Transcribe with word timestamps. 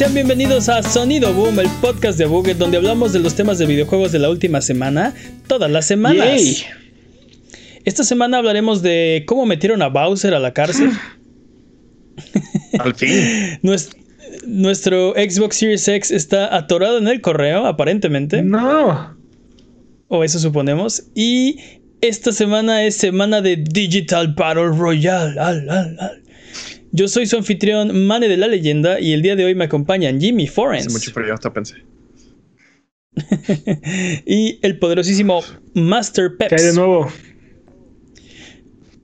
Sean 0.00 0.14
bienvenidos 0.14 0.70
a 0.70 0.82
Sonido 0.82 1.34
Boom, 1.34 1.60
el 1.60 1.68
podcast 1.82 2.18
de 2.18 2.24
Buget 2.24 2.56
donde 2.56 2.78
hablamos 2.78 3.12
de 3.12 3.18
los 3.18 3.34
temas 3.34 3.58
de 3.58 3.66
videojuegos 3.66 4.12
de 4.12 4.18
la 4.18 4.30
última 4.30 4.62
semana, 4.62 5.12
todas 5.46 5.70
las 5.70 5.86
semanas. 5.86 6.64
Esta 7.84 8.02
semana 8.02 8.38
hablaremos 8.38 8.80
de 8.80 9.24
cómo 9.26 9.44
metieron 9.44 9.82
a 9.82 9.88
Bowser 9.88 10.32
a 10.32 10.38
la 10.38 10.54
cárcel. 10.54 10.90
Al 12.78 12.94
fin. 12.94 13.60
Nuestro, 14.46 15.12
Xbox 15.12 15.56
Series 15.56 15.86
X 15.86 16.10
está 16.12 16.56
atorado 16.56 16.96
en 16.96 17.06
el 17.06 17.20
correo, 17.20 17.66
aparentemente. 17.66 18.42
No. 18.42 19.18
O 20.08 20.24
eso 20.24 20.38
suponemos. 20.38 21.02
Y 21.14 21.58
esta 22.00 22.32
semana 22.32 22.84
es 22.84 22.96
semana 22.96 23.42
de 23.42 23.56
Digital 23.56 24.28
Battle 24.32 24.68
Royale. 24.68 25.38
Yo 26.92 27.08
soy 27.08 27.26
su 27.26 27.36
anfitrión, 27.36 28.06
Mane 28.06 28.28
de 28.28 28.36
la 28.36 28.48
Leyenda, 28.48 29.00
y 29.00 29.12
el 29.12 29.22
día 29.22 29.36
de 29.36 29.44
hoy 29.44 29.54
me 29.54 29.64
acompañan 29.64 30.20
Jimmy 30.20 30.46
Forens. 30.46 30.86
Hace 30.86 30.92
mucho 30.92 31.12
frío, 31.12 31.34
hasta 31.34 31.52
pensé. 31.52 31.76
y 34.26 34.58
el 34.62 34.78
poderosísimo 34.78 35.42
Master 35.74 36.36
Peps. 36.36 36.48
¿Qué 36.48 36.54
hay 36.56 36.66
de 36.68 36.74
nuevo? 36.74 37.12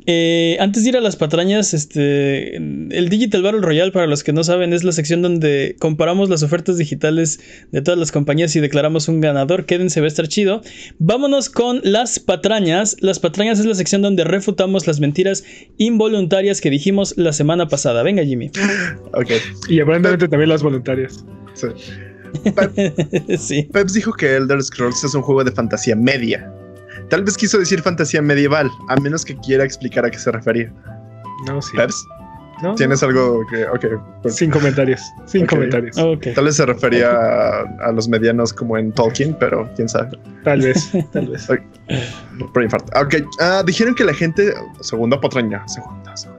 Eh, 0.07 0.57
antes 0.61 0.85
de 0.85 0.91
ir 0.91 0.97
a 0.97 1.01
las 1.01 1.17
patrañas, 1.17 1.75
este, 1.75 2.57
el 2.57 3.09
Digital 3.09 3.43
Battle 3.43 3.61
Royale, 3.61 3.91
para 3.91 4.07
los 4.07 4.23
que 4.23 4.33
no 4.33 4.45
saben, 4.45 4.73
es 4.73 4.85
la 4.85 4.93
sección 4.93 5.21
donde 5.21 5.77
comparamos 5.81 6.31
las 6.31 6.45
ofertas 6.45 6.79
digitales 6.79 7.41
de 7.73 7.83
todas 7.83 7.99
las 7.99 8.13
compañías 8.13 8.55
y 8.55 8.61
declaramos 8.61 9.09
un 9.09 9.21
ganador. 9.21 9.67
Quédense, 9.67 10.01
va 10.01 10.07
a 10.07 10.09
estar 10.09 10.29
chido. 10.29 10.63
Vámonos 10.99 11.51
con 11.51 11.81
las 11.83 12.21
patrañas. 12.21 12.97
Las 13.01 13.19
patrañas 13.19 13.59
es 13.59 13.67
la 13.67 13.75
sección 13.75 14.03
donde 14.03 14.23
refutamos 14.25 14.87
las 14.87 15.01
mentiras 15.01 15.45
involuntarias 15.77 16.61
que 16.61 16.71
dijimos 16.71 17.15
la 17.17 17.33
semana 17.33 17.69
pasada. 17.69 18.03
Venga, 18.03 18.25
Jimmy. 18.25 18.51
Ok. 19.13 19.31
Y 19.69 19.81
aparentemente 19.81 20.29
también 20.29 20.51
las 20.51 20.63
voluntarias. 20.63 21.25
Sí. 21.55 21.69
sí. 23.39 23.63
Peps 23.73 23.95
dijo 23.95 24.13
que 24.13 24.37
Elder 24.37 24.63
Scrolls 24.63 25.03
es 25.05 25.15
un 25.15 25.23
juego 25.23 25.43
de 25.43 25.53
fantasía 25.53 25.97
media. 25.97 26.53
Tal 27.11 27.23
vez 27.25 27.37
quiso 27.37 27.59
decir 27.59 27.81
fantasía 27.83 28.21
medieval, 28.23 28.71
a 28.89 28.97
menos 28.97 29.25
que 29.25 29.37
quiera 29.37 29.65
explicar 29.65 30.05
a 30.05 30.11
qué 30.11 30.19
se 30.19 30.33
refería. 30.33 30.73
No, 31.47 31.63
sí. 31.63 31.77
¿Tienes 32.77 33.03
algo 33.03 33.47
que.? 33.51 33.67
Ok. 33.67 33.85
Pues, 34.23 34.37
sin 34.37 34.51
comentarios. 34.51 35.01
Sin 35.27 35.47
comentarios. 35.47 35.97
Tal 36.35 36.45
vez 36.45 36.57
se 36.57 36.65
refería 36.65 37.11
a, 37.11 37.93
los 37.93 38.09
medianos 38.09 38.53
como 38.53 38.79
en 38.79 38.93
Tolkien, 38.93 39.37
pero 39.39 39.69
quién 39.77 39.89
sabe. 39.89 40.19
Tal 40.43 40.63
vez, 40.63 40.91
tal 41.13 41.29
vez. 41.29 41.49
Ok. 41.51 43.15
Ah, 43.41 43.63
dijeron 43.65 43.95
que 43.95 44.05
la 44.05 44.15
gente. 44.15 44.55
Segunda 44.81 45.21
potraña. 45.21 45.67
Segunda, 45.69 46.17
segunda 46.17 46.36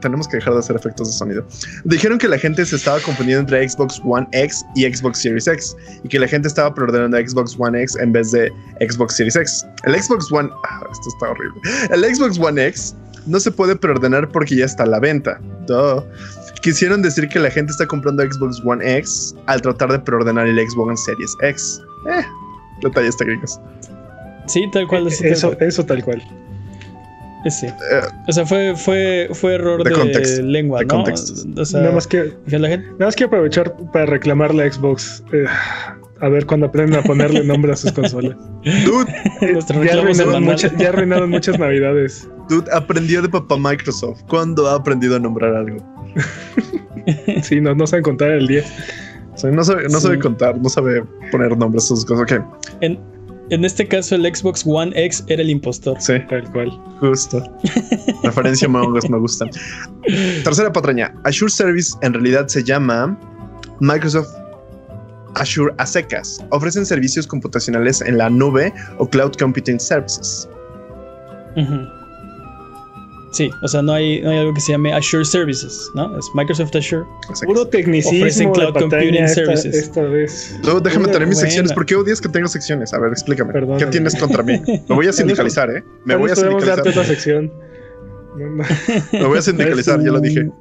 tenemos 0.00 0.28
que 0.28 0.36
dejar 0.36 0.54
de 0.54 0.60
hacer 0.60 0.76
efectos 0.76 1.08
de 1.08 1.14
sonido. 1.14 1.46
Dijeron 1.84 2.18
que 2.18 2.28
la 2.28 2.38
gente 2.38 2.64
se 2.64 2.76
estaba 2.76 2.98
confundiendo 3.00 3.40
entre 3.40 3.68
Xbox 3.68 4.00
One 4.04 4.26
X 4.32 4.64
y 4.74 4.92
Xbox 4.92 5.18
Series 5.18 5.46
X 5.46 5.76
y 6.04 6.08
que 6.08 6.18
la 6.18 6.28
gente 6.28 6.48
estaba 6.48 6.74
preordenando 6.74 7.16
Xbox 7.16 7.56
One 7.58 7.80
X 7.82 7.96
en 7.96 8.12
vez 8.12 8.32
de 8.32 8.52
Xbox 8.80 9.16
Series 9.16 9.36
X. 9.36 9.66
El 9.84 10.00
Xbox 10.00 10.30
One, 10.32 10.50
ah, 10.68 10.80
esto 10.90 11.08
está 11.08 11.30
horrible. 11.30 11.60
El 11.90 12.14
Xbox 12.14 12.38
One 12.38 12.66
X 12.66 12.94
no 13.26 13.40
se 13.40 13.50
puede 13.50 13.76
preordenar 13.76 14.28
porque 14.28 14.56
ya 14.56 14.64
está 14.64 14.84
a 14.84 14.86
la 14.86 15.00
venta. 15.00 15.40
Quisieron 16.62 17.02
decir 17.02 17.28
que 17.28 17.38
la 17.38 17.50
gente 17.50 17.72
está 17.72 17.86
comprando 17.86 18.22
Xbox 18.22 18.60
One 18.64 18.98
X 18.98 19.34
al 19.46 19.62
tratar 19.62 19.92
de 19.92 19.98
preordenar 19.98 20.46
el 20.46 20.58
Xbox 20.58 21.04
Series 21.04 21.36
X. 21.42 21.80
Eh, 22.10 22.24
detalles 22.82 23.16
técnicos. 23.16 23.58
Sí, 24.46 24.68
tal 24.72 24.86
cual. 24.88 25.06
eso, 25.06 25.56
eso 25.60 25.86
tal 25.86 26.02
cual. 26.02 26.22
Sí. 27.48 27.66
Eh, 27.66 27.72
o 28.28 28.32
sea, 28.32 28.44
fue, 28.44 28.74
fue, 28.76 29.28
fue 29.32 29.54
error 29.54 29.82
de, 29.82 30.42
lengua, 30.42 30.82
¿no? 30.84 31.04
O 31.04 31.64
sea, 31.64 31.80
nada, 31.80 31.94
más 31.94 32.06
que, 32.06 32.34
la 32.46 32.68
gente... 32.68 32.86
nada 32.92 33.06
más 33.06 33.16
quiero 33.16 33.28
aprovechar 33.28 33.74
para 33.92 34.06
reclamar 34.06 34.54
la 34.54 34.70
Xbox. 34.70 35.24
Eh, 35.32 35.46
a 36.20 36.28
ver 36.28 36.46
cuando 36.46 36.66
aprenden 36.66 37.00
a 37.00 37.02
ponerle 37.02 37.42
nombre 37.44 37.72
a 37.72 37.76
sus 37.76 37.92
consolas. 37.94 38.36
Dude, 38.84 39.10
ya, 39.86 40.00
arruinaron 40.00 40.44
muchas, 40.44 40.76
ya 40.76 40.88
arruinaron 40.90 41.30
muchas 41.30 41.58
navidades. 41.58 42.28
Dude, 42.48 42.70
aprendió 42.72 43.22
de 43.22 43.28
papá 43.28 43.56
Microsoft. 43.56 44.22
¿Cuándo 44.28 44.68
ha 44.68 44.74
aprendido 44.74 45.16
a 45.16 45.18
nombrar 45.18 45.54
algo? 45.54 45.78
sí, 47.42 47.60
no, 47.60 47.74
no 47.74 47.86
saben 47.86 48.02
contar 48.02 48.30
el 48.30 48.46
10. 48.46 48.66
no 49.52 49.64
sabe, 49.64 49.88
no 49.88 50.00
sabe 50.00 50.18
contar, 50.18 50.58
no 50.58 50.68
sabe 50.68 51.02
poner 51.30 51.56
nombres 51.56 51.84
a 51.84 51.88
sus 51.88 52.04
cosas. 52.04 52.24
Okay. 52.24 52.38
En, 52.80 52.98
en 53.50 53.64
este 53.64 53.86
caso, 53.86 54.14
el 54.14 54.22
Xbox 54.34 54.64
One 54.66 54.92
X 54.94 55.24
era 55.28 55.42
el 55.42 55.50
impostor. 55.50 56.00
Sí, 56.00 56.14
tal 56.28 56.50
cual. 56.52 56.70
Justo. 57.00 57.42
Referencia 58.22 58.68
mongos 58.68 59.08
me 59.10 59.18
gustan. 59.18 59.50
Tercera 60.44 60.72
patraña. 60.72 61.12
Azure 61.24 61.50
Service 61.50 61.96
en 62.02 62.14
realidad 62.14 62.48
se 62.48 62.62
llama 62.62 63.18
Microsoft 63.80 64.28
Azure 65.34 65.74
a 65.78 65.86
secas. 65.86 66.44
Ofrecen 66.50 66.86
servicios 66.86 67.26
computacionales 67.26 68.00
en 68.00 68.18
la 68.18 68.30
nube 68.30 68.72
o 68.98 69.08
Cloud 69.08 69.32
Computing 69.38 69.80
Services. 69.80 70.48
Sí, 73.32 73.48
o 73.62 73.68
sea, 73.68 73.80
no 73.80 73.92
hay, 73.92 74.20
no 74.22 74.30
hay 74.30 74.38
algo 74.38 74.54
que 74.54 74.60
se 74.60 74.72
llame 74.72 74.92
Azure 74.92 75.24
Services, 75.24 75.88
¿no? 75.94 76.18
Es 76.18 76.26
Microsoft 76.34 76.74
Azure. 76.74 77.04
Puro 77.46 77.66
tecnicismo. 77.66 78.18
Ofrecen 78.18 78.52
Cloud 78.52 78.72
Computing 78.72 79.28
Services. 79.28 79.74
Esta 79.74 80.02
vez. 80.02 80.58
déjame 80.82 81.08
tener 81.08 81.28
mis 81.28 81.38
secciones. 81.38 81.72
¿Por 81.72 81.86
qué 81.86 81.94
odias 81.94 82.20
que 82.20 82.28
tengo 82.28 82.48
secciones? 82.48 82.92
A 82.92 82.98
ver, 82.98 83.12
explícame. 83.12 83.52
¿Qué 83.78 83.86
tienes 83.86 84.16
contra 84.16 84.42
mí? 84.42 84.60
Me 84.66 84.94
voy 84.94 85.06
a 85.06 85.12
sindicalizar, 85.12 85.70
¿eh? 85.70 85.84
Me 86.04 86.16
voy 86.16 86.30
a 86.30 86.36
sindicalizar. 86.36 86.76
darte 86.76 86.90
otra 86.90 87.04
sección. 87.04 87.52
Me 89.12 89.24
voy 89.24 89.38
a 89.38 89.42
sindicalizar, 89.42 90.02
ya 90.02 90.10
lo 90.10 90.20
dije. 90.20 90.50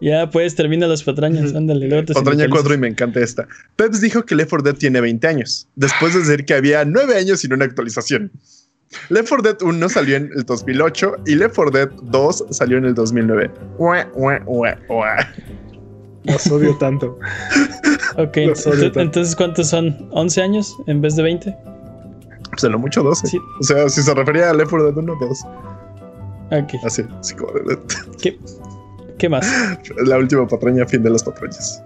Ya, 0.00 0.30
pues 0.30 0.54
termina 0.54 0.86
las 0.86 1.02
patrañas, 1.02 1.54
ándale. 1.54 1.88
Luego 1.88 2.12
Patraña 2.12 2.48
4 2.48 2.74
y 2.74 2.78
me 2.78 2.86
encanta 2.86 3.20
esta. 3.20 3.48
Peps 3.74 4.00
dijo 4.00 4.24
que 4.24 4.36
Left 4.36 4.50
4 4.50 4.70
Dead 4.70 4.78
tiene 4.78 5.00
20 5.00 5.26
años, 5.26 5.66
después 5.74 6.14
de 6.14 6.20
decir 6.20 6.44
que 6.44 6.54
había 6.54 6.84
9 6.84 7.16
años 7.16 7.40
sin 7.40 7.52
una 7.52 7.64
actualización. 7.64 8.30
Left 9.10 9.28
4 9.28 9.42
Dead 9.42 9.62
1 9.62 9.88
salió 9.88 10.16
en 10.16 10.30
el 10.34 10.44
2008 10.44 11.16
y 11.26 11.34
Left 11.34 11.56
4 11.56 11.70
Dead 11.70 11.90
2 12.02 12.46
salió 12.50 12.78
en 12.78 12.86
el 12.86 12.94
2009. 12.94 13.50
Los 16.24 16.50
odio 16.50 16.76
tanto. 16.78 17.18
ok, 18.16 18.36
entonces 18.36 19.36
¿cuántos 19.36 19.68
son? 19.68 20.10
¿11 20.10 20.42
años 20.42 20.74
en 20.86 21.00
vez 21.00 21.16
de 21.16 21.22
20? 21.22 21.56
Pues 22.50 22.64
en 22.64 22.72
lo 22.72 22.78
mucho 22.78 23.02
12. 23.02 23.38
O 23.60 23.62
sea, 23.62 23.88
si 23.88 24.02
se 24.02 24.14
refería 24.14 24.50
a 24.50 24.54
Left 24.54 24.70
4 24.70 24.92
Dead 24.92 24.96
1, 24.96 25.16
2. 25.20 25.44
Ok. 26.50 26.84
Así, 26.84 27.04
así 27.20 27.34
como 27.34 27.52
¿Qué, 28.20 28.38
¿Qué 29.18 29.28
más? 29.28 29.46
La 30.04 30.16
última 30.16 30.46
patraña, 30.46 30.86
fin 30.86 31.02
de 31.02 31.10
las 31.10 31.22
patrañas. 31.22 31.82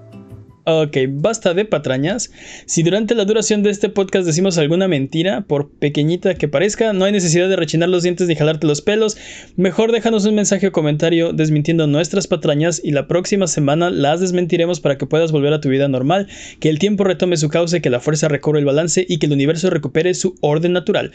Ok, 0.64 0.96
basta 1.08 1.54
de 1.54 1.64
patrañas. 1.64 2.30
Si 2.66 2.84
durante 2.84 3.16
la 3.16 3.24
duración 3.24 3.64
de 3.64 3.70
este 3.70 3.88
podcast 3.88 4.24
decimos 4.24 4.58
alguna 4.58 4.86
mentira, 4.86 5.40
por 5.40 5.68
pequeñita 5.70 6.36
que 6.36 6.46
parezca, 6.46 6.92
no 6.92 7.04
hay 7.04 7.10
necesidad 7.10 7.48
de 7.48 7.56
rechinar 7.56 7.88
los 7.88 8.04
dientes 8.04 8.28
ni 8.28 8.36
jalarte 8.36 8.68
los 8.68 8.80
pelos. 8.80 9.16
Mejor 9.56 9.90
déjanos 9.90 10.24
un 10.24 10.36
mensaje 10.36 10.68
o 10.68 10.72
comentario 10.72 11.32
desmintiendo 11.32 11.88
nuestras 11.88 12.28
patrañas 12.28 12.80
y 12.84 12.92
la 12.92 13.08
próxima 13.08 13.48
semana 13.48 13.90
las 13.90 14.20
desmentiremos 14.20 14.78
para 14.78 14.98
que 14.98 15.06
puedas 15.06 15.32
volver 15.32 15.52
a 15.52 15.60
tu 15.60 15.68
vida 15.68 15.88
normal, 15.88 16.28
que 16.60 16.68
el 16.68 16.78
tiempo 16.78 17.02
retome 17.02 17.36
su 17.36 17.48
cauce, 17.48 17.82
que 17.82 17.90
la 17.90 17.98
fuerza 17.98 18.28
recobre 18.28 18.60
el 18.60 18.64
balance 18.64 19.04
y 19.08 19.18
que 19.18 19.26
el 19.26 19.32
universo 19.32 19.68
recupere 19.68 20.14
su 20.14 20.36
orden 20.42 20.74
natural. 20.74 21.10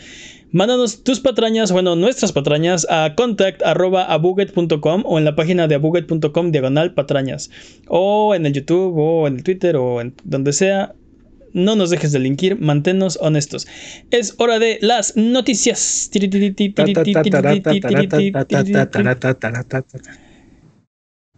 Mándanos 0.51 1.03
tus 1.03 1.19
patrañas, 1.19 1.73
bueno, 1.73 1.97
nuestras 1.97 2.31
patrañas 2.31 2.87
a 2.89 3.15
contact.abuget.com 3.15 5.03
o 5.05 5.17
en 5.17 5.25
la 5.25 5.35
página 5.35 5.67
de 5.67 5.75
abuget.com 5.75 6.51
diagonal 6.51 6.93
patrañas 6.93 7.51
o 7.87 8.33
en 8.33 8.45
el 8.45 8.53
YouTube 8.53 8.97
o 8.97 9.27
en 9.27 9.43
Twitter 9.43 9.75
o 9.75 9.99
en 9.99 10.13
donde 10.23 10.53
sea. 10.53 10.93
No 11.53 11.75
nos 11.75 11.89
dejes 11.89 12.11
de 12.11 12.19
linkir, 12.19 12.59
manténnos 12.59 13.17
honestos. 13.21 13.67
Es 14.11 14.35
hora 14.37 14.59
de 14.59 14.77
las 14.81 15.17
noticias. 15.17 16.09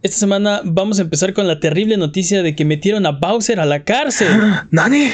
Esta 0.02 0.18
semana 0.18 0.60
vamos 0.64 0.98
a 0.98 1.02
empezar 1.02 1.32
con 1.32 1.46
la 1.48 1.58
terrible 1.58 1.96
noticia 1.96 2.42
de 2.42 2.54
que 2.54 2.64
metieron 2.64 3.06
a 3.06 3.12
Bowser 3.12 3.60
a 3.60 3.66
la 3.66 3.84
cárcel. 3.84 4.28
¡Nani! 4.70 5.08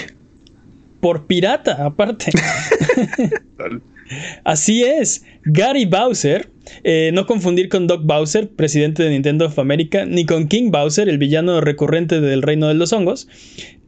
Por 1.00 1.26
pirata, 1.26 1.84
aparte. 1.84 2.32
Así 4.44 4.84
es, 4.84 5.24
Gary 5.44 5.84
Bowser, 5.84 6.48
eh, 6.84 7.10
no 7.12 7.26
confundir 7.26 7.68
con 7.68 7.86
Doc 7.86 8.02
Bowser, 8.04 8.48
presidente 8.48 9.02
de 9.02 9.10
Nintendo 9.10 9.46
of 9.46 9.58
America, 9.58 10.04
ni 10.06 10.24
con 10.24 10.48
King 10.48 10.70
Bowser, 10.70 11.08
el 11.08 11.18
villano 11.18 11.60
recurrente 11.60 12.20
del 12.20 12.42
Reino 12.42 12.68
de 12.68 12.74
los 12.74 12.92
Hongos. 12.92 13.28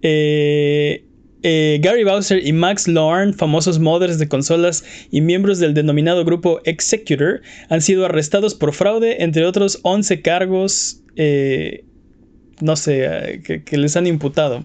Eh, 0.03 1.05
eh, 1.45 1.79
Gary 1.81 2.03
Bowser 2.03 2.45
y 2.45 2.53
Max 2.53 2.89
Lorne, 2.89 3.33
famosos 3.33 3.79
modders 3.79 4.19
de 4.19 4.29
consolas 4.29 4.85
y 5.13 5.21
miembros 5.21 5.61
del 5.61 5.75
denominado 5.75 6.25
grupo 6.25 6.61
Executor, 6.65 7.43
han 7.69 7.81
sido 7.81 8.05
arrestados 8.05 8.55
por 8.55 8.75
fraude, 8.75 9.23
entre 9.23 9.47
otros 9.47 9.79
11 9.83 10.21
cargos, 10.23 11.01
no 12.61 12.77
sé, 12.77 13.63
que 13.65 13.77
les 13.77 13.97
han 13.97 14.09
imputado. 14.09 14.65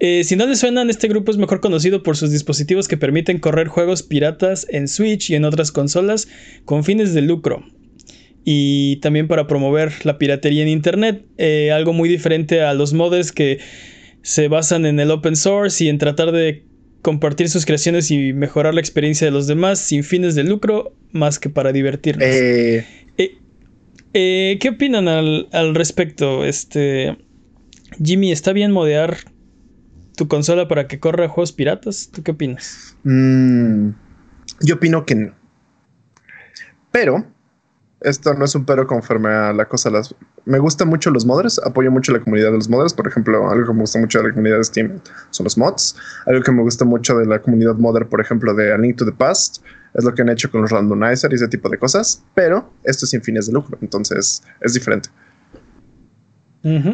Eh, 0.00 0.24
si 0.24 0.36
no 0.36 0.46
les 0.46 0.58
suenan, 0.60 0.90
este 0.90 1.08
grupo 1.08 1.30
es 1.30 1.36
mejor 1.38 1.60
conocido 1.60 2.02
por 2.02 2.16
sus 2.16 2.30
dispositivos 2.30 2.88
que 2.88 2.96
permiten 2.96 3.38
correr 3.38 3.68
juegos 3.68 4.02
piratas 4.02 4.66
en 4.70 4.88
Switch 4.88 5.30
y 5.30 5.34
en 5.36 5.44
otras 5.44 5.70
consolas 5.72 6.28
con 6.64 6.84
fines 6.84 7.14
de 7.14 7.22
lucro. 7.22 7.64
y 8.44 8.96
también 8.96 9.28
para 9.28 9.46
promover 9.46 9.92
la 10.04 10.18
piratería 10.18 10.62
en 10.62 10.68
Internet. 10.68 11.24
Eh, 11.38 11.70
algo 11.70 11.92
muy 11.92 12.08
diferente 12.08 12.62
a 12.62 12.74
los 12.74 12.92
modders 12.92 13.30
que 13.30 13.60
se 14.22 14.48
basan 14.48 14.84
en 14.86 14.98
el 15.00 15.10
open 15.12 15.36
source 15.36 15.84
y 15.84 15.88
en 15.88 15.98
tratar 15.98 16.32
de 16.32 16.64
compartir 17.02 17.48
sus 17.48 17.64
creaciones 17.66 18.10
y 18.10 18.32
mejorar 18.32 18.74
la 18.74 18.80
experiencia 18.80 19.26
de 19.26 19.30
los 19.32 19.46
demás 19.46 19.78
sin 19.80 20.02
fines 20.04 20.34
de 20.34 20.44
lucro 20.44 20.96
más 21.12 21.38
que 21.38 21.50
para 21.50 21.72
divertirnos. 21.72 22.24
Eh, 22.26 22.84
Eh, 23.18 23.38
eh, 24.14 24.58
¿Qué 24.60 24.70
opinan 24.70 25.08
al, 25.08 25.48
al 25.52 25.74
respecto? 25.74 26.44
Este, 26.44 27.16
Jimmy, 28.04 28.32
¿está 28.32 28.52
bien 28.52 28.72
modear 28.72 29.18
tu 30.22 30.28
consola 30.28 30.68
para 30.68 30.86
que 30.86 31.00
corra 31.00 31.28
juegos 31.28 31.52
piratas? 31.52 32.08
¿Tú 32.12 32.22
qué 32.22 32.30
opinas? 32.30 32.96
mm, 33.02 33.88
yo 34.60 34.76
opino 34.76 35.04
que 35.04 35.16
no. 35.16 35.32
Pero 36.92 37.26
esto 38.02 38.34
no 38.34 38.44
es 38.44 38.54
un 38.54 38.64
pero 38.64 38.86
conforme 38.86 39.30
a 39.30 39.52
la 39.52 39.64
cosa. 39.64 39.90
Las, 39.90 40.14
me 40.44 40.60
gustan 40.60 40.88
mucho 40.88 41.10
los 41.10 41.26
modders, 41.26 41.58
apoyo 41.64 41.90
mucho 41.90 42.12
la 42.12 42.20
comunidad 42.20 42.52
de 42.52 42.58
los 42.58 42.68
modders. 42.68 42.94
Por 42.94 43.08
ejemplo, 43.08 43.50
algo 43.50 43.66
que 43.66 43.72
me 43.72 43.80
gusta 43.80 43.98
mucho 43.98 44.18
de 44.18 44.28
la 44.28 44.30
comunidad 44.30 44.58
de 44.58 44.64
Steam 44.64 45.00
son 45.30 45.44
los 45.44 45.58
mods. 45.58 45.96
Algo 46.26 46.40
que 46.42 46.52
me 46.52 46.62
gusta 46.62 46.84
mucho 46.84 47.16
de 47.18 47.26
la 47.26 47.42
comunidad 47.42 47.74
modder, 47.74 48.06
por 48.06 48.20
ejemplo, 48.20 48.54
de 48.54 48.72
A 48.72 48.78
Link 48.78 48.96
to 48.96 49.04
the 49.04 49.12
Past, 49.12 49.64
es 49.94 50.04
lo 50.04 50.14
que 50.14 50.22
han 50.22 50.28
hecho 50.28 50.50
con 50.52 50.62
los 50.62 50.70
randomizer 50.70 51.32
y 51.32 51.34
ese 51.34 51.48
tipo 51.48 51.68
de 51.68 51.78
cosas. 51.78 52.22
Pero 52.34 52.72
esto 52.84 53.06
es 53.06 53.10
sin 53.10 53.22
fines 53.22 53.48
de 53.48 53.54
lucro, 53.54 53.76
entonces 53.80 54.44
es 54.60 54.74
diferente. 54.74 55.08
Mm. 56.62 56.90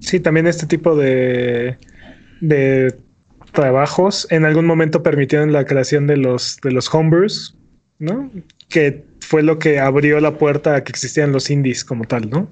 Sí, 0.00 0.20
también 0.20 0.46
este 0.46 0.66
tipo 0.66 0.96
de, 0.96 1.76
de 2.40 2.94
trabajos 3.52 4.26
en 4.30 4.44
algún 4.44 4.66
momento 4.66 5.02
permitieron 5.02 5.52
la 5.52 5.64
creación 5.64 6.06
de 6.06 6.16
los, 6.16 6.58
de 6.62 6.70
los 6.72 6.92
homebrews, 6.94 7.56
¿no? 7.98 8.30
Que 8.68 9.04
fue 9.20 9.42
lo 9.42 9.58
que 9.58 9.78
abrió 9.80 10.20
la 10.20 10.38
puerta 10.38 10.74
a 10.76 10.84
que 10.84 10.90
existieran 10.90 11.32
los 11.32 11.50
indies 11.50 11.84
como 11.84 12.04
tal, 12.04 12.28
¿no? 12.30 12.50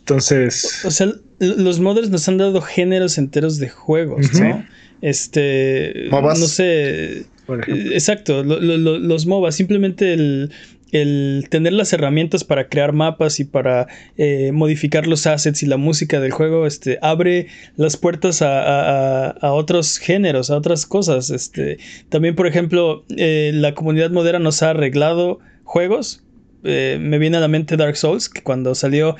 Entonces, 0.00 0.84
O 0.84 0.90
sea, 0.90 1.08
los 1.38 1.80
modders 1.80 2.08
nos 2.10 2.26
han 2.28 2.38
dado 2.38 2.60
géneros 2.62 3.18
enteros 3.18 3.58
de 3.58 3.68
juegos. 3.68 4.32
¿no? 4.40 4.64
Este. 5.02 6.08
MOBAs. 6.10 6.40
No 6.40 6.46
sé. 6.46 7.26
por 7.46 7.60
ejemplo, 7.60 7.92
Exacto, 7.92 8.42
lo- 8.42 8.58
lo- 8.60 8.76
lo- 8.78 8.98
los 8.98 9.26
MOBA, 9.26 9.52
simplemente 9.52 10.12
el, 10.14 10.50
el 10.92 11.46
tener 11.50 11.72
las 11.72 11.92
herramientas 11.92 12.44
para 12.44 12.68
crear 12.68 12.92
mapas 12.92 13.40
y 13.40 13.44
para 13.44 13.86
eh, 14.16 14.52
modificar 14.52 15.06
los 15.06 15.26
assets 15.26 15.62
y 15.62 15.66
la 15.66 15.76
música 15.76 16.20
del 16.20 16.30
juego, 16.32 16.66
este, 16.66 16.98
abre 17.02 17.46
las 17.76 17.96
puertas 17.96 18.42
a, 18.42 18.60
a- 18.62 19.30
a- 19.30 19.52
otros 19.52 19.98
géneros, 19.98 20.50
a 20.50 20.56
otras 20.56 20.86
cosas. 20.86 21.30
Este, 21.30 21.78
también, 22.08 22.34
por 22.34 22.46
ejemplo, 22.46 23.04
eh, 23.16 23.50
la 23.54 23.74
comunidad 23.74 24.10
moderna 24.10 24.38
nos 24.40 24.62
ha 24.62 24.70
arreglado 24.70 25.38
juegos. 25.64 26.22
Eh, 26.64 26.98
me 27.00 27.18
viene 27.18 27.36
a 27.36 27.40
la 27.40 27.48
mente 27.48 27.76
Dark 27.76 27.96
Souls, 27.96 28.28
que 28.28 28.42
cuando 28.42 28.74
salió, 28.74 29.16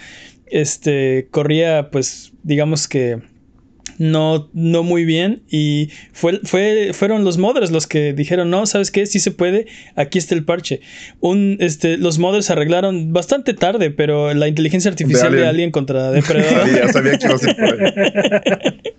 este, 0.47 1.29
corría, 1.31 1.91
pues, 1.91 2.33
digamos 2.43 2.89
que 2.89 3.19
no, 3.99 4.49
no 4.53 4.83
muy 4.83 5.05
bien. 5.05 5.43
Y 5.51 5.91
fue, 6.13 6.41
fue, 6.45 6.91
fueron 6.93 7.25
los 7.25 7.39
modders 7.39 7.71
los 7.71 7.87
que 7.87 8.13
dijeron, 8.13 8.51
no, 8.51 8.67
¿sabes 8.67 8.91
qué? 8.91 9.07
Sí 9.07 9.21
se 9.21 9.31
puede, 9.31 9.67
aquí 9.97 10.19
está 10.19 10.35
el 10.35 10.45
parche. 10.45 10.81
Un, 11.21 11.57
este, 11.61 11.99
los 11.99 12.19
modders 12.19 12.51
arreglaron 12.51 13.13
bastante 13.13 13.55
tarde, 13.55 13.91
pero 13.91 14.33
la 14.35 14.49
inteligencia 14.49 14.91
artificial 14.91 15.33
de 15.33 15.39
Alien. 15.39 15.49
Alien, 15.49 15.71
contra 15.71 16.11
Depredador. 16.13 16.69
Sabía, 16.69 16.93
sabía 16.93 17.19
que 17.19 17.27
iba 17.27 17.35
a 17.35 17.39
ser 17.39 17.57
por 17.57 17.65
ahí. 17.65 18.81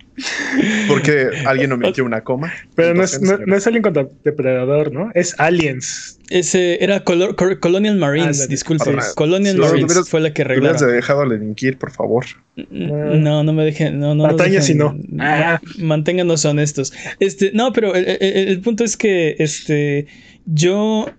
Porque 0.88 1.28
alguien 1.46 1.72
omitió 1.72 2.04
una 2.06 2.22
coma. 2.22 2.52
pero 2.76 2.94
no 2.94 3.04
es, 3.04 3.22
no, 3.22 3.38
no 3.38 3.56
es 3.56 3.66
Alien 3.68 3.84
contra 3.84 4.08
Depredador, 4.24 4.92
¿no? 4.92 5.12
Es 5.16 5.36
Aliens. 5.40 6.18
Ese 6.30 6.84
era 6.84 7.04
Colonial 7.04 7.96
Marines, 7.98 8.28
Ándale. 8.38 8.48
disculpe. 8.50 8.84
Colonial 9.16 9.56
Sí, 9.56 9.62
Marines 9.62 10.10
fue 10.10 10.20
la 10.22 10.32
que 10.34 10.46
Te 10.46 10.60
hubieras 10.60 10.80
dejado 10.82 11.22
a 11.24 11.26
delinquir, 11.28 11.78
por 11.78 11.92
favor. 11.92 12.26
No, 12.70 13.44
no 13.44 13.54
me 13.54 13.64
dejen. 13.66 14.00
No, 14.00 14.14
no 14.14 14.24
si 14.62 14.76
no. 14.76 14.96
Ah. 15.20 15.60
Manténganos 15.80 16.46
honestos. 16.46 16.94
Este, 17.20 17.52
no, 17.54 17.74
pero 17.74 17.96
el, 17.96 18.06
el- 18.08 18.48
el 18.50 18.62
punto 18.62 18.84
es 18.84 18.96
que 18.98 19.36
este, 19.40 20.06
yo. 20.46 21.10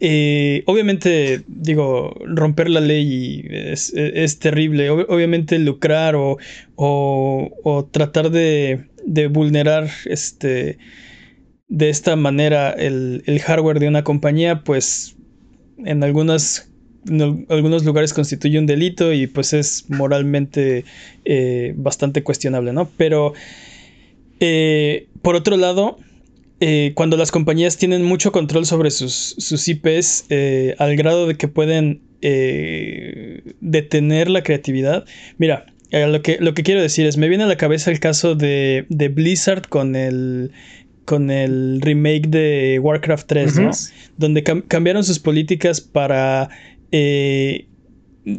Eh, 0.00 0.62
obviamente, 0.66 1.42
digo, 1.48 2.14
romper 2.24 2.70
la 2.70 2.80
ley 2.80 3.44
es, 3.50 3.92
es 3.94 4.38
terrible. 4.38 4.90
Ob- 4.90 5.06
obviamente, 5.08 5.58
lucrar 5.58 6.14
o, 6.16 6.38
o, 6.76 7.50
o 7.64 7.84
tratar 7.86 8.30
de, 8.30 8.84
de 9.04 9.26
vulnerar 9.28 9.90
este, 10.04 10.78
de 11.68 11.90
esta 11.90 12.16
manera 12.16 12.70
el, 12.72 13.22
el 13.26 13.40
hardware 13.40 13.80
de 13.80 13.88
una 13.88 14.04
compañía, 14.04 14.62
pues 14.64 15.16
en 15.84 16.02
algunas 16.04 16.70
en 17.08 17.22
al- 17.22 17.46
algunos 17.48 17.84
lugares 17.84 18.12
constituye 18.12 18.58
un 18.58 18.66
delito 18.66 19.12
y 19.12 19.26
pues 19.28 19.52
es 19.54 19.84
moralmente 19.88 20.84
eh, 21.24 21.72
bastante 21.76 22.22
cuestionable, 22.22 22.72
¿no? 22.72 22.90
Pero 22.96 23.34
eh, 24.40 25.08
por 25.22 25.34
otro 25.34 25.56
lado, 25.56 25.98
eh, 26.60 26.92
cuando 26.94 27.16
las 27.16 27.30
compañías 27.30 27.76
tienen 27.76 28.02
mucho 28.04 28.32
control 28.32 28.66
sobre 28.66 28.90
sus, 28.90 29.34
sus 29.38 29.68
IPs 29.68 30.26
eh, 30.30 30.74
al 30.78 30.96
grado 30.96 31.26
de 31.26 31.36
que 31.36 31.48
pueden 31.48 32.00
eh, 32.22 33.42
detener 33.60 34.28
la 34.28 34.42
creatividad, 34.42 35.04
mira, 35.38 35.66
eh, 35.90 36.06
lo, 36.06 36.20
que, 36.20 36.38
lo 36.40 36.54
que 36.54 36.62
quiero 36.64 36.82
decir 36.82 37.06
es, 37.06 37.16
me 37.16 37.28
viene 37.28 37.44
a 37.44 37.46
la 37.46 37.56
cabeza 37.56 37.90
el 37.90 38.00
caso 38.00 38.34
de, 38.34 38.86
de 38.88 39.08
Blizzard 39.08 39.68
con 39.68 39.94
el, 39.96 40.50
con 41.04 41.30
el 41.30 41.80
remake 41.80 42.28
de 42.28 42.78
Warcraft 42.82 43.26
3, 43.28 43.56
¿no? 43.58 43.70
Ujú. 43.70 43.78
donde 44.16 44.42
cam- 44.44 44.64
cambiaron 44.66 45.04
sus 45.04 45.18
políticas 45.20 45.80
para, 45.80 46.50
eh, 46.92 47.66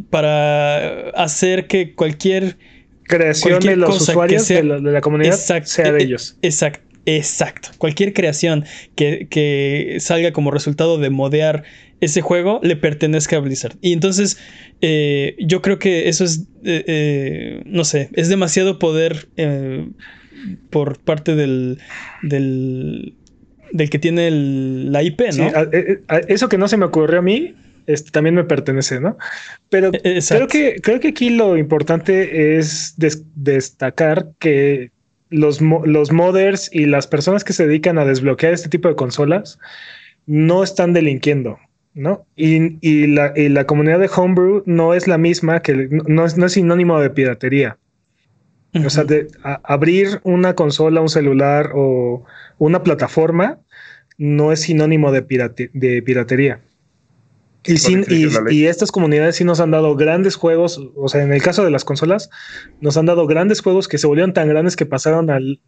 para 0.09 1.09
hacer 1.11 1.67
que 1.67 1.93
cualquier... 1.95 2.57
Creación 3.03 3.53
Cualquier 3.53 3.73
de 3.73 3.77
los 3.77 4.01
usuarios 4.01 4.43
sea- 4.43 4.57
de, 4.57 4.63
la, 4.65 4.79
de 4.79 4.91
la 4.91 5.01
comunidad 5.01 5.33
sea 5.33 5.91
de 5.91 6.03
ellos. 6.03 6.37
Exacto, 6.43 6.83
exacto. 7.17 7.69
Cualquier 7.77 8.13
creación 8.13 8.65
que, 8.95 9.27
que 9.29 9.97
salga 9.99 10.31
como 10.31 10.51
resultado 10.51 10.97
de 10.97 11.09
modear 11.09 11.63
ese 12.01 12.21
juego 12.21 12.59
le 12.63 12.75
pertenezca 12.75 13.37
a 13.37 13.39
Blizzard. 13.39 13.75
Y 13.81 13.93
entonces 13.93 14.37
eh, 14.81 15.35
yo 15.39 15.61
creo 15.61 15.79
que 15.79 16.07
eso 16.09 16.23
es, 16.23 16.47
eh, 16.63 16.83
eh, 16.87 17.61
no 17.65 17.83
sé, 17.83 18.09
es 18.13 18.29
demasiado 18.29 18.79
poder 18.79 19.27
por 20.69 20.99
parte 20.99 21.35
del, 21.35 21.79
del, 22.21 23.15
del 23.73 23.89
que 23.89 23.99
tiene 23.99 24.27
el- 24.27 24.91
la 24.91 25.03
IP, 25.03 25.21
¿no? 25.27 25.31
Sí, 25.33 25.41
a- 25.41 25.69
a- 26.07 26.19
eso 26.19 26.47
que 26.49 26.57
no 26.57 26.67
se 26.67 26.77
me 26.77 26.85
ocurrió 26.85 27.19
a 27.19 27.21
mí, 27.21 27.55
este, 27.87 28.11
también 28.11 28.35
me 28.35 28.43
pertenece, 28.43 28.99
¿no? 28.99 29.17
Pero 29.69 29.91
exacto. 30.03 30.47
creo 30.47 30.73
que, 30.75 30.81
creo 30.81 30.99
que 30.99 31.07
aquí 31.09 31.29
lo 31.29 31.57
importante 31.57 32.57
es 32.57 32.93
des- 32.97 33.23
destacar 33.35 34.27
que 34.39 34.91
los, 35.29 35.61
los 35.61 36.11
modders 36.11 36.69
y 36.73 36.85
las 36.85 37.07
personas 37.07 37.43
que 37.43 37.53
se 37.53 37.67
dedican 37.67 37.97
a 37.97 38.05
desbloquear 38.05 38.53
este 38.53 38.69
tipo 38.69 38.87
de 38.87 38.95
consolas 38.95 39.59
no 40.25 40.63
están 40.63 40.93
delinquiendo, 40.93 41.57
¿no? 41.93 42.25
Y, 42.35 42.77
y 42.87 43.07
la, 43.07 43.33
y 43.35 43.49
la 43.49 43.65
comunidad 43.65 43.99
de 43.99 44.09
Homebrew 44.15 44.63
no 44.65 44.93
es 44.93 45.07
la 45.07 45.17
misma 45.17 45.61
que 45.61 45.87
no 46.07 46.25
es, 46.25 46.37
no 46.37 46.45
es 46.45 46.53
sinónimo 46.53 46.99
de 46.99 47.09
piratería. 47.09 47.77
O 48.85 48.89
sea, 48.91 49.03
de 49.03 49.27
a- 49.43 49.59
abrir 49.63 50.19
una 50.23 50.53
consola, 50.53 51.01
un 51.01 51.09
celular 51.09 51.71
o 51.73 52.23
una 52.59 52.83
plataforma 52.83 53.59
no 54.19 54.51
es 54.51 54.61
sinónimo 54.61 55.11
de, 55.11 55.23
pirate- 55.23 55.71
de 55.73 56.01
piratería. 56.03 56.59
Y, 57.65 57.77
sin- 57.77 58.05
estas 58.65 58.91
comunidades 58.91 59.35
sí 59.35 59.43
nos 59.43 59.59
han 59.59 59.71
dado 59.71 59.95
grandes 59.95 60.35
juegos, 60.35 60.79
o 60.95 61.07
sea, 61.09 61.23
en 61.23 61.33
el 61.33 61.41
caso 61.41 61.63
de 61.63 61.71
las 61.71 61.83
consolas, 61.83 62.29
nos 62.81 62.95
han 62.97 63.05
dado 63.05 63.27
grandes 63.27 63.61
juegos 63.61 63.87
que 63.87 63.97
se 63.97 64.07
volvieron 64.07 64.33
tan 64.33 64.47
grandes 64.47 64.75
que 64.75 64.85
pasaron 64.85 65.29
al, 65.29 65.59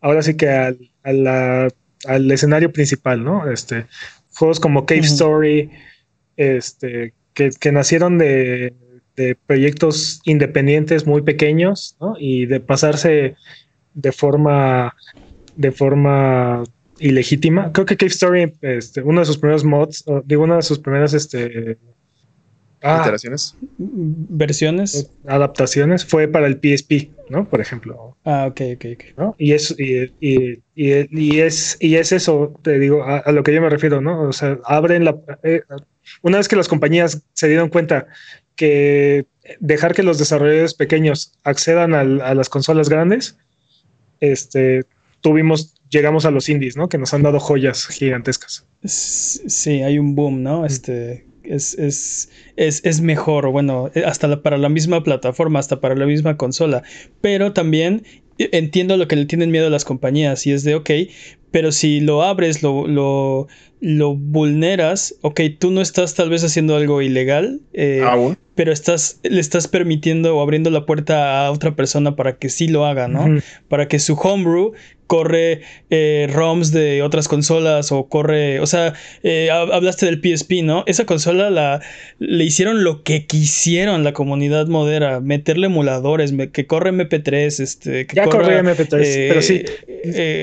ahora 0.00 0.22
sí 0.22 0.36
que 0.36 0.48
al, 0.48 0.78
a 1.02 1.12
la- 1.12 1.68
al 2.06 2.30
escenario 2.30 2.72
principal, 2.72 3.22
¿no? 3.24 3.50
Este, 3.50 3.86
juegos 4.34 4.60
como 4.60 4.84
Cave. 4.86 5.00
Story, 5.00 5.70
este, 6.36 7.14
que, 7.34 7.50
que 7.58 7.72
nacieron 7.72 8.18
de, 8.18 8.72
de 9.16 9.36
proyectos 9.46 10.20
independientes 10.24 11.06
muy 11.06 11.22
pequeños, 11.22 11.96
¿no? 12.00 12.14
Y 12.18 12.46
de 12.46 12.60
pasarse 12.60 13.36
de 13.94 14.12
forma, 14.12 14.94
de 15.56 15.72
forma 15.72 16.64
ilegítima. 16.98 17.72
Creo 17.72 17.86
que 17.86 17.96
Cave 17.96 18.10
Story, 18.10 18.52
este, 18.60 19.02
uno 19.02 19.20
de 19.20 19.26
sus 19.26 19.38
primeros 19.38 19.64
mods, 19.64 20.02
o 20.06 20.22
digo, 20.24 20.42
una 20.44 20.56
de 20.56 20.62
sus 20.62 20.78
primeras, 20.78 21.12
este, 21.14 21.78
ah, 22.82 22.98
Iteraciones. 23.02 23.56
Versiones. 23.78 25.10
adaptaciones 25.26 26.04
fue 26.04 26.28
para 26.28 26.46
el 26.46 26.54
PSP, 26.60 27.10
¿no? 27.30 27.48
Por 27.48 27.60
ejemplo, 27.60 28.16
Ah, 28.24 28.46
ok, 28.48 28.60
ok, 28.76 28.84
ok. 28.94 29.04
¿no? 29.18 29.34
Y 29.38 29.52
es, 29.52 29.74
y, 29.78 30.02
y- 30.20 30.62
y- 30.74 31.08
y 31.10 31.40
es, 31.40 31.76
y 31.80 31.96
es 31.96 32.12
eso, 32.12 32.54
te 32.62 32.78
digo, 32.78 33.02
a, 33.04 33.18
a 33.18 33.32
lo 33.32 33.42
que 33.42 33.52
yo 33.54 33.60
me 33.62 33.70
refiero, 33.70 34.00
¿no? 34.00 34.22
O 34.28 34.32
sea, 34.32 34.58
abren 34.64 35.04
la... 35.04 35.16
eh, 35.42 35.62
una 36.22 36.38
vez 36.38 36.48
que 36.48 36.56
las 36.56 36.68
compañías 36.68 37.22
se 37.32 37.48
dieron 37.48 37.68
cuenta 37.70 38.06
que 38.56 39.26
dejar 39.60 39.94
que 39.94 40.02
los 40.02 40.18
desarrolladores 40.18 40.74
pequeños 40.74 41.32
accedan 41.42 41.92
al- 41.94 42.20
a 42.20 42.34
las 42.34 42.48
consolas 42.48 42.88
grandes, 42.88 43.36
este, 44.20 44.84
tuvimos, 45.20 45.73
llegamos 45.90 46.24
a 46.24 46.30
los 46.30 46.48
indies, 46.48 46.76
¿no? 46.76 46.88
Que 46.88 46.98
nos 46.98 47.14
han 47.14 47.22
dado 47.22 47.40
joyas 47.40 47.86
gigantescas. 47.86 48.66
Sí, 48.84 49.82
hay 49.82 49.98
un 49.98 50.14
boom, 50.14 50.42
¿no? 50.42 50.66
Este, 50.66 51.26
es, 51.42 51.74
es, 51.78 52.30
es, 52.56 52.84
es 52.84 53.00
mejor, 53.00 53.48
bueno, 53.50 53.90
hasta 54.06 54.42
para 54.42 54.58
la 54.58 54.68
misma 54.68 55.02
plataforma, 55.02 55.58
hasta 55.58 55.80
para 55.80 55.94
la 55.94 56.06
misma 56.06 56.36
consola. 56.36 56.82
Pero 57.20 57.52
también 57.52 58.04
entiendo 58.38 58.96
lo 58.96 59.08
que 59.08 59.16
le 59.16 59.26
tienen 59.26 59.50
miedo 59.50 59.68
a 59.68 59.70
las 59.70 59.84
compañías 59.84 60.46
y 60.46 60.52
es 60.52 60.64
de, 60.64 60.74
ok, 60.74 60.90
pero 61.50 61.70
si 61.70 62.00
lo 62.00 62.22
abres, 62.22 62.62
lo, 62.62 62.88
lo, 62.88 63.46
lo 63.80 64.16
vulneras, 64.16 65.14
ok, 65.20 65.40
tú 65.58 65.70
no 65.70 65.80
estás 65.80 66.14
tal 66.14 66.30
vez 66.30 66.42
haciendo 66.42 66.74
algo 66.74 67.00
ilegal, 67.00 67.60
eh, 67.72 68.02
pero 68.56 68.72
estás, 68.72 69.20
le 69.22 69.40
estás 69.40 69.68
permitiendo 69.68 70.36
o 70.36 70.42
abriendo 70.42 70.70
la 70.70 70.84
puerta 70.84 71.46
a 71.46 71.52
otra 71.52 71.76
persona 71.76 72.16
para 72.16 72.38
que 72.38 72.48
sí 72.48 72.66
lo 72.66 72.86
haga, 72.86 73.06
¿no? 73.06 73.40
Para 73.68 73.86
que 73.86 73.98
su 73.98 74.14
homebrew 74.14 74.72
corre 75.06 75.62
eh, 75.90 76.28
ROMs 76.32 76.72
de 76.72 77.02
otras 77.02 77.28
consolas 77.28 77.92
o 77.92 78.08
corre, 78.08 78.60
o 78.60 78.66
sea, 78.66 78.94
eh, 79.22 79.50
hablaste 79.50 80.06
del 80.06 80.20
PSP, 80.20 80.62
¿no? 80.62 80.84
Esa 80.86 81.04
consola 81.04 81.50
la 81.50 81.80
le 82.18 82.44
hicieron 82.44 82.84
lo 82.84 83.02
que 83.02 83.26
quisieron 83.26 84.04
la 84.04 84.12
comunidad 84.12 84.66
modera, 84.66 85.20
meterle 85.20 85.66
emuladores, 85.66 86.32
que 86.52 86.66
corre 86.66 86.92
MP3, 86.92 87.60
este, 87.60 88.06
que 88.06 88.16
ya 88.16 88.24
corre 88.26 88.62
MP3, 88.62 89.04
eh, 89.04 89.26
pero 89.28 89.42
sí, 89.42 89.64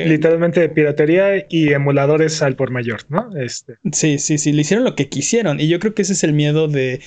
literalmente 0.08 0.68
piratería 0.70 1.46
y 1.50 1.74
emuladores 1.74 2.42
al 2.42 2.56
por 2.56 2.72
mayor, 2.72 3.02
¿no? 3.10 3.30
Este. 3.38 3.76
Sí, 3.92 4.20
sí, 4.20 4.38
sí, 4.38 4.52
le 4.52 4.62
hicieron 4.62 4.84
lo 4.86 4.96
que 4.96 5.10
quisieron 5.10 5.60
y 5.60 5.68
yo 5.68 5.80
creo 5.80 5.94
que 5.94 6.04
ese 6.04 6.14
es 6.14 6.24
el 6.24 6.34
miedo 6.34 6.68
de, 6.68 7.02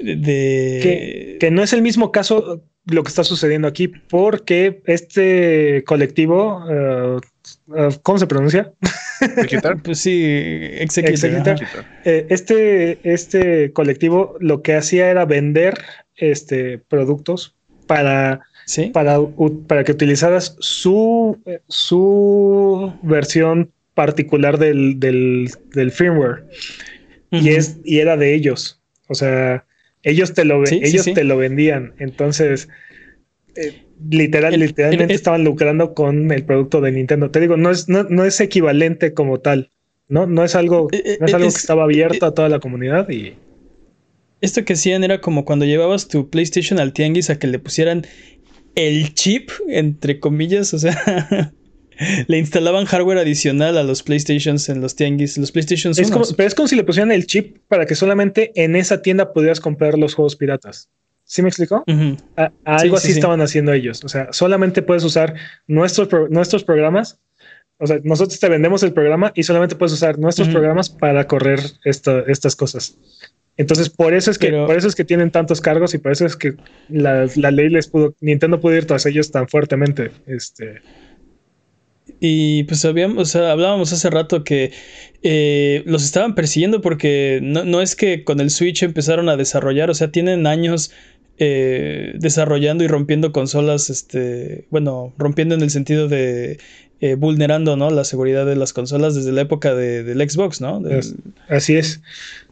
de... 0.00 1.36
Que, 1.40 1.50
no 1.50 1.62
es 1.62 1.72
el 1.72 1.82
mismo 1.82 2.12
caso 2.12 2.62
lo 2.90 3.02
que 3.02 3.08
está 3.08 3.24
sucediendo 3.24 3.68
aquí, 3.68 3.88
porque 3.88 4.82
este 4.86 5.84
colectivo, 5.86 6.64
eh, 6.70 7.18
eh, 7.76 7.88
¿cómo 8.02 8.18
se 8.18 8.26
pronuncia? 8.26 8.72
pues 9.82 9.98
sí, 10.00 10.22
Executor. 10.24 11.56
Eh, 12.04 12.26
este, 12.28 12.98
este 13.02 13.72
colectivo 13.72 14.36
lo 14.40 14.62
que 14.62 14.74
hacía 14.74 15.10
era 15.10 15.24
vender 15.24 15.74
este, 16.16 16.78
productos 16.78 17.54
para, 17.86 18.40
para, 18.92 19.18
para 19.66 19.84
que 19.84 19.92
utilizaras 19.92 20.56
su, 20.60 21.38
su 21.68 22.92
versión 23.02 23.70
particular 23.94 24.58
del, 24.58 25.50
firmware. 25.92 26.44
y, 27.30 27.50
es, 27.50 27.78
y 27.84 27.98
era 27.98 28.16
de 28.16 28.34
ellos. 28.34 28.80
O 29.08 29.14
sea, 29.14 29.64
ellos 30.02 30.34
te 30.34 30.44
lo, 30.44 30.64
ellos 30.66 31.04
te 31.04 31.24
lo 31.24 31.36
vendían. 31.36 31.94
Entonces, 31.98 32.68
eh, 33.56 33.82
literal, 34.08 34.58
literalmente 34.58 35.14
estaban 35.14 35.44
lucrando 35.44 35.94
con 35.94 36.30
el 36.32 36.44
producto 36.44 36.80
de 36.80 36.92
Nintendo. 36.92 37.30
Te 37.30 37.40
digo, 37.40 37.56
no 37.56 37.70
es, 37.70 37.88
no, 37.88 38.24
es 38.24 38.40
equivalente 38.40 39.14
como 39.14 39.40
tal. 39.40 39.70
No, 40.08 40.26
no 40.26 40.44
es 40.44 40.54
algo, 40.54 40.88
eh, 40.92 41.18
no 41.20 41.26
es 41.26 41.34
algo 41.34 41.48
que 41.48 41.56
estaba 41.56 41.84
abierto 41.84 42.26
a 42.26 42.34
toda 42.34 42.48
la 42.48 42.60
comunidad 42.60 43.08
y. 43.10 43.34
Esto 44.40 44.64
que 44.64 44.72
hacían 44.72 45.04
era 45.04 45.20
como 45.20 45.44
cuando 45.44 45.66
llevabas 45.66 46.08
tu 46.08 46.30
PlayStation 46.30 46.80
al 46.80 46.94
tianguis 46.94 47.28
a 47.28 47.38
que 47.38 47.46
le 47.46 47.58
pusieran 47.58 48.06
el 48.74 49.12
chip, 49.12 49.50
entre 49.68 50.18
comillas, 50.18 50.72
o 50.72 50.78
sea, 50.78 51.52
le 52.26 52.38
instalaban 52.38 52.84
hardware 52.86 53.18
adicional 53.18 53.76
a 53.78 53.82
los 53.82 54.02
PlayStations 54.02 54.68
en 54.68 54.80
los 54.80 54.96
tianguis, 54.96 55.36
los 55.38 55.52
PlayStations. 55.52 55.98
Es 55.98 56.10
como, 56.10 56.24
pero 56.36 56.46
es 56.46 56.54
como 56.54 56.68
si 56.68 56.76
le 56.76 56.84
pusieran 56.84 57.12
el 57.12 57.26
chip 57.26 57.58
para 57.68 57.86
que 57.86 57.94
solamente 57.94 58.52
en 58.54 58.76
esa 58.76 59.02
tienda 59.02 59.32
pudieras 59.32 59.60
comprar 59.60 59.98
los 59.98 60.14
juegos 60.14 60.36
piratas. 60.36 60.88
¿Sí 61.24 61.42
me 61.42 61.48
explicó? 61.48 61.84
algo 62.64 62.96
así 62.96 63.12
estaban 63.12 63.40
haciendo 63.40 63.72
ellos. 63.72 64.02
O 64.02 64.08
sea, 64.08 64.32
solamente 64.32 64.82
puedes 64.82 65.04
usar 65.04 65.34
nuestros, 65.68 66.08
nuestros 66.28 66.64
programas. 66.64 67.20
O 67.78 67.86
sea, 67.86 68.00
nosotros 68.02 68.40
te 68.40 68.48
vendemos 68.48 68.82
el 68.82 68.92
programa 68.92 69.32
y 69.36 69.44
solamente 69.44 69.76
puedes 69.76 69.92
usar 69.92 70.18
nuestros 70.18 70.48
programas 70.48 70.90
para 70.90 71.26
correr 71.28 71.60
estas 71.84 72.56
cosas. 72.56 72.98
Entonces, 73.56 73.90
por 73.90 74.14
eso 74.14 74.30
es 74.30 74.38
que, 74.38 74.50
por 74.50 74.76
eso 74.76 74.88
es 74.88 74.94
que 74.94 75.04
tienen 75.04 75.30
tantos 75.30 75.60
cargos 75.60 75.94
y 75.94 75.98
por 75.98 76.12
eso 76.12 76.24
es 76.24 76.34
que 76.34 76.54
la, 76.88 77.28
la, 77.36 77.50
ley 77.50 77.68
les 77.68 77.88
pudo, 77.88 78.14
Nintendo 78.20 78.58
pudo 78.58 78.74
ir 78.74 78.86
tras 78.86 79.06
ellos 79.06 79.30
tan 79.30 79.48
fuertemente. 79.48 80.10
Este, 80.26 80.80
y 82.20 82.64
pues 82.64 82.84
habíamos, 82.84 83.34
hablábamos 83.34 83.92
hace 83.94 84.10
rato 84.10 84.44
que 84.44 84.72
eh, 85.22 85.82
los 85.86 86.04
estaban 86.04 86.34
persiguiendo 86.34 86.82
porque 86.82 87.40
no, 87.42 87.80
es 87.80 87.96
que 87.96 88.24
con 88.24 88.40
el 88.40 88.50
Switch 88.50 88.82
empezaron 88.82 89.30
a 89.30 89.38
desarrollar, 89.38 89.88
o 89.88 89.94
sea, 89.94 90.12
tienen 90.12 90.46
años 90.46 90.92
eh, 91.38 92.12
desarrollando 92.18 92.84
y 92.84 92.88
rompiendo 92.88 93.32
consolas, 93.32 93.88
este, 93.88 94.66
bueno, 94.70 95.14
rompiendo 95.16 95.54
en 95.54 95.62
el 95.62 95.70
sentido 95.70 96.08
de 96.08 96.58
eh, 97.00 97.14
vulnerando, 97.14 97.78
¿no? 97.78 97.88
La 97.88 98.04
seguridad 98.04 98.44
de 98.44 98.56
las 98.56 98.74
consolas 98.74 99.14
desde 99.14 99.32
la 99.32 99.40
época 99.40 99.74
de, 99.74 100.04
del 100.04 100.28
Xbox, 100.28 100.60
¿no? 100.60 100.82
Así 101.48 101.76
es, 101.76 102.02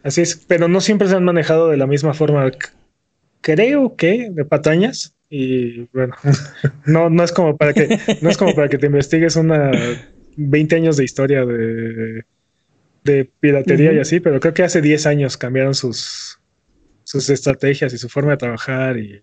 así 0.02 0.22
es, 0.22 0.42
pero 0.46 0.68
no 0.68 0.80
siempre 0.80 1.08
se 1.08 1.16
han 1.16 1.25
manejado 1.25 1.68
de 1.68 1.76
la 1.76 1.87
misma 1.87 2.14
forma. 2.14 2.50
Creo 3.42 3.96
que 3.96 4.30
de 4.30 4.44
patañas 4.46 5.14
y 5.30 5.80
bueno, 5.92 6.14
no, 6.87 7.11
no 7.11 7.25
es 7.25 7.32
como 7.32 7.56
para 7.56 7.73
que, 7.75 7.99
no 8.23 8.30
es 8.30 8.37
como 8.37 8.54
para 8.54 8.68
que 8.68 8.78
te 8.78 8.87
investigues 8.87 9.37
una 9.37 9.70
20 10.37 10.76
años 10.76 10.97
de 10.97 11.04
historia 11.04 11.44
de, 11.44 12.25
de 13.04 13.30
piratería 13.40 13.92
y 13.92 13.99
así, 13.99 14.20
pero 14.20 14.40
creo 14.40 14.54
que 14.54 14.62
hace 14.62 14.80
10 14.80 15.06
años 15.06 15.37
cambiaron 15.37 15.75
sus, 15.75 16.38
sus 17.04 17.28
estrategias 17.30 17.92
y 17.92 17.99
su 17.99 18.08
forma 18.08 18.32
de 18.32 18.37
trabajar 18.37 18.99
y, 18.99 19.23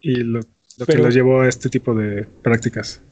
y 0.00 0.16
lo, 0.16 0.40
que 0.86 0.98
los 0.98 1.14
llevó 1.14 1.42
a 1.42 1.48
este 1.48 1.68
tipo 1.68 1.94
de 1.94 2.26
prácticas. 2.42 3.02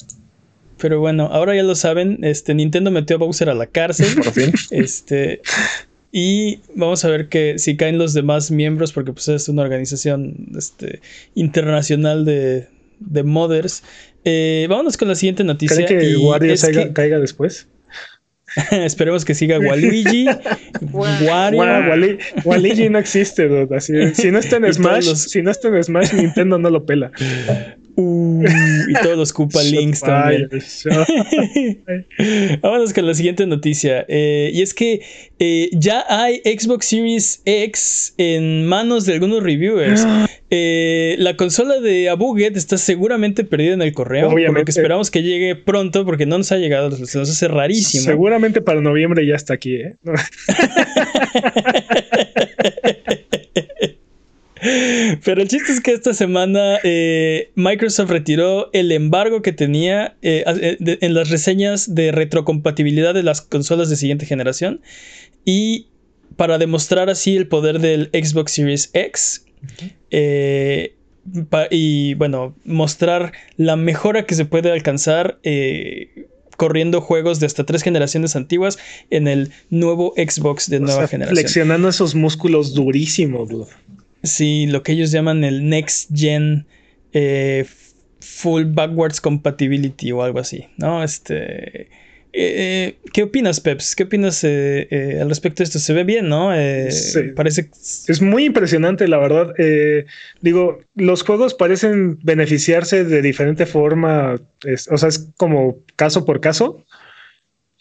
Pero 0.78 1.00
bueno, 1.00 1.26
ahora 1.26 1.54
ya 1.56 1.62
lo 1.62 1.74
saben, 1.74 2.18
este 2.22 2.54
Nintendo 2.54 2.90
metió 2.90 3.16
a 3.16 3.18
Bowser 3.18 3.50
a 3.50 3.54
la 3.54 3.66
cárcel. 3.66 4.14
Por 4.22 4.32
fin. 4.32 4.52
Este, 4.70 5.42
y 6.10 6.60
vamos 6.74 7.04
a 7.04 7.08
ver 7.08 7.28
que 7.28 7.58
si 7.58 7.76
caen 7.76 7.98
los 7.98 8.14
demás 8.14 8.50
miembros, 8.50 8.92
porque 8.92 9.12
pues 9.12 9.28
es 9.28 9.48
una 9.48 9.62
organización 9.62 10.48
este, 10.56 11.00
internacional 11.34 12.24
de, 12.24 12.68
de 13.00 13.22
modders. 13.22 13.82
Eh, 14.24 14.66
vámonos 14.68 14.96
con 14.96 15.08
la 15.08 15.14
siguiente 15.14 15.44
noticia. 15.44 15.84
¿Cree 15.86 16.12
que 16.12 16.16
Wario 16.16 16.54
caiga, 16.94 17.18
después? 17.18 17.68
Esperemos 18.70 19.24
que 19.24 19.34
siga 19.34 19.58
Waluigi. 19.58 20.26
Wario. 20.92 22.18
Waluigi 22.44 22.88
no 22.88 22.98
existe, 22.98 23.46
dude. 23.46 23.80
si 23.80 24.30
no 24.30 24.38
está 24.38 24.56
en 24.56 24.72
Smash, 24.72 25.14
si 25.14 25.42
no 25.42 25.50
está 25.50 25.68
en 25.68 25.84
Smash, 25.84 26.14
Nintendo 26.14 26.58
no 26.58 26.70
lo 26.70 26.86
pela. 26.86 27.12
Uh, 28.38 28.90
y 28.90 28.92
todos 29.02 29.16
los 29.16 29.32
Koopa 29.32 29.62
Links 29.62 30.00
también. 30.00 30.48
Vámonos 32.62 32.92
con 32.92 33.06
la 33.06 33.14
siguiente 33.14 33.46
noticia. 33.46 34.04
Eh, 34.08 34.50
y 34.52 34.62
es 34.62 34.74
que 34.74 35.00
eh, 35.38 35.70
ya 35.72 36.04
hay 36.08 36.40
Xbox 36.44 36.86
Series 36.86 37.42
X 37.44 38.14
en 38.18 38.66
manos 38.66 39.06
de 39.06 39.14
algunos 39.14 39.42
reviewers. 39.42 40.06
Eh, 40.50 41.16
la 41.18 41.36
consola 41.36 41.78
de 41.78 42.08
Abuget 42.08 42.56
está 42.56 42.78
seguramente 42.78 43.44
perdida 43.44 43.74
en 43.74 43.82
el 43.82 43.92
correo. 43.92 44.28
Obviamente. 44.28 44.46
Por 44.46 44.58
lo 44.60 44.64
que 44.64 44.70
esperamos 44.70 45.10
que 45.10 45.22
llegue 45.22 45.56
pronto, 45.56 46.06
porque 46.06 46.24
no 46.24 46.38
nos 46.38 46.50
ha 46.52 46.56
llegado. 46.56 46.90
Se 46.90 47.18
nos 47.18 47.28
hace 47.28 47.48
rarísimo. 47.48 48.04
Seguramente 48.04 48.62
para 48.62 48.80
noviembre 48.80 49.26
ya 49.26 49.34
está 49.34 49.52
aquí, 49.52 49.74
¿eh? 49.74 49.96
Pero 55.24 55.42
el 55.42 55.48
chiste 55.48 55.72
es 55.72 55.80
que 55.80 55.92
esta 55.92 56.14
semana 56.14 56.78
eh, 56.82 57.50
Microsoft 57.54 58.10
retiró 58.10 58.70
el 58.72 58.92
embargo 58.92 59.42
que 59.42 59.52
tenía 59.52 60.16
eh, 60.22 60.44
eh, 60.46 60.98
en 61.00 61.14
las 61.14 61.30
reseñas 61.30 61.94
de 61.94 62.12
retrocompatibilidad 62.12 63.14
de 63.14 63.22
las 63.22 63.40
consolas 63.40 63.90
de 63.90 63.96
siguiente 63.96 64.26
generación 64.26 64.80
y 65.44 65.88
para 66.36 66.58
demostrar 66.58 67.10
así 67.10 67.36
el 67.36 67.48
poder 67.48 67.80
del 67.80 68.10
Xbox 68.12 68.52
Series 68.52 68.90
X 68.92 69.44
y 71.70 72.14
bueno, 72.14 72.54
mostrar 72.64 73.32
la 73.56 73.76
mejora 73.76 74.24
que 74.24 74.34
se 74.34 74.44
puede 74.44 74.72
alcanzar 74.72 75.38
corriendo 76.56 77.00
juegos 77.00 77.38
de 77.40 77.46
hasta 77.46 77.64
tres 77.64 77.82
generaciones 77.82 78.36
antiguas 78.36 78.78
en 79.10 79.28
el 79.28 79.50
nuevo 79.70 80.12
Xbox 80.16 80.68
de 80.68 80.80
nueva 80.80 81.06
generación. 81.06 81.38
Flexionando 81.38 81.88
esos 81.88 82.14
músculos 82.14 82.74
durísimos, 82.74 83.48
Sí, 84.22 84.66
lo 84.66 84.82
que 84.82 84.92
ellos 84.92 85.10
llaman 85.12 85.44
el 85.44 85.68
Next 85.68 86.10
Gen 86.14 86.66
eh, 87.12 87.64
Full 88.20 88.64
Backwards 88.66 89.20
Compatibility 89.20 90.12
o 90.12 90.22
algo 90.22 90.40
así, 90.40 90.66
¿no? 90.76 91.02
Este. 91.02 91.88
Eh, 92.32 92.98
¿Qué 93.12 93.22
opinas, 93.22 93.58
Peps? 93.60 93.96
¿Qué 93.96 94.04
opinas 94.04 94.44
eh, 94.44 95.18
al 95.20 95.28
respecto 95.28 95.62
de 95.62 95.64
esto? 95.64 95.78
Se 95.78 95.92
ve 95.92 96.04
bien, 96.04 96.28
¿no? 96.28 96.50
Parece. 97.34 97.70
Es 97.72 98.20
muy 98.20 98.44
impresionante, 98.44 99.08
la 99.08 99.18
verdad. 99.18 99.54
digo, 100.40 100.80
los 100.94 101.22
juegos 101.22 101.54
parecen 101.54 102.18
beneficiarse 102.22 103.04
de 103.04 103.22
diferente 103.22 103.66
forma. 103.66 104.34
o 104.90 104.98
sea, 104.98 105.08
es 105.08 105.30
como 105.36 105.78
caso 105.96 106.24
por 106.24 106.40
caso. 106.40 106.84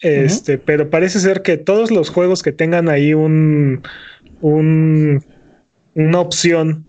Este, 0.00 0.58
pero 0.58 0.90
parece 0.90 1.18
ser 1.18 1.42
que 1.42 1.56
todos 1.56 1.90
los 1.90 2.08
juegos 2.08 2.42
que 2.42 2.52
tengan 2.52 2.88
ahí 2.88 3.14
un. 3.14 3.82
un 4.40 5.24
una 5.98 6.20
opción 6.20 6.86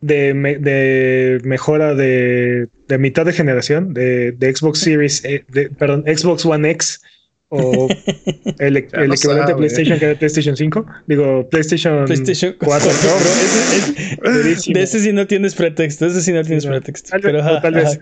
de, 0.00 1.40
mejora 1.44 1.94
de, 1.94 2.68
mitad 2.98 3.24
de 3.24 3.32
generación 3.32 3.94
de, 3.94 4.36
Xbox 4.54 4.80
Series, 4.80 5.24
eh, 5.24 5.44
perdón, 5.78 6.04
Xbox 6.06 6.44
One 6.44 6.70
X 6.72 7.00
o 7.48 7.88
el, 8.58 8.76
el 8.76 9.08
no 9.08 9.14
equivalente 9.14 9.22
sabe. 9.48 9.52
a 9.52 9.56
PlayStation 9.56 9.98
que 9.98 10.04
era 10.04 10.18
PlayStation 10.18 10.56
5. 10.56 10.86
Digo, 11.06 11.48
PlayStation, 11.48 12.04
PlayStation 12.04 12.54
4 12.58 12.90
Pro. 12.90 13.16
Ese- 13.16 13.76
es- 13.76 14.34
Durísimo. 14.42 14.74
de 14.78 14.82
ese 14.82 15.00
sí 15.00 15.12
no 15.12 15.26
tienes 15.26 15.54
pretexto, 15.54 16.06
ese 16.06 16.20
sí 16.20 16.32
no 16.32 16.42
tienes 16.42 16.64
No, 16.66 16.72
pretexto. 16.72 17.10
Tal 17.10 17.20
vez, 17.20 17.32
Pero, 17.32 17.38
o 17.38 17.42
ajá, 17.48 17.60
tal 17.62 17.74
vez. 17.74 17.84
ajá. 17.86 17.98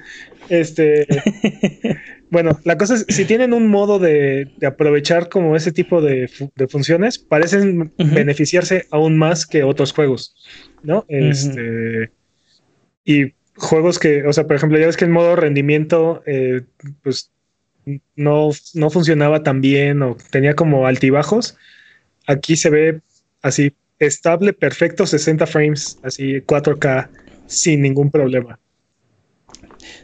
Este. 0.49 1.07
bueno, 2.33 2.59
la 2.65 2.79
cosa 2.79 2.95
es, 2.95 3.05
si 3.09 3.27
tienen 3.27 3.53
un 3.53 3.69
modo 3.69 3.99
de, 3.99 4.51
de 4.57 4.67
aprovechar 4.67 5.29
como 5.29 5.55
ese 5.55 5.71
tipo 5.71 6.01
de, 6.01 6.29
fu- 6.29 6.51
de 6.57 6.67
funciones, 6.67 7.19
parecen 7.19 7.93
beneficiarse 7.99 8.87
aún 8.91 9.19
más 9.19 9.47
que 9.47 9.63
otros 9.63 9.93
juegos, 9.93 10.35
¿no? 10.83 11.05
Este. 11.09 12.11
Y 13.05 13.35
juegos 13.57 13.99
que, 13.99 14.25
o 14.25 14.33
sea, 14.33 14.47
por 14.47 14.57
ejemplo, 14.57 14.79
ya 14.79 14.87
ves 14.87 14.97
que 14.97 15.05
el 15.05 15.11
modo 15.11 15.37
rendimiento, 15.37 16.23
eh, 16.27 16.63
pues 17.03 17.31
no, 18.17 18.51
no 18.75 18.91
funcionaba 18.91 19.43
tan 19.43 19.61
bien 19.61 20.03
o 20.03 20.17
tenía 20.31 20.55
como 20.55 20.87
altibajos. 20.87 21.57
Aquí 22.27 22.57
se 22.57 22.71
ve 22.71 23.01
así 23.43 23.75
estable, 23.99 24.53
perfecto, 24.55 25.05
60 25.07 25.47
frames, 25.47 25.99
así 26.03 26.41
4K 26.41 27.09
sin 27.47 27.83
ningún 27.83 28.11
problema. 28.11 28.59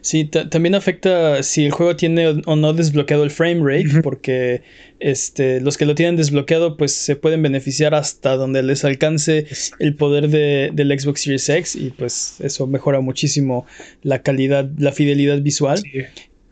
Sí, 0.00 0.24
ta- 0.24 0.48
también 0.50 0.74
afecta 0.74 1.42
si 1.42 1.64
el 1.64 1.72
juego 1.72 1.96
tiene 1.96 2.42
o 2.46 2.56
no 2.56 2.72
desbloqueado 2.72 3.24
el 3.24 3.30
frame 3.30 3.60
rate, 3.62 4.02
porque 4.02 4.62
este, 5.00 5.60
los 5.60 5.76
que 5.76 5.86
lo 5.86 5.94
tienen 5.94 6.16
desbloqueado, 6.16 6.76
pues 6.76 6.92
se 6.92 7.16
pueden 7.16 7.42
beneficiar 7.42 7.94
hasta 7.94 8.36
donde 8.36 8.62
les 8.62 8.84
alcance 8.84 9.46
el 9.78 9.94
poder 9.94 10.28
de, 10.28 10.70
del 10.72 10.98
Xbox 10.98 11.22
Series 11.22 11.48
X, 11.48 11.76
y 11.76 11.90
pues 11.90 12.40
eso 12.40 12.66
mejora 12.66 13.00
muchísimo 13.00 13.66
la 14.02 14.22
calidad, 14.22 14.68
la 14.78 14.92
fidelidad 14.92 15.40
visual. 15.40 15.78
Sí. 15.78 16.02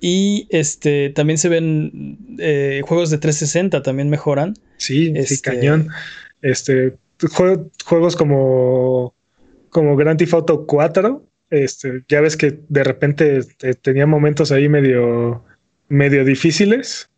Y 0.01 0.47
este 0.51 1.11
también 1.11 1.39
se 1.39 1.49
ven 1.49 2.19
eh, 2.39 2.83
juegos 2.85 3.11
de 3.11 3.19
360 3.19 3.83
también 3.83 4.09
mejoran. 4.11 4.55
Sí, 4.77 5.07
sí, 5.07 5.13
Este- 5.17 5.41
cañón. 5.51 5.89
Este, 6.43 6.95
jue- 7.19 7.71
juegos 7.85 8.15
como, 8.15 9.15
como 9.71 9.97
Grand 9.97 10.19
Theft 10.19 10.35
Auto 10.35 10.67
4, 10.67 11.26
este, 11.51 12.05
ya 12.09 12.21
ves 12.21 12.37
que 12.37 12.61
de 12.69 12.85
repente 12.85 13.41
eh, 13.63 13.75
tenía 13.75 14.07
momentos 14.07 14.53
ahí 14.53 14.69
medio, 14.69 15.45
medio 15.89 16.25
difíciles, 16.25 17.09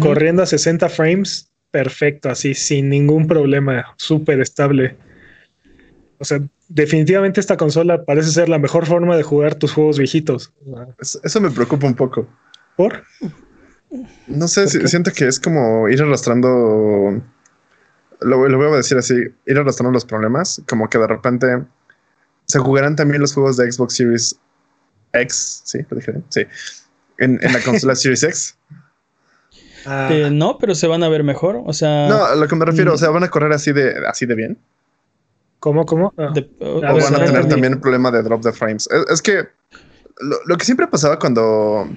corriendo 0.00 0.42
a 0.42 0.46
60 0.46 0.88
frames, 0.88 1.50
perfecto, 1.72 2.30
así, 2.30 2.54
sin 2.54 2.88
ningún 2.88 3.26
problema, 3.26 3.94
súper 3.96 4.40
estable. 4.40 4.96
O 6.18 6.24
sea, 6.24 6.40
definitivamente 6.68 7.40
esta 7.40 7.56
consola 7.56 8.04
parece 8.04 8.30
ser 8.30 8.48
la 8.48 8.58
mejor 8.60 8.86
forma 8.86 9.16
de 9.16 9.24
jugar 9.24 9.56
tus 9.56 9.72
juegos 9.72 9.98
viejitos. 9.98 10.52
Es- 11.00 11.18
Eso 11.24 11.40
me 11.40 11.50
preocupa 11.50 11.86
un 11.88 11.94
poco. 11.94 12.28
¿Por? 12.76 13.02
No 14.28 14.46
sé, 14.48 14.62
¿Por 14.78 14.88
siento 14.88 15.10
que 15.12 15.26
es 15.26 15.40
como 15.40 15.88
ir 15.88 16.00
arrastrando. 16.00 17.20
Lo, 18.20 18.48
lo 18.48 18.56
voy 18.56 18.68
a 18.72 18.76
decir 18.76 18.96
así: 18.98 19.14
ir 19.46 19.58
arrastrando 19.58 19.92
los 19.92 20.04
problemas. 20.04 20.62
Como 20.68 20.88
que 20.88 20.98
de 20.98 21.06
repente 21.08 21.46
se 22.52 22.58
jugarán 22.58 22.96
también 22.96 23.20
los 23.20 23.32
juegos 23.34 23.56
de 23.56 23.70
Xbox 23.70 23.94
Series 23.96 24.36
X. 25.12 25.62
Sí, 25.64 25.78
lo 25.88 25.96
dije 25.96 26.12
bien. 26.12 26.24
Sí. 26.28 26.42
En, 27.18 27.38
en 27.42 27.52
la 27.52 27.60
consola 27.60 27.94
Series 27.96 28.22
X. 28.22 28.56
Ah, 29.86 30.08
Eh, 30.12 30.30
no, 30.30 30.58
pero 30.58 30.74
se 30.74 30.86
van 30.86 31.02
a 31.02 31.08
ver 31.08 31.24
mejor. 31.24 31.62
O 31.66 31.72
sea, 31.72 32.08
No, 32.08 32.24
a 32.24 32.34
lo 32.36 32.46
que 32.46 32.54
me 32.56 32.64
refiero, 32.64 32.92
mm. 32.92 32.94
o 32.94 32.98
sea, 32.98 33.10
van 33.10 33.24
a 33.24 33.28
correr 33.30 33.52
así 33.52 33.72
de, 33.72 33.94
así 34.06 34.26
de 34.26 34.34
bien. 34.34 34.58
¿Cómo, 35.58 35.84
cómo? 35.86 36.12
Ah. 36.16 36.30
de- 36.34 36.50
o- 36.60 36.84
A 36.84 36.92
O 36.92 36.94
ver, 36.96 37.04
van 37.04 37.14
a 37.16 37.24
tener 37.24 37.48
también 37.48 37.72
el 37.74 37.80
problema 37.80 38.10
de 38.10 38.22
drop 38.22 38.42
de 38.42 38.52
frames. 38.52 38.88
Es, 38.90 39.10
es 39.10 39.22
que 39.22 39.48
lo, 40.20 40.36
lo 40.46 40.56
que 40.56 40.64
siempre 40.64 40.86
pasaba 40.86 41.18
cuando. 41.18 41.88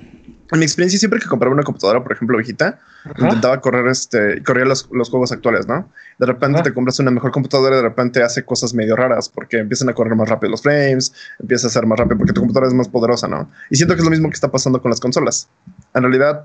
En 0.51 0.59
mi 0.59 0.65
experiencia, 0.65 0.99
siempre 0.99 1.19
que 1.19 1.25
compraba 1.27 1.53
una 1.53 1.63
computadora, 1.63 2.03
por 2.03 2.11
ejemplo, 2.11 2.37
viejita, 2.37 2.79
Ajá. 3.03 3.15
intentaba 3.19 3.59
correr 3.61 3.87
este, 3.87 4.43
corría 4.43 4.65
los, 4.65 4.87
los 4.91 5.09
juegos 5.09 5.31
actuales, 5.31 5.65
¿no? 5.67 5.89
De 6.19 6.25
repente 6.27 6.57
Ajá. 6.57 6.63
te 6.63 6.73
compras 6.73 6.99
una 6.99 7.09
mejor 7.09 7.31
computadora 7.31 7.75
y 7.75 7.77
de 7.77 7.83
repente 7.83 8.21
hace 8.21 8.45
cosas 8.45 8.73
medio 8.75 8.95
raras 8.95 9.27
porque 9.27 9.57
empiezan 9.57 9.89
a 9.89 9.93
correr 9.93 10.15
más 10.15 10.29
rápido 10.29 10.51
los 10.51 10.61
frames, 10.61 11.13
empieza 11.39 11.65
a 11.65 11.69
ser 11.71 11.87
más 11.87 11.97
rápido 11.97 12.17
porque 12.19 12.33
tu 12.33 12.41
computadora 12.41 12.67
es 12.67 12.75
más 12.75 12.87
poderosa, 12.87 13.27
¿no? 13.27 13.49
Y 13.71 13.75
siento 13.75 13.95
que 13.95 14.01
es 14.01 14.05
lo 14.05 14.11
mismo 14.11 14.29
que 14.29 14.35
está 14.35 14.51
pasando 14.51 14.81
con 14.81 14.91
las 14.91 14.99
consolas. 14.99 15.49
En 15.95 16.03
realidad, 16.03 16.43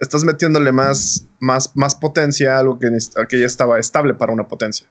estás 0.00 0.24
metiéndole 0.24 0.72
más, 0.72 1.26
más, 1.38 1.72
más 1.76 1.94
potencia 1.94 2.56
a 2.56 2.60
algo 2.60 2.78
que, 2.78 2.90
ya 2.90 3.46
estaba 3.46 3.78
estable 3.78 4.14
para 4.14 4.32
una 4.32 4.48
potencia. 4.48 4.86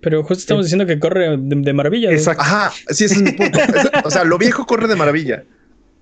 Pero 0.00 0.22
justo 0.22 0.40
estamos 0.40 0.66
diciendo 0.66 0.86
que 0.86 1.00
corre 1.00 1.36
de, 1.36 1.56
de 1.56 1.72
maravilla. 1.72 2.10
¿no? 2.10 2.16
Exacto. 2.16 2.42
Ajá, 2.42 2.70
sí, 2.90 3.04
ese 3.06 3.14
es 3.16 3.22
mi 3.22 3.32
punto. 3.32 3.58
Es- 3.60 3.90
o 4.04 4.10
sea, 4.10 4.22
lo 4.24 4.38
viejo 4.38 4.66
corre 4.66 4.86
de 4.86 4.94
maravilla, 4.96 5.44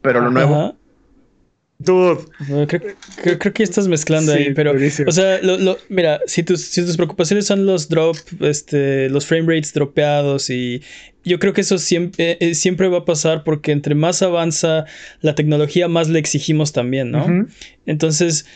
pero 0.02 0.20
lo 0.20 0.30
nuevo. 0.30 0.54
Ajá. 0.54 0.74
Dude. 1.80 2.24
Creo, 2.66 2.66
creo- 3.22 3.38
creo 3.38 3.52
que 3.54 3.62
estás 3.62 3.86
mezclando 3.86 4.32
Sí, 4.32 4.38
ahí, 4.38 4.54
pero, 4.54 4.72
durísimo. 4.72 5.08
o 5.08 5.12
sea, 5.12 5.40
lo, 5.42 5.56
lo- 5.58 5.78
mira, 5.88 6.20
si 6.26 6.42
tus, 6.42 6.60
si 6.62 6.84
tus 6.84 6.96
preocupaciones 6.96 7.46
son 7.46 7.66
los 7.66 7.88
drop, 7.88 8.16
este, 8.40 9.08
los 9.10 9.26
frame 9.26 9.46
rates 9.54 9.72
dropeados 9.72 10.50
y 10.50 10.82
yo 11.24 11.38
creo 11.38 11.52
que 11.52 11.60
eso 11.60 11.78
siempre, 11.78 12.36
eh, 12.40 12.54
siempre 12.56 12.88
va 12.88 12.98
a 12.98 13.04
pasar 13.04 13.44
porque 13.44 13.70
entre 13.70 13.94
más 13.94 14.22
avanza 14.22 14.86
la 15.20 15.36
tecnología, 15.36 15.86
más 15.86 16.08
le 16.08 16.18
exigimos 16.18 16.72
también, 16.72 17.12
¿no? 17.12 17.46
Entonces, 17.86 18.46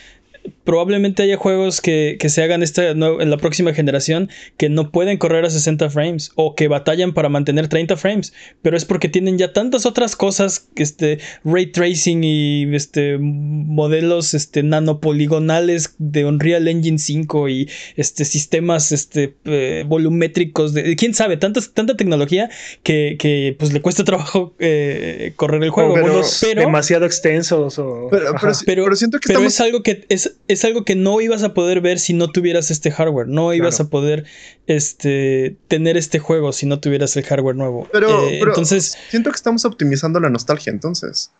probablemente 0.63 1.23
haya 1.23 1.37
juegos 1.37 1.81
que, 1.81 2.17
que 2.19 2.29
se 2.29 2.41
hagan 2.43 2.63
esta 2.63 2.89
en 2.89 3.29
la 3.29 3.37
próxima 3.37 3.73
generación 3.73 4.29
que 4.57 4.69
no 4.69 4.91
pueden 4.91 5.17
correr 5.17 5.45
a 5.45 5.49
60 5.49 5.89
frames 5.89 6.31
o 6.35 6.55
que 6.55 6.67
batallan 6.67 7.13
para 7.13 7.29
mantener 7.29 7.67
30 7.67 7.97
frames, 7.97 8.33
pero 8.61 8.77
es 8.77 8.85
porque 8.85 9.09
tienen 9.09 9.37
ya 9.37 9.51
tantas 9.53 9.85
otras 9.85 10.15
cosas, 10.15 10.67
este, 10.75 11.19
ray 11.43 11.67
tracing 11.67 12.23
y 12.23 12.75
este, 12.75 13.17
modelos 13.19 14.33
este, 14.33 14.63
nanopoligonales 14.63 15.95
de 15.97 16.25
Unreal 16.25 16.67
Engine 16.67 16.97
5 16.99 17.49
y 17.49 17.69
este, 17.95 18.25
sistemas 18.25 18.91
este, 18.91 19.35
eh, 19.45 19.83
volumétricos, 19.87 20.73
de, 20.73 20.95
quién 20.95 21.13
sabe, 21.13 21.37
tantas, 21.37 21.71
tanta 21.73 21.95
tecnología 21.95 22.49
que, 22.83 23.15
que 23.19 23.55
pues 23.57 23.73
le 23.73 23.81
cuesta 23.81 24.03
trabajo 24.03 24.53
eh, 24.59 25.33
correr 25.35 25.63
el 25.63 25.69
juego. 25.69 25.93
Pero- 25.95 26.21
pero- 26.41 26.61
demasiado 26.61 27.05
extensos 27.05 27.77
o. 27.79 28.07
Pero, 28.11 28.25
pero, 28.39 28.53
Pero, 28.65 28.83
pero 28.85 28.95
siento 28.95 29.19
que 29.19 29.27
pero 29.27 29.39
estamos. 29.39 29.53
es 29.53 29.61
algo 29.61 29.83
que 29.83 30.05
es, 30.09 30.32
es 30.47 30.63
algo 30.65 30.83
que 30.85 30.95
no 30.95 31.19
ibas 31.21 31.43
a 31.43 31.53
poder 31.53 31.81
ver 31.81 31.99
si 31.99 32.13
no 32.13 32.29
tuvieras 32.31 32.71
este 32.71 32.91
hardware. 32.91 33.27
No 33.27 33.53
ibas 33.53 33.75
Claro. 33.77 33.87
a 33.87 33.89
poder 33.89 34.25
este, 34.67 35.57
tener 35.67 35.97
este 35.97 36.19
juego 36.19 36.51
si 36.53 36.65
no 36.65 36.79
tuvieras 36.79 37.15
el 37.17 37.23
hardware 37.23 37.55
nuevo. 37.55 37.87
Pero, 37.91 38.27
Eh, 38.27 38.37
pero 38.39 38.51
entonces, 38.51 38.97
siento 39.09 39.29
que 39.31 39.35
estamos 39.35 39.65
optimizando 39.65 40.19
la 40.19 40.29
nostalgia 40.29 40.71
entonces. 40.71 41.31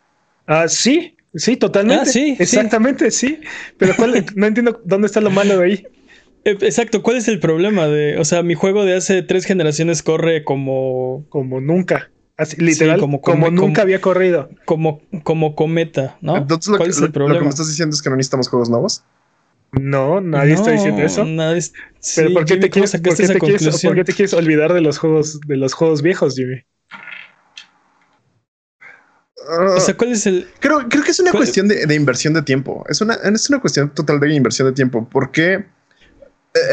Ah, 0.46 0.68
sí, 0.68 1.16
sí, 1.34 1.56
totalmente. 1.56 2.02
Ah, 2.08 2.12
sí. 2.12 2.36
Exactamente, 2.38 3.10
sí. 3.10 3.40
Pero 3.78 3.94
¿cuál- 3.96 4.24
no 4.34 4.46
entiendo 4.46 4.80
dónde 4.84 5.06
está 5.06 5.20
lo 5.20 5.30
malo 5.30 5.58
de 5.58 5.64
ahí. 5.64 5.86
eh, 6.44 6.56
exacto, 6.60 7.02
¿cuál 7.02 7.16
es 7.16 7.26
el 7.28 7.40
problema 7.40 7.88
de, 7.88 8.18
o 8.18 8.24
sea, 8.24 8.42
mi 8.42 8.54
juego 8.54 8.84
de 8.84 8.94
hace 8.96 9.22
tres 9.22 9.44
generaciones 9.46 10.02
corre 10.02 10.44
como, 10.44 11.24
Como 11.30 11.60
nunca. 11.60 12.10
Así, 12.36 12.56
literal, 12.56 12.98
como 12.98 13.20
como, 13.20 13.46
come- 13.46 13.56
nunca 13.56 13.72
como- 13.74 13.82
había 13.82 14.00
corrido. 14.00 14.48
como, 14.64 15.00
como 15.22 15.54
cometa, 15.54 16.18
¿no? 16.20 16.36
Entonces, 16.36 16.68
lo 16.68 16.78
¿Cuál 16.78 16.88
que, 16.88 16.90
es 16.90 16.96
lo- 17.00 17.06
el 17.06 17.08
lo 17.08 17.12
que 17.12 17.18
problema? 17.18 17.40
me 17.44 17.48
estás 17.50 17.68
diciendo 17.68 17.94
es 17.94 18.02
que 18.02 18.10
no 18.10 18.16
necesitamos 18.16 18.48
juegos 18.48 18.68
nuevos. 18.70 19.04
No, 19.72 20.20
nadie 20.20 20.54
está 20.54 20.70
diciendo 20.72 21.02
eso. 21.02 21.24
nadie 21.24 21.58
es- 21.58 21.72
Pero 22.16 22.28
sí, 22.28 22.34
¿por 22.34 22.44
qué, 22.44 22.54
Jimmy, 22.54 22.60
te 22.62 22.70
¿cómo 22.70 22.84
quieres, 22.84 22.90
por, 22.92 23.02
qué 23.02 23.10
te 23.26 23.38
quieres, 23.40 23.82
por 23.82 23.94
qué 23.94 24.04
te 24.04 24.12
quieres 24.12 24.34
olvidar 24.34 24.72
de 24.72 24.80
los 24.80 24.98
juegos, 24.98 25.40
de 25.40 25.56
los 25.56 25.74
juegos 25.74 26.02
viejos, 26.02 26.34
Jimmy? 26.36 26.62
O 29.76 29.80
sea, 29.80 29.96
¿cuál 29.96 30.12
es 30.12 30.26
el, 30.26 30.48
creo, 30.58 30.88
creo 30.88 31.02
que 31.02 31.10
es 31.10 31.20
una 31.20 31.30
¿cuál- 31.30 31.42
cuestión 31.42 31.68
de, 31.68 31.86
de 31.86 31.94
inversión 31.94 32.32
de 32.34 32.42
tiempo. 32.42 32.84
Es 32.88 33.00
una, 33.00 33.14
es 33.14 33.48
una 33.50 33.60
cuestión 33.60 33.90
total 33.90 34.18
de 34.20 34.32
inversión 34.34 34.68
de 34.68 34.72
tiempo. 34.74 35.06
Porque 35.10 35.54
eh, 35.54 35.64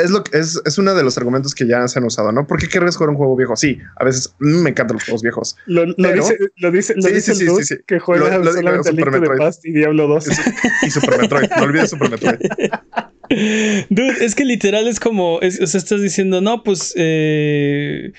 es, 0.04 0.10
lo, 0.12 0.24
que- 0.24 0.38
es, 0.38 0.62
es 0.66 0.78
uno 0.78 0.94
de 0.94 1.04
los 1.04 1.18
argumentos 1.18 1.56
que 1.56 1.68
ya 1.68 1.88
se 1.88 1.98
han 2.00 2.06
usado, 2.06 2.32
¿no? 2.32 2.46
¿Por 2.48 2.60
qué 2.60 2.68
querrías 2.68 2.96
jugar 2.96 3.10
un 3.10 3.16
juego 3.18 3.36
viejo? 3.36 3.56
Sí, 3.56 3.80
a 3.98 4.06
veces 4.06 4.34
mm, 4.40 4.62
me 4.64 4.70
encantan 4.70 4.96
los 4.96 5.04
juegos 5.04 5.22
viejos. 5.24 5.56
Lo, 5.66 5.86
lo 5.86 5.96
Pero- 5.96 6.16
dice, 6.24 6.38
lo 6.58 6.72
dice, 6.72 6.94
lo 6.96 7.02
Sí, 7.02 7.14
dice 7.14 7.36
sí, 7.36 7.42
el 7.42 7.48
dude 7.50 7.64
sí, 7.64 7.76
sí. 7.76 7.82
que 7.88 8.00
juega 8.00 8.38
Lo- 8.38 8.52
solamente 8.54 8.90
Super 8.90 8.96
Link 8.96 9.06
to 9.06 9.12
the 9.12 9.20
Metroid. 9.20 9.40
Past 9.40 9.66
y 9.66 9.72
Diablo 9.72 10.08
2. 10.08 10.28
Y 10.84 10.90
Super 10.92 11.20
Metroid. 11.22 11.50
no 11.58 11.64
olvides 11.64 11.90
Super 11.90 12.10
Metroid. 12.12 12.40
Dude, 13.90 14.26
es 14.26 14.36
que 14.36 14.46
literal 14.46 14.88
es 14.88 15.00
como, 15.00 15.40
es- 15.42 15.60
o 15.62 15.68
sea, 15.68 15.78
estás 15.80 16.02
diciendo, 16.02 16.42
no, 16.42 16.64
pues, 16.64 16.94
eh, 16.98 18.12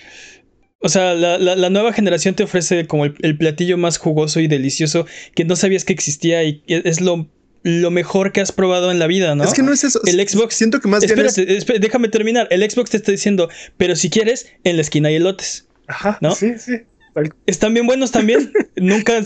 o 0.79 0.88
sea, 0.88 1.14
la, 1.14 1.38
la- 1.38 1.55
la 1.55 1.70
nueva 1.70 1.92
generación 1.92 2.35
te 2.35 2.42
ofrece 2.44 2.87
como 2.87 3.05
el, 3.05 3.14
el 3.22 3.37
platillo 3.37 3.77
más 3.79 3.98
jugoso 3.98 4.40
y 4.40 4.48
delicioso 4.48 5.07
que 5.35 5.44
no 5.44 5.55
sabías 5.55 5.85
que 5.85 5.92
existía 5.92 6.42
y 6.44 6.61
que 6.62 6.83
es 6.85 7.01
lo, 7.01 7.29
lo 7.62 7.90
mejor 7.90 8.33
que 8.33 8.40
has 8.40 8.53
probado 8.53 8.90
en 8.90 8.98
la 8.98 9.07
vida, 9.07 9.35
¿no? 9.35 9.44
Es 9.44 9.53
que 9.55 9.62
no 9.62 9.72
es 9.72 9.85
eso. 9.85 10.01
El 10.07 10.18
Xbox- 10.20 10.53
Siento 10.53 10.81
que 10.81 10.88
más 10.88 11.05
bien 11.05 11.18
es. 11.18 11.38
Espérate, 11.38 11.59
espé- 11.59 11.79
déjame 11.81 12.09
terminar. 12.09 12.48
El 12.51 12.68
Xbox 12.68 12.90
te 12.90 12.96
está 12.96 13.12
diciendo, 13.12 13.48
pero 13.77 13.94
si 13.96 14.11
quieres, 14.11 14.46
en 14.64 14.77
la 14.77 14.83
esquina 14.83 15.09
hay 15.09 15.16
elotes. 15.16 15.66
Ajá, 15.87 16.18
¿no? 16.20 16.35
sí, 16.35 16.53
sí. 16.59 16.83
Están 17.46 17.75
bien 17.75 17.87
buenos 17.87 18.11
también. 18.11 18.53
nunca, 18.77 19.18
han, 19.18 19.25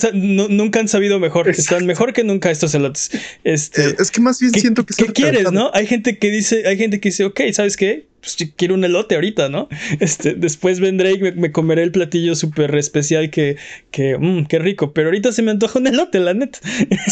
nunca 0.57 0.81
han 0.81 0.89
sabido 0.89 1.19
mejor. 1.21 1.49
Están 1.49 1.87
mejor 1.87 2.13
que 2.13 2.25
nunca 2.25 2.51
estos 2.51 2.75
elotes. 2.75 3.11
Este, 3.45 3.95
es 3.99 4.11
que 4.11 4.21
más 4.21 4.41
bien 4.41 4.53
siento 4.53 4.85
que... 4.85 4.95
¿Qué 4.95 5.13
quieres, 5.13 5.53
no? 5.53 5.71
Hay 5.75 5.87
gente 5.87 6.19
que 6.19 6.31
dice, 6.31 6.67
hay 6.67 6.77
gente 6.77 7.01
que 7.01 7.11
dice, 7.11 7.25
ok, 7.25 7.41
¿sabes 7.53 7.77
qué? 7.77 8.07
Pues 8.21 8.37
quiero 8.57 8.75
un 8.75 8.85
elote 8.85 9.15
ahorita, 9.15 9.49
¿no? 9.49 9.69
Este, 10.01 10.35
después 10.35 10.81
vendré 10.81 11.13
y 11.13 11.19
me, 11.21 11.53
comeré 11.53 11.85
el 11.85 11.93
platillo 11.93 12.35
súper 12.35 12.75
especial 12.75 13.31
que, 13.31 13.57
que 13.93 14.19
mmm, 14.19 14.47
qué 14.47 14.59
rico. 14.59 14.93
Pero 14.93 15.09
ahorita 15.09 15.31
se 15.31 15.43
me 15.43 15.53
antoja 15.53 15.79
un 15.79 15.87
elote, 15.87 16.19
la 16.19 16.35
neta. 16.35 16.59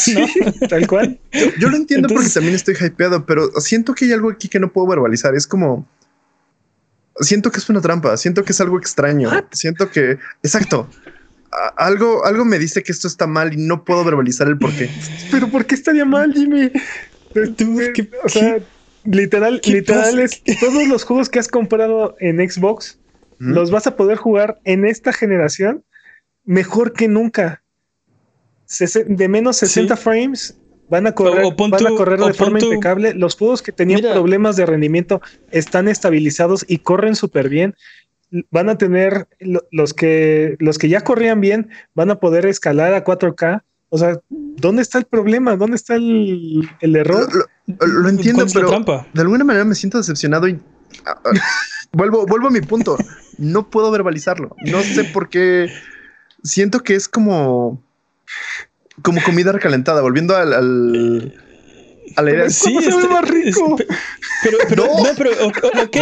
tal 0.69 0.89
cual. 0.89 1.19
Yo, 1.61 1.69
lo 1.69 1.77
entiendo 1.77 2.09
porque 2.09 2.31
también 2.31 2.57
estoy 2.57 2.75
hypeado, 2.75 3.27
pero 3.27 3.49
siento 3.61 3.95
que 3.95 4.07
hay 4.07 4.13
algo 4.13 4.31
aquí 4.31 4.49
que 4.49 4.59
no 4.59 4.73
puedo 4.73 4.89
verbalizar. 4.89 5.37
Es 5.37 5.47
como 5.47 5.87
siento 7.20 7.50
que 7.50 7.59
es 7.59 7.68
una 7.68 7.81
trampa, 7.81 8.16
siento 8.16 8.44
que 8.44 8.53
es 8.53 8.61
algo 8.61 8.79
extraño, 8.79 9.31
siento 9.53 9.90
que, 9.90 10.18
exacto, 10.42 10.88
algo, 11.77 12.24
algo 12.24 12.44
me 12.44 12.59
dice 12.59 12.83
que 12.83 12.92
esto 12.92 13.07
está 13.07 13.27
mal 13.27 13.53
y 13.53 13.57
no 13.57 13.85
puedo 13.85 14.05
verbalizar 14.05 14.48
el 14.48 14.59
por 14.59 14.72
qué. 14.74 14.90
Pero 15.31 15.48
¿por 15.48 15.66
qué 15.66 15.74
estaría 15.74 16.05
mal, 16.05 16.33
Jimmy? 16.33 16.70
o 18.24 18.29
sea, 18.29 18.59
literal, 19.05 19.61
literal 19.64 20.18
es 20.18 20.42
todos 20.61 20.87
los 20.88 21.05
juegos 21.05 21.29
que 21.29 21.38
has 21.38 21.48
comprado 21.48 22.16
en 22.20 22.38
Xbox 22.48 22.98
los 23.38 23.70
vas 23.70 23.87
a 23.87 23.96
poder 23.96 24.16
jugar 24.16 24.59
en 24.64 24.87
esta 24.87 25.12
generación 25.12 25.85
mejor 26.44 26.92
que 26.92 27.09
nunca. 27.09 27.62
de 29.07 29.29
menos 29.29 29.59
60 29.59 29.96
frames 29.96 30.57
Van 30.88 31.07
a 31.07 31.12
correr, 31.12 31.55
van 31.57 31.87
a 31.87 31.90
correr 31.90 32.20
de 32.20 32.35
forma 32.35 32.61
impecable. 32.61 33.14
Los 33.14 33.37
juegos 33.37 33.62
que 33.62 33.73
tenían 33.73 34.03
problemas 34.03 34.57
de 34.57 34.66
rendimiento 34.66 35.23
están 35.51 35.88
estabilizados 35.88 36.64
y 36.68 36.79
corren 36.79 37.16
súper 37.16 37.49
bien. 37.49 37.75
Van 38.51 38.68
a 38.68 38.77
tener 38.77 39.29
los 39.70 39.94
que 39.94 40.57
los 40.59 40.79
que 40.79 40.88
ya 40.88 41.03
corrían 41.03 41.40
bien, 41.40 41.70
van 41.94 42.11
a 42.11 42.18
poder 42.20 42.47
escalar 42.47 42.92
a 42.92 43.05
4K. 43.05 43.62
O 43.88 43.99
sea, 43.99 44.18
¿dónde 44.29 44.83
está 44.83 44.99
el 44.99 45.05
problema? 45.05 45.57
¿Dónde 45.57 45.77
está 45.77 45.94
el, 45.94 46.68
error? 46.83 47.29
Lo, 47.66 48.09
entiendo, 48.09 48.44
pero 48.53 48.85
de 49.12 49.20
alguna 49.20 49.44
manera 49.44 49.64
me 49.64 49.75
siento 49.75 49.99
decepcionado 49.99 50.49
y 50.49 50.59
vuelvo, 51.92 52.27
vuelvo 52.27 52.49
a 52.49 52.51
mi 52.51 52.61
punto. 52.61 52.99
No 53.38 53.70
puedo 53.70 53.90
verbalizarlo. 53.90 54.55
No 54.66 54.83
sé 54.83 55.05
por 55.05 55.29
qué. 55.29 55.70
Siento 56.42 56.81
que 56.81 56.94
es 56.94 57.09
como 57.09 57.81
como 59.03 59.23
comida 59.23 59.53
recalentada, 59.53 60.01
volviendo 60.03 60.37
al, 60.37 60.53
al. 60.53 62.51
Sí, 62.51 62.77
se 62.81 62.97
ve 62.97 63.09
más 63.09 63.29
rico. 63.29 63.77
pero, 64.45 64.59
pero, 64.69 64.85
no, 64.85 65.11
pero, 65.17 65.31
ok. 65.47 65.97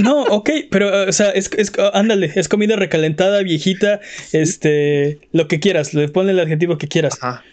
No. 0.00 0.22
ok, 0.22 0.50
pero, 0.70 1.08
o 1.08 1.12
sea, 1.12 1.30
es, 1.30 1.50
es, 1.56 1.72
ándale, 1.92 2.32
es 2.34 2.48
comida 2.48 2.76
recalentada, 2.76 3.42
viejita, 3.42 4.00
este, 4.32 5.18
lo 5.32 5.48
que 5.48 5.58
quieras, 5.58 5.92
le 5.92 6.08
ponle 6.08 6.32
el 6.32 6.40
adjetivo 6.40 6.78
que 6.78 6.88
quieras. 6.88 7.14
Ajá. 7.20 7.44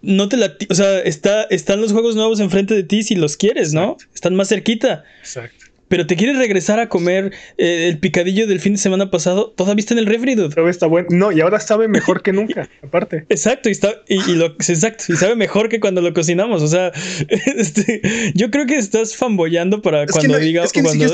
No 0.00 0.28
te 0.28 0.36
la, 0.36 0.54
o 0.70 0.74
sea, 0.74 1.00
está, 1.00 1.42
están 1.50 1.80
los 1.80 1.92
juegos 1.92 2.14
nuevos 2.14 2.38
enfrente 2.38 2.74
de 2.74 2.84
ti 2.84 3.02
si 3.02 3.16
los 3.16 3.36
quieres, 3.36 3.72
¿no? 3.72 3.96
Están 4.14 4.36
más 4.36 4.48
cerquita. 4.48 5.04
Exacto 5.20 5.67
pero 5.88 6.06
te 6.06 6.16
quieres 6.16 6.38
regresar 6.38 6.78
a 6.80 6.88
comer 6.88 7.32
eh, 7.56 7.88
el 7.88 7.98
picadillo 7.98 8.46
del 8.46 8.60
fin 8.60 8.74
de 8.74 8.78
semana 8.78 9.10
pasado, 9.10 9.52
todavía 9.56 9.80
está 9.80 9.94
en 9.94 10.00
el 10.00 10.06
refri, 10.06 10.34
dude. 10.34 10.54
está 10.68 10.86
bueno. 10.86 11.08
No, 11.10 11.32
y 11.32 11.40
ahora 11.40 11.60
sabe 11.60 11.88
mejor 11.88 12.22
que 12.22 12.32
nunca, 12.32 12.68
aparte. 12.82 13.24
Exacto, 13.28 13.68
y, 13.68 13.72
está, 13.72 13.94
y, 14.08 14.34
lo, 14.34 14.46
exacto, 14.46 15.04
y 15.08 15.16
sabe 15.16 15.34
mejor 15.34 15.68
que 15.68 15.80
cuando 15.80 16.00
lo 16.00 16.12
cocinamos. 16.12 16.62
O 16.62 16.68
sea, 16.68 16.92
este, 17.28 18.02
yo 18.34 18.50
creo 18.50 18.66
que 18.66 18.76
estás 18.76 19.16
fanboyando 19.16 19.82
para 19.82 20.06
cuando, 20.06 20.38
diga, 20.38 20.64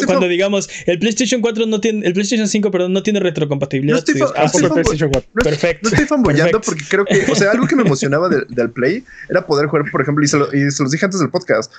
cuando, 0.06 0.28
digamos, 0.28 0.68
el 0.86 0.98
PlayStation 0.98 1.40
4 1.40 1.66
no 1.66 1.80
tiene, 1.80 2.06
el 2.06 2.12
PlayStation 2.12 2.48
5, 2.48 2.70
perdón, 2.70 2.92
no 2.92 3.02
tiene 3.02 3.20
retrocompatibilidad. 3.20 3.94
No 3.94 3.98
estoy, 3.98 4.20
ah, 4.36 4.50
PlayStation 4.52 5.10
4. 5.10 5.30
Perfecto. 5.34 5.80
No 5.82 5.88
estoy 5.90 6.06
fanboyando 6.06 6.60
porque 6.60 6.82
creo 6.88 7.04
que, 7.04 7.30
o 7.30 7.34
sea, 7.34 7.52
algo 7.52 7.66
que 7.66 7.76
me 7.76 7.82
emocionaba 7.82 8.28
del, 8.28 8.44
Play 8.74 9.04
era 9.28 9.46
poder 9.46 9.66
jugar, 9.66 9.84
por 9.90 10.00
ejemplo, 10.00 10.24
y 10.24 10.26
se, 10.26 10.36
y 10.52 10.70
se 10.70 10.82
los 10.82 10.90
dije 10.90 11.04
antes 11.04 11.20
del 11.20 11.30
podcast 11.30 11.70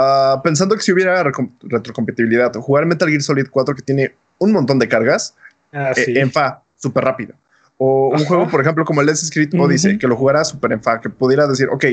Ah, 0.00 0.40
pensando 0.44 0.76
que 0.76 0.82
si 0.82 0.92
hubiera 0.92 1.24
retrocompatibilidad, 1.24 2.54
jugar 2.54 2.86
Metal 2.86 3.08
Gear 3.08 3.20
Solid 3.20 3.48
4 3.50 3.74
que 3.74 3.82
tiene 3.82 4.14
un 4.38 4.52
montón 4.52 4.78
de 4.78 4.86
cargas 4.86 5.34
ah, 5.72 5.90
eh, 5.96 6.20
en 6.20 6.30
FA 6.30 6.62
súper 6.76 7.02
rápido. 7.02 7.34
O 7.78 8.10
un 8.10 8.24
juego, 8.24 8.46
por 8.48 8.60
ejemplo, 8.60 8.84
como 8.84 9.00
el 9.00 9.08
Let's 9.08 9.26
Script 9.26 9.54
Odyssey, 9.54 9.98
que 9.98 10.06
lo 10.06 10.14
jugara 10.14 10.44
súper 10.44 10.70
en 10.70 10.80
FA, 10.80 11.00
que 11.00 11.10
pudiera 11.10 11.48
decir, 11.48 11.68
ok, 11.68 11.84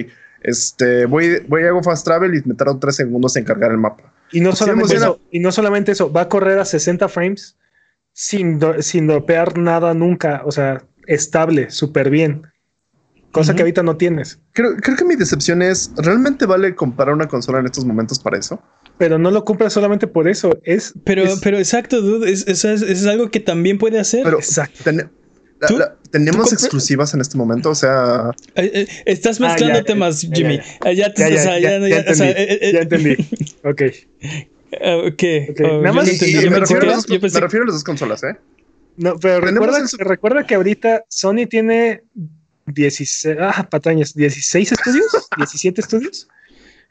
este, 0.44 1.08
voy, 1.08 1.44
voy 1.48 1.64
a 1.64 1.70
hago 1.70 1.82
fast 1.82 2.06
travel 2.06 2.36
y 2.36 2.44
me 2.48 2.54
tardo 2.54 2.78
tres 2.78 2.96
segundos 2.96 3.36
en 3.38 3.44
cargar 3.44 3.72
el 3.72 3.80
mapa. 3.80 4.04
Y 4.32 4.40
no, 4.40 4.54
solamente 4.54 4.96
eso, 4.96 5.20
y 5.32 5.40
no 5.40 5.52
solamente 5.52 5.92
eso, 5.92 6.12
va 6.12 6.22
a 6.22 6.30
correr 6.30 6.60
a 6.60 6.66
60 6.66 7.10
frames 7.10 7.58
sin, 8.14 8.60
sin 8.82 9.08
dropear 9.08 9.58
nada 9.58 9.96
nunca, 9.96 10.44
o 10.46 10.52
sea, 10.52 10.84
estable, 11.08 11.72
súper 11.72 12.12
bien 12.12 12.44
cosa 13.36 13.54
que 13.54 13.64
ahorita 13.64 13.84
no 13.84 13.98
tienes. 13.98 14.40
Creo, 14.54 14.78
creo, 14.78 14.96
que 14.96 15.04
mi 15.04 15.18
decepción 15.18 15.62
es, 15.62 15.92
¿realmente 15.98 16.46
vale 16.46 16.74
comprar 16.74 17.14
una 17.14 17.28
consola 17.28 17.60
en 17.60 17.66
estos 17.66 17.84
momentos 17.84 18.18
para 18.18 18.38
eso? 18.38 18.62
Pero 18.98 19.18
no 19.18 19.30
lo 19.30 19.44
compras 19.44 19.74
solamente 19.74 20.08
por 20.08 20.30
eso, 20.30 20.58
es... 20.64 20.94
Pero, 21.04 21.26
pero 21.44 21.58
exacto, 21.58 22.02
dude, 22.02 22.32
es, 22.32 22.48
es, 22.48 22.64
es, 22.64 23.06
algo 23.06 23.30
que 23.30 23.42
también 23.42 23.78
puede 23.78 24.00
hacer. 24.00 24.24
Pero, 24.24 24.38
exacto. 24.38 24.90
tenemos 26.12 26.54
exclusivas 26.54 27.14
en 27.14 27.20
este 27.20 27.38
momento, 27.38 27.72
o 27.72 27.76
sea... 27.76 28.32
Eh, 28.56 28.72
eh, 28.74 28.88
estás 29.06 29.42
ah, 29.42 29.48
mezclando 29.48 29.84
temas, 29.84 30.22
Jimmy. 30.22 30.62
Ya, 30.96 31.12
entendí. 32.80 33.18
ok. 33.66 33.82
¿Qué? 35.18 35.56
Nada 35.60 35.92
más, 35.92 36.06
me, 36.06 36.60
refiero 36.60 36.84
a 36.84 37.66
las 37.66 37.76
dos 37.76 37.84
consolas, 37.84 38.24
¿eh? 38.24 38.38
No, 38.96 39.18
pero 39.20 39.42
recuerda, 39.42 39.80
recuerda 40.00 40.48
que 40.48 40.56
ahorita 40.56 41.04
Sony 41.10 41.48
tiene 41.50 42.04
16, 42.66 43.38
ah, 43.40 43.68
patañas, 43.70 44.14
16 44.14 44.72
estudios, 44.72 45.06
17 45.38 45.82
estudios 45.82 46.28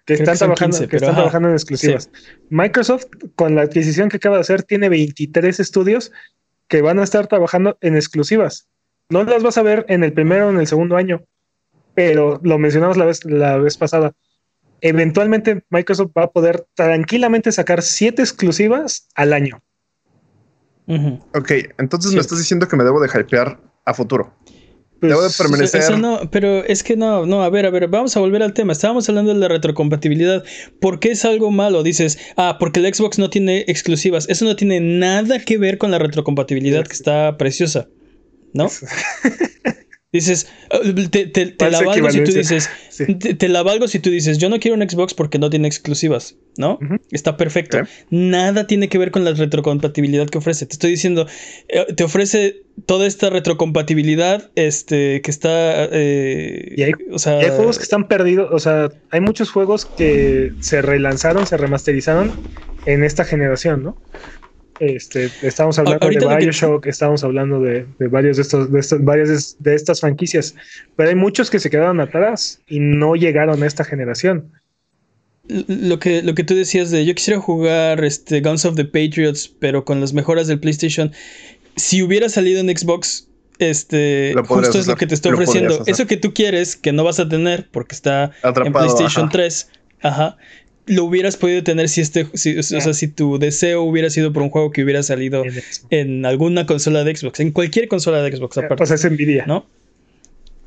que 0.05 0.15
están, 0.15 0.37
trabajando, 0.37 0.89
que 0.89 0.97
están 0.97 1.15
trabajando 1.15 1.49
en 1.49 1.55
exclusivas. 1.55 2.11
Microsoft, 2.51 3.07
con 3.37 3.55
la 3.55 3.63
adquisición 3.63 4.09
que 4.09 4.19
acaba 4.19 4.37
de 4.37 4.43
hacer, 4.43 4.63
tiene 4.63 4.89
23 4.89 5.61
estudios 5.61 6.13
que 6.69 6.83
van 6.83 6.99
a 6.99 7.05
estar 7.05 7.27
trabajando 7.27 7.79
en 7.81 7.97
exclusivas. 7.97 8.69
No 9.09 9.25
las 9.25 9.43
vas 9.43 9.59
a 9.59 9.63
ver 9.63 9.85
en 9.89 10.05
el 10.05 10.13
primero 10.13 10.49
o 10.49 10.51
en 10.51 10.59
el 10.59 10.67
segundo 10.67 10.97
año, 10.97 11.23
pero 11.95 12.41
lo 12.43 12.59
mencionamos 12.59 12.97
la 12.97 13.07
vez, 13.07 13.25
la 13.25 13.57
vez 13.59 13.77
pasada. 13.77 14.13
Eventualmente 14.81 15.65
Microsoft 15.71 16.13
va 16.17 16.25
a 16.25 16.31
poder 16.31 16.67
tranquilamente 16.75 17.53
sacar 17.53 17.83
7 17.83 18.21
exclusivas 18.21 19.09
al 19.15 19.33
año. 19.33 19.63
Ok, 20.87 21.51
entonces 21.79 22.13
me 22.13 22.21
estás 22.21 22.39
diciendo 22.39 22.69
que 22.69 22.77
me 22.77 22.85
debo 22.85 23.01
de 23.01 23.09
hypear 23.09 23.59
a 23.87 23.95
futuro. 23.95 24.35
Debo 25.09 25.23
de 25.23 25.27
pues, 25.29 25.39
permanecer. 25.39 25.81
Eso 25.81 25.97
no, 25.97 26.31
pero 26.31 26.65
es 26.65 26.83
que 26.83 26.97
no, 26.97 27.27
no, 27.27 27.43
a 27.43 27.51
ver, 27.51 27.67
a 27.67 27.71
ver, 27.71 27.89
vamos 27.89 28.17
a 28.17 28.21
volver 28.21 28.43
al 28.43 28.55
tema. 28.55 28.73
Estábamos 28.73 29.09
hablando 29.09 29.35
de 29.35 29.41
la 29.41 29.49
retrocompatibilidad. 29.49 30.45
¿Por 30.81 31.01
qué 31.01 31.11
es 31.11 31.25
algo 31.25 31.51
malo? 31.51 31.83
Dices, 31.83 32.19
ah, 32.37 32.57
porque 32.59 32.81
el 32.81 32.95
Xbox 32.95 33.19
no 33.19 33.31
tiene 33.31 33.65
exclusivas. 33.69 34.29
Eso 34.29 34.45
no 34.45 34.57
tiene 34.57 34.81
nada 34.81 35.39
que 35.41 35.59
ver 35.59 35.79
con 35.79 35.91
la 35.91 35.99
retrocompatibilidad 35.99 36.87
que 36.87 36.93
está 36.93 37.37
preciosa, 37.37 37.89
¿no? 38.53 38.69
Dices, 40.15 40.47
oh, 40.71 40.79
te, 41.11 41.27
te, 41.27 41.47
te 41.47 41.71
la 41.73 41.83
valgo 41.83 42.09
si 42.09 42.23
tú 42.23 42.31
dices, 42.31 42.71
te, 43.39 43.49
la 43.49 43.65
valgo 43.65 43.89
si 43.89 43.99
tú 43.99 44.11
dices, 44.11 44.39
yo 44.39 44.49
no 44.49 44.61
quiero 44.61 44.77
un 44.77 44.89
Xbox 44.89 45.13
porque 45.13 45.41
no 45.41 45.51
tiene 45.51 45.67
exclusivas, 45.67 46.37
¿no? 46.57 46.79
Está 47.11 47.37
perfecto. 47.37 47.79
Nada 48.11 48.69
tiene 48.69 48.89
que 48.89 48.97
ver 48.97 49.11
con 49.11 49.25
la 49.25 49.33
retrocompatibilidad 49.33 50.29
que 50.29 50.39
ofrece. 50.39 50.67
Te 50.67 50.75
estoy 50.75 50.93
diciendo, 50.93 51.27
eh, 51.69 51.93
te 51.97 52.05
ofrece 52.05 52.63
toda 52.87 53.09
esta 53.09 53.29
retrocompatibilidad 53.29 54.53
este, 54.55 55.21
que 55.21 55.33
está... 55.33 55.89
Eh, 55.91 56.75
y, 56.77 56.83
hay, 56.85 56.93
o 57.11 57.19
sea, 57.19 57.41
hay 57.41 57.51
juegos 57.51 57.79
que 57.79 57.83
están 57.83 58.07
perdidos, 58.07 58.51
o 58.53 58.61
sea, 58.61 58.91
hay 59.11 59.21
muchos 59.21 59.51
juegos 59.51 59.85
que 59.85 60.53
se 60.61 60.81
relanzaron, 60.81 61.45
se 61.45 61.57
remasterizaron 61.57 62.31
en 62.87 63.03
esta 63.03 63.25
generación, 63.25 63.83
¿no? 63.83 63.97
Este, 64.81 65.31
estamos 65.43 65.79
hablando 65.79 66.09
de 66.09 66.37
Bioshock, 66.37 66.87
estamos 66.87 67.23
hablando 67.23 67.61
de, 67.61 67.87
varios 68.11 68.37
de 68.37 68.43
estos, 68.43 68.73
de 68.73 68.81
estas, 68.81 69.05
varias 69.05 69.57
de, 69.59 69.75
estas 69.75 70.01
franquicias, 70.01 70.55
pero 70.97 71.11
hay 71.11 71.15
muchos 71.15 71.49
que 71.49 71.61
se 71.61 71.71
quedaron 71.71 72.01
atrás 72.01 72.61
y 72.67 72.81
no 72.81 73.15
llegaron 73.15 73.63
a 73.63 73.67
esta 73.67 73.85
generación. 73.85 74.51
Lo 75.47 75.99
que, 75.99 76.23
lo 76.23 76.35
que 76.35 76.43
tú 76.43 76.55
decías 76.55 76.91
de 76.91 77.05
yo 77.05 77.15
quisiera 77.15 77.39
jugar 77.39 78.03
este 78.05 78.41
Guns 78.41 78.65
of 78.65 78.77
the 78.77 78.85
Patriots, 78.85 79.47
pero 79.47 79.85
con 79.85 80.01
las 80.01 80.13
mejoras 80.13 80.47
del 80.47 80.59
PlayStation. 80.59 81.13
Si 81.77 82.03
hubiera 82.03 82.29
salido 82.29 82.61
en 82.61 82.77
Xbox, 82.77 83.29
este 83.59 84.35
justo 84.47 84.79
es 84.79 84.87
lo 84.87 84.97
que 84.97 85.07
te 85.07 85.15
estoy 85.15 85.33
ofreciendo. 85.33 85.85
Eso 85.87 86.07
que 86.07 86.17
tú 86.17 86.33
quieres, 86.33 86.77
que 86.77 86.93
no 86.93 87.05
vas 87.05 87.21
a 87.21 87.29
tener 87.29 87.69
porque 87.71 87.95
está 87.95 88.33
en 88.43 88.73
PlayStation 88.73 89.29
3. 89.29 89.69
Ajá 90.01 90.37
lo 90.87 91.05
hubieras 91.05 91.37
podido 91.37 91.63
tener 91.63 91.89
si 91.89 92.01
este, 92.01 92.27
o 92.33 92.37
sea, 92.63 92.95
si 92.95 93.09
tu 93.09 93.39
deseo 93.39 93.83
hubiera 93.83 94.11
sido 94.11 94.33
por 94.33 94.43
un 94.43 94.51
juego 94.51 94.71
que 94.71 94.83
hubiera 94.85 95.03
salido 95.03 95.45
en, 95.91 96.27
alguna 96.27 96.67
consola 96.67 97.05
de 97.05 97.17
Xbox, 97.17 97.41
en 97.41 97.53
cualquier 97.53 97.89
consola 97.89 98.23
de 98.23 98.37
Xbox 98.37 98.59
aparte. 98.59 98.77
Pues 98.77 98.91
es 98.91 99.05
envidia, 99.05 99.47
¿no? 99.47 99.67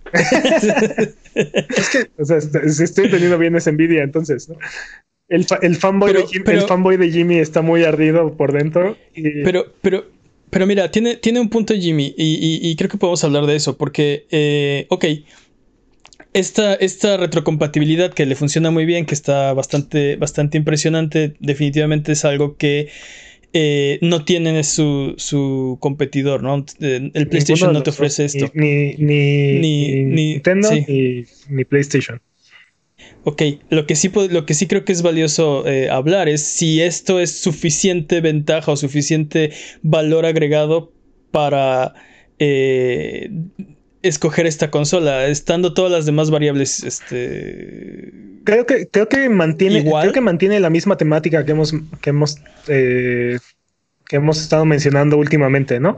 es 0.14 1.90
que, 1.90 2.10
o 2.18 2.26
sea, 2.26 2.40
si 2.40 2.84
estoy 2.84 3.06
entendiendo 3.06 3.38
bien 3.38 3.56
esa 3.56 3.70
envidia, 3.70 4.04
entonces, 4.04 4.48
¿no? 4.50 4.58
El, 5.30 5.46
el, 5.62 5.76
fanboy 5.76 6.14
de 6.14 6.26
Jimmy, 6.26 6.46
el 6.48 6.62
fanboy 6.62 6.96
de 6.96 7.12
Jimmy 7.12 7.40
está 7.40 7.62
muy 7.62 7.84
ardido 7.84 8.38
por 8.38 8.54
dentro. 8.54 8.96
Pero, 9.14 9.74
pero, 9.82 10.06
Pero 10.50 10.66
mira, 10.66 10.90
tiene, 10.90 11.18
tiene 11.18 11.42
un 11.42 11.50
punto 11.50 11.74
Jimmy 11.74 12.14
y, 12.18 12.74
creo 12.78 12.90
que 12.90 12.98
podemos 12.98 13.24
hablar 13.24 13.46
de 13.46 13.56
eso 13.56 13.78
porque, 13.78 14.26
eh, 14.32 14.86
ok, 14.90 15.06
esta, 16.40 16.74
esta, 16.76 17.18
retrocompatibilidad 17.18 18.14
que 18.14 18.26
le 18.26 18.36
funciona 18.36 18.72
muy 18.72 18.86
bien, 18.86 19.06
que 19.06 19.14
está 19.14 19.54
bastante, 19.54 20.16
bastante 20.16 20.58
impresionante, 20.58 21.36
definitivamente 21.40 22.12
es 22.12 22.26
algo 22.26 22.58
que 22.58 22.90
eh, 23.54 23.98
no 24.02 24.24
tiene 24.26 24.64
su, 24.64 25.16
su, 25.18 25.78
competidor, 25.80 26.44
¿no? 26.44 26.66
El 26.80 27.28
PlayStation 27.28 27.74
no 27.74 27.82
te 27.82 27.90
ofrece 27.90 28.26
esto. 28.26 28.52
Ni, 28.54 28.94
ni, 28.96 29.60
ni, 29.60 30.04
Nintendo 30.04 30.70
ni, 30.72 31.66
PlayStation. 31.66 32.22
Ok, 33.24 33.42
lo 33.70 33.86
que 33.86 33.96
sí, 33.96 34.12
lo 34.30 34.46
que 34.46 34.54
sí 34.54 34.68
creo 34.68 34.86
que 34.86 34.94
es 34.94 35.02
valioso 35.02 35.68
eh, 35.68 35.90
hablar 35.90 36.30
es 36.30 36.44
si 36.44 36.82
esto 36.82 37.20
es 37.20 37.32
suficiente 37.32 38.22
ventaja 38.22 38.72
o 38.72 38.78
suficiente 38.78 39.52
valor 39.82 40.26
agregado 40.26 40.94
para 41.32 41.94
eh, 42.40 43.30
escoger 44.02 44.46
esta 44.46 44.70
consola, 44.70 45.28
estando 45.28 45.74
todas 45.74 45.92
las 45.92 46.06
demás 46.06 46.30
variables, 46.30 46.84
este... 46.84 48.14
Creo 48.44 48.66
que, 48.66 48.88
creo 48.88 49.10
que 49.10 49.28
mantiene, 49.28 49.84
creo 49.84 50.14
que 50.14 50.22
mantiene 50.22 50.60
la 50.60 50.70
misma 50.70 50.96
temática 50.96 51.44
que 51.44 51.52
hemos, 51.52 51.74
que 52.02 52.12
hemos, 52.12 52.38
eh, 52.70 53.40
que 54.08 54.16
hemos 54.16 54.42
estado 54.42 54.64
mencionando 54.64 55.18
últimamente, 55.18 55.82
¿no? 55.82 55.98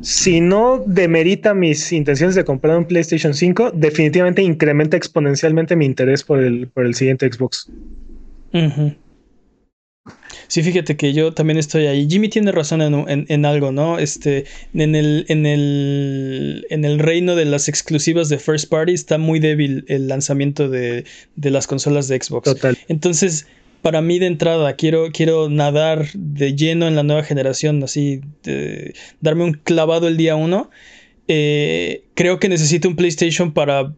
Si 0.00 0.40
no 0.40 0.84
demerita 0.86 1.52
mis 1.52 1.90
intenciones 1.90 2.36
de 2.36 2.44
comprar 2.44 2.78
un 2.78 2.84
PlayStation 2.84 3.34
5, 3.34 3.72
definitivamente 3.72 4.40
incrementa 4.40 4.96
exponencialmente 4.96 5.74
mi 5.74 5.84
interés 5.84 6.22
por 6.22 6.40
el, 6.40 6.68
por 6.68 6.86
el 6.86 6.94
siguiente 6.94 7.30
Xbox. 7.32 7.68
Sí, 10.50 10.64
fíjate 10.64 10.96
que 10.96 11.12
yo 11.12 11.32
también 11.32 11.60
estoy 11.60 11.86
ahí. 11.86 12.08
Jimmy 12.10 12.28
tiene 12.28 12.50
razón 12.50 12.82
en, 12.82 13.44
algo, 13.46 13.70
¿no? 13.70 14.00
Este, 14.00 14.46
en 14.74 14.96
el, 14.96 15.24
en 15.28 15.46
el, 15.46 16.66
en 16.70 16.84
el 16.84 16.98
reino 16.98 17.36
de 17.36 17.44
las 17.44 17.68
exclusivas 17.68 18.28
de 18.28 18.40
First 18.40 18.68
Party 18.68 18.92
está 18.92 19.16
muy 19.16 19.38
débil 19.38 19.84
el 19.86 20.08
lanzamiento 20.08 20.68
de, 20.68 21.04
las 21.36 21.68
consolas 21.68 22.08
de 22.08 22.20
Xbox. 22.20 22.46
Total. 22.46 22.76
Entonces, 22.88 23.46
para 23.80 24.02
mí 24.02 24.18
de 24.18 24.26
entrada, 24.26 24.74
quiero, 24.74 25.12
quiero 25.12 25.48
nadar 25.48 26.08
de 26.14 26.56
lleno 26.56 26.88
en 26.88 26.96
la 26.96 27.04
nueva 27.04 27.22
generación, 27.22 27.80
así, 27.84 28.20
darme 29.20 29.44
un 29.44 29.52
clavado 29.52 30.08
el 30.08 30.16
día 30.16 30.34
uno. 30.34 30.68
Eh, 31.28 32.02
creo 32.14 32.40
que 32.40 32.48
necesito 32.48 32.88
un 32.88 32.96
PlayStation 32.96 33.52
para 33.52 33.94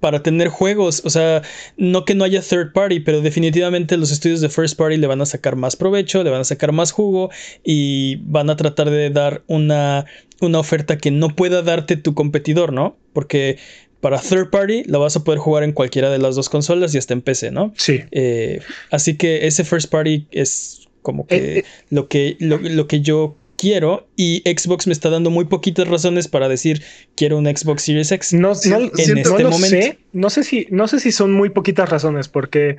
para 0.00 0.22
tener 0.22 0.48
juegos. 0.48 1.02
O 1.04 1.10
sea, 1.10 1.42
no 1.76 2.04
que 2.04 2.14
no 2.14 2.24
haya 2.24 2.42
third 2.42 2.72
party, 2.72 3.00
pero 3.00 3.20
definitivamente 3.20 3.96
los 3.96 4.10
estudios 4.10 4.40
de 4.40 4.48
first 4.48 4.76
party 4.76 4.96
le 4.96 5.06
van 5.06 5.20
a 5.20 5.26
sacar 5.26 5.56
más 5.56 5.76
provecho, 5.76 6.24
le 6.24 6.30
van 6.30 6.40
a 6.40 6.44
sacar 6.44 6.72
más 6.72 6.92
jugo 6.92 7.30
y 7.62 8.16
van 8.24 8.50
a 8.50 8.56
tratar 8.56 8.90
de 8.90 9.10
dar 9.10 9.42
una, 9.46 10.06
una 10.40 10.58
oferta 10.58 10.98
que 10.98 11.10
no 11.10 11.28
pueda 11.28 11.62
darte 11.62 11.96
tu 11.96 12.14
competidor, 12.14 12.72
¿no? 12.72 12.96
Porque 13.12 13.58
para 14.00 14.18
third 14.18 14.50
party 14.50 14.84
la 14.84 14.98
vas 14.98 15.16
a 15.16 15.24
poder 15.24 15.38
jugar 15.38 15.62
en 15.62 15.72
cualquiera 15.72 16.10
de 16.10 16.18
las 16.18 16.34
dos 16.34 16.48
consolas 16.48 16.94
y 16.94 16.98
hasta 16.98 17.12
en 17.12 17.22
PC, 17.22 17.50
¿no? 17.50 17.72
Sí. 17.76 18.00
Eh, 18.10 18.60
así 18.90 19.16
que 19.16 19.46
ese 19.46 19.64
first 19.64 19.90
party 19.90 20.26
es 20.30 20.88
como 21.02 21.26
que 21.26 21.36
eh, 21.36 21.58
eh. 21.58 21.64
lo 21.90 22.08
que 22.08 22.36
lo, 22.40 22.86
que 22.86 23.00
yo 23.00 23.36
quiero 23.60 24.08
y 24.16 24.42
Xbox 24.46 24.86
me 24.86 24.94
está 24.94 25.10
dando 25.10 25.28
muy 25.28 25.44
poquitas 25.44 25.86
razones 25.86 26.28
para 26.28 26.48
decir 26.48 26.82
quiero 27.14 27.36
un 27.36 27.44
Xbox 27.44 27.82
Series 27.82 28.10
X. 28.10 28.32
No, 28.32 28.52
en 28.64 29.18
este 29.18 29.44
momento. 29.44 29.68
Sé. 29.68 29.98
No 30.14 30.30
sé 30.30 30.44
si 30.44 30.66
no 30.70 30.88
sé 30.88 30.98
si 30.98 31.12
son 31.12 31.32
muy 31.32 31.50
poquitas 31.50 31.90
razones 31.90 32.28
porque 32.28 32.78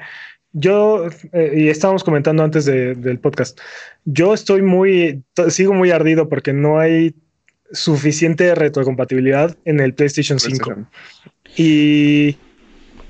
yo 0.54 1.06
eh, 1.34 1.54
y 1.56 1.68
estábamos 1.70 2.04
comentando 2.04 2.44
antes 2.44 2.66
del 2.66 3.20
podcast. 3.20 3.60
Yo 4.06 4.34
estoy 4.34 4.64
muy 4.64 5.24
sigo 5.50 5.74
muy 5.74 5.92
ardido 5.92 6.28
porque 6.28 6.52
no 6.52 6.80
hay 6.80 7.14
suficiente 7.72 8.54
retrocompatibilidad 8.56 9.56
en 9.66 9.82
el 9.82 9.94
PlayStation 9.94 10.40
5. 10.40 10.88
Y 11.58 12.38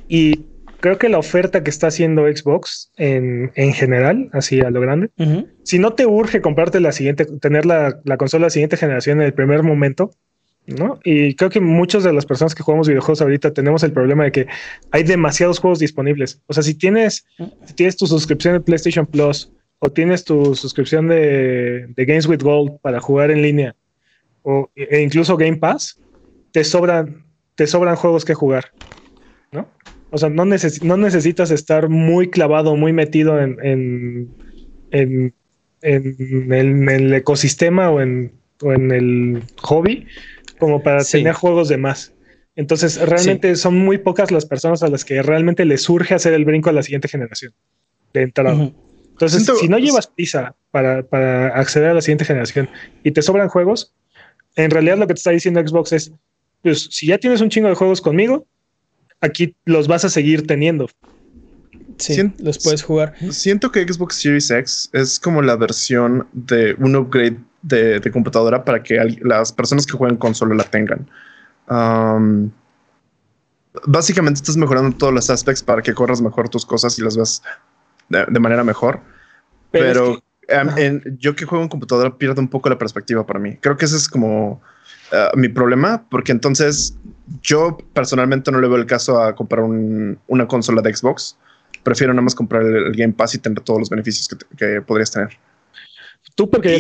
y 0.10 0.46
creo 0.82 0.98
que 0.98 1.10
la 1.10 1.20
oferta 1.20 1.64
que 1.64 1.70
está 1.70 1.88
haciendo 1.88 2.24
Xbox 2.24 2.92
en, 2.98 3.52
general, 3.74 4.30
así 4.34 4.60
a 4.60 4.70
lo 4.70 4.82
grande, 4.82 5.10
si 5.64 5.80
no 5.80 5.94
te 5.94 6.06
urge 6.06 6.42
comprarte 6.42 6.80
la 6.80 6.92
siguiente, 6.92 7.26
tener 7.26 7.66
la, 7.66 8.02
consola 8.18 8.42
de 8.42 8.48
la 8.48 8.50
siguiente 8.50 8.78
generación 8.78 9.22
en 9.22 9.28
el 9.28 9.34
primer 9.34 9.64
momento, 9.64 10.12
¿no? 10.66 11.00
Y 11.04 11.36
creo 11.36 11.50
que 11.50 11.60
muchas 11.60 12.04
de 12.04 12.12
las 12.12 12.26
personas 12.26 12.56
que 12.56 12.64
jugamos 12.64 12.88
videojuegos 12.88 13.22
ahorita 13.22 13.54
tenemos 13.54 13.84
el 13.84 13.94
problema 13.94 14.26
de 14.26 14.32
que 14.32 14.48
hay 14.92 15.04
demasiados 15.04 15.60
juegos 15.60 15.80
disponibles. 15.80 16.42
O 16.48 16.54
sea, 16.54 16.64
si 16.64 16.74
tienes, 16.76 17.26
tienes 17.76 17.96
tu 17.96 18.08
suscripción 18.08 18.56
de 18.56 18.62
PlayStation 18.62 19.06
Plus 19.06 19.52
o 19.80 19.90
tienes 19.92 20.24
tu 20.24 20.56
suscripción 20.56 21.08
de, 21.08 21.88
Games 21.96 22.28
with 22.28 22.42
Gold 22.42 22.80
para 22.82 23.00
jugar 23.00 23.32
en 23.32 23.42
línea 23.42 23.76
o, 24.44 24.70
e 24.76 25.02
incluso 25.02 25.38
Game 25.38 25.58
Pass, 25.58 26.00
te 26.52 26.64
sobran, 26.64 27.24
te 27.56 27.68
sobran 27.68 27.96
juegos 27.96 28.26
que 28.26 28.34
jugar. 28.34 28.72
O 30.12 30.18
sea, 30.18 30.30
no, 30.30 30.46
no 30.46 30.98
necesitas 30.98 31.52
estar 31.52 31.90
muy 31.90 32.30
clavado, 32.30 32.76
muy 32.76 32.92
metido 32.94 33.40
en, 33.42 33.58
en, 34.92 35.34
el, 35.82 37.14
ecosistema 37.14 37.90
o 37.90 38.02
en, 38.02 38.34
en 38.62 38.92
el 38.92 39.44
hobby 39.62 40.06
como 40.60 40.84
para 40.84 41.04
tener 41.04 41.34
juegos 41.34 41.70
de 41.70 41.78
más. 41.78 42.14
Entonces, 42.56 43.00
realmente 43.00 43.56
son 43.56 43.78
muy 43.78 43.98
pocas 43.98 44.32
las 44.32 44.46
personas 44.46 44.84
a 44.84 44.90
las 44.90 45.06
que 45.06 45.22
realmente 45.24 45.64
les 45.66 45.82
surge 45.82 46.14
hacer 46.14 46.34
el 46.34 46.44
brinco 46.46 46.70
a 46.70 46.74
la 46.74 46.84
siguiente 46.84 47.08
generación 47.08 47.54
de 48.14 48.24
entrada. 48.24 48.72
Entonces, 49.12 49.50
si 49.60 49.68
no 49.70 49.78
llevas 49.78 50.08
prisa 50.08 50.56
para, 50.72 51.04
para 51.04 51.48
acceder 51.58 51.90
a 51.90 51.94
la 51.94 52.02
siguiente 52.02 52.26
generación 52.26 52.70
y 53.04 53.12
te 53.12 53.22
sobran 53.22 53.48
juegos, 53.48 53.94
en 54.56 54.72
realidad 54.72 54.98
lo 54.98 55.08
que 55.08 55.14
te 55.14 55.20
está 55.20 55.32
diciendo 55.32 55.66
Xbox 55.66 55.94
es, 55.94 56.12
pues 56.62 56.90
si 56.92 57.08
ya 57.08 57.18
tienes 57.18 57.40
un 57.40 57.50
chingo 57.50 57.70
de 57.70 57.76
juegos 57.76 58.02
conmigo, 58.02 58.46
aquí 59.22 59.56
los 59.66 59.88
vas 59.88 60.04
a 60.04 60.10
seguir 60.10 60.46
teniendo. 60.46 60.88
Sí, 61.98 62.32
los 62.40 62.60
puedes 62.60 62.84
jugar. 62.84 63.14
Siento 63.30 63.72
que 63.72 63.84
Xbox 63.84 64.16
Series 64.16 64.50
X 64.50 64.90
es 64.94 65.20
como 65.20 65.42
la 65.42 65.56
versión 65.56 66.28
de 66.34 66.76
un 66.80 66.96
upgrade 66.96 67.38
de, 67.62 68.12
computadora 68.12 68.66
para 68.66 68.82
que 68.82 68.98
las 69.22 69.52
personas 69.52 69.86
que 69.86 69.94
juegan 69.94 70.18
consola 70.18 70.56
la 70.56 70.64
tengan. 70.64 71.08
básicamente 73.86 74.40
estás 74.40 74.58
mejorando 74.58 74.98
todos 74.98 75.14
los 75.14 75.30
aspectos 75.30 75.64
para 75.64 75.82
que 75.82 75.94
corras 75.94 76.22
mejor 76.22 76.50
tus 76.50 76.66
cosas 76.66 76.98
y 76.98 77.04
las 77.04 77.16
veas 77.16 77.44
de, 78.10 78.40
manera 78.40 78.64
mejor. 78.64 79.00
Pero, 79.70 80.24
yo 81.20 81.36
que 81.36 81.46
juego 81.46 81.64
en 81.64 81.70
computadora 81.70 82.18
pierdo 82.18 82.42
un 82.42 82.50
poco 82.50 82.70
la 82.70 82.78
perspectiva 82.78 83.26
para 83.26 83.40
mí. 83.40 83.58
Creo 83.62 83.78
que 83.78 83.86
ese 83.86 83.96
es 83.96 84.10
como 84.10 84.62
ah, 85.12 85.32
mi 85.36 85.50
problema, 85.50 86.04
porque 86.10 86.32
entonces 86.32 86.98
yo 87.42 87.78
personalmente 87.94 88.52
no 88.52 88.60
le 88.60 88.68
veo 88.68 88.78
el 88.78 88.86
caso 88.86 89.22
a 89.22 89.36
comprar 89.36 89.64
una 89.64 90.48
consola 90.48 90.82
de 90.82 90.94
Xbox. 90.96 91.38
Prefiero 91.84 92.14
nada 92.14 92.24
más 92.24 92.36
comprar 92.36 92.64
el, 92.64 92.96
Game 92.96 93.14
Pass 93.14 93.36
y 93.36 93.40
tener 93.40 93.62
todos 93.62 93.80
los 93.80 93.90
beneficios 93.90 94.28
que, 94.58 94.82
podrías 94.82 95.12
tener. 95.12 95.30
Tú 96.36 96.50
porque, 96.50 96.78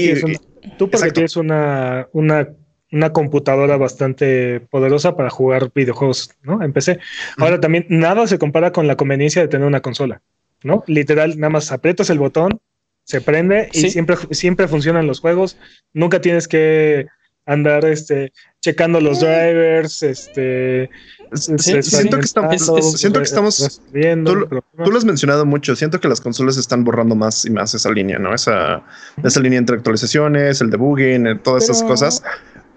tienes, 1.13 1.35
una, 1.35 2.07
una, 2.13 3.13
computadora 3.13 3.77
bastante 3.77 4.59
poderosa 4.69 5.15
para 5.15 5.29
jugar 5.29 5.71
videojuegos, 5.73 6.31
¿no? 6.43 6.63
Empecé. 6.63 6.99
Ahora 7.37 7.59
también 7.59 7.85
nada 7.89 8.27
se 8.27 8.37
compara 8.37 8.71
con 8.71 8.87
la 8.87 8.95
conveniencia 8.95 9.41
de 9.41 9.47
tener 9.47 9.67
una 9.67 9.81
consola, 9.81 10.21
¿no? 10.63 10.83
Literal, 10.87 11.37
nada 11.39 11.49
más 11.49 11.71
aprietas 11.71 12.09
el 12.09 12.19
botón, 12.19 12.61
se 13.03 13.21
prende 13.21 13.69
y 13.73 13.89
siempre, 13.89 14.15
siempre 14.31 14.67
funcionan 14.67 15.07
los 15.07 15.19
juegos. 15.19 15.57
Nunca 15.93 16.21
tienes 16.21 16.47
que 16.47 17.07
andar 17.45 17.85
este 17.85 18.31
checando 18.61 19.01
los 19.01 19.19
drivers, 19.19 20.03
este, 20.03 20.89
siento 21.35 22.17
que 22.17 22.25
estamos, 22.25 22.99
siento 22.99 23.19
que 23.19 23.23
estamos 23.23 23.81
tú, 23.91 24.47
tú, 24.83 24.91
lo 24.91 24.97
has 24.97 25.05
mencionado 25.05 25.45
mucho, 25.45 25.75
siento 25.75 25.99
que 25.99 26.07
las 26.07 26.21
consolas 26.21 26.57
están 26.57 26.83
borrando 26.83 27.15
más 27.15 27.45
y 27.45 27.49
más 27.49 27.73
esa 27.73 27.89
línea, 27.91 28.19
¿no? 28.19 28.33
Esa, 28.33 28.83
esa 29.23 29.39
línea 29.39 29.59
entre 29.59 29.77
actualizaciones, 29.77 30.61
el 30.61 30.69
debugging, 30.69 31.27
eh, 31.27 31.35
todas 31.35 31.65
esas 31.65 31.83
cosas. 31.83 32.23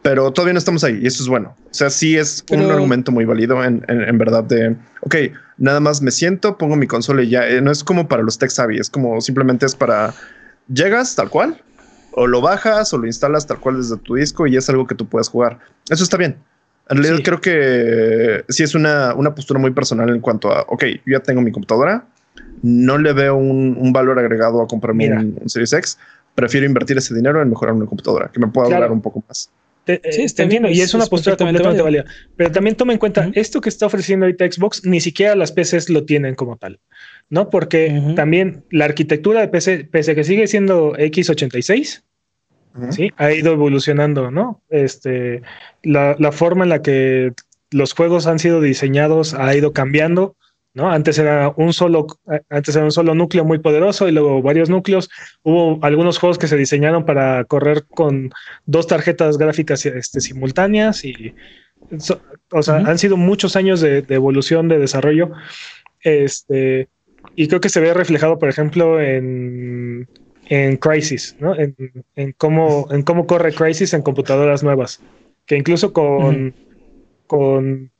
Pero 0.03 0.31
todavía 0.33 0.53
no 0.53 0.59
estamos 0.59 0.85
ahí 0.85 1.01
y 1.03 1.07
eso 1.07 1.23
es 1.23 1.31
bueno. 1.31 1.57
O 1.65 1.75
sea, 1.75 1.89
sí 1.89 2.17
es 2.17 2.45
un 2.51 2.71
argumento 2.71 3.11
muy 3.11 3.25
válido 3.25 3.65
en, 3.65 3.83
en, 3.89 4.19
verdad 4.19 4.45
de, 4.45 4.77
ok, 5.01 5.17
nada 5.57 5.81
más 5.81 6.03
me 6.03 6.11
siento, 6.11 6.59
pongo 6.59 6.77
mi 6.77 6.87
consola 6.87 7.23
y 7.23 7.31
ya, 7.31 7.49
eh, 7.49 7.63
no 7.63 7.71
es 7.71 7.83
como 7.83 8.07
para 8.07 8.23
los 8.23 8.39
tech 8.39 8.51
savvy, 8.51 8.79
es 8.79 8.91
como 8.91 9.23
simplemente 9.23 9.65
es 9.65 9.75
para, 9.75 10.13
llegas 10.69 11.17
tal 11.17 11.31
cual, 11.31 11.64
o 12.17 12.27
lo 12.27 12.41
bajas 12.41 12.93
o 12.93 12.99
lo 12.99 13.07
instalas 13.07 13.47
tal 13.47 13.59
cual 13.59 13.77
desde 13.77 13.97
tu 13.99 14.15
disco 14.15 14.47
y 14.47 14.57
es 14.57 14.69
algo 14.69 14.87
que 14.87 14.95
tú 14.95 15.07
puedes 15.07 15.29
jugar. 15.29 15.59
Eso 15.91 16.05
está 16.05 16.17
bien. 16.17 16.37
En 16.89 16.99
realidad 16.99 17.23
creo 17.25 17.41
que 17.41 18.45
sí 18.49 18.63
es 18.63 18.75
una, 18.75 19.15
una, 19.15 19.35
postura 19.35 19.59
muy 19.59 19.71
personal 19.71 20.11
en 20.11 20.21
cuanto 20.21 20.53
a, 20.53 20.63
ok, 20.69 20.85
yo 21.07 21.13
ya 21.19 21.21
tengo 21.21 21.41
mi 21.41 21.51
computadora, 21.51 22.05
no 22.63 22.99
le 22.99 23.13
veo 23.15 23.37
un, 23.37 23.93
valor 23.93 24.19
agregado 24.19 24.61
a 24.61 24.67
comprarme 24.67 25.11
un, 25.11 25.49
Series 25.49 25.73
X, 25.73 25.99
prefiero 26.35 26.67
invertir 26.67 26.99
ese 26.99 27.15
dinero 27.15 27.41
en 27.41 27.49
mejorar 27.49 27.75
una 27.75 27.87
computadora, 27.87 28.29
que 28.29 28.39
me 28.39 28.49
pueda 28.49 28.69
durar 28.69 28.93
un 28.93 29.01
poco 29.01 29.25
más. 29.27 29.49
Sí, 29.87 29.93
eh, 30.23 30.27
entiendo, 30.39 30.69
y 30.69 30.81
es, 30.81 30.95
una 30.95 31.07
postura 31.07 31.37
completamente 31.37 31.83
válida. 31.83 32.05
Pero 32.37 32.53
también 32.53 32.77
toma 32.77 32.93
en 32.93 32.99
cuenta, 32.99 33.31
esto 33.35 33.61
que 33.61 33.69
está 33.69 33.87
ofreciendo 33.87 34.27
ahorita 34.27 34.51
Xbox, 34.51 34.85
ni 34.85 35.01
siquiera 35.01 35.35
las 35.35 35.53
PCs 35.53 35.91
lo 35.91 36.05
tienen 36.05 36.35
como 36.35 36.57
tal. 36.57 36.81
¿no? 37.31 37.51
Porque 37.51 38.03
también 38.17 38.65
la 38.71 38.85
arquitectura 38.85 39.41
de 39.41 39.49
PC, 39.49 39.85
pese 39.85 40.15
que 40.15 40.25
sigue 40.25 40.47
siendo 40.47 40.95
x86, 40.95 42.03
¿sí? 42.91 43.13
Ha 43.17 43.33
ido 43.33 43.53
evolucionando, 43.53 44.31
¿no? 44.31 44.63
Este, 44.69 45.43
la, 45.83 46.17
la, 46.19 46.33
forma 46.33 46.65
en 46.65 46.71
la 46.71 46.83
que 46.83 47.33
los 47.71 47.93
juegos 47.95 48.27
han 48.27 48.39
sido 48.39 48.61
diseñados 48.61 49.35
ha 49.35 49.55
ido 49.55 49.73
cambiando, 49.73 50.37
¿no? 50.75 50.91
Antes 50.91 51.19
era 51.19 51.53
un 51.57 51.73
solo, 51.73 52.07
antes 52.51 52.75
era 52.75 52.85
un 52.85 52.91
solo 52.91 53.15
núcleo 53.15 53.45
muy 53.45 53.59
poderoso 53.59 54.09
y 54.09 54.13
luego 54.13 54.43
varios 54.43 54.69
núcleos. 54.69 55.09
Hubo 55.43 55.79
algunos 55.83 56.19
juegos 56.19 56.37
que 56.37 56.49
se 56.49 56.57
diseñaron 56.57 57.05
para 57.07 57.45
correr 57.45 57.85
con 57.89 58.33
dos 58.67 58.87
tarjetas 58.89 59.39
gráficas 59.39 59.87
este, 59.87 60.21
simultáneas 60.21 61.05
y, 61.05 61.35
o 62.51 62.63
sea, 62.63 62.77
han 62.77 62.99
sido 62.99 63.17
muchos 63.17 63.55
años 63.57 63.81
de, 63.81 64.03
de, 64.03 64.15
evolución, 64.15 64.69
de 64.69 64.79
desarrollo. 64.79 65.31
Este, 66.01 66.89
y 67.37 67.47
creo 67.49 67.61
que 67.61 67.69
se 67.69 67.81
ve 67.81 67.95
reflejado, 67.95 68.39
por 68.39 68.49
ejemplo, 68.49 69.01
en, 69.01 70.09
en 70.47 70.77
Crisis, 70.77 71.37
¿no? 71.39 71.57
En, 71.57 71.77
en, 72.17 72.33
cómo, 72.33 72.89
en 72.91 73.03
cómo 73.03 73.27
corre 73.27 73.55
Crisis 73.55 73.95
en 73.95 74.03
computadoras 74.03 74.65
nuevas. 74.65 75.01
Que 75.47 75.57
incluso 75.57 75.93
con, 75.93 76.55
con 77.27 77.91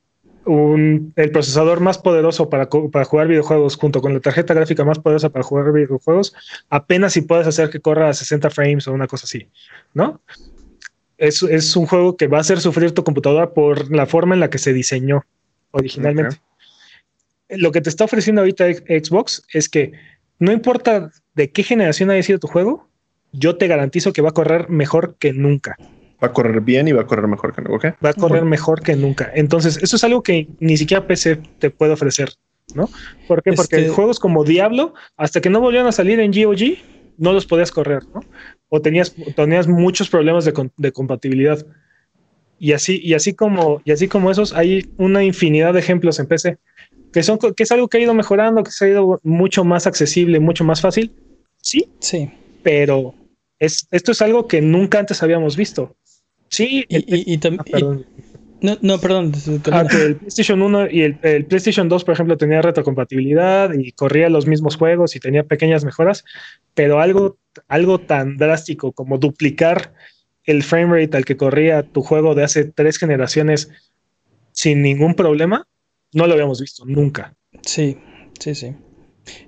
un, 0.45 1.13
el 1.15 1.31
procesador 1.31 1.79
más 1.79 1.97
poderoso 1.97 2.49
para, 2.49 2.69
para, 2.69 3.05
jugar 3.05 3.27
videojuegos, 3.27 3.75
junto 3.75 4.01
con 4.01 4.13
la 4.13 4.19
tarjeta 4.19 4.53
gráfica 4.53 4.83
más 4.83 4.99
poderosa 4.99 5.29
para 5.29 5.43
jugar 5.43 5.71
videojuegos, 5.71 6.33
apenas 6.69 7.13
si 7.13 7.21
puedes 7.21 7.47
hacer 7.47 7.69
que 7.69 7.79
corra 7.79 8.09
a 8.09 8.13
60 8.13 8.49
frames 8.49 8.87
o 8.87 8.93
una 8.93 9.07
cosa 9.07 9.25
así, 9.25 9.49
¿no? 9.93 10.21
Es, 11.17 11.43
es 11.43 11.75
un 11.75 11.85
juego 11.85 12.17
que 12.17 12.27
va 12.27 12.39
a 12.39 12.41
hacer 12.41 12.59
sufrir 12.59 12.91
tu 12.91 13.03
computadora 13.03 13.53
por 13.53 13.91
la 13.93 14.05
forma 14.05 14.35
en 14.35 14.41
la 14.41 14.49
que 14.49 14.57
se 14.57 14.73
diseñó 14.73 15.23
originalmente. 15.71 16.37
Okay. 17.47 17.59
Lo 17.59 17.71
que 17.71 17.81
te 17.81 17.89
está 17.89 18.05
ofreciendo 18.05 18.41
ahorita 18.41 18.65
Xbox 18.73 19.43
es 19.53 19.69
que 19.69 19.93
no 20.39 20.51
importa 20.51 21.11
de 21.33 21.51
qué 21.51 21.63
generación 21.63 22.09
haya 22.09 22.23
sido 22.23 22.39
tu 22.39 22.47
juego, 22.47 22.89
yo 23.31 23.57
te 23.57 23.67
garantizo 23.67 24.13
que 24.13 24.21
va 24.21 24.29
a 24.29 24.33
correr 24.33 24.69
mejor 24.69 25.15
que 25.19 25.33
nunca. 25.33 25.77
Va 26.23 26.27
a 26.27 26.33
correr 26.33 26.61
bien 26.61 26.87
y 26.87 26.91
va 26.91 27.01
a 27.01 27.07
correr 27.07 27.27
mejor 27.27 27.53
que 27.53 27.61
nunca. 27.61 27.75
¿okay? 27.75 27.91
Va 28.03 28.09
a 28.09 28.13
correr 28.13 28.41
bueno. 28.41 28.49
mejor 28.49 28.81
que 28.81 28.95
nunca. 28.95 29.31
Entonces, 29.33 29.77
eso 29.81 29.95
es 29.95 30.03
algo 30.03 30.23
que 30.23 30.47
ni 30.59 30.77
siquiera 30.77 31.05
PC 31.07 31.37
te 31.59 31.69
puede 31.69 31.93
ofrecer, 31.93 32.29
¿no? 32.73 32.89
¿Por 33.27 33.43
qué? 33.43 33.53
Porque 33.53 33.77
este... 33.77 33.89
juegos 33.89 34.19
como 34.19 34.43
Diablo, 34.43 34.93
hasta 35.17 35.41
que 35.41 35.49
no 35.49 35.59
volvieron 35.59 35.87
a 35.87 35.91
salir 35.91 36.19
en 36.19 36.31
GOG, 36.31 36.77
no 37.17 37.33
los 37.33 37.45
podías 37.45 37.71
correr, 37.71 38.03
¿no? 38.13 38.21
O 38.69 38.81
tenías, 38.81 39.13
tenías 39.35 39.67
muchos 39.67 40.09
problemas 40.09 40.45
de, 40.45 40.69
de 40.77 40.91
compatibilidad. 40.91 41.65
Y 42.57 42.71
así, 42.71 43.01
y 43.03 43.13
así 43.13 43.33
como, 43.33 43.81
y 43.83 43.91
así 43.91 44.07
como 44.07 44.31
esos, 44.31 44.53
hay 44.53 44.89
una 44.97 45.23
infinidad 45.23 45.73
de 45.73 45.79
ejemplos 45.79 46.19
en 46.19 46.27
PC 46.27 46.57
que 47.15 47.23
son 47.23 47.39
que 47.39 47.63
es 47.63 47.71
algo 47.71 47.87
que 47.87 47.97
ha 47.97 48.01
ido 48.01 48.13
mejorando, 48.13 48.61
que 48.61 48.71
se 48.71 48.83
ha 48.83 48.87
ido 48.89 49.21
mucho 49.23 49.63
más 49.63 49.87
accesible, 49.87 50.41
mucho 50.41 50.65
más 50.65 50.81
fácil. 50.81 51.13
Sí, 51.61 51.87
sí, 51.99 52.29
pero 52.61 53.15
es, 53.57 53.87
esto 53.91 54.11
es 54.11 54.21
algo 54.21 54.49
que 54.49 54.59
nunca 54.59 54.99
antes 54.99 55.23
habíamos 55.23 55.55
visto. 55.55 55.95
Sí, 56.49 56.85
y, 56.87 56.95
el, 56.95 57.05
y, 57.07 57.33
y 57.33 57.37
también. 57.37 58.05
No, 58.61 58.77
no, 58.81 58.99
perdón. 58.99 59.33
Ah, 59.71 59.85
que 59.89 59.97
el 59.97 60.15
PlayStation 60.15 60.61
1 60.61 60.89
y 60.89 61.01
el, 61.01 61.19
el, 61.21 61.45
PlayStation 61.45 61.89
2, 61.89 62.03
por 62.03 62.13
ejemplo, 62.13 62.37
tenía 62.37 62.61
retrocompatibilidad 62.61 63.71
y 63.73 63.91
corría 63.91 64.29
los 64.29 64.47
mismos 64.47 64.77
juegos 64.77 65.15
y 65.15 65.19
tenía 65.19 65.43
pequeñas 65.43 65.85
mejoras, 65.85 66.23
pero 66.73 66.99
algo, 66.99 67.37
algo 67.67 67.99
tan 67.99 68.37
drástico 68.37 68.91
como 68.91 69.17
duplicar 69.17 69.93
el 70.45 70.63
frame 70.63 71.01
rate 71.01 71.17
al 71.17 71.25
que 71.25 71.37
corría 71.37 71.83
tu 71.83 72.01
juego 72.01 72.33
de 72.33 72.43
hace 72.43 72.65
tres 72.65 72.97
generaciones 72.97 73.69
sin 74.51 74.81
ningún 74.81 75.15
problema, 75.15 75.67
no 76.13 76.27
lo 76.27 76.33
habíamos 76.33 76.61
visto 76.61 76.85
nunca. 76.85 77.35
Sí, 77.61 77.97
sí, 78.39 78.55
sí. 78.55 78.73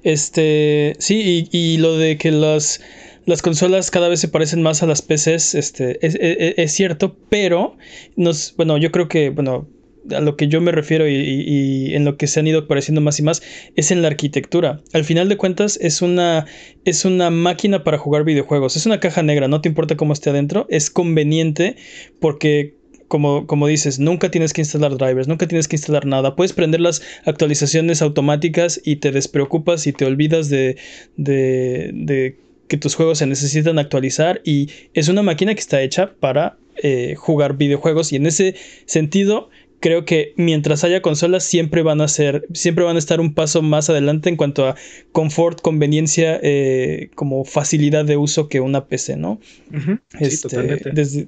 Este, 0.03 0.95
sí, 0.99 1.47
y, 1.51 1.57
y 1.57 1.77
lo 1.77 1.97
de 1.97 2.17
que 2.17 2.31
las, 2.31 2.81
las 3.27 3.41
consolas 3.41 3.91
cada 3.91 4.07
vez 4.07 4.21
se 4.21 4.29
parecen 4.29 4.61
más 4.61 4.81
a 4.81 4.87
las 4.87 5.01
PCs, 5.01 5.53
este, 5.53 6.05
es, 6.05 6.15
es, 6.15 6.53
es, 6.57 6.71
cierto, 6.71 7.17
pero 7.29 7.77
nos, 8.15 8.55
bueno, 8.55 8.77
yo 8.77 8.89
creo 8.89 9.09
que, 9.09 9.31
bueno, 9.31 9.67
a 10.15 10.21
lo 10.21 10.37
que 10.37 10.47
yo 10.47 10.61
me 10.61 10.71
refiero 10.71 11.09
y, 11.09 11.13
y, 11.13 11.41
y, 11.45 11.95
en 11.95 12.05
lo 12.05 12.15
que 12.15 12.27
se 12.27 12.39
han 12.39 12.47
ido 12.47 12.67
pareciendo 12.67 13.01
más 13.01 13.19
y 13.19 13.23
más 13.23 13.43
es 13.75 13.91
en 13.91 14.01
la 14.01 14.07
arquitectura. 14.07 14.81
Al 14.93 15.03
final 15.03 15.27
de 15.27 15.35
cuentas 15.35 15.77
es 15.81 16.01
una, 16.01 16.45
es 16.85 17.03
una 17.03 17.29
máquina 17.29 17.83
para 17.83 17.97
jugar 17.97 18.23
videojuegos, 18.23 18.77
es 18.77 18.85
una 18.85 19.01
caja 19.01 19.21
negra, 19.23 19.49
no 19.49 19.59
te 19.59 19.67
importa 19.67 19.97
cómo 19.97 20.13
esté 20.13 20.29
adentro, 20.29 20.65
es 20.69 20.89
conveniente 20.89 21.75
porque 22.21 22.77
como, 23.09 23.45
como, 23.45 23.67
dices, 23.67 23.99
nunca 23.99 24.31
tienes 24.31 24.53
que 24.53 24.61
instalar 24.61 24.97
drivers, 24.97 25.27
nunca 25.27 25.47
tienes 25.47 25.67
que 25.67 25.75
instalar 25.75 26.05
nada. 26.05 26.35
Puedes 26.35 26.53
prender 26.53 26.81
las 26.81 27.01
actualizaciones 27.25 28.01
automáticas 28.01 28.81
y 28.83 28.97
te 28.97 29.11
despreocupas 29.11 29.85
y 29.87 29.93
te 29.93 30.05
olvidas 30.05 30.49
de, 30.49 30.77
de, 31.15 31.91
de 31.93 32.37
que 32.67 32.77
tus 32.77 32.95
juegos 32.95 33.19
se 33.19 33.27
necesitan 33.27 33.79
actualizar. 33.79 34.41
Y 34.43 34.69
es 34.93 35.07
una 35.07 35.23
máquina 35.23 35.53
que 35.53 35.59
está 35.59 35.81
hecha 35.81 36.13
para 36.19 36.57
eh, 36.83 37.15
jugar 37.15 37.57
videojuegos. 37.57 38.11
Y 38.13 38.17
en 38.17 38.27
ese 38.27 38.55
sentido, 38.85 39.49
creo 39.79 40.05
que 40.05 40.33
mientras 40.35 40.83
haya 40.83 41.01
consolas, 41.01 41.43
siempre 41.43 41.81
van 41.81 42.01
a 42.01 42.07
ser, 42.07 42.47
siempre 42.53 42.83
van 42.83 42.95
a 42.95 42.99
estar 42.99 43.19
un 43.19 43.33
paso 43.33 43.61
más 43.61 43.89
adelante 43.89 44.29
en 44.29 44.35
cuanto 44.35 44.67
a 44.67 44.75
confort, 45.11 45.61
conveniencia, 45.61 46.39
eh, 46.41 47.09
como 47.15 47.45
facilidad 47.45 48.05
de 48.05 48.17
uso 48.17 48.47
que 48.47 48.59
una 48.59 48.87
PC, 48.87 49.17
¿no? 49.17 49.39
Uh 49.71 49.75
-huh. 49.75 50.01
este, 50.19 50.29
sí, 50.29 50.41
totalmente. 50.43 50.91
Desde, 50.93 51.27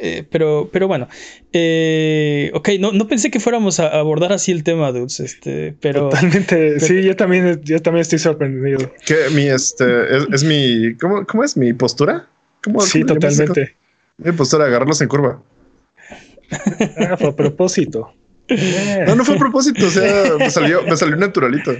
eh, 0.00 0.24
pero, 0.30 0.68
pero 0.72 0.88
bueno, 0.88 1.08
eh, 1.52 2.50
ok, 2.54 2.70
no, 2.78 2.92
no 2.92 3.08
pensé 3.08 3.30
que 3.30 3.40
fuéramos 3.40 3.80
a 3.80 3.88
abordar 3.88 4.32
así 4.32 4.52
el 4.52 4.62
tema, 4.62 4.92
dudes, 4.92 5.20
este, 5.20 5.74
pero... 5.80 6.08
Totalmente, 6.10 6.56
pero, 6.74 6.80
sí, 6.80 7.02
yo 7.02 7.16
también, 7.16 7.60
yo 7.64 7.80
también 7.80 8.02
estoy 8.02 8.18
sorprendido. 8.18 8.92
Que 9.04 9.30
mi, 9.32 9.48
este, 9.48 10.16
es, 10.16 10.26
es 10.32 10.44
mi, 10.44 10.94
¿cómo, 10.96 11.26
¿cómo, 11.26 11.44
es 11.44 11.56
mi 11.56 11.72
postura? 11.72 12.28
¿Cómo, 12.62 12.80
sí, 12.80 13.02
cómo 13.02 13.14
totalmente. 13.14 13.76
Mi 14.18 14.32
postura, 14.32 14.66
agarrarlos 14.66 15.00
en 15.00 15.08
curva. 15.08 15.42
Ah, 16.98 17.16
fue 17.16 17.28
a 17.28 17.36
propósito. 17.36 18.12
No, 19.06 19.16
no 19.16 19.24
fue 19.24 19.34
a 19.34 19.38
propósito, 19.46 19.86
o 19.86 19.90
sea, 19.90 20.36
me 20.38 20.50
salió, 20.50 20.82
me 20.82 20.96
salió 20.96 21.16
naturalito. 21.16 21.72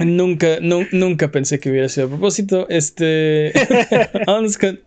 Nunca, 0.00 0.58
nunca 0.60 1.30
pensé 1.30 1.60
que 1.60 1.70
hubiera 1.70 1.88
sido 1.88 2.06
a 2.06 2.10
propósito. 2.10 2.66
Este, 2.68 3.52
vámonos, 4.26 4.58
con, 4.58 4.80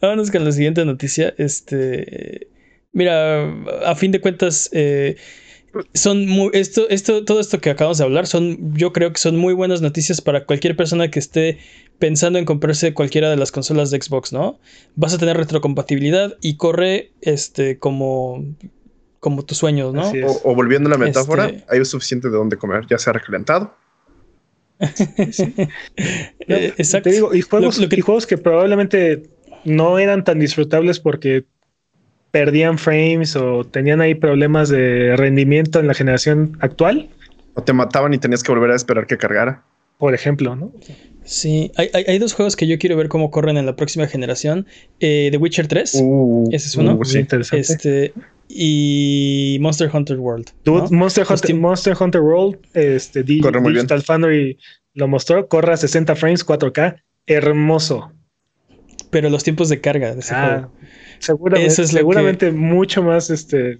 vámonos 0.00 0.30
con 0.30 0.44
la 0.44 0.52
siguiente 0.52 0.84
noticia. 0.84 1.34
Este, 1.36 2.48
mira, 2.92 3.44
a 3.84 3.94
fin 3.94 4.10
de 4.12 4.20
cuentas, 4.20 4.70
eh, 4.72 5.16
son 5.94 6.26
muy, 6.26 6.50
esto, 6.54 6.88
esto, 6.88 7.24
todo 7.24 7.40
esto 7.40 7.60
que 7.60 7.70
acabamos 7.70 7.98
de 7.98 8.04
hablar 8.04 8.26
son, 8.26 8.74
yo 8.74 8.92
creo 8.92 9.12
que 9.12 9.18
son 9.18 9.36
muy 9.36 9.54
buenas 9.54 9.80
noticias 9.80 10.20
para 10.20 10.44
cualquier 10.44 10.76
persona 10.76 11.10
que 11.10 11.18
esté 11.18 11.58
pensando 11.98 12.38
en 12.38 12.44
comprarse 12.44 12.94
cualquiera 12.94 13.30
de 13.30 13.36
las 13.36 13.52
consolas 13.52 13.90
de 13.90 14.00
Xbox, 14.00 14.32
¿no? 14.32 14.58
Vas 14.96 15.14
a 15.14 15.18
tener 15.18 15.36
retrocompatibilidad 15.36 16.36
y 16.40 16.56
corre, 16.56 17.12
este, 17.20 17.78
como 17.78 18.44
como 19.22 19.44
tus 19.44 19.58
sueños, 19.58 19.94
¿no? 19.94 20.02
O, 20.02 20.50
o, 20.50 20.54
volviendo 20.56 20.88
a 20.88 20.90
la 20.90 20.98
metáfora, 20.98 21.46
este... 21.46 21.64
hay 21.68 21.84
suficiente 21.84 22.28
de 22.28 22.36
dónde 22.36 22.56
comer, 22.56 22.88
ya 22.90 22.98
sea 22.98 23.12
recalentado. 23.12 23.72
sí. 25.30 25.54
no, 26.48 26.56
Exacto. 26.56 27.08
Te 27.08 27.14
digo, 27.14 27.32
y 27.32 27.40
juegos, 27.40 27.76
lo, 27.76 27.84
lo 27.84 27.88
que... 27.88 27.94
y 27.94 28.00
juegos 28.00 28.26
que 28.26 28.36
probablemente 28.36 29.30
no 29.64 30.00
eran 30.00 30.24
tan 30.24 30.40
disfrutables 30.40 30.98
porque 30.98 31.44
perdían 32.32 32.78
frames 32.78 33.36
o 33.36 33.62
tenían 33.62 34.00
ahí 34.00 34.16
problemas 34.16 34.70
de 34.70 35.14
rendimiento 35.16 35.78
en 35.78 35.86
la 35.86 35.94
generación 35.94 36.58
actual. 36.58 37.08
O 37.54 37.62
te 37.62 37.72
mataban 37.72 38.12
y 38.14 38.18
tenías 38.18 38.42
que 38.42 38.50
volver 38.50 38.72
a 38.72 38.74
esperar 38.74 39.06
que 39.06 39.18
cargara. 39.18 39.62
Por 39.98 40.14
ejemplo, 40.14 40.56
¿no? 40.56 40.72
Sí, 41.24 41.70
hay, 41.76 41.88
hay, 41.94 42.04
hay, 42.08 42.18
dos 42.18 42.32
juegos 42.32 42.56
que 42.56 42.66
yo 42.66 42.78
quiero 42.78 42.96
ver 42.96 43.08
cómo 43.08 43.30
corren 43.30 43.56
en 43.56 43.66
la 43.66 43.76
próxima 43.76 44.06
generación. 44.08 44.66
Eh, 45.00 45.28
The 45.30 45.38
Witcher 45.38 45.68
3, 45.68 46.00
uh, 46.02 46.48
ese 46.50 46.66
es 46.66 46.76
uno. 46.76 46.96
Uh, 46.96 47.04
sí. 47.04 47.26
Este, 47.52 48.12
y 48.48 49.56
Monster 49.60 49.90
Hunter 49.92 50.18
World. 50.18 50.50
Dude, 50.64 50.82
¿no? 50.90 50.98
Monster, 50.98 51.26
Hunter, 51.28 51.54
Monster 51.54 51.96
Hunter 51.98 52.20
World, 52.20 52.58
este, 52.74 53.24
corre 53.40 53.60
muy 53.60 53.72
Digital 53.72 53.98
bien. 53.98 54.04
Foundry 54.04 54.58
lo 54.94 55.08
mostró, 55.08 55.48
corre 55.48 55.72
a 55.72 55.76
60 55.76 56.14
frames, 56.16 56.46
4K, 56.46 57.02
hermoso. 57.26 58.12
Pero 59.10 59.30
los 59.30 59.44
tiempos 59.44 59.68
de 59.68 59.80
carga 59.80 60.14
de 60.14 60.20
ese 60.20 60.34
ah, 60.34 60.46
juego. 60.46 60.72
Seguramente, 61.18 61.72
Eso 61.72 61.82
es 61.82 61.90
seguramente 61.90 62.46
que... 62.46 62.52
mucho 62.52 63.02
más 63.02 63.30
este, 63.30 63.78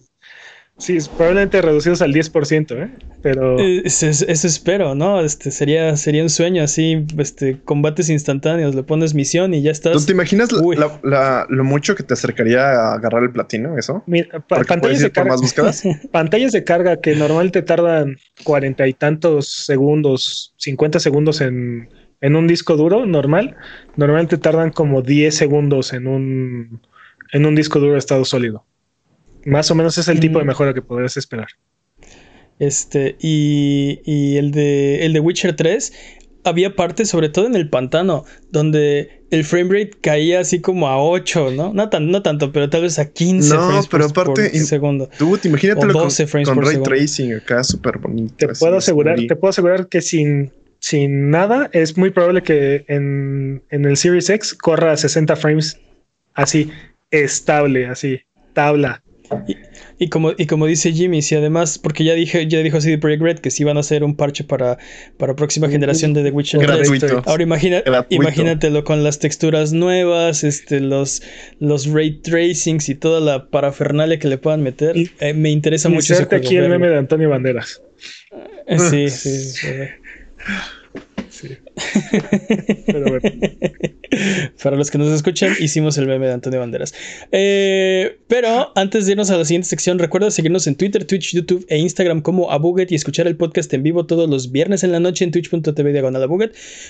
Sí, 0.79 0.99
probablemente 1.16 1.62
reducidos 1.62 2.03
al 2.03 2.12
10%, 2.12 2.83
¿eh? 2.83 2.91
Pero... 3.23 3.59
Eso, 3.59 4.07
eso, 4.07 4.47
espero, 4.47 4.95
¿no? 4.95 5.20
Este, 5.20 5.51
sería, 5.51 5.97
sería 5.97 6.23
un 6.23 6.31
sueño 6.31 6.64
así, 6.64 7.07
este, 7.18 7.61
combates 7.61 8.09
instantáneos, 8.09 8.75
le 8.75 8.83
pones 8.83 9.14
misión 9.14 9.55
y 9.55 9.62
ya 9.62 9.70
estás... 9.70 9.93
¿Tú 9.93 10.07
te 10.07 10.12
imaginas 10.12 10.51
la, 10.51 10.99
la, 11.05 11.47
lo 11.49 11.62
mucho 11.62 11.95
que 11.95 12.03
te 12.03 12.14
acercaría 12.14 12.64
a 12.64 12.95
agarrar 12.95 13.23
el 13.23 13.31
platino, 13.31 13.79
eso? 13.79 14.03
Mira, 14.07 14.41
pa 14.41 14.62
pantallas 14.64 15.01
de 15.01 15.12
carga. 15.12 15.37
Más 15.37 15.83
pantallas 16.11 16.53
de 16.53 16.64
carga 16.64 17.01
que 17.01 17.14
normalmente 17.14 17.62
tardan 17.62 18.16
cuarenta 18.43 18.89
y 18.89 18.95
tantos 18.95 19.49
segundos, 19.66 20.55
50 20.57 20.99
segundos 20.99 21.43
en, 21.43 21.91
en 22.23 22.35
un 22.35 22.49
disco 22.49 22.77
duro 22.77 23.07
normal, 23.07 23.57
normalmente 23.97 24.39
tardan 24.39 24.70
como 24.70 25.03
10 25.03 25.35
segundos 25.35 25.93
en 25.93 26.07
un, 26.09 26.81
en 27.33 27.47
un 27.47 27.55
disco 27.55 27.79
duro 27.79 27.93
de 27.93 27.99
estado 27.99 28.25
sólido. 28.25 28.64
Más 29.45 29.70
o 29.70 29.74
menos 29.74 29.99
es 29.99 30.09
el 30.09 30.20
tipo 30.20 30.38
de 30.38 30.45
mejora 30.45 30.74
que 30.74 30.82
podrías 30.82 31.16
esperar. 31.16 31.49
Este, 32.59 33.16
y, 33.20 34.01
y 34.05 34.36
el, 34.36 34.53
de, 34.53 35.05
el 35.05 35.12
de 35.12 35.20
Witcher 35.20 35.57
3, 35.57 35.93
había 36.45 36.76
partes, 36.76 37.09
sobre 37.09 37.28
todo 37.28 37.47
en 37.47 37.55
el 37.55 37.68
pantano, 37.68 38.24
donde 38.51 39.24
el 39.30 39.45
frame 39.45 39.72
rate 39.72 39.90
caía 40.01 40.40
así 40.40 40.61
como 40.61 40.88
a 40.88 41.03
8, 41.03 41.53
¿no? 41.53 41.72
No, 41.72 41.88
tan, 41.88 42.11
no 42.11 42.22
tanto, 42.22 42.53
pero 42.53 42.68
tal 42.68 42.82
vez 42.82 42.99
a 42.99 43.11
15 43.11 43.49
No, 43.55 43.66
frames 43.66 43.88
pero 43.88 44.09
por, 44.09 44.24
aparte, 44.24 44.51
por 44.51 44.61
segundo. 44.61 45.09
Tú, 45.18 45.34
O 45.34 45.74
con, 45.76 45.88
12 45.93 46.26
frames 46.26 46.49
con 46.49 46.57
por 46.57 46.64
ray 46.64 46.74
segundo. 46.74 46.90
tracing 46.90 47.34
acá, 47.34 47.64
súper 47.64 47.99
bonito. 47.99 48.34
Te 48.36 48.49
puedo 48.49 48.76
asegurar, 48.76 49.18
te 49.26 49.36
puedo 49.36 49.51
asegurar 49.51 49.88
que 49.88 50.01
sin, 50.01 50.53
sin 50.78 51.30
nada 51.30 51.70
es 51.72 51.97
muy 51.97 52.11
probable 52.11 52.43
que 52.43 52.84
en, 52.88 53.62
en 53.70 53.84
el 53.84 53.97
Series 53.97 54.28
X 54.28 54.55
corra 54.55 54.93
a 54.93 54.97
60 54.97 55.36
frames 55.36 55.80
así, 56.34 56.70
estable, 57.11 57.86
así, 57.86 58.20
tabla. 58.53 59.01
Y 59.99 60.09
como, 60.09 60.33
y 60.37 60.47
como 60.47 60.66
dice 60.66 60.93
Jimmy, 60.93 61.22
si 61.22 61.35
además, 61.37 61.78
porque 61.78 62.03
ya 62.05 62.14
dije, 62.14 62.47
ya 62.49 62.59
dijo 62.61 62.80
CD 62.80 62.99
Projekt 62.99 63.22
Red 63.22 63.39
que 63.39 63.51
sí 63.51 63.62
van 63.64 63.76
a 63.76 63.80
hacer 63.80 64.03
un 64.05 64.16
parche 64.16 64.43
para, 64.45 64.78
para 65.16 65.37
próxima 65.37 65.68
generación 65.68 66.12
de 66.14 66.22
The 66.24 66.30
Witcher 66.30 66.61
3. 66.61 66.91
Gratuito. 66.91 67.22
Ahora 67.26 67.43
imagina, 67.43 67.83
Gratuito. 67.85 68.22
imagínatelo 68.22 68.85
con 68.85 69.05
las 69.05 69.18
texturas 69.20 69.72
nuevas, 69.72 70.43
este, 70.45 70.80
los, 70.80 71.22
los 71.61 71.87
ray 71.87 72.20
tracings 72.20 72.89
y 72.89 72.95
toda 72.95 73.20
la 73.20 73.49
parafernalia 73.49 74.18
que 74.18 74.28
le 74.28 74.39
puedan 74.39 74.62
meter. 74.62 74.97
Y- 74.97 75.11
Eh, 75.20 75.35
me 75.35 75.51
interesa 75.51 75.89
mucho 75.89 76.14
ese 76.14 76.24
juego, 76.24 76.45
aquí 76.45 76.57
el 76.57 76.68
meme 76.68 76.89
de 76.89 76.99
Antonio 76.99 77.28
Banderas. 77.30 77.80
Eh, 78.66 78.78
Sí, 78.78 79.09
sí, 79.11 79.39
sí. 79.39 79.66
Para 84.62 84.77
los 84.77 84.91
que 84.91 84.99
nos 84.99 85.12
escuchan, 85.12 85.55
hicimos 85.59 85.97
el 85.99 86.07
meme 86.07 86.27
de 86.27 86.33
Antonio 86.33 86.61
Banderas. 86.61 86.95
Eh, 87.31 88.18
pero 88.29 88.73
antes 88.75 89.07
de 89.07 89.12
irnos 89.12 89.31
a 89.31 89.39
la 89.39 89.45
siguiente 89.45 89.68
sección, 89.68 89.99
recuerda 89.99 90.31
seguirnos 90.31 90.66
en 90.66 90.77
Twitter, 90.77 91.05
Twitch, 91.05 91.35
YouTube 91.35 91.64
e 91.68 91.79
Instagram 91.79 92.23
como 92.23 92.51
Abuget 92.51 92.93
y 92.93 92.95
escuchar 92.95 93.27
el 93.27 93.37
podcast 93.37 93.73
en 93.73 93.83
vivo 93.83 94.07
todos 94.07 94.29
los 94.29 94.53
viernes 94.53 94.85
en 94.85 94.93
la 94.93 95.01
noche 95.01 95.25
en 95.25 95.31
twitch.tv 95.31 95.93
diagonal. 95.93 96.23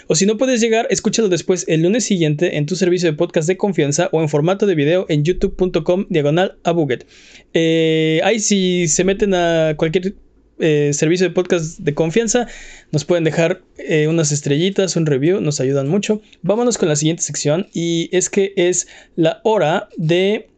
O 0.06 0.14
si 0.14 0.26
no 0.26 0.36
puedes 0.36 0.60
llegar, 0.60 0.86
escúchalo 0.90 1.28
después 1.28 1.64
el 1.68 1.82
lunes 1.82 2.04
siguiente 2.04 2.56
en 2.56 2.66
tu 2.66 2.76
servicio 2.76 3.10
de 3.10 3.16
podcast 3.16 3.48
de 3.48 3.56
confianza 3.56 4.08
o 4.12 4.20
en 4.20 4.28
formato 4.28 4.66
de 4.66 4.74
video 4.74 5.06
en 5.08 5.24
youtube.com 5.24 6.06
diagonal 6.08 6.58
Abuget. 6.64 7.06
Eh, 7.54 8.20
ahí 8.24 8.40
si 8.40 8.88
se 8.88 9.04
meten 9.04 9.34
a 9.34 9.74
cualquier 9.76 10.14
eh, 10.62 10.92
servicio 10.94 11.28
de 11.28 11.34
podcast 11.34 11.78
de 11.80 11.92
confianza, 11.92 12.46
nos 12.92 13.04
pueden 13.04 13.24
dejar 13.24 13.62
eh, 13.78 14.06
unas 14.06 14.30
estrellitas, 14.30 14.96
un 14.96 15.06
review, 15.06 15.40
nos 15.40 15.60
ayudan 15.60 15.88
mucho. 15.88 16.22
Vámonos 16.42 16.78
con 16.78 16.88
la 16.88 16.96
siguiente 16.96 17.22
sección 17.22 17.66
y 17.74 18.08
es 18.12 18.30
que 18.30 18.52
es 18.56 18.86
la 19.16 19.40
hora 19.42 19.88
de 19.96 20.48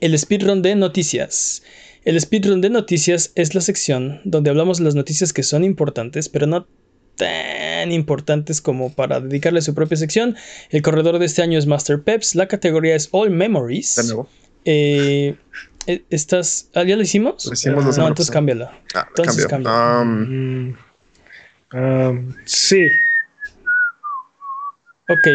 el 0.00 0.18
speedrun 0.18 0.62
de 0.62 0.74
noticias. 0.74 1.62
El 2.04 2.20
speedrun 2.20 2.60
de 2.60 2.70
noticias 2.70 3.32
es 3.34 3.54
la 3.54 3.60
sección 3.60 4.20
donde 4.24 4.50
hablamos 4.50 4.78
de 4.78 4.84
las 4.84 4.94
noticias 4.94 5.32
que 5.32 5.42
son 5.42 5.64
importantes, 5.64 6.28
pero 6.28 6.46
no 6.46 6.66
tan 7.16 7.92
importantes 7.92 8.60
como 8.60 8.92
para 8.92 9.20
dedicarle 9.20 9.60
su 9.60 9.74
propia 9.74 9.96
sección. 9.96 10.36
El 10.70 10.82
corredor 10.82 11.18
de 11.18 11.26
este 11.26 11.42
año 11.42 11.58
es 11.58 11.66
Master 11.66 12.02
Peps, 12.02 12.34
la 12.34 12.48
categoría 12.48 12.94
es 12.94 13.08
All 13.10 13.30
Memories. 13.30 13.96
De 13.96 14.04
nuevo. 14.04 14.28
Eh, 14.64 15.34
eh, 15.34 15.36
¿Estás, 16.10 16.70
ah, 16.74 16.82
¿Ya 16.84 16.96
lo 16.96 17.02
hicimos? 17.02 17.46
Lo 17.46 17.52
hicimos 17.52 17.78
la 17.80 17.86
no, 17.86 17.92
semana 17.92 18.08
entonces 18.08 18.30
pasada. 18.30 18.34
cámbiala. 18.38 18.80
Ah, 18.94 19.06
Entonces 19.08 19.46
cambio. 19.46 19.70
cambia. 19.70 20.00
Um, 20.02 20.76
um, 21.72 22.34
sí, 22.44 22.86
Ok, 25.08 25.28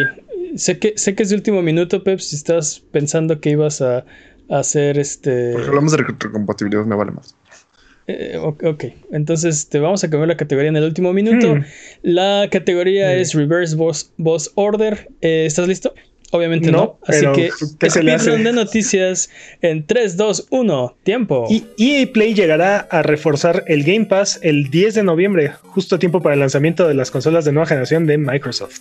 sé 0.56 0.78
que, 0.78 0.92
sé 0.96 1.14
que 1.14 1.22
es 1.22 1.30
de 1.30 1.36
último 1.36 1.62
minuto, 1.62 2.04
Pep, 2.04 2.18
si 2.18 2.36
estás 2.36 2.80
pensando 2.92 3.40
que 3.40 3.50
ibas 3.50 3.80
a, 3.80 4.04
a 4.50 4.58
hacer 4.58 4.98
este... 4.98 5.52
porque 5.54 5.68
hablamos 5.68 5.92
de 5.92 5.98
retrocompatibilidad, 5.98 6.84
me 6.84 6.94
vale 6.94 7.12
más. 7.12 7.34
eh, 8.06 8.36
ok, 8.38 8.84
entonces 9.12 9.70
te 9.70 9.78
vamos 9.78 10.04
a 10.04 10.10
cambiar 10.10 10.28
la 10.28 10.36
categoría 10.36 10.68
en 10.68 10.76
el 10.76 10.84
último 10.84 11.14
minuto. 11.14 11.54
Hmm. 11.54 11.64
La 12.02 12.48
categoría 12.50 13.08
Mm. 13.14 13.20
es 13.20 13.32
Reverse 13.34 13.74
Boss, 13.76 14.12
Boss 14.18 14.52
Order. 14.56 15.08
Eh, 15.22 15.44
¿Estás 15.46 15.68
listo? 15.68 15.94
Obviamente 16.34 16.72
no. 16.72 16.78
No, 16.78 16.98
Así 17.06 17.26
que 17.34 17.50
¿qué 17.78 17.90
se 17.90 18.02
le 18.02 18.18
speedrun 18.18 18.42
de 18.42 18.54
noticias 18.54 19.28
en 19.60 19.86
3, 19.86 20.16
2, 20.16 20.46
1, 20.48 20.96
tiempo. 21.02 21.46
Y 21.50 21.66
EA 21.76 22.10
Play 22.10 22.32
llegará 22.32 22.78
a 22.78 23.02
reforzar 23.02 23.64
el 23.66 23.84
Game 23.84 24.06
Pass 24.06 24.40
el 24.42 24.70
10 24.70 24.94
de 24.94 25.02
noviembre, 25.02 25.52
justo 25.60 25.96
a 25.96 25.98
tiempo 25.98 26.22
para 26.22 26.32
el 26.32 26.40
lanzamiento 26.40 26.88
de 26.88 26.94
las 26.94 27.10
consolas 27.10 27.44
de 27.44 27.52
nueva 27.52 27.66
generación 27.66 28.06
de 28.06 28.16
Microsoft. 28.16 28.80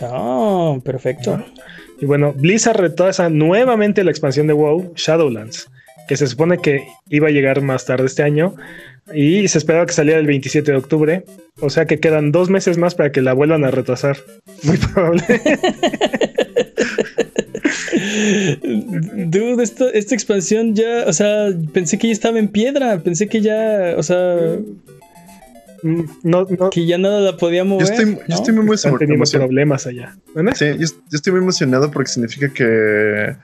Ah, 0.00 0.78
perfecto. 0.84 1.44
Y 2.00 2.06
bueno, 2.06 2.32
Blizzard 2.32 2.76
retrasa 2.76 3.28
nuevamente 3.28 4.04
la 4.04 4.12
expansión 4.12 4.46
de 4.46 4.52
WoW, 4.52 4.92
Shadowlands, 4.94 5.68
que 6.06 6.16
se 6.16 6.28
supone 6.28 6.58
que 6.58 6.86
iba 7.10 7.26
a 7.26 7.32
llegar 7.32 7.60
más 7.60 7.86
tarde 7.86 8.06
este 8.06 8.22
año 8.22 8.54
y 9.12 9.48
se 9.48 9.58
esperaba 9.58 9.86
que 9.86 9.92
saliera 9.92 10.20
el 10.20 10.26
27 10.26 10.70
de 10.70 10.78
octubre. 10.78 11.24
O 11.60 11.70
sea 11.70 11.86
que 11.86 11.98
quedan 11.98 12.32
dos 12.32 12.50
meses 12.50 12.76
más 12.78 12.94
para 12.94 13.12
que 13.12 13.22
la 13.22 13.32
vuelvan 13.32 13.64
a 13.64 13.70
retrasar. 13.70 14.18
Muy 14.62 14.76
probable. 14.94 15.24
Dude, 18.62 19.62
esta, 19.62 19.88
esta 19.90 20.14
expansión 20.14 20.74
ya, 20.74 21.04
o 21.06 21.12
sea, 21.12 21.48
pensé 21.72 21.98
que 21.98 22.08
ya 22.08 22.12
estaba 22.12 22.38
en 22.38 22.48
piedra, 22.48 22.98
pensé 23.00 23.28
que 23.28 23.40
ya, 23.40 23.94
o 23.96 24.02
sea, 24.02 24.56
no, 25.82 26.46
no 26.58 26.70
que 26.70 26.86
ya 26.86 26.98
nada 26.98 27.20
la 27.20 27.36
podía 27.36 27.64
mover. 27.64 27.86
Yo 27.86 27.92
estoy, 27.92 28.14
yo 28.14 28.20
¿no? 28.28 28.34
estoy 28.34 28.54
muy 28.54 28.74
están 28.74 28.92
emo- 28.92 28.98
teniendo 28.98 29.14
emocionado. 29.16 29.48
problemas 29.48 29.86
allá. 29.86 30.16
Sí, 30.54 30.66
yo, 30.78 30.86
yo 30.86 30.92
estoy 31.12 31.32
muy 31.32 31.42
emocionado 31.42 31.90
porque 31.90 32.10
significa 32.10 32.52
que 32.52 33.34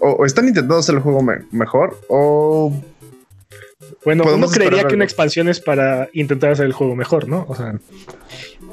o, 0.00 0.10
o 0.10 0.24
están 0.26 0.48
intentando 0.48 0.78
hacer 0.78 0.94
el 0.96 1.00
juego 1.00 1.22
me- 1.22 1.40
mejor 1.52 1.98
o 2.08 2.72
Bueno, 4.04 4.24
uno 4.34 4.48
creería 4.48 4.84
que 4.84 4.94
una 4.94 5.04
expansión 5.04 5.48
es 5.48 5.60
para 5.60 6.08
intentar 6.12 6.52
hacer 6.52 6.66
el 6.66 6.72
juego 6.72 6.96
mejor, 6.96 7.28
¿no? 7.28 7.44
O 7.48 7.54
sea, 7.54 7.78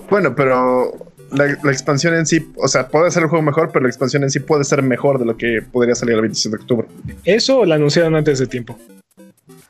bueno, 0.09 0.33
pero 0.35 0.93
la, 1.31 1.57
la 1.63 1.71
expansión 1.71 2.13
en 2.15 2.25
sí, 2.25 2.49
o 2.55 2.67
sea, 2.67 2.87
puede 2.87 3.07
hacer 3.07 3.23
el 3.23 3.29
juego 3.29 3.43
mejor, 3.43 3.69
pero 3.71 3.83
la 3.83 3.89
expansión 3.89 4.23
en 4.23 4.29
sí 4.31 4.39
puede 4.39 4.63
ser 4.63 4.81
mejor 4.83 5.19
de 5.19 5.25
lo 5.25 5.37
que 5.37 5.61
podría 5.71 5.95
salir 5.95 6.15
el 6.15 6.21
27 6.21 6.57
de 6.57 6.61
octubre. 6.61 6.87
eso 7.25 7.65
la 7.65 7.75
anunciaron 7.75 8.15
antes 8.15 8.39
de 8.39 8.47
tiempo. 8.47 8.77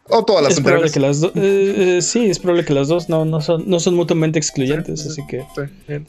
O 0.10 0.24
todas 0.24 0.42
las 0.44 0.54
Es 0.54 0.62
probable 0.62 0.86
anteriores. 0.88 0.94
que 0.94 1.00
las 1.02 1.20
dos, 1.20 1.32
eh, 1.36 1.98
eh, 1.98 2.02
sí, 2.02 2.30
es 2.30 2.40
probable 2.40 2.64
que 2.64 2.74
las 2.74 2.88
dos 2.88 3.10
no, 3.10 3.26
no, 3.26 3.42
son, 3.42 3.70
no 3.70 3.80
son 3.80 3.96
mutuamente 3.96 4.40
excluyentes, 4.40 5.06
así 5.06 5.22
que 5.28 5.42
Sí. 5.88 6.06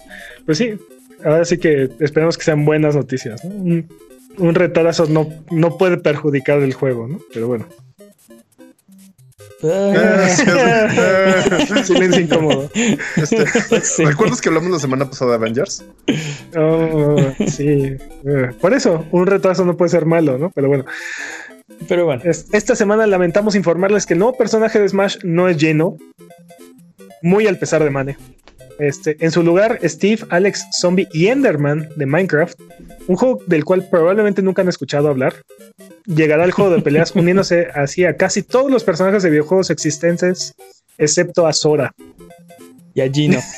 Pues 0.46 0.59
sí, 0.59 0.74
ahora 1.24 1.44
sí 1.44 1.59
que 1.59 1.90
esperemos 1.99 2.38
que 2.38 2.44
sean 2.44 2.64
buenas 2.64 2.94
noticias. 2.94 3.44
¿no? 3.44 3.51
Un, 3.55 3.88
un 4.38 4.55
retraso 4.55 5.07
no, 5.07 5.28
no 5.51 5.76
puede 5.78 5.96
perjudicar 5.96 6.61
el 6.61 6.74
juego, 6.74 7.09
¿no? 7.09 7.18
Pero 7.34 7.49
bueno. 7.49 7.66
Silencio 11.84 12.20
incómodo. 12.20 12.70
Este, 13.16 13.44
Sí. 13.82 14.04
¿Recuerdas 14.04 14.40
que 14.40 14.48
hablamos 14.48 14.70
la 14.70 14.78
semana 14.78 15.09
pasada 15.09 15.32
de 15.32 15.36
Avengers? 15.36 15.84
Oh, 16.56 17.16
sí. 17.46 17.96
Eh, 18.24 18.48
Por 18.61 18.74
eso, 18.74 19.04
un 19.11 19.26
retraso 19.26 19.64
no 19.64 19.76
puede 19.76 19.90
ser 19.90 20.06
malo, 20.06 20.38
¿no? 20.38 20.50
Pero 20.54 20.68
bueno. 20.68 20.84
Pero 21.88 22.04
bueno, 22.04 22.22
Es- 22.24 22.46
Esta 22.52 22.74
semana 22.74 23.06
lamentamos 23.06 23.54
informarles 23.54 24.06
que 24.06 24.14
el 24.14 24.20
nuevo 24.20 24.36
personaje 24.36 24.80
de 24.80 24.88
Smash 24.88 25.18
no 25.24 25.48
es 25.48 25.56
lleno. 25.56 25.96
Muy 27.22 27.46
al 27.46 27.59
pesar 27.59 27.82
de 27.82 27.90
Mane. 27.90 28.16
Este, 28.79 29.16
en 29.20 29.31
su 29.31 29.43
lugar, 29.43 29.81
Steve, 29.83 30.20
Alex, 30.31 30.64
Zombie 30.81 31.09
y 31.12 31.26
Enderman 31.26 31.89
de 31.97 32.07
Minecraft, 32.07 32.59
un 33.09 33.16
juego 33.16 33.43
del 33.47 33.64
cual 33.64 33.89
probablemente 33.91 34.41
nunca 34.43 34.62
han 34.62 34.68
escuchado 34.68 35.09
hablar, 35.09 35.35
llegará 36.07 36.45
al 36.45 36.53
juego 36.53 36.70
de 36.70 36.83
peleas 36.83 37.12
uniéndose 37.14 37.68
así 37.74 38.05
a 38.05 38.16
casi 38.16 38.43
todos 38.43 38.70
los 38.70 38.85
personajes 38.85 39.22
de 39.22 39.31
videojuegos 39.31 39.70
existentes, 39.70 40.55
excepto 40.97 41.47
a 41.47 41.53
Sora. 41.53 41.93
y 42.95 43.01
a 43.01 43.11
Gino. 43.11 43.41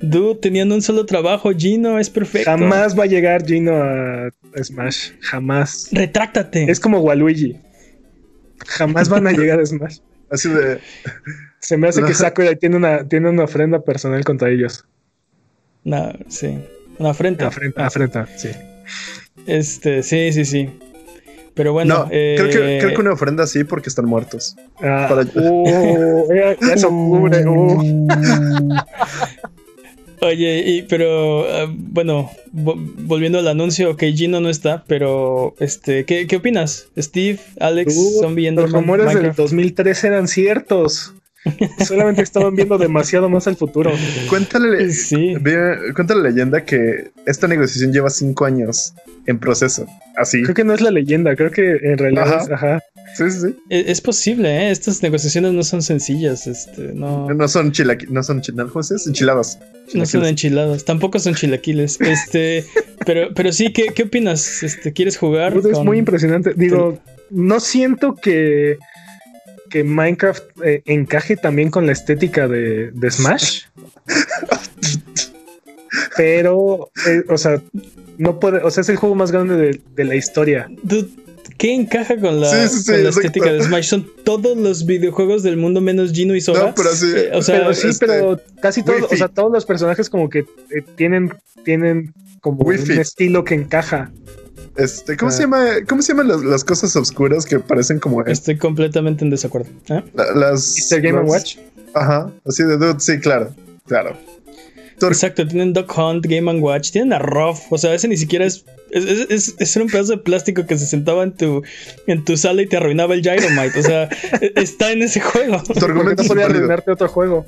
Dude, 0.00 0.36
tenían 0.40 0.72
un 0.72 0.80
solo 0.80 1.04
trabajo, 1.04 1.50
Gino, 1.52 1.98
es 1.98 2.08
perfecto. 2.08 2.50
Jamás 2.50 2.98
va 2.98 3.04
a 3.04 3.06
llegar 3.06 3.44
Gino 3.46 3.74
a 3.74 4.30
a 4.56 4.64
Smash. 4.64 5.10
Jamás. 5.20 5.88
Retráctate. 5.92 6.70
Es 6.70 6.80
como 6.80 7.00
Waluigi. 7.00 7.56
Jamás 8.66 9.08
van 9.08 9.26
a 9.26 9.32
llegar 9.32 9.60
a 9.60 9.66
Smash. 9.66 9.98
Así 10.30 10.48
de. 10.48 10.80
Se 11.58 11.76
me 11.76 11.88
hace 11.88 12.02
que 12.02 12.14
Sakura 12.14 12.54
tiene 12.54 12.76
una, 12.76 13.06
tiene 13.06 13.28
una 13.28 13.44
ofrenda 13.44 13.80
personal 13.80 14.24
contra 14.24 14.48
ellos. 14.50 14.84
No, 15.84 16.12
sí. 16.28 16.58
Una 16.98 17.10
afrenta. 17.10 17.46
Afrenta, 17.48 17.86
afrenta, 17.86 18.26
sí. 18.36 18.50
Este, 19.46 20.02
sí, 20.02 20.32
sí, 20.32 20.44
sí. 20.44 20.70
Pero 21.54 21.72
bueno, 21.72 22.04
no, 22.04 22.08
eh, 22.10 22.36
creo, 22.38 22.48
que, 22.50 22.78
creo 22.80 22.94
que 22.94 23.00
una 23.00 23.12
ofrenda 23.12 23.46
sí 23.46 23.64
porque 23.64 23.88
están 23.88 24.06
muertos. 24.06 24.56
Ah, 24.82 25.06
Para- 25.08 25.22
uh, 25.22 26.28
eso 26.72 26.88
cubre. 26.88 27.44
uh. 27.46 28.06
Oye, 30.22 30.62
y, 30.66 30.82
pero 30.82 31.46
ah, 31.50 31.66
bueno, 31.74 32.30
vo- 32.54 32.74
volviendo 32.76 33.38
al 33.38 33.48
anuncio, 33.48 33.96
que 33.96 34.12
Gino 34.12 34.40
no 34.40 34.50
está, 34.50 34.84
pero 34.86 35.54
este, 35.60 36.04
¿qué, 36.04 36.26
qué 36.26 36.36
opinas? 36.36 36.88
Steve, 36.98 37.38
Alex, 37.58 37.96
Uh, 37.96 38.20
Zombie, 38.20 38.50
los 38.50 38.70
rumores 38.70 39.06
del 39.06 39.14
Minecraft? 39.14 39.38
2003 39.38 40.04
eran 40.04 40.28
ciertos. 40.28 41.14
Solamente 41.86 42.22
estaban 42.22 42.54
viendo 42.54 42.76
demasiado 42.78 43.28
más 43.28 43.46
al 43.46 43.56
futuro. 43.56 43.90
Cuéntale, 44.28 44.90
Sí. 44.90 45.34
cuenta 45.94 46.14
la 46.14 46.22
leyenda 46.28 46.64
que 46.64 47.10
esta 47.26 47.48
negociación 47.48 47.92
lleva 47.92 48.10
cinco 48.10 48.44
años 48.44 48.94
en 49.26 49.38
proceso. 49.38 49.86
Así. 50.16 50.42
Creo 50.42 50.54
que 50.54 50.64
no 50.64 50.74
es 50.74 50.80
la 50.80 50.90
leyenda, 50.90 51.34
creo 51.36 51.50
que 51.50 51.70
en 51.82 51.96
realidad 51.98 52.24
Ajá. 52.28 52.42
es, 52.42 52.50
ajá. 52.50 52.80
Sí, 53.16 53.30
sí, 53.30 53.40
sí. 53.40 53.56
E- 53.70 53.84
Es 53.88 54.00
posible, 54.00 54.48
¿eh? 54.66 54.70
Estas 54.70 55.02
negociaciones 55.02 55.52
no 55.52 55.62
son 55.62 55.82
sencillas, 55.82 56.46
este, 56.46 56.92
no, 56.94 57.28
No 57.32 57.48
son 57.48 57.72
chilaqui, 57.72 58.06
no 58.08 58.22
son 58.22 58.40
chiladas, 58.40 58.72
¿cómo 58.72 58.82
se 58.82 58.94
dice? 58.94 59.08
Enchiladas. 59.08 59.58
no 59.58 59.64
son 59.66 59.88
Chilaquiles. 60.04 60.28
enchiladas, 60.30 60.84
tampoco 60.84 61.18
son 61.18 61.34
chilaquiles. 61.34 61.98
Este, 62.00 62.64
pero, 63.06 63.32
pero 63.34 63.52
sí, 63.52 63.72
¿qué, 63.72 63.86
qué 63.94 64.04
opinas? 64.04 64.62
Este, 64.62 64.92
¿quieres 64.92 65.16
jugar? 65.16 65.52
Pues 65.54 65.64
es 65.64 65.72
con- 65.72 65.86
muy 65.86 65.98
impresionante. 65.98 66.52
Digo, 66.54 66.98
no 67.30 67.58
siento 67.60 68.14
que, 68.14 68.76
que 69.70 69.84
Minecraft 69.84 70.42
eh, 70.64 70.82
encaje 70.86 71.36
también 71.36 71.70
con 71.70 71.86
la 71.86 71.92
estética 71.92 72.48
de, 72.48 72.90
de 72.90 73.10
Smash. 73.10 73.62
Pero, 76.16 76.90
eh, 77.06 77.22
o 77.28 77.38
sea, 77.38 77.60
no 78.18 78.38
puede, 78.38 78.58
o 78.58 78.70
sea, 78.70 78.82
es 78.82 78.88
el 78.88 78.96
juego 78.96 79.14
más 79.14 79.32
grande 79.32 79.56
de, 79.56 79.80
de 79.94 80.04
la 80.04 80.14
historia. 80.14 80.68
Dude, 80.82 81.08
¿Qué 81.60 81.74
encaja 81.74 82.18
con 82.18 82.40
la, 82.40 82.48
Sí, 82.48 82.74
sí, 82.74 82.78
sí, 82.78 82.84
con 82.86 82.94
la 82.94 83.08
exacto. 83.08 83.26
estética 83.26 83.52
de 83.52 83.62
Smash? 83.62 83.84
Son 83.84 84.10
todos 84.24 84.56
los 84.56 84.86
videojuegos 84.86 85.42
del 85.42 85.58
mundo 85.58 85.82
menos 85.82 86.12
Gino 86.12 86.34
y 86.34 86.40
Sora. 86.40 86.68
No, 86.68 86.74
pero 86.74 86.94
sí. 86.94 87.12
Eh, 87.14 87.32
o 87.34 87.42
sea, 87.42 87.58
pero 87.58 87.74
sí, 87.74 87.88
este, 87.88 88.06
pero 88.06 88.40
casi 88.62 88.82
todos, 88.82 89.12
o 89.12 89.14
sea, 89.14 89.28
todos 89.28 89.52
los 89.52 89.66
personajes 89.66 90.08
como 90.08 90.30
que 90.30 90.38
eh, 90.38 90.82
tienen, 90.96 91.34
tienen 91.62 92.14
como 92.40 92.62
un 92.62 92.74
estilo 92.74 93.44
que 93.44 93.56
encaja. 93.56 94.10
Este, 94.76 95.16
¿cómo 95.16 95.30
Ah. 95.30 95.34
se 95.34 95.42
llama? 95.42 95.66
¿Cómo 95.88 96.00
se 96.02 96.12
llaman 96.12 96.28
las, 96.28 96.42
las 96.42 96.64
cosas 96.64 96.94
oscuras 96.96 97.44
que 97.44 97.58
parecen 97.58 97.98
como 97.98 98.24
estoy 98.24 98.56
completamente 98.56 99.24
en 99.24 99.30
desacuerdo. 99.30 99.68
¿eh? 99.88 100.02
la- 100.14 100.32
las 100.34 100.76
Mr. 100.90 101.00
Game 101.02 101.20
las- 101.22 101.28
Watch. 101.30 101.56
Ajá, 101.94 102.30
así 102.46 102.62
de 102.62 102.76
dude, 102.76 103.00
sí, 103.00 103.18
claro, 103.18 103.52
claro. 103.86 104.16
Tur- 105.00 105.12
Exacto, 105.12 105.46
tienen 105.48 105.72
Duck 105.72 105.90
Hunt, 105.96 106.24
Game 106.26 106.48
and 106.50 106.62
Watch, 106.62 106.90
tienen 106.92 107.12
a 107.14 107.18
Ruff, 107.18 107.60
o 107.70 107.78
sea, 107.78 107.94
ese 107.94 108.06
ni 108.06 108.16
siquiera 108.16 108.44
es. 108.44 108.64
Es, 108.90 109.04
es, 109.06 109.54
es- 109.58 109.76
un 109.76 109.86
pedazo 109.86 110.12
de 110.12 110.18
plástico 110.18 110.66
que 110.66 110.76
se 110.76 110.84
sentaba 110.86 111.22
en 111.22 111.32
tu, 111.36 111.62
en 112.08 112.24
tu 112.24 112.36
sala 112.36 112.62
y 112.62 112.66
te 112.66 112.76
arruinaba 112.76 113.14
el 113.14 113.22
Gyromite. 113.22 113.78
O 113.78 113.82
sea, 113.82 114.04
e- 114.40 114.52
está 114.56 114.90
en 114.92 115.02
ese 115.02 115.20
juego. 115.20 115.62
Tu 115.62 115.84
argumento 115.84 116.16
no 116.16 116.22
es 116.22 116.28
podía 116.28 116.42
válido. 116.44 116.58
arruinarte 116.64 116.90
otro 116.90 117.08
juego. 117.08 117.46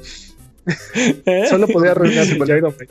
¿Eh? 1.27 1.47
Solo 1.51 1.67
podía 1.69 1.93
arruinarte 1.93 2.33
el 2.35 2.45
Gyromite. 2.45 2.89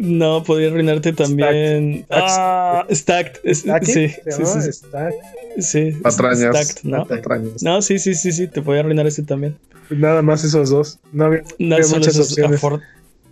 No, 0.00 0.42
podría 0.42 0.68
arruinarte 0.68 1.12
también. 1.12 2.04
Stacked. 2.10 2.10
Ah, 2.10 2.86
Stacked. 2.90 3.40
Sí, 3.44 3.54
¿Se 3.54 4.32
sí, 4.32 4.44
sí, 4.44 5.62
sí, 5.62 5.92
Patrañas. 6.02 6.56
Stacked, 6.68 6.84
¿no? 6.88 7.06
Patrañas. 7.06 7.62
No, 7.62 7.80
sí, 7.80 7.98
sí, 7.98 8.14
sí, 8.14 8.32
sí, 8.32 8.48
te 8.48 8.60
podía 8.62 8.80
arruinar 8.80 9.06
ese 9.06 9.22
también. 9.22 9.56
Nada 9.90 10.20
más 10.20 10.44
esos 10.44 10.68
dos. 10.70 10.98
No 11.12 11.26
había, 11.26 11.42
No, 11.58 11.76
había 11.76 11.88
muchas 11.88 12.14
esos, 12.14 12.30
opciones. 12.32 12.60
afor- 12.62 12.82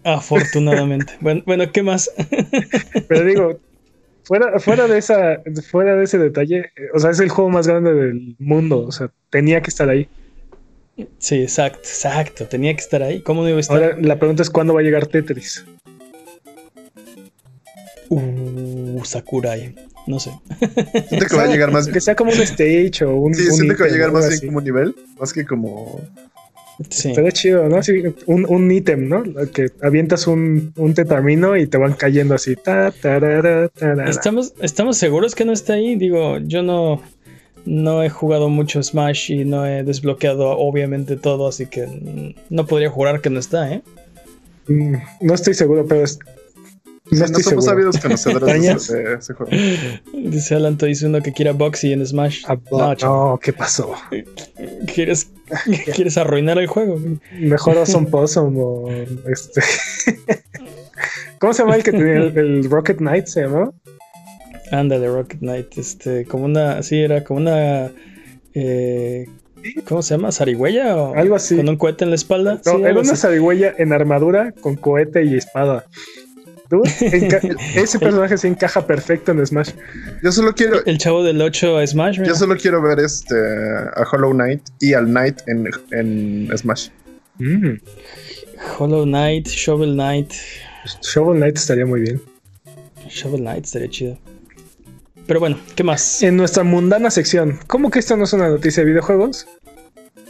afortunadamente. 0.05 1.12
bueno, 1.20 1.43
bueno, 1.47 1.70
¿qué 1.72 1.82
más? 1.82 2.11
Pero 3.09 3.24
digo, 3.26 3.59
fuera, 4.22 4.59
fuera 4.61 4.87
de 4.87 4.99
esa, 4.99 5.43
fuera 5.70 5.97
de 5.97 6.05
ese 6.05 6.18
detalle, 6.18 6.61
eh, 6.76 6.89
o 6.95 6.99
sea, 7.01 7.11
es 7.11 7.20
el 7.20 7.28
juego 7.28 7.51
más 7.51 7.66
grande 7.66 7.93
del 7.93 8.37
mundo. 8.39 8.80
O 8.87 8.93
sea, 8.93 9.11
tenía 9.30 9.61
que 9.62 9.70
estar 9.70 9.89
ahí. 9.89 10.09
Sí, 11.18 11.42
exacto, 11.42 11.80
exacto. 11.80 12.47
Tenía 12.47 12.72
que 12.74 12.80
estar 12.80 13.03
ahí. 13.03 13.20
¿Cómo 13.22 13.45
a 13.45 13.61
estar? 13.61 13.82
Ahora 13.82 13.97
la 14.01 14.18
pregunta 14.18 14.42
es 14.42 14.51
cuándo 14.51 14.74
va 14.74 14.80
a 14.80 14.82
llegar 14.84 15.07
Tetris. 15.07 15.64
Uh, 18.09 19.05
Sakurai. 19.05 19.74
No 20.07 20.20
sé. 20.20 20.30
Siento 21.09 21.26
que 21.26 21.36
va 21.36 21.45
a 21.45 21.47
llegar 21.47 21.72
más. 21.72 21.88
Que 21.92 22.01
sea 22.01 22.14
como 22.14 22.30
un 22.30 22.40
stage 22.40 23.05
o 23.05 23.16
un. 23.16 23.34
Sí, 23.34 23.49
un 23.49 23.53
siento 23.53 23.76
que 23.76 23.82
va 23.84 23.88
a 23.88 23.92
llegar 23.92 24.12
más 24.12 24.28
bien 24.28 24.38
así. 24.38 24.47
como 24.47 24.61
nivel, 24.61 24.95
más 25.18 25.32
que 25.32 25.45
como. 25.45 26.01
Sí. 26.90 27.11
Estaría 27.11 27.30
chido, 27.32 27.68
¿no? 27.68 27.76
Así, 27.76 28.03
un, 28.26 28.47
un 28.49 28.70
ítem, 28.70 29.09
¿no? 29.09 29.22
Que 29.53 29.70
avientas 29.80 30.26
un, 30.26 30.72
un 30.76 30.92
tetamino 30.92 31.57
y 31.57 31.66
te 31.68 31.78
van 31.78 31.95
cayendo 31.95 32.34
así. 32.34 32.57
Ta, 32.57 32.90
tarara, 32.90 33.68
tarara. 33.68 34.11
¿Estamos, 34.11 34.55
¿Estamos 34.61 34.97
seguros 34.99 35.34
que 35.34 35.45
no 35.45 35.53
está 35.53 35.74
ahí? 35.74 35.95
Digo, 35.95 36.38
yo 36.38 36.62
no, 36.64 37.01
no 37.66 38.02
he 38.02 38.10
jugado 38.10 38.48
mucho 38.48 38.82
Smash 38.82 39.30
y 39.30 39.44
no 39.44 39.66
he 39.66 39.82
desbloqueado 39.84 40.50
obviamente 40.58 41.16
todo, 41.16 41.46
así 41.48 41.66
que 41.66 42.34
no 42.50 42.66
podría 42.66 42.90
jurar 42.90 43.20
que 43.20 43.30
no 43.30 43.38
está, 43.40 43.72
¿eh? 43.72 43.82
Mm, 44.68 44.94
No 45.20 45.34
estoy 45.34 45.54
seguro, 45.54 45.86
pero 45.86 46.04
es- 46.04 46.18
no 47.10 47.18
no 47.18 47.24
estoy 47.26 47.42
somos 47.42 47.64
seguro. 47.66 47.82
sabidos 47.92 47.98
conocedores 47.98 48.88
de, 48.88 49.02
de 49.04 49.14
ese 49.16 49.34
juego. 49.34 49.52
Dice 50.14 50.54
Alan 50.54 50.78
dice 50.78 51.06
uno 51.06 51.20
que 51.22 51.32
quiera 51.32 51.52
Boxy 51.52 51.92
en 51.92 52.04
Smash. 52.06 52.44
Ah, 52.48 52.56
No, 52.70 52.94
no, 52.94 53.40
¿qué 53.42 53.52
pasó? 53.52 53.92
¿quieres, 54.94 55.30
quieres 55.94 56.16
arruinar 56.16 56.58
el 56.58 56.66
juego. 56.66 56.98
Mejor 57.38 57.76
Awesome 57.76 58.06
Possum 58.06 58.56
o 58.58 58.90
este. 59.28 59.60
¿Cómo 61.38 61.52
se 61.52 61.62
llama 61.62 61.76
el 61.76 61.82
que 61.82 61.90
tenía 61.92 62.14
el, 62.14 62.38
el 62.38 62.70
Rocket 62.70 62.96
Knight? 62.98 63.26
¿Se 63.26 63.46
llamó? 64.70 64.80
Ándale, 64.80 65.08
Rocket 65.08 65.38
Knight. 65.40 65.78
Este, 65.78 66.24
como 66.26 66.44
una, 66.44 66.82
sí, 66.82 67.00
era 67.00 67.24
como 67.24 67.40
una... 67.40 67.90
eh, 68.54 69.26
¿Cómo 69.88 70.02
se 70.02 70.14
llama? 70.14 70.30
¿Zarigüeya? 70.30 70.94
O 70.96 71.14
Algo 71.14 71.36
así. 71.36 71.56
Con 71.56 71.68
un 71.70 71.76
cohete 71.76 72.04
en 72.04 72.10
la 72.10 72.16
espalda. 72.16 72.60
No, 72.66 72.72
Sí, 72.76 72.82
era 72.82 72.92
una 72.92 73.12
así. 73.12 73.16
zarigüeya 73.16 73.74
en 73.78 73.92
armadura 73.92 74.52
con 74.60 74.76
cohete 74.76 75.24
y 75.24 75.36
espada. 75.36 75.86
Dude, 76.70 76.90
ese 77.76 77.98
personaje 77.98 78.36
se 78.38 78.48
encaja 78.48 78.86
perfecto 78.86 79.32
en 79.32 79.46
Smash. 79.46 79.70
Yo 80.22 80.32
solo 80.32 80.54
quiero, 80.54 80.84
El 80.84 80.98
chavo 80.98 81.22
del 81.22 81.40
8 81.40 81.78
a 81.78 81.86
Smash. 81.86 82.18
mira. 82.18 82.28
yo 82.32 82.34
solo 82.38 82.56
quiero 82.56 82.82
ver 82.82 82.98
este 83.00 83.34
a 83.94 84.04
Hollow 84.10 84.32
Knight 84.32 84.62
y 84.80 84.94
al 84.94 85.06
Knight 85.06 85.40
en, 85.46 85.68
en 85.92 86.50
Smash. 86.58 86.88
Mm. 87.38 87.76
Hollow 88.78 89.04
Knight, 89.04 89.46
Shovel 89.48 89.92
Knight. 89.94 90.32
Shovel 91.02 91.36
Knight 91.38 91.56
estaría 91.56 91.84
muy 91.86 92.00
bien. 92.00 92.20
Shovel 93.08 93.40
Knight 93.40 93.64
estaría 93.64 93.88
chido. 93.88 94.18
Pero 95.27 95.41
bueno, 95.41 95.59
¿qué 95.75 95.83
más? 95.85 96.22
En 96.22 96.37
nuestra 96.37 96.64
mundana 96.64 97.11
sección, 97.11 97.59
¿cómo 97.66 97.91
que 97.91 97.99
esto 97.99 98.16
no 98.16 98.25
es 98.25 98.33
una 98.33 98.49
noticia 98.49 98.83
de 98.83 98.91
videojuegos? 98.91 99.47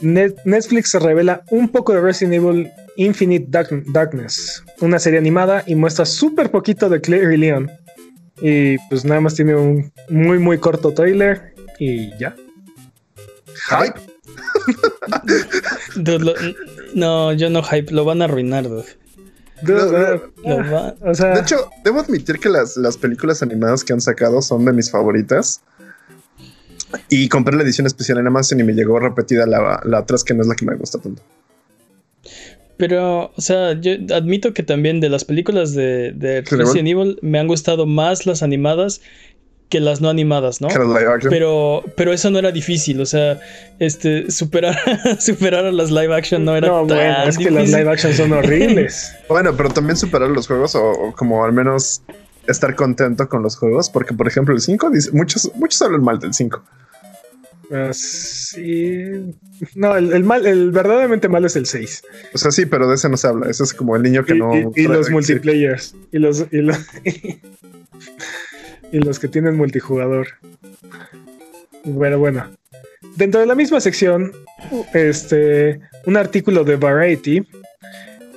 Net- 0.01 0.35
Netflix 0.45 0.93
revela 0.93 1.43
un 1.49 1.69
poco 1.69 1.93
de 1.93 2.01
Resident 2.01 2.33
Evil 2.35 2.71
Infinite 2.97 3.45
Dark- 3.49 3.83
Darkness, 3.91 4.63
una 4.79 4.99
serie 4.99 5.19
animada 5.19 5.63
y 5.67 5.75
muestra 5.75 6.05
súper 6.05 6.49
poquito 6.49 6.87
de 6.89 7.01
Claire 7.01 7.33
y 7.33 7.37
Leon. 7.37 7.71
Y 8.41 8.77
pues 8.89 9.05
nada 9.05 9.21
más 9.21 9.35
tiene 9.35 9.55
un 9.55 9.91
muy 10.09 10.39
muy 10.39 10.57
corto 10.59 10.93
trailer 10.93 11.53
y 11.79 12.17
ya. 12.17 12.35
Hype. 13.69 13.99
Dude, 15.95 16.19
lo- 16.25 16.33
no, 16.93 17.33
yo 17.33 17.49
no 17.49 17.63
hype, 17.63 17.91
lo 17.93 18.03
van 18.05 18.21
a 18.21 18.25
arruinar, 18.25 18.67
dude. 18.67 18.85
Dude, 19.61 20.21
No, 20.43 20.57
no, 20.57 20.63
Lo 20.63 20.71
va- 20.71 20.95
o 21.01 21.13
sea, 21.15 21.33
De 21.33 21.41
hecho, 21.41 21.69
debo 21.83 21.99
admitir 22.01 22.39
que 22.39 22.49
las, 22.49 22.75
las 22.77 22.97
películas 22.97 23.41
animadas 23.41 23.83
que 23.83 23.93
han 23.93 24.01
sacado 24.01 24.41
son 24.41 24.65
de 24.65 24.73
mis 24.73 24.91
favoritas. 24.91 25.61
Y 27.09 27.27
compré 27.29 27.55
la 27.57 27.63
edición 27.63 27.87
especial 27.87 28.19
en 28.19 28.27
Amazon 28.27 28.59
y 28.59 28.63
me 28.63 28.73
llegó 28.73 28.99
repetida 28.99 29.45
la, 29.45 29.81
la 29.83 29.97
atrás, 29.99 30.23
que 30.23 30.33
no 30.33 30.41
es 30.41 30.47
la 30.47 30.55
que 30.55 30.65
me 30.65 30.75
gusta 30.75 30.99
tanto. 30.99 31.21
Pero, 32.77 33.31
o 33.35 33.41
sea, 33.41 33.79
yo 33.79 33.93
admito 34.13 34.53
que 34.53 34.61
también 34.61 34.99
de 34.99 35.09
las 35.09 35.23
películas 35.23 35.73
de, 35.73 36.11
de 36.13 36.41
Resident 36.41 36.87
Evil 36.89 37.17
me 37.21 37.39
han 37.39 37.47
gustado 37.47 37.85
más 37.85 38.25
las 38.25 38.43
animadas 38.43 39.01
que 39.69 39.79
las 39.79 39.99
no 40.01 40.09
animadas, 40.09 40.61
¿no? 40.61 40.67
Que 40.67 40.75
era 40.75 40.85
live 40.85 41.07
action. 41.13 41.29
Pero, 41.31 41.83
pero 41.97 42.13
eso 42.13 42.29
no 42.31 42.37
era 42.39 42.51
difícil, 42.51 43.01
o 43.01 43.05
sea, 43.05 43.39
este, 43.79 44.29
superar, 44.31 44.77
superar 45.19 45.65
a 45.65 45.71
las 45.71 45.89
live 45.91 46.15
action 46.15 46.45
no 46.45 46.55
era 46.55 46.67
no, 46.67 46.85
tan 46.85 46.97
bueno, 46.97 47.23
es 47.27 47.37
que 47.37 47.49
las 47.51 47.69
live 47.69 47.89
action 47.89 48.13
son 48.13 48.33
horribles. 48.33 49.13
Bueno, 49.27 49.55
pero 49.57 49.69
también 49.69 49.97
superar 49.97 50.29
los 50.29 50.45
juegos 50.47 50.75
o, 50.75 50.83
o 50.91 51.11
como 51.13 51.43
al 51.43 51.51
menos 51.53 52.03
estar 52.47 52.75
contento 52.75 53.27
con 53.27 53.41
los 53.41 53.55
juegos. 53.57 53.89
Porque, 53.89 54.13
por 54.13 54.27
ejemplo, 54.27 54.53
el 54.53 54.61
5, 54.61 54.89
dice, 54.91 55.09
muchos, 55.13 55.51
muchos 55.55 55.81
hablan 55.81 56.03
mal 56.03 56.19
del 56.19 56.33
5. 56.33 56.63
Ah, 57.71 57.89
sí. 57.91 59.33
No, 59.73 59.97
el, 59.97 60.13
el 60.13 60.23
mal, 60.23 60.45
el 60.45 60.69
verdaderamente 60.71 61.27
malo 61.27 61.47
es 61.47 61.55
el 61.55 61.65
6. 61.65 62.03
O 62.35 62.37
sea, 62.37 62.51
sí, 62.51 62.67
pero 62.67 62.87
de 62.87 62.93
ese 62.93 63.09
no 63.09 63.17
se 63.17 63.25
habla. 63.27 63.49
Ese 63.49 63.63
es 63.63 63.73
como 63.73 63.95
el 63.95 64.03
niño 64.03 64.23
que 64.23 64.35
y, 64.35 64.37
no. 64.39 64.55
y- 64.55 64.67
y 64.75 64.87
los 64.87 65.09
multiplayers. 65.09 65.95
Y 66.11 66.19
los, 66.19 66.45
y 66.51 66.57
los, 66.57 66.77
y 68.95 68.99
los 68.99 69.19
que 69.19 69.27
tienen 69.27 69.57
multijugador. 69.57 70.27
Bueno, 71.83 72.17
bueno. 72.17 72.49
Dentro 73.17 73.41
de 73.41 73.45
la 73.45 73.53
misma 73.53 73.81
sección, 73.81 74.31
este, 74.93 75.81
un 76.05 76.15
artículo 76.15 76.63
de 76.63 76.77
Variety 76.77 77.45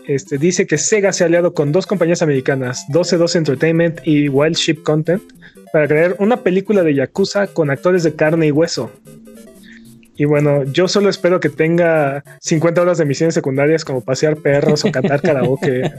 este, 0.09 0.37
dice 0.37 0.67
que 0.67 0.77
Sega 0.77 1.13
se 1.13 1.23
ha 1.23 1.29
aliado 1.29 1.55
con 1.55 1.71
dos 1.71 1.87
compañías 1.87 2.23
americanas, 2.23 2.87
12-12 2.89 3.37
Entertainment 3.37 4.01
y 4.03 4.29
Wild 4.29 4.57
Ship 4.57 4.83
Content, 4.83 5.23
para 5.73 5.87
crear 5.87 6.17
una 6.19 6.39
película 6.39 6.83
de 6.83 6.95
Yakuza 6.95 7.47
con 7.47 7.71
actores 7.71 8.03
de 8.03 8.17
carne 8.17 8.49
y 8.49 8.51
hueso. 8.51 8.91
Y 10.17 10.25
bueno, 10.25 10.65
yo 10.65 10.89
solo 10.89 11.09
espero 11.09 11.39
que 11.39 11.51
tenga 11.51 12.25
50 12.41 12.83
horas 12.83 12.99
de 12.99 13.05
misiones 13.05 13.35
secundarias 13.35 13.85
como 13.85 14.01
pasear 14.01 14.37
perros 14.37 14.85
o 14.85 14.91
cantar 14.91 15.23
karaoke. 15.23 15.93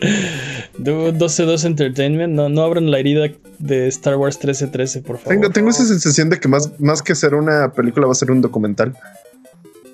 Du- 0.78 1.12
12-2 1.12 1.64
Entertainment, 1.64 2.32
no, 2.34 2.48
no 2.48 2.62
abran 2.62 2.90
la 2.90 2.98
herida 2.98 3.28
de 3.58 3.88
Star 3.88 4.16
Wars 4.16 4.38
13-13, 4.40 5.02
por 5.02 5.18
favor. 5.18 5.32
Tengo, 5.34 5.50
tengo 5.50 5.70
esa 5.70 5.86
sensación 5.86 6.28
de 6.28 6.38
que 6.38 6.48
más, 6.48 6.78
más 6.78 7.02
que 7.02 7.14
ser 7.14 7.34
una 7.34 7.72
película 7.72 8.06
va 8.06 8.12
a 8.12 8.16
ser 8.16 8.30
un 8.30 8.40
documental. 8.42 8.94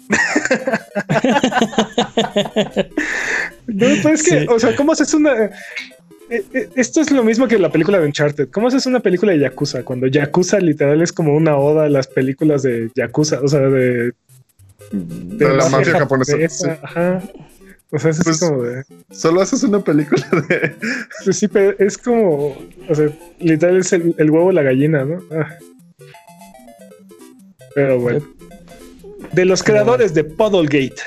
No, 3.67 3.87
pues 4.03 4.21
es 4.21 4.23
que, 4.29 4.41
Sí. 4.41 4.47
o 4.49 4.59
sea, 4.59 4.75
¿cómo 4.77 4.93
haces 4.93 5.15
una. 5.15 5.33
eh, 5.45 5.51
eh, 6.53 6.69
esto 6.75 7.01
es 7.01 7.11
lo 7.11 7.23
mismo 7.23 7.47
que 7.47 7.59
la 7.59 7.71
película 7.71 7.99
de 8.01 8.07
Uncharted. 8.07 8.49
¿Cómo 8.51 8.69
haces 8.69 8.87
una 8.87 9.01
película 9.01 9.33
de 9.33 9.39
Yakuza? 9.39 9.83
Cuando 9.85 10.07
Yakuza 10.09 10.59
literal 10.59 11.01
es 11.01 11.13
como 11.13 11.35
una 11.37 11.57
oda 11.57 11.85
a 11.85 11.89
las 11.89 12.07
películas 12.09 12.63
de 12.63 12.91
Yakuza, 12.95 13.41
o 13.41 13.49
sea, 13.49 13.61
de. 13.61 14.13
De 14.91 15.57
la 15.57 15.69
mafia 15.69 15.93
japonesa, 16.01 16.37
sí. 16.49 16.67
Ajá. 16.83 17.23
O 17.93 17.99
sea, 17.99 18.11
es 18.11 18.21
así 18.21 18.25
Pues- 18.25 18.41
como 18.41 18.63
de. 18.63 18.85
Solo 19.11 19.41
haces 19.43 19.63
una 19.65 19.81
película 19.81 20.27
de. 20.49 20.75
pues 21.25 21.39
sí, 21.39 21.47
pero 21.49 21.75
es 21.79 21.99
como. 21.99 22.57
O 22.89 22.95
sea, 22.95 23.09
literal 23.39 23.77
es 23.79 23.93
el, 23.93 24.15
el 24.19 24.31
huevo 24.31 24.51
y 24.51 24.55
la 24.55 24.63
gallina, 24.63 25.05
¿no? 25.05 25.23
Ah. 25.31 25.49
Pero 27.75 27.99
bueno. 28.01 28.21
De 29.33 29.45
los 29.45 29.63
creadores 29.63 30.13
de 30.15 30.25
Puddlegate, 30.25 31.03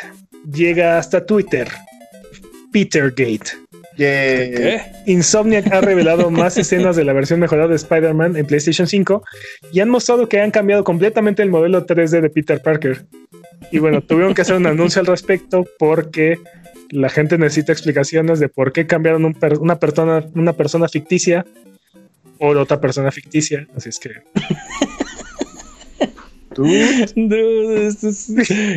llega 0.51 0.97
hasta 0.97 1.25
Twitter. 1.25 1.67
Petergate. 2.71 3.51
¿Qué? 3.95 4.81
Insomniac 5.05 5.71
ha 5.71 5.79
revelado 5.79 6.29
más 6.29 6.57
escenas 6.57 6.95
de 6.97 7.05
la 7.05 7.13
versión 7.13 7.39
mejorada 7.39 7.69
de 7.69 7.75
Spider-Man 7.75 8.35
en 8.35 8.45
PlayStation 8.45 8.87
5 8.87 9.23
y 9.71 9.79
han 9.79 9.89
mostrado 9.89 10.27
que 10.27 10.41
han 10.41 10.51
cambiado 10.51 10.83
completamente 10.83 11.41
el 11.43 11.49
modelo 11.49 11.85
3D 11.85 12.19
de 12.19 12.29
Peter 12.29 12.61
Parker. 12.61 13.05
Y 13.71 13.79
bueno, 13.79 14.01
tuvieron 14.01 14.33
que 14.33 14.41
hacer 14.41 14.55
un 14.55 14.65
anuncio 14.67 14.99
al 14.99 15.05
respecto 15.05 15.65
porque 15.79 16.37
la 16.95 17.09
gente 17.09 17.37
necesita 17.37 17.71
explicaciones 17.71 18.39
de 18.39 18.49
por 18.49 18.71
qué 18.71 18.87
cambiaron 18.87 19.25
un 19.25 19.33
per- 19.33 19.59
una, 19.59 19.79
persona, 19.79 20.25
una 20.33 20.53
persona 20.53 20.87
ficticia 20.87 21.45
por 22.39 22.57
otra 22.57 22.79
persona 22.81 23.11
ficticia. 23.11 23.67
Así 23.75 23.89
es 23.89 23.99
que 23.99 24.11
Dude, 26.55 27.87
esto 27.87 28.07
es- 28.07 28.29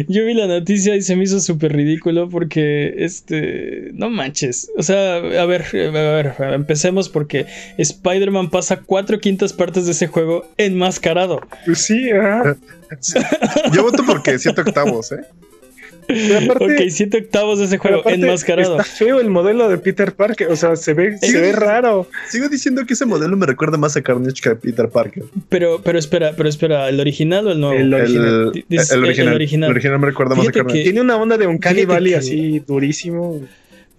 Yo 0.09 0.25
vi 0.25 0.35
la 0.35 0.49
noticia 0.49 0.97
y 0.97 1.03
se 1.03 1.15
me 1.15 1.23
hizo 1.25 1.39
súper 1.39 1.73
ridículo 1.75 2.29
porque, 2.29 2.93
este, 2.99 3.91
no 3.93 4.11
manches. 4.11 4.69
O 4.77 4.83
sea, 4.83 5.17
a 5.19 5.47
ver, 5.47 5.65
a 5.73 5.91
ver, 5.91 6.35
empecemos 6.55 7.09
porque 7.09 7.47
Spider-Man 7.77 8.51
pasa 8.51 8.81
cuatro 8.81 9.21
quintas 9.21 9.53
partes 9.53 9.87
de 9.87 9.93
ese 9.93 10.09
juego 10.09 10.51
enmascarado. 10.57 11.41
pues 11.67 11.79
sí, 11.83 12.11
ajá. 12.11 12.57
Yo 13.73 13.85
voto 13.85 14.03
porque 14.05 14.41
siete 14.41 14.63
octavos, 14.63 15.13
¿eh? 15.13 15.21
Aparte- 16.09 16.65
Ok, 16.85 16.89
siete 16.91 17.19
octavos 17.19 17.59
de 17.59 17.67
ese 17.67 17.79
juego 17.79 17.99
aparte 18.01 18.21
enmascarado. 18.21 18.79
Está 18.81 18.85
feo 18.85 19.21
el 19.21 19.29
modelo 19.31 19.69
de 19.69 19.79
Peter 19.79 20.13
Parker. 20.13 20.49
O 20.49 20.57
sea, 20.57 20.75
se 20.77 20.95
ve, 20.95 21.19
Sí. 21.21 21.31
se 21.33 21.41
ve 21.41 21.53
raro. 21.53 22.09
Sigo 22.31 22.49
diciendo 22.49 22.85
que 22.87 22.95
ese 22.95 23.05
modelo 23.07 23.37
me 23.37 23.47
recuerda 23.47 23.77
más 23.77 23.97
a 23.97 24.03
Carnage 24.03 24.41
que 24.43 24.49
a 24.51 24.55
Peter 24.55 24.89
Parker. 24.89 25.25
Pero, 25.49 25.81
pero 25.83 25.99
espera, 25.99 26.33
pero 26.37 26.49
espera, 26.49 26.89
¿el 26.89 26.99
original 27.01 27.47
o 27.47 27.53
el 27.53 27.61
nuevo? 27.61 27.79
El 27.79 27.93
original. 27.93 28.27
El, 28.55 28.65
el 28.71 28.79
el- 28.79 28.87
el 28.93 29.05
original. 29.05 29.35
original. 29.35 29.69
El 29.71 29.75
original 29.77 29.99
me 29.99 30.07
recuerda 30.07 30.35
más 30.35 30.49
a 30.49 30.53
Carnage. 30.53 30.79
que- 30.79 30.85
Tiene 30.85 31.01
una 31.01 31.17
onda 31.17 31.37
de 31.37 31.47
un 31.47 31.59
Valley 31.59 32.13
que- 32.13 32.17
así 32.17 32.59
durísimo, 32.67 33.41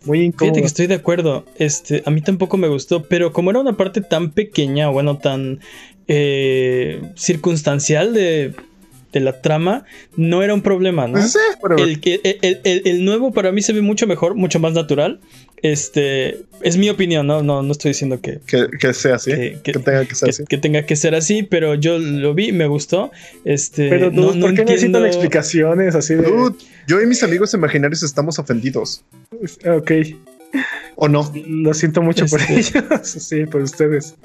muy 0.05 0.21
incómodo. 0.21 0.53
Fíjate 0.55 0.61
que 0.61 0.67
estoy 0.67 0.87
de 0.87 0.95
acuerdo. 0.95 1.45
Este, 1.57 2.01
a 2.05 2.09
mí 2.11 2.21
tampoco 2.21 2.57
me 2.57 2.67
gustó, 2.69 3.03
pero 3.03 3.33
como 3.33 3.51
era 3.51 3.59
una 3.59 3.73
parte 3.77 4.01
tan 4.01 4.31
pequeña, 4.31 4.89
bueno, 4.89 5.17
tan 5.17 5.59
eh, 6.07 7.01
circunstancial 7.15 8.13
de, 8.15 8.53
de 9.11 9.19
la 9.19 9.41
trama, 9.41 9.85
no 10.15 10.43
era 10.43 10.53
un 10.53 10.61
problema, 10.61 11.07
¿no? 11.07 11.13
Pues 11.13 11.31
sí, 11.33 11.39
pero- 11.61 11.77
El, 11.77 11.99
el, 12.03 12.59
el- 12.63 12.81
el 12.85 13.05
nuevo 13.05 13.31
para 13.31 13.51
mí 13.51 13.61
se 13.61 13.73
ve 13.73 13.81
mucho 13.81 14.05
mejor, 14.07 14.35
mucho 14.35 14.59
más 14.59 14.73
natural. 14.73 15.19
Este, 15.61 16.41
es 16.61 16.77
mi 16.77 16.89
opinión, 16.89 17.27
¿no? 17.27 17.43
No, 17.43 17.61
no 17.61 17.71
estoy 17.71 17.89
diciendo 17.89 18.21
que, 18.21 18.39
que, 18.45 18.67
que 18.79 18.93
sea 18.93 19.15
así. 19.15 19.31
que- 19.31 19.57
Que, 19.63 19.71
que- 19.73 19.79
tenga 19.79 20.05
que 20.05 20.15
ser 20.15 20.25
que- 20.27 20.29
así. 20.31 20.43
que 20.45 20.57
tenga 20.57 20.85
que 20.85 20.95
ser 20.95 21.15
así, 21.15 21.43
pero 21.43 21.75
yo 21.75 21.97
lo 21.99 22.33
vi, 22.33 22.51
me 22.51 22.67
gustó. 22.67 23.11
Este, 23.45 23.89
Pero 23.89 24.09
no, 24.11 24.27
dude, 24.27 24.37
no 24.37 24.45
¿por 24.47 24.55
qué 24.55 24.65
necesitan 24.65 25.05
explicaciones 25.05 25.95
así 25.95 26.15
de... 26.15 26.23
Dude, 26.23 26.55
yo 26.87 27.01
y 27.01 27.05
mis 27.07 27.23
amigos 27.23 27.53
imaginarios 27.53 28.03
estamos 28.03 28.39
ofendidos. 28.39 29.03
Ok, 29.67 29.91
¿O 30.95 31.07
no? 31.07 31.31
lo 31.47 31.73
siento 31.73 32.01
mucho 32.01 32.25
por 32.27 32.39
Este- 32.41 32.53
ellos. 32.59 32.83
sí, 33.03 33.45
por 33.45 33.61
ustedes. 33.61 34.15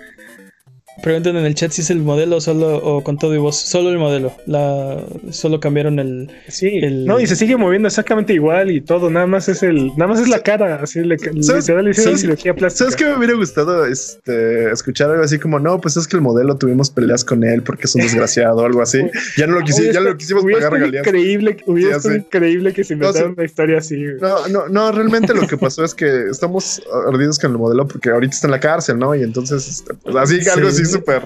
Pregunten 1.03 1.37
en 1.37 1.45
el 1.45 1.55
chat 1.55 1.71
si 1.73 1.83
es 1.83 1.91
el 1.91 1.99
modelo 1.99 2.41
solo 2.41 2.77
o 2.79 3.03
con 3.03 3.19
todo 3.19 3.35
y 3.35 3.39
voz. 3.39 3.57
Solo 3.57 3.91
el 3.91 3.99
modelo. 3.99 4.33
La, 4.47 5.03
solo 5.31 5.61
cambiaron 5.61 5.99
el. 5.99 6.31
Sí, 6.49 6.79
El- 6.83 7.05
no, 7.05 7.19
y 7.21 7.27
se 7.27 7.37
sigue 7.37 7.57
moviendo 7.57 7.89
exactamente 7.89 8.33
igual 8.33 8.71
y 8.71 8.81
todo, 8.81 9.11
nada 9.11 9.27
más 9.27 9.49
es 9.49 9.63
el, 9.63 9.89
nada 9.97 10.09
más 10.09 10.21
es 10.21 10.29
la 10.29 10.39
cara, 10.41 10.77
así 10.83 11.01
le, 11.01 11.19
¿Sabes- 11.19 11.47
le 11.69 11.91
hicieron 11.91 11.95
sabes- 11.95 12.21
cirugía 12.21 12.55
plástica. 12.55 12.79
¿Sabes 12.91 12.97
qué 12.97 13.05
me 13.07 13.17
hubiera 13.19 13.35
gustado 13.35 13.85
este, 13.87 14.71
escuchar 14.71 15.11
algo 15.11 15.25
así 15.25 15.39
como, 15.39 15.59
no, 15.59 15.81
pues 15.81 15.97
es 15.97 16.07
que 16.07 16.17
el 16.17 16.23
modelo 16.23 16.57
tuvimos 16.57 16.91
peleas 16.91 17.25
con 17.25 17.45
él 17.45 17.63
porque 17.63 17.85
es 17.85 17.95
un 17.95 18.03
desgraciado 18.03 18.57
o 18.59 18.65
algo 18.65 18.81
así? 18.83 19.01
Ya 19.37 19.47
no 19.47 19.55
lo, 19.55 19.61
quisi- 19.63 19.93
ya 19.93 20.01
lo 20.01 20.17
quisimos 20.17 20.45
pagar 20.45 20.73
regalías. 20.73 21.07
increíble, 21.07 21.57
hubiera 21.67 21.99
sé. 22.01 22.17
increíble 22.17 22.73
que 22.73 22.85
se 22.85 22.95
No, 22.95 23.07
inventaran 23.07 23.31
sí. 23.31 23.35
una 23.37 23.45
historia 23.45 23.79
así. 23.79 23.97
güey. 23.97 24.17
No, 24.21 24.49
no, 24.49 24.69
no, 24.69 24.93
realmente 24.93 25.35
lo 25.35 25.47
que 25.47 25.57
pasó 25.57 25.85
es 25.85 25.95
que 25.95 26.29
estamos 26.31 26.81
ardidos 27.09 27.39
con 27.39 27.51
el 27.53 27.59
modelo 27.59 27.87
porque 27.89 28.11
ahorita 28.11 28.35
está 28.35 28.47
en 28.47 28.53
la 28.53 28.61
cárcel, 28.61 28.99
¿no? 28.99 29.15
Y 29.15 29.23
entonces, 29.23 29.67
este, 29.69 29.95
pues, 29.95 30.15
así, 30.17 30.41
Sí. 30.41 30.49
algo 30.51 30.69
así 30.69 30.84
súper, 30.93 31.23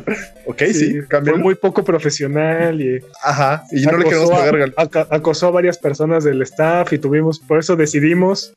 ok, 0.47 0.63
sí, 0.73 0.93
fue 1.01 1.09
cámbialo. 1.09 1.39
muy 1.39 1.55
poco 1.55 1.85
profesional 1.85 2.81
y 2.81 3.01
Ajá, 3.23 3.65
y 3.71 3.83
no 3.83 3.99
le 3.99 4.09
acosó 4.09 4.09
queremos 4.09 4.31
a- 4.31 4.51
pagar 4.51 4.73
aca- 4.77 5.07
acosó 5.11 5.47
a 5.49 5.51
varias 5.51 5.79
personas 5.79 6.25
del 6.25 6.41
staff 6.43 6.93
y 6.93 6.99
tuvimos, 6.99 7.39
por 7.39 7.59
eso 7.59 7.77
decidimos 7.77 8.55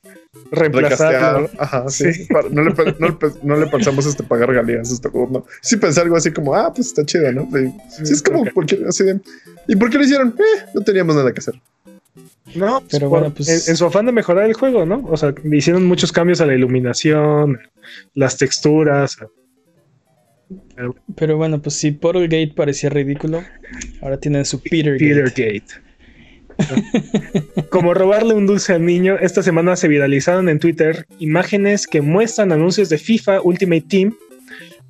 reemplazarlo. 0.52 1.50
Ajá, 1.58 1.86
sí. 1.90 2.14
Sí. 2.14 2.26
Para- 2.26 2.50
No, 2.50 2.64
le, 2.64 2.72
pe- 2.72 2.96
no, 3.00 3.08
le 3.08 3.14
pe- 3.14 3.32
no 3.44 3.56
le 3.58 3.68
pensamos 3.68 4.06
este 4.06 4.24
pagar 4.24 4.50
regalías 4.50 4.90
a 4.92 4.94
este 4.94 5.10
no. 5.14 5.46
Sí 5.62 5.78
pensé 5.78 6.02
algo 6.02 6.16
así 6.16 6.32
como, 6.32 6.56
ah, 6.56 6.72
pues 6.74 6.88
está 6.88 7.06
chido, 7.06 7.32
¿no? 7.32 7.48
Sí, 7.54 7.74
sí, 8.06 8.14
es 8.14 8.22
como 8.22 8.46
cualquier, 8.54 8.88
así 8.88 9.04
de, 9.04 9.20
¿y 9.68 9.76
por 9.76 9.90
qué 9.90 9.98
lo 9.98 10.04
hicieron? 10.04 10.36
Eh, 10.38 10.66
no 10.74 10.82
teníamos 10.82 11.16
nada 11.16 11.32
que 11.34 11.40
hacer. 11.40 11.56
No, 12.56 12.80
pues, 12.82 12.92
Pero 12.92 13.10
por- 13.10 13.20
bueno, 13.20 13.34
pues- 13.36 13.68
en, 13.68 13.72
en 13.72 13.78
su 13.78 13.86
afán 13.86 14.06
de 14.06 14.12
mejorar 14.12 14.46
el 14.46 14.54
juego, 14.54 14.86
¿no? 14.86 15.06
O 15.10 15.16
sea, 15.18 15.34
hicieron 15.52 15.86
muchos 15.86 16.12
cambios 16.12 16.42
a 16.42 16.46
la 16.46 16.54
iluminación, 16.54 17.60
las 18.14 18.38
texturas. 18.38 19.18
Pero 21.16 21.38
bueno, 21.38 21.62
pues 21.62 21.76
si 21.76 21.92
Portal 21.92 22.24
Gate 22.24 22.54
parecía 22.56 22.90
ridículo, 22.90 23.44
ahora 24.02 24.18
tienen 24.18 24.46
su 24.46 24.62
Peter, 24.62 24.94
Gate. 24.94 25.24
Petergate. 25.24 25.92
Como 27.70 27.94
robarle 27.94 28.34
un 28.34 28.46
dulce 28.46 28.74
al 28.74 28.86
niño, 28.86 29.18
esta 29.20 29.42
semana 29.42 29.76
se 29.76 29.88
viralizaron 29.88 30.50
en 30.50 30.60
Twitter 30.60 31.06
imágenes 31.20 31.88
que 31.88 32.02
muestran 32.02 32.52
anuncios 32.52 32.90
de 32.90 32.98
FIFA 32.98 33.42
Ultimate 33.42 33.86
Team 33.88 34.16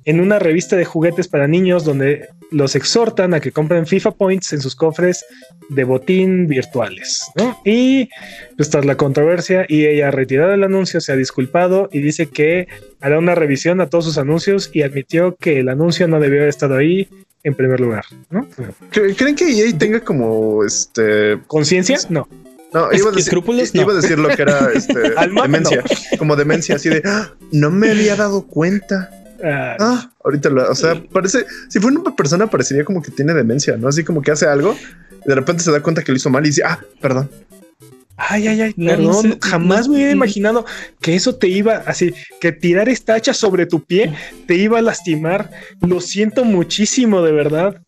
en 0.04 0.20
una 0.20 0.38
revista 0.38 0.76
de 0.76 0.84
juguetes 0.84 1.28
para 1.28 1.46
niños 1.46 1.84
donde 1.84 2.28
los 2.50 2.74
exhortan 2.76 3.34
a 3.34 3.40
que 3.40 3.52
compren 3.52 3.86
FIFA 3.86 4.10
Points 4.12 4.52
en 4.52 4.60
sus 4.60 4.74
cofres 4.74 5.24
de 5.68 5.84
botín 5.84 6.46
virtuales. 6.48 7.24
¿no? 7.36 7.58
Y 7.64 8.08
pues 8.56 8.68
tras 8.68 8.84
la 8.84 8.96
controversia, 8.96 9.64
EA 9.68 10.08
ha 10.08 10.10
retirado 10.10 10.52
el 10.52 10.64
anuncio, 10.64 11.00
se 11.00 11.12
ha 11.12 11.16
disculpado 11.16 11.88
y 11.92 12.00
dice 12.00 12.26
que 12.26 12.68
hará 13.00 13.18
una 13.18 13.34
revisión 13.34 13.80
a 13.80 13.88
todos 13.88 14.04
sus 14.04 14.18
anuncios 14.18 14.70
y 14.72 14.82
admitió 14.82 15.36
que 15.36 15.60
el 15.60 15.68
anuncio 15.68 16.08
no 16.08 16.20
debió 16.20 16.38
haber 16.40 16.48
estado 16.50 16.76
ahí 16.76 17.08
en 17.44 17.54
primer 17.54 17.80
lugar. 17.80 18.04
¿no? 18.30 18.46
¿Cre- 18.92 19.16
¿Creen 19.16 19.34
que 19.34 19.44
EA 19.50 19.76
tenga 19.78 20.00
como 20.00 20.64
este 20.64 21.38
¿Conciencia? 21.46 21.98
No. 22.08 22.28
No, 22.74 22.90
Es- 22.90 23.00
iba 23.00 23.08
a, 23.08 23.12
decir, 23.12 23.28
escrúpulos, 23.28 23.74
iba 23.74 23.84
no. 23.84 23.90
a 23.90 23.94
decir 23.94 24.18
lo 24.18 24.28
que 24.30 24.42
era 24.42 24.70
este, 24.74 24.94
demencia, 25.42 25.82
como 26.18 26.36
demencia, 26.36 26.76
así 26.76 26.88
de 26.88 27.02
"Ah, 27.04 27.30
no 27.50 27.70
me 27.70 27.90
había 27.90 28.16
dado 28.16 28.46
cuenta. 28.46 29.10
Ah, 29.42 29.76
Ah, 29.80 30.10
ahorita 30.24 30.48
lo, 30.50 30.70
o 30.70 30.74
sea, 30.74 30.94
parece, 31.12 31.44
si 31.68 31.80
fuera 31.80 31.98
una 31.98 32.14
persona, 32.14 32.46
parecería 32.48 32.84
como 32.84 33.02
que 33.02 33.10
tiene 33.10 33.34
demencia, 33.34 33.76
no? 33.76 33.88
Así 33.88 34.04
como 34.04 34.22
que 34.22 34.30
hace 34.30 34.46
algo, 34.46 34.76
y 35.24 35.28
de 35.28 35.34
repente 35.34 35.62
se 35.62 35.72
da 35.72 35.82
cuenta 35.82 36.02
que 36.02 36.12
lo 36.12 36.16
hizo 36.16 36.30
mal 36.30 36.44
y 36.44 36.48
dice, 36.50 36.62
ah, 36.64 36.78
perdón. 37.00 37.28
Ay, 38.16 38.46
ay, 38.46 38.60
ay, 38.60 38.74
No, 38.76 38.86
perdón, 38.92 39.06
no 39.06 39.12
sé, 39.14 39.38
jamás 39.40 39.86
no- 39.86 39.92
me 39.92 39.96
hubiera 39.96 40.12
imaginado 40.12 40.64
que 41.00 41.14
eso 41.16 41.34
te 41.34 41.48
iba 41.48 41.82
así, 41.86 42.14
que 42.40 42.52
tirar 42.52 42.88
esta 42.88 43.14
hacha 43.14 43.34
sobre 43.34 43.66
tu 43.66 43.82
pie 43.84 44.12
te 44.46 44.54
iba 44.54 44.78
a 44.78 44.82
lastimar. 44.82 45.50
Lo 45.80 46.00
siento 46.00 46.44
muchísimo, 46.44 47.22
de 47.22 47.32
verdad. 47.32 47.82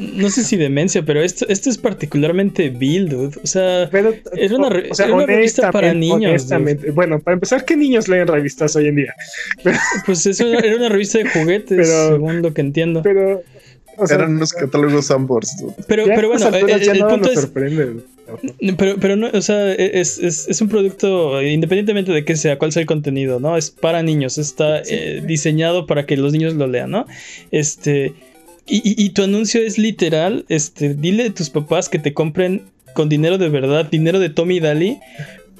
No 0.00 0.30
sé 0.30 0.44
si 0.44 0.56
demencia, 0.56 1.02
pero 1.04 1.22
esto, 1.22 1.46
esto 1.48 1.70
es 1.70 1.78
particularmente 1.78 2.68
vil, 2.70 3.08
dude. 3.08 3.38
O 3.42 3.46
sea, 3.46 3.88
Pero, 3.90 4.14
Era 4.34 4.56
una 4.56 4.68
era 4.68 5.14
una 5.14 5.26
revista 5.26 5.70
para 5.70 5.92
niños, 5.94 6.30
honestamente, 6.30 6.90
bueno, 6.90 7.18
para 7.20 7.34
empezar, 7.34 7.64
¿qué 7.64 7.76
niños 7.76 8.08
leen 8.08 8.26
revistas 8.26 8.74
hoy 8.76 8.88
en 8.88 8.96
día? 8.96 9.14
pues 10.06 10.24
eso 10.26 10.46
era 10.46 10.60
era 10.60 10.76
una 10.76 10.88
revista 10.88 11.18
de 11.18 11.28
juguetes, 11.28 11.76
Pero- 11.88 12.08
según 12.12 12.42
lo 12.42 12.54
que 12.54 12.60
entiendo. 12.60 13.02
Pero, 13.02 13.42
o 13.96 14.06
sea, 14.06 14.16
Eran 14.16 14.36
unos 14.36 14.52
catálogos 14.52 15.06
Sambors. 15.06 15.56
dude. 15.60 15.74
Pero, 15.88 16.04
pero 16.06 16.28
bueno, 16.28 16.34
estas 16.46 16.54
alturas 16.54 16.82
el, 16.82 16.88
el 16.88 16.98
punto 17.00 17.16
nos 17.16 17.30
es, 17.32 17.40
sorprende. 17.40 17.96
Pero, 18.76 18.96
pero 19.00 19.16
no, 19.16 19.28
o 19.32 19.40
sea, 19.40 19.72
es, 19.72 20.18
es, 20.18 20.48
es 20.48 20.60
un 20.60 20.68
producto, 20.68 21.42
independientemente 21.42 22.12
de 22.12 22.24
que 22.24 22.36
sea, 22.36 22.58
cuál 22.58 22.72
sea 22.72 22.82
el 22.82 22.86
contenido, 22.86 23.40
¿no? 23.40 23.56
Es 23.56 23.70
para 23.70 24.02
niños, 24.02 24.36
está 24.36 24.82
eh, 24.82 25.22
diseñado 25.26 25.86
para 25.86 26.04
que 26.04 26.16
los 26.18 26.32
niños 26.32 26.54
lo 26.54 26.66
lean, 26.66 26.90
¿no? 26.90 27.06
Este. 27.50 28.12
Y, 28.68 28.76
y- 28.76 29.02
y 29.04 29.10
tu 29.10 29.22
anuncio 29.22 29.60
es 29.60 29.78
literal, 29.78 30.44
este, 30.48 30.94
dile 30.94 31.26
a 31.26 31.34
tus 31.34 31.50
papás 31.50 31.88
que 31.88 31.98
te 31.98 32.12
compren 32.14 32.62
con 32.94 33.08
dinero 33.08 33.38
de 33.38 33.48
verdad, 33.48 33.86
dinero 33.90 34.18
de 34.18 34.28
Tommy 34.30 34.60
Daly, 34.60 34.98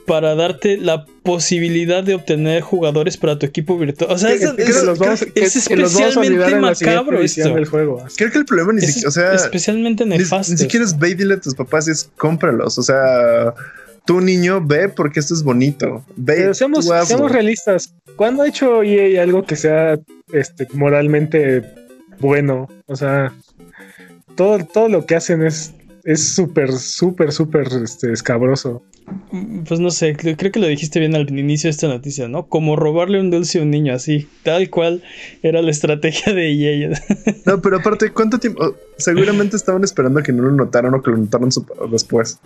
para 0.07 0.35
darte 0.35 0.79
la 0.79 1.05
posibilidad 1.23 2.03
de 2.03 2.15
obtener 2.15 2.63
jugadores 2.63 3.19
para 3.19 3.39
tu 3.39 3.45
equipo 3.45 3.77
virtual. 3.79 4.11
O 4.11 4.17
sea, 4.19 4.31
Que- 4.31 4.45
es, 4.45 4.51
que 4.79 4.83
los 4.87 4.99
vamos- 4.99 5.21
que 5.21 5.41
especialmente 5.45 6.55
macabro 6.57 7.21
esto. 7.21 7.55
del 7.55 7.67
juego. 7.67 8.03
Creo 8.17 8.31
que 8.31 8.39
el 8.39 8.45
problema 8.47 8.73
ni 8.73 8.81
Es 8.85 8.87
siquiera, 8.95 9.09
o 9.09 9.13
sea, 9.13 9.35
especialmente 9.35 10.05
ni, 10.07 10.17
nefasto. 10.17 10.53
ni 10.53 10.59
siquiera 10.59 10.85
es 10.87 10.99
ve 10.99 11.11
y 11.11 11.15
dile 11.15 11.35
a 11.35 11.41
tus 11.41 11.55
papás, 11.55 11.89
es 11.89 12.11
cómpralos. 12.17 12.79
O 12.79 12.83
sea, 12.83 13.53
tú 14.07 14.23
niño, 14.23 14.65
ve 14.67 14.89
porque 14.89 15.21
esto 15.21 15.35
es 15.35 15.43
bonito. 15.43 16.03
Ve, 16.17 16.35
Pero 16.37 16.55
seamos, 16.55 16.87
seamos 17.07 17.31
realistas. 17.31 17.93
¿Cuándo 18.17 18.43
ha 18.43 18.49
hecho 18.49 18.83
EA 18.83 19.23
algo 19.23 19.45
que 19.45 19.57
sea 19.57 19.99
este, 20.33 20.67
moralmente 20.73 21.63
bueno? 22.21 22.69
O 22.87 22.97
sea, 22.97 23.33
todo, 24.35 24.59
todo 24.65 24.89
lo 24.89 25.07
que 25.07 25.17
hacen 25.17 25.43
es 25.43 25.73
es 26.09 26.27
súper, 26.35 26.73
súper, 26.73 27.33
súper 27.33 27.69
este, 27.85 28.11
escabroso. 28.13 28.83
Pues 29.67 29.79
no 29.79 29.91
sé, 29.91 30.17
creo 30.17 30.39
creo 30.39 30.51
que 30.53 30.59
lo 30.59 30.67
dijiste 30.67 31.01
bien 31.01 31.15
al 31.15 31.29
inicio 31.39 31.69
de 31.69 31.73
esta 31.73 31.87
noticia, 31.87 32.29
¿no? 32.29 32.47
Como 32.47 32.77
robarle 32.77 33.21
un 33.21 33.31
dulce 33.31 33.59
a 33.59 33.63
un 33.63 33.71
niño, 33.71 33.93
así, 33.93 34.27
tal 34.43 34.71
cual 34.71 35.03
era 35.43 35.61
la 35.61 35.71
estrategia 35.71 36.33
de 36.33 36.51
EA. 36.51 36.91
No, 37.45 37.61
pero 37.61 37.77
aparte, 37.77 38.11
¿cuánto 38.11 38.39
tiempo? 38.39 38.63
Oh, 38.65 38.75
Seguramente 38.97 39.57
estaban 39.57 39.85
esperando 39.85 40.23
que 40.23 40.33
no 40.33 40.45
lo 40.45 40.53
notaran 40.53 40.95
o 40.95 41.03
que 41.03 41.11
lo 41.11 41.19
notaran 41.19 41.51
sup- 41.51 41.91
después. 41.91 42.39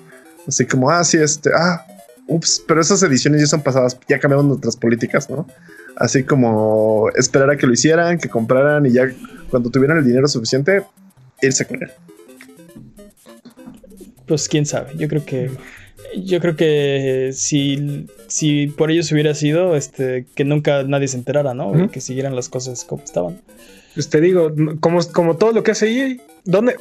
Así 0.46 0.66
como, 0.66 0.90
ah, 0.90 1.04
sí, 1.04 1.18
este, 1.18 1.50
ah, 1.54 1.84
ups, 2.26 2.64
pero 2.66 2.80
esas 2.80 3.00
ediciones 3.04 3.40
ya 3.42 3.46
son 3.46 3.62
pasadas, 3.62 3.96
ya 4.08 4.18
cambiaron 4.18 4.48
nuestras 4.48 4.76
políticas, 4.76 5.30
¿no? 5.30 5.46
Así 5.96 6.24
como 6.24 7.08
esperar 7.14 7.50
a 7.50 7.56
que 7.56 7.66
lo 7.66 7.72
hicieran, 7.72 8.18
que 8.18 8.28
compraran 8.28 8.86
y 8.86 8.92
ya 8.92 9.08
cuando 9.50 9.70
tuvieran 9.70 9.98
el 9.98 10.04
dinero 10.04 10.26
suficiente, 10.28 10.82
irse 11.40 11.66
con 11.66 11.82
él. 11.82 11.90
Pues 14.26 14.48
quién 14.48 14.64
sabe, 14.64 14.92
yo 14.96 15.08
creo 15.08 15.24
que 15.24 15.50
yo 16.16 16.40
creo 16.40 16.56
que 16.56 17.30
si, 17.32 18.06
si 18.28 18.66
por 18.66 18.90
ellos 18.90 19.10
hubiera 19.12 19.34
sido 19.34 19.76
este 19.76 20.26
que 20.34 20.44
nunca 20.44 20.82
nadie 20.82 21.08
se 21.08 21.16
enterara, 21.16 21.54
¿no? 21.54 21.90
Que 21.90 22.00
siguieran 22.00 22.36
las 22.36 22.48
cosas 22.48 22.84
como 22.84 23.02
estaban. 23.02 23.40
Pues 23.94 24.08
te 24.08 24.20
digo, 24.20 24.52
como, 24.80 25.00
como 25.12 25.36
todo 25.36 25.52
lo 25.52 25.62
que 25.62 25.72
hace 25.72 25.90
EA, 25.90 26.16
¿dónde? 26.44 26.76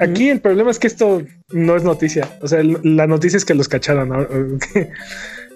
Aquí 0.00 0.30
el 0.30 0.40
problema 0.40 0.70
es 0.70 0.78
que 0.78 0.86
esto 0.86 1.22
no 1.50 1.76
es 1.76 1.82
noticia. 1.82 2.38
O 2.40 2.48
sea, 2.48 2.62
la 2.62 3.06
noticia 3.06 3.36
es 3.36 3.44
que 3.44 3.54
los 3.54 3.68
cacharon 3.68 4.08
¿no? 4.08 4.26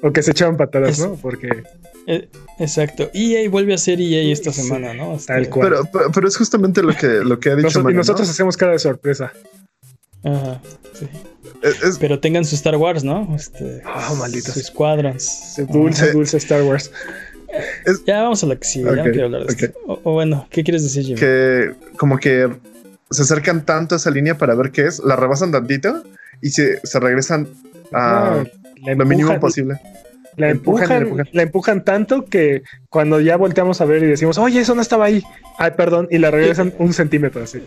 o, 0.03 0.12
que, 0.12 0.22
se 0.22 0.30
echaban 0.32 0.57
patadas, 0.57 0.90
Es- 0.90 0.99
¿no? 1.01 1.14
Porque 1.16 1.62
Eh, 2.07 2.28
exacto. 2.59 3.11
EA 3.12 3.49
vuelve 3.51 3.74
a 3.74 3.78
ser 3.78 4.01
EA 4.01 4.32
esta 4.32 4.53
Sí, 4.53 4.62
semana, 4.62 4.94
¿no? 4.94 5.14
Este, 5.16 5.32
tal 5.34 5.49
cual. 5.51 5.68
Pero, 5.68 5.84
pero, 5.92 6.11
pero 6.12 6.28
es 6.28 6.36
justamente 6.36 6.82
lo 6.82 6.94
que, 6.94 7.07
lo 7.07 7.38
que 7.38 7.51
ha 7.51 7.57
dicho 7.57 7.80
y 7.80 7.82
Mario, 7.82 7.96
¿no? 7.96 8.01
nosotros 8.01 8.28
hacemos 8.30 8.57
cara 8.57 8.72
de 8.72 8.78
sorpresa. 8.78 9.32
Ajá, 10.24 10.61
sí. 10.94 11.07
Es- 11.62 11.82
es- 11.82 11.99
Pero 11.99 12.18
tengan 12.20 12.44
su 12.44 12.55
Star 12.55 12.76
Wars, 12.76 13.05
¿no? 13.05 13.34
Este, 13.36 13.82
Ah, 13.84 14.14
malditos. 14.18 14.55
Sus 14.55 14.64
Squadrons. 14.66 15.55
Dulce, 15.70 16.12
dulce 16.12 16.36
Star 16.38 16.62
Wars. 16.62 16.90
Ya 18.07 18.22
vamos 18.22 18.42
a 18.44 18.46
la 18.46 18.57
que 18.57 18.66
sigue, 18.66 18.84
ya 18.84 18.96
no 18.96 19.11
quiero 19.11 19.24
hablar 19.26 19.46
de 19.46 19.53
ok. 19.55 19.62
esto. 19.62 19.78
O, 19.86 20.01
o 20.05 20.12
bueno, 20.12 20.46
¿qué 20.51 20.62
quieres 20.62 20.82
decir, 20.82 21.05
Jimmy? 21.05 21.18
que 21.18 21.72
como 21.96 22.18
que 22.18 22.49
se 23.11 23.22
acercan 23.22 23.64
tanto 23.64 23.94
a 23.94 23.99
esa 23.99 24.11
línea 24.11 24.36
para 24.36 24.55
ver 24.55 24.70
qué 24.70 24.86
es, 24.86 24.99
la 25.01 25.16
rebasan 25.16 25.51
tantito 25.51 26.05
y 26.42 26.51
se, 26.51 26.78
se 26.86 27.01
regresan 27.01 27.49
a 27.92 28.42
No, 28.44 28.51
la 28.85 28.95
lo 28.95 29.05
mínimo 29.07 29.31
empujan- 29.33 29.41
posible. 29.41 29.74
La 30.37 30.51
Empujan 30.51 30.83
empujan, 30.85 30.89
la 30.89 31.03
empujan. 31.09 31.29
la 31.33 31.43
empujan 31.43 31.85
tanto 31.85 32.24
que 32.26 32.62
cuando 32.91 33.20
ya 33.20 33.37
volteamos 33.37 33.81
a 33.81 33.85
ver 33.87 34.05
y 34.05 34.07
decimos, 34.07 34.39
oye, 34.39 34.61
eso 34.61 34.76
no 34.76 34.83
estaba 34.83 35.07
ahí. 35.07 35.20
Ay, 35.59 35.72
perdón, 35.76 36.07
y 36.12 36.18
la 36.18 36.31
regresan 36.31 36.72
un 36.79 36.93
centímetro 36.93 37.43
así. 37.43 37.59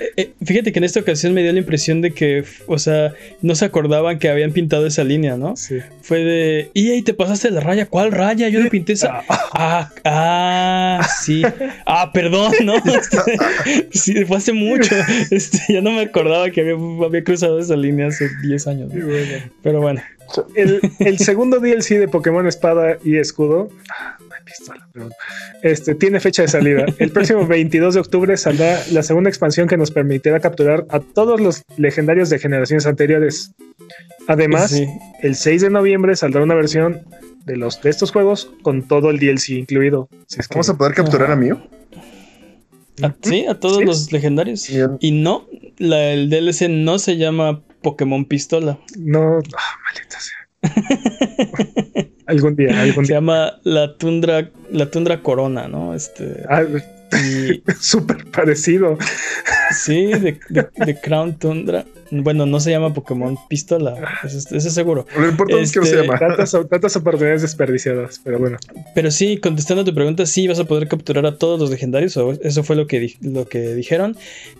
Eh, 0.00 0.10
eh, 0.16 0.32
fíjate 0.42 0.72
que 0.72 0.78
en 0.78 0.84
esta 0.84 1.00
ocasión 1.00 1.34
me 1.34 1.42
dio 1.42 1.52
la 1.52 1.58
impresión 1.58 2.00
de 2.00 2.12
que, 2.12 2.42
o 2.66 2.78
sea, 2.78 3.12
no 3.42 3.54
se 3.54 3.66
acordaban 3.66 4.18
que 4.18 4.30
habían 4.30 4.52
pintado 4.52 4.86
esa 4.86 5.04
línea, 5.04 5.36
¿no? 5.36 5.54
Sí. 5.54 5.80
Fue 6.00 6.24
de, 6.24 6.70
y 6.72 6.92
ahí 6.92 7.02
te 7.02 7.12
pasaste 7.12 7.50
la 7.50 7.60
raya, 7.60 7.84
¿cuál 7.84 8.10
raya? 8.10 8.48
Yo 8.48 8.60
no 8.60 8.70
pinté 8.70 8.94
esa. 8.94 9.20
Ah, 9.28 9.90
ah, 10.06 11.06
sí. 11.22 11.42
Ah, 11.84 12.10
perdón, 12.14 12.52
¿no? 12.64 12.72
Sí, 13.90 14.24
fue 14.24 14.38
hace 14.38 14.54
mucho. 14.54 14.94
Este, 15.30 15.74
ya 15.74 15.82
no 15.82 15.90
me 15.92 16.00
acordaba 16.00 16.48
que 16.50 16.62
había, 16.62 16.74
había 17.04 17.22
cruzado 17.22 17.58
esa 17.60 17.76
línea 17.76 18.06
hace 18.06 18.28
10 18.42 18.66
años. 18.66 18.94
¿no? 18.94 19.04
Pero 19.62 19.82
bueno. 19.82 20.00
El, 20.54 20.80
el 21.00 21.18
segundo 21.18 21.60
DLC 21.60 21.98
de 21.98 22.08
Pokémon 22.08 22.46
Espada 22.46 22.98
y 23.04 23.16
Escudo, 23.18 23.68
ah, 23.90 24.16
pistola, 24.44 24.86
este, 25.62 25.94
tiene 25.94 26.20
fecha 26.20 26.42
de 26.42 26.48
salida. 26.48 26.84
El 26.98 27.10
próximo 27.10 27.46
22 27.48 27.94
de 27.94 28.00
octubre 28.00 28.36
saldrá 28.36 28.78
la 28.92 29.02
segunda 29.02 29.30
expansión 29.30 29.68
que 29.68 29.76
nos 29.76 29.90
permitirá 29.90 30.40
capturar 30.40 30.86
a 30.90 31.00
todos 31.00 31.40
los 31.40 31.62
legendarios 31.76 32.28
de 32.30 32.38
generaciones 32.38 32.86
anteriores. 32.86 33.52
Además, 34.26 34.70
sí. 34.70 34.86
el 35.22 35.34
6 35.34 35.62
de 35.62 35.70
noviembre 35.70 36.16
saldrá 36.16 36.42
una 36.42 36.54
versión 36.54 37.02
de, 37.44 37.56
los, 37.56 37.80
de 37.82 37.90
estos 37.90 38.10
juegos 38.12 38.50
con 38.62 38.86
todo 38.86 39.10
el 39.10 39.18
DLC 39.18 39.50
incluido. 39.50 40.08
Si 40.26 40.40
es 40.40 40.48
que- 40.48 40.54
Vamos 40.54 40.68
a 40.70 40.76
poder 40.76 40.94
capturar 40.94 41.24
Ajá. 41.24 41.32
a 41.34 41.36
Mew. 41.36 41.58
A, 43.02 43.14
sí, 43.22 43.46
a 43.46 43.54
todos 43.58 43.78
Sí. 43.78 43.84
los 43.84 44.12
legendarios. 44.12 44.68
Bien. 44.68 44.96
Y 45.00 45.10
no, 45.10 45.46
la, 45.78 46.12
el 46.12 46.30
DLC 46.30 46.68
no 46.68 46.98
se 46.98 47.16
llama 47.16 47.62
Pokémon 47.82 48.24
Pistola. 48.24 48.78
No, 48.98 49.38
ah, 49.38 49.78
maldita 49.84 50.18
sea. 50.20 50.38
algún 52.26 52.56
día, 52.56 52.80
algún 52.82 53.04
Se 53.04 53.12
día. 53.12 53.18
llama 53.20 53.60
la 53.64 53.96
Tundra, 53.96 54.50
la 54.70 54.90
Tundra 54.90 55.22
Corona, 55.22 55.68
¿no? 55.68 55.94
Este. 55.94 56.42
Ah, 56.48 56.62
Y 57.12 57.62
Súper 57.80 58.24
parecido. 58.30 58.98
sí, 59.72 60.06
de, 60.06 60.38
de- 60.48 60.68
de 60.86 61.00
Crown 61.00 61.38
Tundra. 61.38 61.84
Bueno, 62.10 62.46
no 62.46 62.60
se 62.60 62.70
llama 62.70 62.92
Pokémon 62.94 63.36
Pistola. 63.48 63.94
Eso, 64.24 64.38
es- 64.38 64.52
eso 64.52 64.68
es 64.68 64.74
seguro. 64.74 65.06
Lo 65.18 65.28
importante 65.28 65.62
es 65.62 65.72
que 65.72 65.80
no 65.80 65.84
se 65.86 65.92
Este, 65.96 66.06
llama. 66.06 66.18
Tantas, 66.18 66.56
tantas 66.70 66.96
oportunidades 66.96 67.42
desperdiciadas, 67.42 68.20
pero 68.22 68.38
bueno. 68.38 68.56
Pero 68.94 69.10
sí, 69.10 69.38
contestando 69.38 69.82
a 69.82 69.84
tu 69.84 69.94
pregunta, 69.94 70.26
sí 70.26 70.46
vas 70.48 70.58
a 70.58 70.64
poder 70.64 70.88
capturar 70.88 71.26
a 71.26 71.36
todos 71.38 71.58
los 71.60 71.70
legendarios. 71.70 72.16
o 72.16 72.32
eso 72.32 72.62
fue 72.64 72.76
lo 72.76 72.86
que, 72.86 73.00
di- 73.00 73.16
lo 73.20 73.46
que 73.48 73.74
dijeron. 73.74 74.16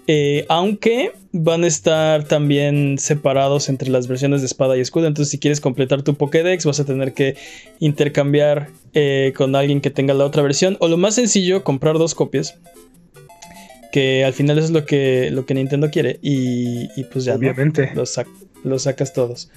Eh, 0.07 0.45
aunque 0.49 1.13
van 1.33 1.65
a 1.65 1.67
estar 1.67 2.25
también 2.25 2.97
separados 2.99 3.69
entre 3.69 3.89
las 3.91 4.07
versiones 4.07 4.41
de 4.41 4.47
espada 4.47 4.77
y 4.77 4.81
escudo. 4.81 5.07
Entonces, 5.07 5.31
si 5.31 5.39
quieres 5.39 5.61
completar 5.61 6.03
tu 6.03 6.15
Pokédex, 6.15 6.65
vas 6.65 6.79
a 6.81 6.85
tener 6.85 7.13
que 7.13 7.37
intercambiar 7.81 8.69
eh, 8.95 9.33
con 9.37 9.55
alguien 9.57 9.81
que 9.81 9.91
tenga 9.91 10.15
la 10.15 10.25
otra 10.25 10.43
versión. 10.43 10.77
O 10.81 10.89
lo 10.89 10.97
más 10.97 11.15
sencillo, 11.17 11.65
comprar 11.65 11.99
dos 11.99 12.15
copias. 12.15 12.57
Que 13.95 14.25
al 14.25 14.33
final 14.33 14.59
eso 14.59 14.65
es 14.67 14.73
lo 14.73 14.85
que, 14.85 15.31
lo 15.31 15.47
que 15.47 15.55
Nintendo 15.55 15.89
quiere. 15.89 16.19
Y, 16.21 16.89
y 16.97 17.05
pues 17.05 17.25
ya, 17.25 17.35
¿no? 17.35 17.39
Obviamente. 17.39 17.93
Los, 17.95 18.19
sac- 18.19 18.27
los 18.65 18.83
sacas 18.83 19.13
todos. 19.13 19.51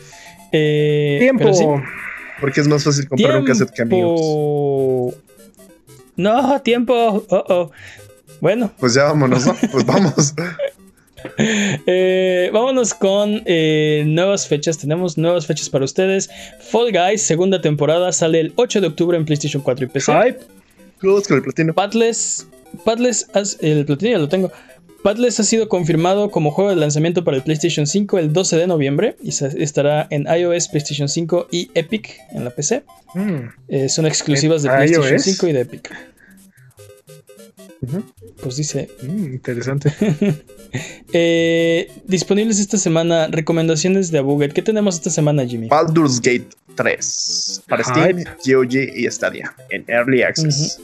Eh, 0.51 1.17
Tiempo. 1.19 1.39
pero 1.45 1.53
sí, 1.55 1.65
Porque 2.39 2.61
es 2.61 2.67
más 2.67 2.83
fácil 2.83 3.07
comprar 3.07 3.39
un 3.39 3.45
cassette 3.45 3.71
que 3.71 3.81
amigos. 3.81 5.15
No, 6.17 6.61
tiempo. 6.61 7.25
Oh, 7.29 7.45
oh. 7.49 7.71
Bueno, 8.39 8.71
Pues 8.79 8.93
ya 8.93 9.05
vámonos, 9.05 9.47
¿no? 9.47 9.55
Pues 9.71 9.83
vamos. 9.87 10.35
eh, 11.87 12.49
vámonos 12.53 12.93
con 12.93 13.41
eh, 13.45 14.03
nuevas 14.05 14.47
fechas. 14.47 14.77
Tenemos 14.77 15.17
nuevas 15.17 15.47
fechas 15.47 15.67
para 15.69 15.83
ustedes. 15.85 16.29
Fall 16.59 16.91
Guys, 16.91 17.23
segunda 17.23 17.59
temporada, 17.59 18.11
sale 18.11 18.39
el 18.39 18.53
8 18.55 18.81
de 18.81 18.87
octubre 18.87 19.17
en 19.17 19.25
PlayStation 19.25 19.63
4 19.63 19.85
y 19.85 19.89
PC. 19.89 20.13
Hype. 20.13 20.39
Todos 21.01 21.27
con 21.27 21.37
el 21.37 21.43
platino. 21.43 21.73
Padless, 21.73 22.47
Padless, 22.85 23.27
has- 23.33 23.57
el 23.61 23.85
platino 23.85 24.11
ya 24.11 24.17
lo 24.19 24.29
tengo. 24.29 24.51
Padless 25.03 25.39
ha 25.39 25.43
sido 25.43 25.69
confirmado 25.69 26.31
como 26.31 26.51
juego 26.51 26.69
de 26.69 26.75
lanzamiento 26.75 27.23
para 27.23 27.37
el 27.37 27.43
PlayStation 27.43 27.87
5 27.87 28.17
el 28.19 28.33
12 28.33 28.57
de 28.57 28.67
noviembre 28.67 29.15
y 29.21 29.29
estará 29.29 30.07
en 30.09 30.25
iOS, 30.27 30.67
PlayStation 30.69 31.07
5 31.07 31.47
y 31.51 31.69
Epic 31.75 32.17
en 32.31 32.43
la 32.43 32.49
PC. 32.49 32.83
Mm, 33.13 33.35
Eh, 33.69 33.89
son 33.89 34.05
exclusivas 34.05 34.63
de 34.63 34.69
¿En 34.69 34.75
PlayStation 34.75 35.13
iOS? 35.13 35.23
5 35.23 35.47
y 35.47 35.53
de 35.53 35.61
Epic. 35.61 35.95
Pues 38.41 38.55
dice, 38.57 38.89
mm, 39.03 39.25
interesante. 39.33 39.91
Eh, 41.13 41.89
disponibles 42.05 42.59
esta 42.59 42.77
semana 42.77 43.27
recomendaciones 43.27 44.11
de 44.11 44.17
Abuget. 44.19 44.51
¿Qué 44.51 44.61
tenemos 44.61 44.95
esta 44.95 45.09
semana, 45.09 45.45
Jimmy? 45.45 45.69
Baldur's 45.69 46.19
Gate 46.19 46.49
3 46.75 47.61
para 47.69 47.83
Steam. 47.85 48.25
GOG 48.45 48.73
y 48.95 49.09
Stadia 49.09 49.55
en 49.69 49.85
Early 49.87 50.23
Access. 50.23 50.79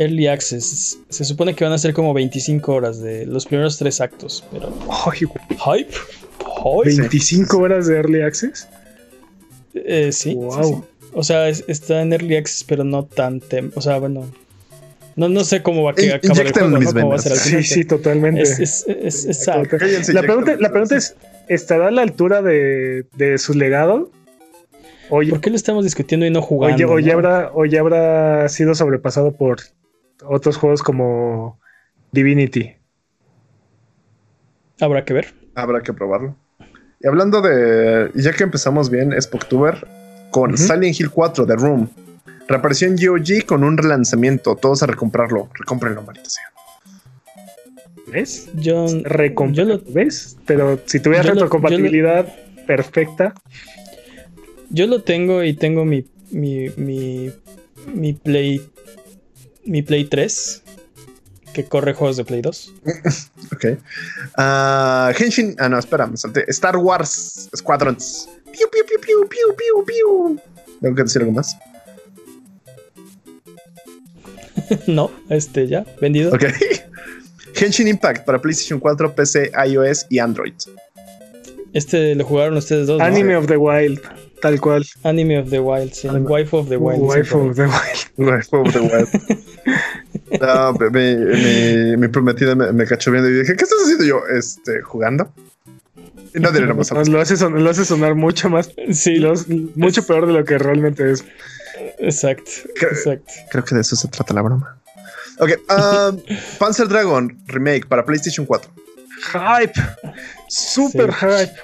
Early 0.00 0.26
Access. 0.26 0.98
Se 1.08 1.24
supone 1.24 1.54
que 1.54 1.62
van 1.64 1.72
a 1.72 1.78
ser 1.78 1.92
como 1.94 2.12
25 2.14 2.72
horas 2.74 3.00
de 3.00 3.26
los 3.26 3.46
primeros 3.46 3.78
tres 3.78 4.00
actos. 4.00 4.42
Pero. 4.50 4.72
Ay, 5.06 5.18
¿Hype? 5.18 5.94
¿Hype? 6.84 6.96
25 7.02 7.58
horas 7.58 7.86
de 7.86 7.96
Early 7.96 8.22
Access. 8.22 8.66
Eh, 9.74 10.10
sí, 10.12 10.34
Wow. 10.34 10.64
sí. 10.64 11.08
O 11.12 11.22
sea, 11.22 11.48
es- 11.48 11.64
está 11.68 12.02
en 12.02 12.12
Early 12.12 12.36
Access, 12.36 12.64
pero 12.64 12.82
no 12.84 13.04
tan. 13.04 13.40
tem- 13.40 13.72
o 13.74 13.80
sea, 13.80 13.98
bueno. 13.98 14.28
No, 15.16 15.28
no 15.28 15.44
sé 15.44 15.60
cómo 15.62 15.82
va 15.82 15.90
a 15.90 15.94
que- 15.94 16.06
In- 16.06 16.12
acabar 16.12 16.46
el 16.46 16.52
juego, 16.52 16.68
mis 16.78 16.94
¿no? 16.94 17.00
Cómo 17.00 17.08
va 17.10 17.16
a 17.16 17.18
ser 17.18 17.32
al 17.32 17.38
venas. 17.38 17.48
final, 17.48 17.64
Sí, 17.64 17.74
sí, 17.74 17.84
totalmente. 17.84 18.42
Es, 18.42 18.58
es, 18.58 18.84
es, 18.88 19.24
es 19.26 19.44
sad. 19.44 19.64
Cállense, 19.68 20.12
la, 20.12 20.22
pregunta, 20.22 20.56
la 20.58 20.70
pregunta 20.70 20.96
es, 20.96 21.14
¿estará 21.48 21.88
a 21.88 21.90
la 21.90 22.02
altura 22.02 22.40
de, 22.42 23.04
de 23.16 23.36
su 23.38 23.52
legado? 23.54 24.10
O, 25.10 25.22
ya- 25.22 25.30
¿Por 25.30 25.40
qué 25.40 25.50
lo 25.50 25.56
estamos 25.56 25.84
discutiendo 25.84 26.24
y 26.24 26.30
no 26.30 26.40
jugando? 26.40 26.78
ya, 26.78 26.86
o 26.88 26.98
ya 27.00 27.12
no? 27.12 27.18
habrá, 27.18 27.50
o 27.52 27.64
ya 27.66 27.80
habrá 27.80 28.48
sido 28.48 28.74
sobrepasado 28.74 29.32
por 29.32 29.58
otros 30.26 30.56
juegos 30.56 30.82
como 30.82 31.58
Divinity? 32.12 32.74
Habrá 34.80 35.04
que 35.04 35.12
ver. 35.14 35.34
Habrá 35.54 35.82
que 35.82 35.92
probarlo. 35.92 36.36
Y 37.00 37.06
hablando 37.06 37.40
de. 37.40 38.10
Ya 38.14 38.32
que 38.32 38.44
empezamos 38.44 38.90
bien, 38.90 39.14
Spooktober 39.20 39.86
con 40.30 40.54
Ujú. 40.54 40.62
Silent 40.62 40.98
Hill 41.00 41.10
4 41.10 41.46
The 41.46 41.56
Room. 41.56 41.88
Reapareció 42.48 42.88
en 42.88 42.96
GOG 42.96 43.46
con 43.46 43.62
un 43.64 43.76
relanzamiento. 43.76 44.56
Todos 44.56 44.82
a 44.82 44.86
recomprarlo. 44.86 45.48
Recómprenlo, 45.54 46.02
maldita 46.02 46.28
sea. 46.30 46.44
¿Ves? 48.08 48.48
Yo, 48.54 48.86
Recom- 48.86 49.52
yo 49.52 49.64
lo, 49.64 49.80
¿Ves? 49.88 50.36
Pero 50.46 50.80
si 50.86 50.98
tuviera 50.98 51.22
Yo 51.22 51.28
lo- 51.28 51.34
retrocompatibilidad 51.34 52.26
perfecta, 52.66 53.34
Yo 54.70 54.86
lo 54.86 55.02
tengo 55.02 55.42
y 55.44 55.54
tengo 55.54 55.84
mi, 55.84 56.06
mi, 56.30 56.68
mi, 56.76 57.30
mi 57.94 58.12
Play. 58.14 58.60
Mi 59.64 59.82
Play 59.82 60.04
3. 60.04 60.62
Que 61.52 61.64
corre 61.64 61.94
juegos 61.94 62.16
de 62.16 62.24
Play 62.24 62.42
2. 62.42 62.72
Ok. 63.52 63.66
Ah, 64.36 65.12
Henshin. 65.18 65.56
Ah, 65.58 65.68
no, 65.68 65.78
espera, 65.78 66.06
me 66.06 66.16
salté. 66.16 66.44
Star 66.48 66.76
Wars 66.76 67.50
Squadrons. 67.54 68.28
Piu, 68.44 68.68
piu, 68.70 68.84
piu, 68.86 69.00
piu, 69.00 69.28
piu, 69.28 69.56
piu, 69.56 69.84
piu. 69.84 70.40
¿Tengo 70.80 70.94
que 70.94 71.02
decir 71.02 71.20
algo 71.20 71.32
más? 71.32 71.56
no, 74.86 75.10
este 75.28 75.66
ya, 75.66 75.84
vendido. 76.00 76.32
Ok. 76.32 76.44
Henshin 77.60 77.88
Impact 77.88 78.24
para 78.24 78.40
PlayStation 78.40 78.80
4, 78.80 79.14
PC, 79.14 79.50
iOS 79.66 80.06
y 80.08 80.18
Android. 80.18 80.54
Este 81.72 82.14
lo 82.14 82.24
jugaron 82.24 82.56
ustedes 82.56 82.86
dos. 82.86 82.98
¿no? 82.98 83.04
Anime 83.04 83.36
of 83.36 83.46
the 83.46 83.56
Wild, 83.56 84.00
tal 84.40 84.60
cual. 84.60 84.84
Anime 85.02 85.38
of 85.38 85.50
the 85.50 85.60
Wild, 85.60 85.92
sí. 85.92 86.08
Wife 86.08 86.56
of 86.56 86.68
the 86.68 86.76
Wild. 86.76 87.02
Wife 87.02 87.34
of 87.34 87.56
the 87.56 87.66
Wild. 87.66 88.08
Wife 88.16 88.56
of 88.56 88.72
the 88.72 88.80
Wild. 88.80 89.08
No, 90.40 90.72
mi, 90.72 91.16
mi, 91.16 91.96
mi 91.96 92.08
prometida 92.08 92.54
me, 92.54 92.72
me, 92.72 92.86
cachó 92.86 93.10
viendo 93.10 93.28
y 93.28 93.40
dije, 93.40 93.56
¿qué 93.56 93.64
estás 93.64 93.78
haciendo 93.82 94.04
yo? 94.04 94.22
Este, 94.28 94.80
jugando. 94.80 95.32
Y 96.34 96.38
no 96.40 96.52
diré 96.52 96.72
más. 96.72 96.90
Lo 97.08 97.20
hace, 97.20 97.36
son, 97.36 97.62
lo 97.62 97.70
hace 97.70 97.84
sonar 97.84 98.14
mucho 98.14 98.48
más. 98.48 98.70
Sí. 98.92 99.16
Los, 99.16 99.48
mucho 99.48 100.06
peor 100.06 100.26
de 100.26 100.32
lo 100.32 100.44
que 100.44 100.58
realmente 100.58 101.10
es. 101.10 101.24
Exacto. 101.98 102.50
Creo, 102.76 102.90
exacto. 102.90 103.32
creo 103.50 103.64
que 103.64 103.74
de 103.74 103.80
eso 103.80 103.96
se 103.96 104.08
trata 104.08 104.34
la 104.34 104.42
broma. 104.42 104.76
Ok, 105.38 105.50
um, 105.70 106.20
Panzer 106.58 106.88
Dragon 106.88 107.36
Remake 107.46 107.86
para 107.86 108.04
PlayStation 108.04 108.46
4. 108.46 108.70
Hype. 109.32 109.72
Super 110.48 111.12
sí. 111.12 111.18
hype. 111.20 111.54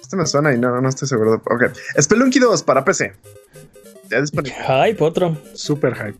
Este 0.00 0.16
me 0.16 0.26
suena 0.26 0.54
y 0.54 0.58
no, 0.58 0.80
no 0.80 0.88
estoy 0.88 1.08
seguro. 1.08 1.42
Ok. 1.44 1.64
Spelunky 2.00 2.38
2 2.38 2.62
para 2.62 2.84
PC. 2.84 3.12
Ya 4.10 4.20
disponible. 4.20 4.56
Hype, 4.66 5.04
otro. 5.04 5.36
Super 5.54 5.94
hype. 5.94 6.18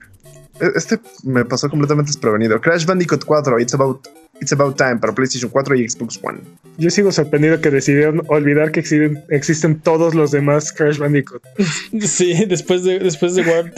Este 0.74 0.98
me 1.24 1.44
pasó 1.44 1.68
completamente 1.68 2.10
desprevenido. 2.10 2.60
Crash 2.60 2.84
Bandicoot 2.84 3.24
4, 3.24 3.60
It's 3.60 3.74
About, 3.74 4.08
It's 4.40 4.52
About 4.52 4.76
Time 4.76 4.96
para 4.96 5.14
PlayStation 5.14 5.50
4 5.50 5.76
y 5.76 5.88
Xbox 5.88 6.18
One. 6.22 6.40
Yo 6.78 6.90
sigo 6.90 7.12
sorprendido 7.12 7.60
que 7.60 7.70
decidieron 7.70 8.22
olvidar 8.28 8.70
que 8.72 8.80
existen, 8.80 9.24
existen 9.30 9.80
todos 9.80 10.14
los 10.14 10.30
demás 10.30 10.72
Crash 10.72 10.98
Bandicoot. 10.98 11.42
Sí, 12.00 12.44
después 12.46 12.84
de, 12.84 12.98
después 12.98 13.34
de 13.34 13.42
Warp, 13.42 13.74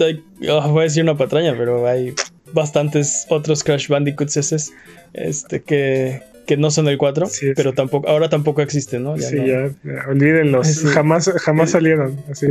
oh, 0.49 0.69
voy 0.71 0.81
a 0.81 0.85
decir 0.85 1.03
una 1.03 1.17
patraña, 1.17 1.55
pero 1.57 1.87
hay 1.87 2.15
bastantes 2.53 3.27
otros 3.29 3.65
Crash 3.65 3.89
Bandicoots 3.89 4.37
esos, 4.37 4.73
este, 5.13 5.63
que, 5.63 6.23
que 6.47 6.57
no 6.57 6.71
son 6.71 6.89
el 6.89 6.99
4, 6.99 7.27
sí, 7.27 7.53
pero 7.55 7.73
tampoco, 7.73 8.09
ahora 8.09 8.29
tampoco 8.29 8.63
existen, 8.63 9.05
¿no? 9.05 9.17
Ya 9.17 9.29
sí, 9.29 9.37
no. 9.37 9.47
Ya, 9.47 9.71
ya, 9.85 10.09
olvídenlos. 10.09 10.67
Sí. 10.67 10.87
Jamás, 10.89 11.31
jamás 11.43 11.71
salieron. 11.71 12.23
Así. 12.31 12.47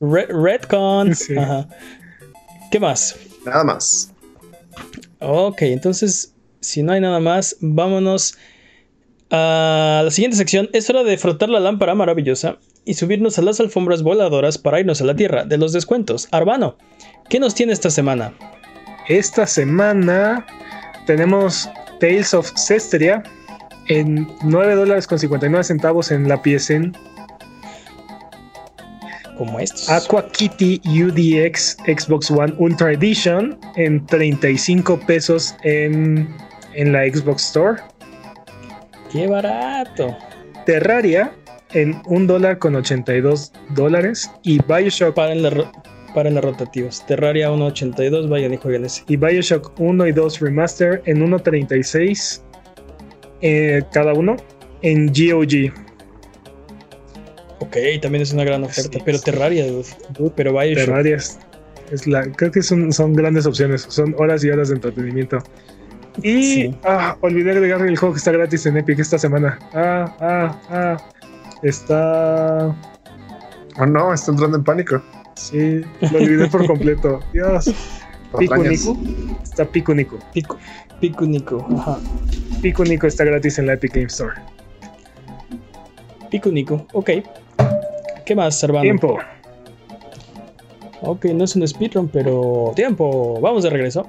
Red, 0.00 0.30
Redcon. 0.30 1.14
Sí. 1.14 1.36
Ajá. 1.36 1.68
¿Qué 2.70 2.80
más? 2.80 3.16
Nada 3.44 3.64
más. 3.64 4.12
Ok, 5.20 5.62
entonces, 5.62 6.34
si 6.60 6.82
no 6.82 6.92
hay 6.92 7.00
nada 7.00 7.20
más, 7.20 7.56
vámonos 7.60 8.36
a 9.30 10.02
la 10.04 10.10
siguiente 10.10 10.36
sección. 10.36 10.68
Es 10.72 10.88
hora 10.90 11.02
de 11.02 11.18
frotar 11.18 11.48
la 11.48 11.60
lámpara 11.60 11.94
maravillosa 11.94 12.58
y 12.84 12.94
subirnos 12.94 13.38
a 13.38 13.42
las 13.42 13.60
alfombras 13.60 14.02
voladoras 14.02 14.58
para 14.58 14.80
irnos 14.80 15.00
a 15.00 15.04
la 15.04 15.16
tierra 15.16 15.44
de 15.44 15.58
los 15.58 15.72
descuentos. 15.72 16.28
Arbano, 16.30 16.76
¿qué 17.28 17.40
nos 17.40 17.54
tiene 17.54 17.72
esta 17.72 17.90
semana? 17.90 18.34
Esta 19.08 19.46
semana 19.46 20.46
tenemos 21.06 21.68
Tales 22.00 22.34
of 22.34 22.50
Cesteria 22.56 23.22
en 23.88 24.28
9 24.42 24.74
dólares 24.74 25.06
con 25.06 25.18
59 25.18 25.64
centavos 25.64 26.10
en 26.10 26.28
la 26.28 26.42
PSN. 26.42 26.92
Como 29.36 29.58
estos. 29.58 29.88
Aqua 29.90 30.28
Kitty 30.28 30.80
UDX 30.84 31.76
Xbox 31.86 32.30
One 32.30 32.54
Ultra 32.58 32.92
Edition 32.92 33.58
en 33.76 34.04
35 34.06 35.00
pesos 35.06 35.56
en, 35.64 36.28
en 36.74 36.92
la 36.92 37.04
Xbox 37.04 37.46
Store. 37.46 37.82
¡Qué 39.10 39.26
barato! 39.26 40.16
Terraria 40.66 41.32
en 41.72 42.00
1 42.06 42.26
dólar 42.26 42.58
con 42.58 42.76
82 42.76 43.52
dólares 43.70 44.30
y 44.42 44.60
Bioshock. 44.62 45.14
Para 45.14 45.34
la, 45.34 45.70
para 46.14 46.30
las 46.30 46.44
rotativas. 46.44 47.04
Terraria 47.06 47.50
1.82, 47.50 48.28
vayan 48.28 48.54
y 48.54 48.56
jueguen 48.56 48.84
ese. 48.84 49.02
Y 49.08 49.16
Bioshock 49.16 49.78
1 49.78 50.06
y 50.06 50.12
2 50.12 50.40
Remaster 50.40 51.02
en 51.04 51.26
1.36 51.26 52.42
eh, 53.42 53.82
cada 53.92 54.14
uno 54.14 54.36
en 54.82 55.08
GOG. 55.08 55.83
Ok, 57.64 57.76
también 58.02 58.22
es 58.22 58.32
una 58.32 58.44
gran 58.44 58.62
oferta. 58.62 58.98
Sí, 58.98 59.02
pero 59.04 59.18
Terraria, 59.18 59.66
dude. 59.66 60.32
pero 60.36 60.52
Bioshock. 60.52 60.84
Terraria 60.84 61.16
es, 61.16 61.38
es, 61.90 62.06
la. 62.06 62.22
Creo 62.24 62.50
que 62.50 62.62
son, 62.62 62.92
son 62.92 63.14
grandes 63.14 63.46
opciones. 63.46 63.86
Son 63.88 64.14
horas 64.18 64.44
y 64.44 64.50
horas 64.50 64.68
de 64.68 64.74
entretenimiento. 64.74 65.38
Y 66.22 66.42
sí. 66.42 66.74
ah, 66.84 67.16
olvidé 67.22 67.52
agregarle 67.52 67.88
el 67.88 67.96
juego 67.96 68.14
que 68.14 68.18
está 68.18 68.32
gratis 68.32 68.66
en 68.66 68.76
Epic 68.76 68.98
esta 68.98 69.18
semana. 69.18 69.58
Ah, 69.72 70.14
ah, 70.20 70.60
ah. 70.70 71.10
Está. 71.62 72.76
Oh 73.78 73.86
no, 73.86 74.12
está 74.12 74.30
entrando 74.30 74.58
en 74.58 74.64
pánico. 74.64 75.02
Sí, 75.34 75.80
lo 76.12 76.18
olvidé 76.18 76.46
por 76.48 76.66
completo. 76.66 77.20
Dios. 77.32 77.74
Pico 78.38 78.56
Nico. 78.58 78.98
Está 79.42 79.64
Pico 79.64 79.94
Nico. 79.94 80.18
Pico, 80.32 80.58
Pico 81.00 81.24
Nico. 81.24 81.66
Ajá. 81.78 81.98
Pico 82.60 82.84
Nico 82.84 83.06
está 83.06 83.24
gratis 83.24 83.58
en 83.58 83.66
la 83.66 83.74
Epic 83.74 83.94
Game 83.94 84.06
Store. 84.06 84.34
Pico 86.30 86.50
Nico, 86.50 86.86
ok. 86.92 87.10
¿Qué 88.24 88.34
más, 88.34 88.58
Servando? 88.58 88.82
Tiempo. 88.82 89.18
Ok, 91.02 91.26
no 91.26 91.44
es 91.44 91.54
un 91.56 91.66
speedrun, 91.66 92.08
pero 92.08 92.72
tiempo. 92.74 93.38
Vamos 93.40 93.62
de 93.62 93.70
regreso. 93.70 94.08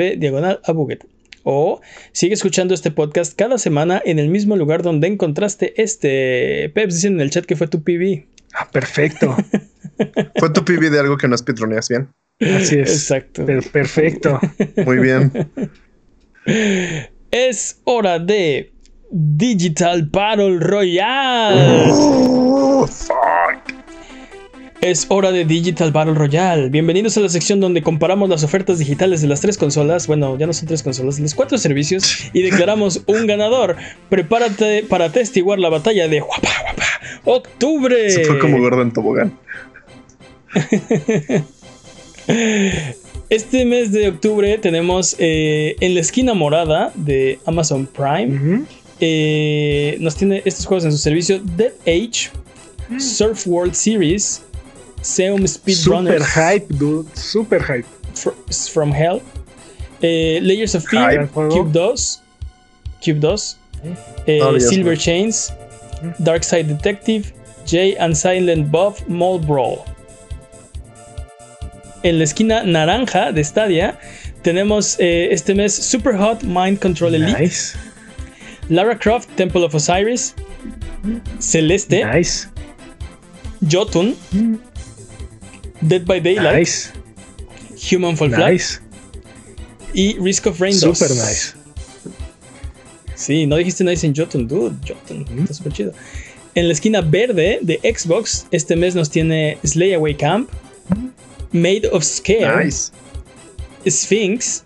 diagonal 0.09 0.59
a 0.63 0.71
Buget. 0.71 1.05
O 1.43 1.81
sigue 2.11 2.33
escuchando 2.33 2.73
este 2.73 2.91
podcast 2.91 3.35
cada 3.35 3.57
semana 3.57 4.01
en 4.05 4.19
el 4.19 4.29
mismo 4.29 4.55
lugar 4.55 4.83
donde 4.83 5.07
encontraste 5.07 5.81
este. 5.81 6.69
Peps 6.75 6.95
dicen 6.95 7.13
en 7.13 7.21
el 7.21 7.31
chat 7.31 7.45
que 7.45 7.55
fue 7.55 7.67
tu 7.67 7.83
PB. 7.83 8.25
Ah, 8.53 8.67
perfecto. 8.71 9.35
fue 10.35 10.49
tu 10.51 10.63
PB 10.63 10.91
de 10.91 10.99
algo 10.99 11.17
que 11.17 11.27
nos 11.27 11.41
pitroneas 11.41 11.89
bien. 11.89 12.09
Así 12.39 12.79
es. 12.79 12.91
Exacto. 12.91 13.45
Per 13.45 13.63
perfecto. 13.71 14.39
Muy 14.85 14.97
bien. 14.97 15.31
Es 17.31 17.79
hora 17.85 18.19
de 18.19 18.73
Digital 19.09 20.03
Battle 20.11 20.59
Royale. 20.59 21.85
Oh, 21.87 22.85
fuck. 22.87 23.40
Es 24.81 25.05
hora 25.09 25.31
de 25.31 25.45
Digital 25.45 25.91
Battle 25.91 26.15
Royale. 26.15 26.69
Bienvenidos 26.69 27.15
a 27.15 27.19
la 27.19 27.29
sección 27.29 27.59
donde 27.59 27.83
comparamos 27.83 28.29
las 28.29 28.43
ofertas 28.43 28.79
digitales 28.79 29.21
de 29.21 29.27
las 29.27 29.39
tres 29.39 29.55
consolas. 29.55 30.07
Bueno, 30.07 30.39
ya 30.39 30.47
no 30.47 30.53
son 30.53 30.67
tres 30.67 30.81
consolas, 30.81 31.17
de 31.17 31.21
los 31.21 31.35
cuatro 31.35 31.59
servicios. 31.59 32.31
Y 32.33 32.41
declaramos 32.41 33.03
un 33.05 33.27
ganador. 33.27 33.75
Prepárate 34.09 34.83
para 34.89 35.05
atestiguar 35.05 35.59
la 35.59 35.69
batalla 35.69 36.07
de 36.07 36.21
Guapa 36.21 36.49
Guapa 36.63 36.83
Octubre. 37.25 38.09
Se 38.09 38.25
fue 38.25 38.39
como 38.39 38.57
gordo 38.57 38.81
en 38.81 38.91
tobogán. 38.91 39.37
Este 43.29 43.65
mes 43.65 43.91
de 43.91 44.09
octubre 44.09 44.57
tenemos 44.57 45.15
eh, 45.19 45.75
en 45.79 45.93
la 45.93 46.01
esquina 46.01 46.33
morada 46.33 46.91
de 46.95 47.39
Amazon 47.45 47.85
Prime. 47.85 48.25
Uh 48.25 48.41
-huh. 48.41 48.65
eh, 48.99 49.97
nos 49.99 50.15
tiene 50.15 50.41
estos 50.43 50.65
juegos 50.65 50.85
en 50.85 50.91
su 50.91 50.97
servicio: 50.97 51.39
Dead 51.55 51.71
Age, 51.83 52.31
uh 52.89 52.95
-huh. 52.95 52.99
Surf 52.99 53.47
World 53.47 53.73
Series. 53.73 54.41
Seum 55.01 55.47
Speedrunners. 55.47 56.19
Super 56.19 56.23
hype, 56.23 56.67
dude. 56.77 57.17
Super 57.17 57.59
hype. 57.59 57.85
From 58.73 58.91
Hell. 58.91 59.21
Eh, 60.03 60.39
Layers 60.41 60.75
of 60.75 60.83
Fear. 60.85 61.27
Cube 61.51 61.73
2. 61.73 61.95
Cube 63.01 63.21
2. 63.21 63.55
Eh, 64.27 64.59
Silver 64.59 64.95
Chains. 64.95 65.51
Dark 66.23 66.43
Side 66.43 66.67
Detective. 66.67 67.33
Jay 67.65 67.95
and 67.97 68.15
Silent 68.15 68.71
Bob 68.71 68.97
Mall 69.07 69.39
Brawl. 69.39 69.85
En 72.03 72.17
la 72.17 72.23
esquina 72.23 72.63
naranja 72.63 73.31
de 73.31 73.43
Stadia 73.43 73.99
tenemos 74.41 74.99
eh, 74.99 75.31
este 75.31 75.53
mes 75.53 75.71
Super 75.73 76.15
Hot 76.15 76.43
Mind 76.43 76.79
Control 76.79 77.13
Elite. 77.13 77.39
Nice. 77.39 77.77
Lara 78.69 78.95
Croft 78.97 79.29
Temple 79.35 79.63
of 79.63 79.75
Osiris. 79.75 80.33
Celeste. 81.39 82.03
Nice. 82.03 82.47
Jotun, 83.67 84.15
Dead 85.81 86.05
by 86.05 86.19
Daylight, 86.19 86.59
Nice. 86.59 86.91
Human 87.91 88.15
Fall 88.15 88.29
Flat 88.29 88.51
Nice. 88.51 88.79
y 89.93 90.17
Risk 90.19 90.47
of 90.47 90.59
Rain 90.59 90.79
2. 90.79 90.97
Super 90.97 91.15
nice. 91.15 91.53
Sí, 93.15 93.45
no 93.45 93.55
dijiste 93.57 93.83
nice 93.83 94.05
en 94.05 94.15
Jotun, 94.15 94.47
dude. 94.47 94.75
Jotun, 94.87 95.25
está 95.39 95.53
súper 95.53 95.73
chido. 95.73 95.93
En 96.55 96.67
la 96.67 96.73
esquina 96.73 97.01
verde 97.01 97.59
de 97.61 97.79
Xbox, 97.83 98.45
este 98.51 98.75
mes 98.75 98.95
nos 98.95 99.09
tiene 99.09 99.57
Slay 99.63 99.93
Away 99.93 100.15
Camp, 100.15 100.49
Made 101.51 101.89
of 101.91 102.03
Scare, 102.03 102.65
Nice. 102.65 102.91
Sphinx 103.87 104.63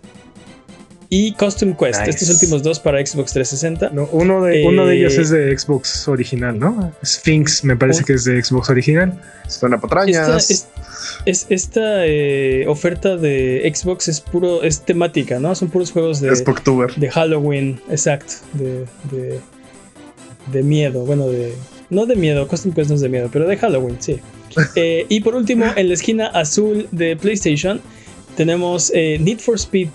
y 1.08 1.32
Custom 1.32 1.74
Quest. 1.76 2.00
Nice. 2.00 2.10
Estos 2.10 2.30
últimos 2.30 2.62
dos 2.62 2.78
para 2.80 3.04
Xbox 3.04 3.32
360. 3.32 3.90
No, 3.90 4.08
uno, 4.12 4.42
de, 4.44 4.64
uno 4.66 4.86
de 4.86 4.94
Eh, 4.94 4.98
ellos 5.00 5.16
es 5.18 5.30
de 5.30 5.56
Xbox 5.58 6.08
original, 6.08 6.58
¿no? 6.58 6.92
Sphinx 7.04 7.64
me 7.64 7.76
parece 7.76 8.02
Oh. 8.02 8.06
que 8.06 8.12
es 8.14 8.24
de 8.24 8.42
Xbox 8.42 8.70
original. 8.70 9.20
Suena 9.48 9.76
Esta, 9.76 9.88
patrañas. 9.88 10.50
es- 10.50 10.66
es- 11.24 11.46
esta 11.50 12.04
eh, 12.06 12.64
oferta 12.68 13.16
de 13.16 13.70
Xbox 13.74 14.08
es 14.08 14.20
puro, 14.20 14.62
es 14.62 14.80
temática, 14.82 15.38
¿no? 15.38 15.54
Son 15.54 15.68
puros 15.68 15.92
juegos 15.92 16.20
de, 16.20 16.30
de 16.96 17.10
Halloween, 17.10 17.80
exacto, 17.90 18.32
de, 18.54 18.84
de, 19.12 19.40
de 20.52 20.62
miedo, 20.62 21.04
bueno, 21.04 21.28
de... 21.28 21.52
No 21.88 22.06
de 22.06 22.16
miedo, 22.16 22.48
Custom 22.48 22.72
Quest 22.72 22.88
no 22.90 22.96
es 22.96 23.00
de 23.00 23.08
miedo, 23.08 23.28
pero 23.32 23.46
de 23.46 23.56
Halloween, 23.56 23.96
sí. 24.00 24.18
Eh, 24.74 25.04
y 25.08 25.20
por 25.20 25.34
último, 25.34 25.66
en 25.76 25.88
la 25.88 25.94
esquina 25.94 26.26
azul 26.28 26.88
de 26.90 27.14
PlayStation, 27.16 27.80
tenemos 28.36 28.90
eh, 28.94 29.18
Need 29.20 29.38
for 29.38 29.56
Speed 29.56 29.88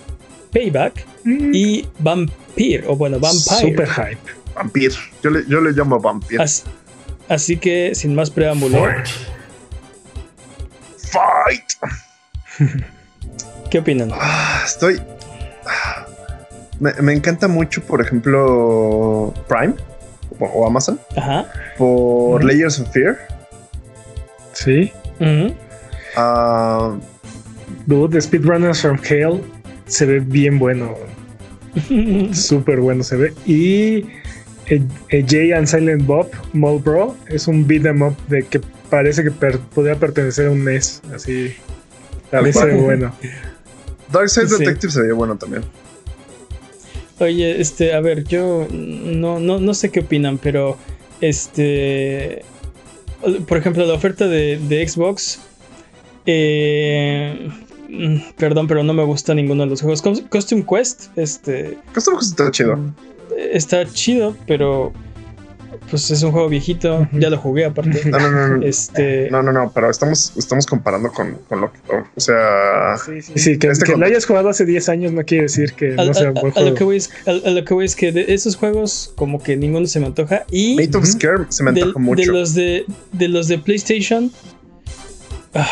Payback 0.51 1.05
y 1.25 1.87
Vampire, 1.99 2.83
o 2.87 2.95
bueno, 2.95 3.19
Vampire. 3.19 3.59
Super 3.61 3.87
hype. 3.89 4.19
Vampir. 4.55 4.91
Yo 5.23 5.29
le, 5.29 5.43
yo 5.47 5.61
le 5.61 5.71
llamo 5.71 5.99
Vampir. 5.99 6.41
Así, 6.41 6.63
así 7.29 7.57
que, 7.57 7.95
sin 7.95 8.13
más 8.15 8.29
preámbulo, 8.29 8.83
Fight. 10.97 11.71
¿qué 13.69 13.79
opinan? 13.79 14.11
Ah, 14.13 14.61
estoy. 14.65 15.01
ah, 15.65 16.05
Me, 16.79 16.93
me 17.01 17.13
encanta 17.13 17.47
mucho, 17.47 17.81
por 17.83 18.01
ejemplo, 18.01 19.33
Prime 19.47 19.73
o, 20.39 20.45
o 20.45 20.67
Amazon 20.67 20.99
Ajá. 21.15 21.45
por 21.77 22.39
Ujú. 22.41 22.47
Layers 22.47 22.79
of 22.79 22.91
Fear. 22.91 23.17
Sí. 24.53 24.91
Ujú. 25.19 25.53
Ah, 26.15 26.95
Dude, 27.85 28.13
The 28.13 28.21
Speedrunners 28.21 28.81
from 28.81 28.97
Hell 29.03 29.41
se 29.91 30.05
ve 30.05 30.19
bien 30.19 30.57
bueno. 30.59 30.95
Súper 32.33 32.79
bueno 32.79 33.03
se 33.03 33.15
ve. 33.17 33.33
Y 33.45 34.05
eh, 34.67 34.81
eh, 35.09 35.25
Jay 35.27 35.51
and 35.51 35.67
Silent 35.67 36.05
Bob, 36.05 36.29
Mall 36.53 36.79
Bro, 36.79 37.15
es 37.27 37.47
un 37.47 37.65
beat 37.67 37.85
'em 37.85 38.01
up 38.01 38.15
de 38.27 38.43
que 38.43 38.59
parece 38.89 39.23
que 39.23 39.31
per- 39.31 39.59
podría 39.59 39.95
pertenecer 39.95 40.47
a 40.47 40.51
un 40.51 40.63
NES. 40.65 41.01
Así. 41.13 41.53
Se 42.31 42.65
ve 42.65 42.73
bueno. 42.75 43.13
Dark 44.11 44.29
Side 44.29 44.47
Sí. 44.47 44.57
Detective 44.59 44.91
se 44.91 45.01
veía 45.01 45.13
bueno 45.13 45.37
también. 45.37 45.63
Oye, 47.19 47.61
este, 47.61 47.93
a 47.93 47.99
ver, 48.01 48.23
yo 48.23 48.67
no, 48.71 49.39
no, 49.39 49.59
no 49.59 49.73
sé 49.73 49.89
qué 49.91 49.99
opinan, 50.01 50.37
pero 50.39 50.77
este, 51.21 52.41
por 53.47 53.57
ejemplo, 53.57 53.85
la 53.85 53.93
oferta 53.93 54.27
de, 54.27 54.57
de 54.57 54.87
Xbox, 54.87 55.39
eh, 56.25 57.47
perdón, 58.37 58.67
pero 58.67 58.83
no 58.83 58.93
me 58.93 59.03
gusta 59.03 59.33
ninguno 59.33 59.63
de 59.63 59.69
los 59.69 59.81
juegos. 59.81 60.01
Costume 60.29 60.65
Quest, 60.69 61.05
este, 61.17 61.77
Custom 61.93 62.17
Quest 62.17 62.31
está 62.31 62.51
chido. 62.51 62.79
está 63.51 63.85
chido, 63.85 64.35
pero 64.47 64.93
pues 65.89 66.09
es 66.11 66.21
un 66.23 66.31
juego 66.31 66.47
viejito, 66.47 67.07
ya 67.11 67.29
lo 67.29 67.37
jugué 67.37 67.65
aparte. 67.65 68.01
No, 68.09 68.19
no, 68.19 68.29
no. 68.31 68.57
no. 68.57 68.65
Este, 68.65 69.29
No, 69.31 69.41
no, 69.41 69.51
no, 69.51 69.71
pero 69.73 69.89
estamos, 69.89 70.31
estamos 70.37 70.65
comparando 70.65 71.11
con, 71.11 71.35
con 71.49 71.61
lo 71.61 71.71
que. 71.71 71.79
O 72.15 72.19
sea, 72.19 72.95
Sí, 73.03 73.21
sí, 73.21 73.33
sí, 73.35 73.57
que, 73.59 73.67
Este 73.67 73.85
que 73.85 73.97
lo 73.97 74.05
hayas 74.05 74.25
jugado 74.25 74.49
hace 74.49 74.65
10 74.65 74.87
años 74.89 75.11
no 75.11 75.23
quiere 75.25 75.43
decir 75.43 75.73
que 75.73 75.93
a, 75.97 76.05
no 76.05 76.13
sea 76.13 76.27
a- 76.27 76.31
un 76.31 76.35
buen 76.35 76.53
a- 76.55 76.59
a 76.59 76.61
lo 76.61 76.65
juego. 76.67 76.75
que 76.77 76.83
voy 76.83 76.97
es, 76.97 77.09
a, 77.25 77.49
lo 77.49 77.65
que 77.65 77.73
voy 77.73 77.85
es 77.85 77.95
que 77.95 78.11
de 78.11 78.33
esos 78.33 78.55
juegos 78.55 79.11
como 79.15 79.41
que 79.41 79.57
ninguno 79.57 79.85
se 79.87 79.99
me 79.99 80.05
antoja 80.07 80.45
y 80.51 80.75
Mate 80.75 80.97
of. 80.97 81.05
Scare 81.05 81.45
se 81.49 81.63
me 81.63 81.71
de, 81.71 81.81
antoja 81.81 81.99
de 81.99 82.05
mucho. 82.05 82.31
los 82.31 82.53
de, 82.53 82.85
de 83.13 83.27
los 83.27 83.47
de 83.47 83.57
PlayStation 83.57 84.31
ah, 85.55 85.67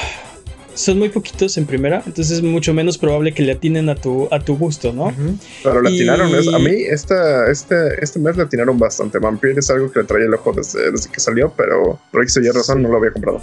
son 0.79 0.97
muy 0.99 1.09
poquitos 1.09 1.57
en 1.57 1.65
primera, 1.65 2.01
entonces 2.05 2.37
es 2.37 2.41
mucho 2.43 2.73
menos 2.73 2.97
probable 2.97 3.33
que 3.33 3.43
le 3.43 3.51
atinen 3.51 3.89
a 3.89 3.95
tu, 3.95 4.27
a 4.31 4.39
tu 4.39 4.57
gusto, 4.57 4.93
¿no? 4.93 5.07
Ujú. 5.07 5.35
Pero 5.63 5.81
le 5.81 5.91
y- 5.91 5.95
atinaron. 5.97 6.33
es- 6.35 6.47
a 6.47 6.59
mí, 6.59 6.71
esta, 6.89 7.49
este, 7.51 7.75
este 8.03 8.19
mes 8.19 8.37
le 8.37 8.43
atinaron 8.43 8.79
bastante. 8.79 9.19
Vampire 9.19 9.55
es 9.59 9.69
algo 9.69 9.91
que 9.91 9.99
le 9.99 10.05
traía 10.05 10.25
el 10.27 10.33
ojo 10.33 10.53
desde, 10.53 10.91
desde 10.91 11.09
que 11.11 11.19
salió, 11.19 11.51
pero 11.55 11.99
por 12.11 12.23
X 12.23 12.37
o 12.37 12.41
Y 12.41 12.49
razón 12.49 12.77
Sí. 12.77 12.83
no 12.83 12.89
lo 12.89 12.97
había 12.97 13.11
comprado. 13.11 13.41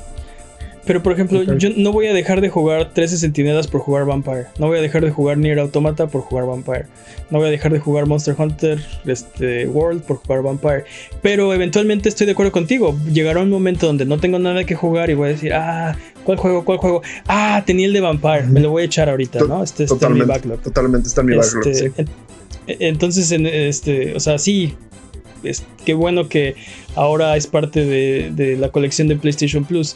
Pero 0.87 1.03
por 1.03 1.12
ejemplo, 1.12 1.43
yo 1.43 1.70
no 1.76 1.91
voy 1.91 2.07
a 2.07 2.12
dejar 2.14 2.41
de 2.41 2.49
jugar 2.49 2.93
13 2.95 3.18
Sentinelas 3.18 3.66
por 3.66 3.80
jugar 3.80 4.07
Vampire. 4.07 4.47
No 4.61 4.68
voy 4.68 4.78
a 4.78 4.80
dejar 4.80 5.05
de 5.05 5.11
jugar 5.11 5.37
Nier 5.37 5.59
Automata 5.59 6.07
por 6.07 6.20
jugar 6.22 6.47
Vampire. 6.47 6.87
No 7.28 7.39
voy 7.39 7.49
a 7.49 7.51
dejar 7.51 7.72
de 7.72 7.80
jugar 7.80 8.07
Monster 8.07 8.37
Hunter 8.39 8.78
este, 9.05 9.66
World 9.66 10.03
por 10.05 10.18
jugar 10.18 10.43
Vampire. 10.43 10.84
Pero 11.22 11.53
eventualmente 11.53 12.09
estoy 12.09 12.26
de 12.26 12.32
acuerdo 12.34 12.53
contigo. 12.53 12.97
Llegará 13.12 13.41
un 13.41 13.51
momento 13.51 13.89
donde 13.89 14.05
no 14.05 14.18
tengo 14.20 14.39
nada 14.39 14.62
que 14.62 14.76
jugar 14.76 15.11
y 15.11 15.14
voy 15.14 15.30
a 15.30 15.32
decir, 15.32 15.53
ah, 15.55 15.97
¿cuál 16.27 16.37
juego? 16.37 16.64
¿Cuál 16.64 16.77
juego? 16.79 17.03
Ah, 17.27 17.62
tenía 17.64 17.87
el 17.87 17.95
de 17.95 18.01
Vampire. 18.03 18.43
Me 18.43 18.61
lo 18.61 18.70
voy 18.70 18.83
a 18.83 18.85
echar 18.87 19.09
ahorita, 19.09 19.39
¿no? 19.45 19.62
Este 19.62 19.85
está 19.85 19.95
en 20.09 20.12
mi 20.14 20.18
Totalmente, 20.20 20.33
backlog. 20.49 20.61
totalmente 20.62 21.09
está 21.09 21.20
en 21.22 21.27
mi 21.29 21.39
Este, 21.39 21.57
backlog. 21.57 21.74
Sí. 21.74 21.85
en- 21.97 22.09
entonces, 22.81 23.31
en 23.33 23.47
este, 23.47 24.14
o 24.14 24.20
sea, 24.20 24.39
sí, 24.39 24.74
es, 25.45 25.62
qué 25.85 25.95
bueno 25.95 26.29
que 26.29 26.57
ahora 26.97 27.37
es 27.37 27.47
parte 27.47 27.85
de, 27.87 28.31
de 28.35 28.57
la 28.57 28.70
colección 28.70 29.07
de 29.09 29.16
PlayStation 29.16 29.64
Plus. 29.64 29.95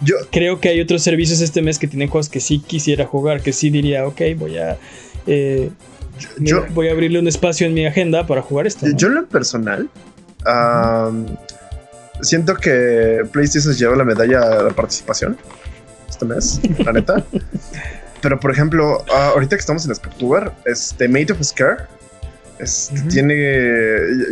Yo, 0.00 0.14
Creo 0.30 0.60
que 0.60 0.68
hay 0.70 0.80
otros 0.80 1.02
servicios 1.02 1.40
este 1.40 1.60
mes 1.60 1.78
que 1.78 1.86
tienen 1.86 2.08
juegos 2.08 2.28
que 2.28 2.40
sí 2.40 2.60
quisiera 2.60 3.04
jugar, 3.04 3.42
que 3.42 3.52
sí 3.52 3.68
diría, 3.70 4.06
ok, 4.06 4.20
voy 4.38 4.56
a, 4.56 4.78
eh, 5.26 5.70
yo, 6.38 6.64
voy 6.72 6.88
a 6.88 6.92
abrirle 6.92 7.18
un 7.18 7.28
espacio 7.28 7.66
en 7.66 7.74
mi 7.74 7.84
agenda 7.84 8.26
para 8.26 8.40
jugar 8.40 8.66
esto. 8.66 8.86
yo, 8.86 8.92
¿no? 8.92 8.98
yo 8.98 9.06
en 9.08 9.14
lo 9.16 9.26
personal, 9.26 9.88
siento 12.20 12.54
que 12.54 13.22
PlayStation 13.32 13.72
se 13.72 13.78
lleva 13.78 13.96
la 13.96 14.04
medalla 14.04 14.40
de 14.40 14.64
la 14.64 14.70
participación 14.70 15.36
este 16.08 16.24
mes, 16.24 16.60
la 16.84 16.92
neta. 16.92 17.24
Pero 18.20 18.40
por 18.40 18.50
ejemplo, 18.50 19.04
ah, 19.14 19.30
ahorita 19.34 19.56
que 19.56 19.60
estamos 19.60 19.86
en 19.86 19.94
Spectuber, 19.94 20.50
este 20.64 21.08
Made 21.08 21.32
of 21.32 21.42
Scare 21.42 21.98
este, 22.58 22.98
Ujú. 22.98 23.08
tiene. 23.08 23.34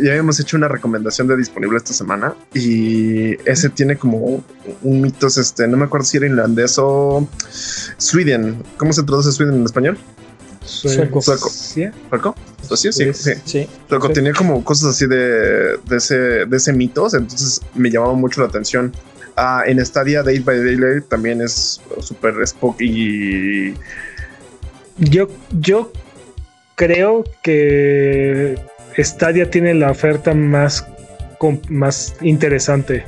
Ya 0.03 0.11
habíamos 0.11 0.39
hecho 0.39 0.57
una 0.57 0.67
recomendación 0.67 1.27
de 1.27 1.37
disponible 1.37 1.77
esta 1.77 1.93
semana 1.93 2.35
y 2.53 3.35
ese 3.49 3.69
tiene 3.69 3.95
como 3.95 4.43
un 4.83 5.01
mitos. 5.01 5.37
Este, 5.37 5.67
no 5.67 5.77
me 5.77 5.85
acuerdo 5.85 6.05
si 6.05 6.17
era 6.17 6.25
irlandés 6.25 6.75
o 6.77 7.27
Sweden. 7.97 8.63
¿Cómo 8.77 8.91
se 8.91 9.03
traduce 9.03 9.31
Sweden 9.31 9.55
en 9.55 9.63
español? 9.63 9.97
Sueco. 10.67 11.21
Sueco. 11.21 11.49
¿Sueco? 11.49 12.35
Pues 12.67 12.79
sí, 12.79 12.91
sí, 12.91 13.05
Pues, 13.05 13.17
sí. 13.17 13.31
Sí. 13.45 13.67
Sueco 13.87 14.09
tenía 14.09 14.33
como 14.33 14.63
cosas 14.63 14.89
así 14.89 15.07
de, 15.07 15.77
de 15.77 15.97
ese, 15.97 16.15
de 16.45 16.57
ese 16.57 16.73
mitos, 16.73 17.13
entonces 17.13 17.61
me 17.73 17.89
llamaba 17.89 18.13
mucho 18.13 18.41
la 18.41 18.47
atención. 18.47 18.91
Ah, 19.35 19.63
en 19.65 19.83
Stadia, 19.85 20.23
Date 20.23 20.39
by 20.39 20.57
Daylight 20.57 21.07
también 21.07 21.41
es 21.41 21.79
súper 22.01 22.35
spooky 22.45 22.85
y 22.85 23.73
Yo, 24.97 25.29
yo 25.59 25.91
creo 26.75 27.23
que 27.43 28.59
Stadia 28.97 29.49
tiene 29.49 29.73
la 29.75 29.91
oferta 29.91 30.33
más, 30.33 30.85
más 31.69 32.15
interesante, 32.21 33.05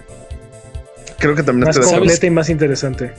creo 1.20 1.36
que 1.36 1.44
también 1.44 1.68
más 1.68 1.80
completa 1.80 2.26
y 2.26 2.30
más 2.30 2.50
interesante. 2.50 3.12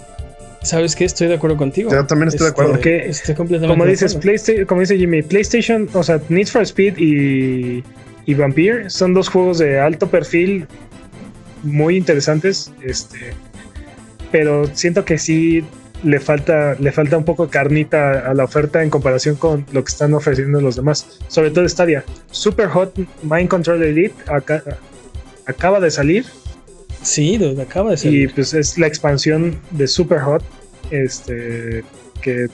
¿Sabes 0.63 0.95
qué? 0.95 1.05
Estoy 1.07 1.29
de 1.29 1.35
acuerdo 1.35 1.57
contigo. 1.57 1.91
Yo 1.91 2.05
también 2.07 2.29
estoy 2.29 2.47
de 2.47 2.51
acuerdo. 2.51 2.73
Porque, 2.73 3.09
estoy 3.09 3.35
completamente 3.35 3.73
Como 3.73 3.87
dices. 3.91 4.15
PlayStation, 4.17 4.67
como 4.67 4.81
dice 4.83 4.97
Jimmy, 4.99 5.23
PlayStation, 5.23 5.89
o 5.95 6.03
sea, 6.03 6.21
Need 6.29 6.49
for 6.49 6.63
Speed 6.63 6.99
y, 6.99 7.83
y 8.27 8.35
Vampire 8.35 8.91
son 8.91 9.15
dos 9.15 9.29
juegos 9.29 9.59
de 9.59 9.81
alto 9.81 10.09
perfil 10.11 10.67
muy 11.63 11.97
interesantes. 11.97 12.73
Este, 12.83 13.19
pero 14.31 14.67
siento 14.75 15.05
que 15.05 15.17
sí 15.19 15.65
le 16.03 16.21
falta, 16.21 16.77
le 16.79 16.93
falta 16.93 17.17
un 17.17 17.25
poco 17.25 17.47
de 17.47 17.51
carnita 17.53 18.31
a 18.31 18.35
la 18.35 18.45
oferta 18.45 18.83
en 18.83 18.91
comparación 18.91 19.37
con 19.37 19.67
lo 19.73 19.83
que 19.85 19.91
están 19.91 20.13
ofreciendo 20.15 20.61
los 20.61 20.77
demás. 20.77 21.19
Sobre 21.29 21.51
todo 21.51 21.67
Stadia. 21.69 22.05
Super 22.31 22.69
Hot 22.69 22.95
Mind 23.23 23.49
Control 23.49 23.83
Elite 23.83 24.15
aca- 24.27 24.63
acaba 25.47 25.81
de 25.81 25.91
salir 25.91 26.27
Sí, 27.03 27.39
dude, 27.39 27.63
acaba 27.63 27.91
de 27.91 27.95
y 27.95 27.99
salir. 27.99 28.35
pues 28.35 28.53
es 28.55 28.77
la 28.79 28.87
expansión 28.87 29.59
de 29.71 29.87
Super 29.87 30.21
Hot. 30.21 30.43
Este 30.91 31.83
que 32.21 32.49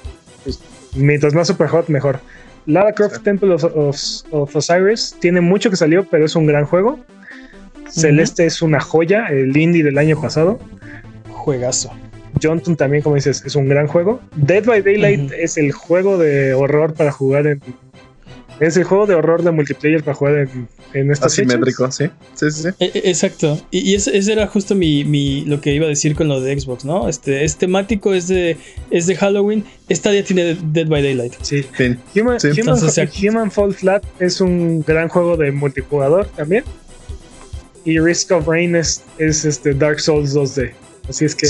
pues, 0.45 0.61
mientras 0.95 1.35
más 1.35 1.49
Super 1.49 1.69
Hot, 1.69 1.89
mejor. 1.89 2.21
Lara 2.67 2.93
Croft 2.93 3.17
Sí. 3.17 3.23
Temple 3.23 3.55
of, 3.55 3.65
of- 3.65 4.23
of 4.33 4.57
Osiris 4.57 5.17
tiene 5.21 5.41
mucho 5.41 5.71
que 5.71 5.77
salió, 5.77 6.05
pero 6.09 6.25
es 6.25 6.35
un 6.37 6.47
gran 6.47 6.65
juego. 6.65 6.99
Celeste 7.89 8.47
es 8.47 8.63
una 8.63 8.81
joya, 8.81 9.27
el 9.27 9.57
indie 9.57 9.85
del 9.85 9.99
año 9.99 10.21
pasado. 10.21 10.59
Juegazo. 11.31 11.93
Johnson 12.43 12.77
también, 12.77 13.03
como 13.03 13.15
dices, 13.15 13.43
es 13.47 13.55
un 13.57 13.69
gran 13.69 13.87
juego. 13.87 14.21
Dead 14.35 14.65
by 14.65 14.83
Daylight 14.83 15.33
es 15.39 15.57
el 15.57 15.73
juego 15.73 16.19
de 16.19 16.53
horror 16.55 16.93
para 16.95 17.11
jugar 17.13 17.47
en, 17.47 17.63
Es 18.59 18.77
el 18.79 18.85
juego 18.85 19.07
de 19.07 19.15
horror 19.15 19.43
de 19.43 19.51
multiplayer 19.51 20.03
para 20.03 20.15
jugar 20.15 20.39
en, 20.39 20.69
en 20.95 21.11
estas 21.11 21.33
Asimétrico, 21.33 21.91
sí. 21.93 22.07
Sí, 22.35 22.51
sí, 22.51 22.63
sí. 22.63 22.69
E- 22.79 22.91
e- 22.95 23.11
Exacto. 23.11 23.61
Y, 23.71 23.81
y 23.91 23.95
ese, 23.97 24.17
ese 24.17 24.33
era 24.33 24.47
justo 24.47 24.75
mi, 24.75 25.05
mi- 25.05 25.45
lo 25.45 25.61
que 25.61 25.75
iba 25.75 25.85
a 25.85 25.89
decir 25.91 26.15
con 26.17 26.29
lo 26.29 26.41
de 26.41 26.59
Xbox, 26.59 26.85
¿no? 26.87 27.07
Este 27.09 27.45
es 27.45 27.57
temático, 27.57 28.15
es 28.15 28.29
de, 28.29 28.57
es 28.91 29.07
de 29.07 29.15
Halloween. 29.17 29.65
Esta 29.91 30.13
ya 30.15 30.25
tiene 30.25 30.57
Dead 30.73 30.87
by 30.87 31.03
Daylight. 31.03 31.35
Sí. 31.43 31.63
Fin. 31.63 31.99
Human, 32.15 32.41
Sí. 32.41 32.49
Human- 32.49 32.59
Entonces, 32.61 32.95
se- 32.95 33.29
Human 33.29 33.51
Fall 33.51 33.75
Flat 33.75 34.03
es 34.21 34.41
un 34.41 34.81
gran 34.87 35.09
juego 35.09 35.37
de 35.37 35.53
multijugador 35.53 36.27
también. 36.29 36.65
Y 37.85 37.99
Risk 38.01 38.33
of 38.33 38.49
Rain 38.49 38.75
es, 38.75 39.03
es 39.19 39.45
este 39.45 39.75
Dark 39.75 40.01
Souls 40.01 40.35
2D. 40.35 40.73
Así 41.09 41.25
es 41.27 41.35
que. 41.35 41.47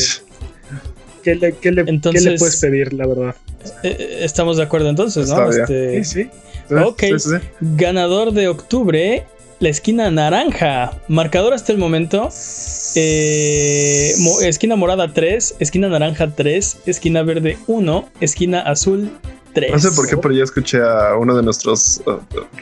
¿Qué 1.23 1.35
le, 1.35 1.53
qué 1.55 1.73
le- 1.73 1.85
qué 1.85 2.21
le 2.21 2.37
puedes 2.39 2.61
pedir, 2.61 2.93
la 2.93 3.07
verdad? 3.07 3.35
Eh, 3.83 3.97
eh, 3.99 4.19
estamos 4.23 4.57
de 4.59 4.63
acuerdo 4.63 4.89
entonces, 4.91 5.29
¿no? 5.29 5.51
Este, 5.51 6.05
Sí, 6.05 6.23
sí. 6.25 6.31
Ok. 6.71 7.01
sí, 7.01 7.19
sí, 7.19 7.31
sí. 7.31 7.37
ganador 7.61 8.33
de 8.33 8.49
octubre, 8.49 9.25
la 9.61 9.69
esquina 9.69 10.11
naranja. 10.11 10.93
Marcador 11.09 11.53
hasta 11.55 11.73
el 11.73 11.79
momento. 11.79 12.29
eh, 12.95 14.13
mo- 14.19 14.41
esquina 14.41 14.77
morada 14.77 15.13
3, 15.13 15.57
esquina 15.61 15.89
naranja 15.89 16.31
3, 16.35 16.79
esquina 16.87 17.23
verde 17.23 17.59
1, 17.67 18.09
esquina 18.21 18.61
azul 18.61 19.11
3. 19.53 19.73
No 19.73 19.79
sé 19.79 19.91
por 19.93 20.09
qué, 20.09 20.17
pero 20.17 20.35
yo 20.35 20.45
escuché 20.45 20.79
a 20.83 21.17
uno 21.17 21.37
de 21.37 21.43
nuestros, 21.43 22.03
uh, 22.07 22.19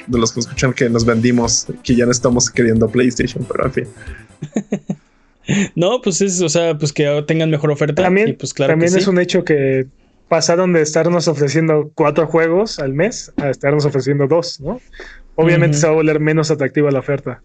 de 0.07 0.19
los 0.19 0.33
que 0.33 0.41
escuchan 0.41 0.73
que 0.73 0.89
nos 0.89 1.05
vendimos, 1.05 1.67
que 1.83 1.95
ya 1.97 2.05
no 2.05 2.13
estamos 2.13 2.51
queriendo 2.51 2.89
PlayStation, 2.89 3.45
pero 3.45 3.67
en 3.67 3.73
fin. 3.73 3.89
No, 5.75 6.01
pues 6.01 6.23
es, 6.23 6.41
o 6.41 6.49
sea, 6.49 6.79
pues 6.79 6.91
que 6.91 7.23
tengan 7.27 7.51
mejor 7.51 7.71
oferta. 7.71 8.03
También, 8.03 8.29
y 8.29 8.33
pues 8.33 8.55
claro 8.55 8.73
también 8.73 8.91
que 8.91 8.99
es 8.99 9.05
sí. 9.05 9.11
un 9.11 9.19
hecho 9.21 9.45
que 9.45 9.87
pasaron 10.29 10.73
de 10.73 10.83
estarnos 10.83 11.29
ofreciendo 11.29 11.91
cuatro 11.95 12.27
juegos 12.27 12.79
al 12.79 12.93
mes 12.95 13.33
a 13.37 13.51
estarnos 13.51 13.85
ofreciendo 13.85 14.27
dos, 14.27 14.61
¿no? 14.61 14.81
Obviamente 15.37 15.77
se 15.77 15.87
va 15.87 15.93
a 15.93 15.97
volver 15.97 16.21
menos 16.21 16.51
atractiva 16.51 16.91
la 16.91 17.01
oferta. 17.01 17.43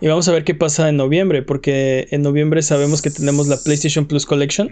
Y 0.00 0.08
vamos 0.08 0.28
a 0.28 0.32
ver 0.32 0.44
qué 0.44 0.54
pasa 0.54 0.88
en 0.88 0.96
noviembre, 0.96 1.42
porque 1.42 2.06
en 2.10 2.22
noviembre 2.22 2.62
sabemos 2.62 3.02
que 3.02 3.10
tenemos 3.10 3.48
la 3.48 3.56
PlayStation 3.56 4.06
Plus 4.06 4.26
Collection. 4.26 4.70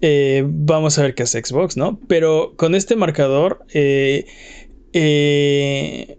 Eh, 0.00 0.44
vamos 0.46 0.98
a 0.98 1.02
ver 1.02 1.14
qué 1.14 1.24
hace 1.24 1.42
Xbox, 1.44 1.76
¿no? 1.76 1.98
Pero 2.08 2.54
con 2.56 2.74
este 2.74 2.96
marcador, 2.96 3.60
eh, 3.74 4.24
eh, 4.92 6.18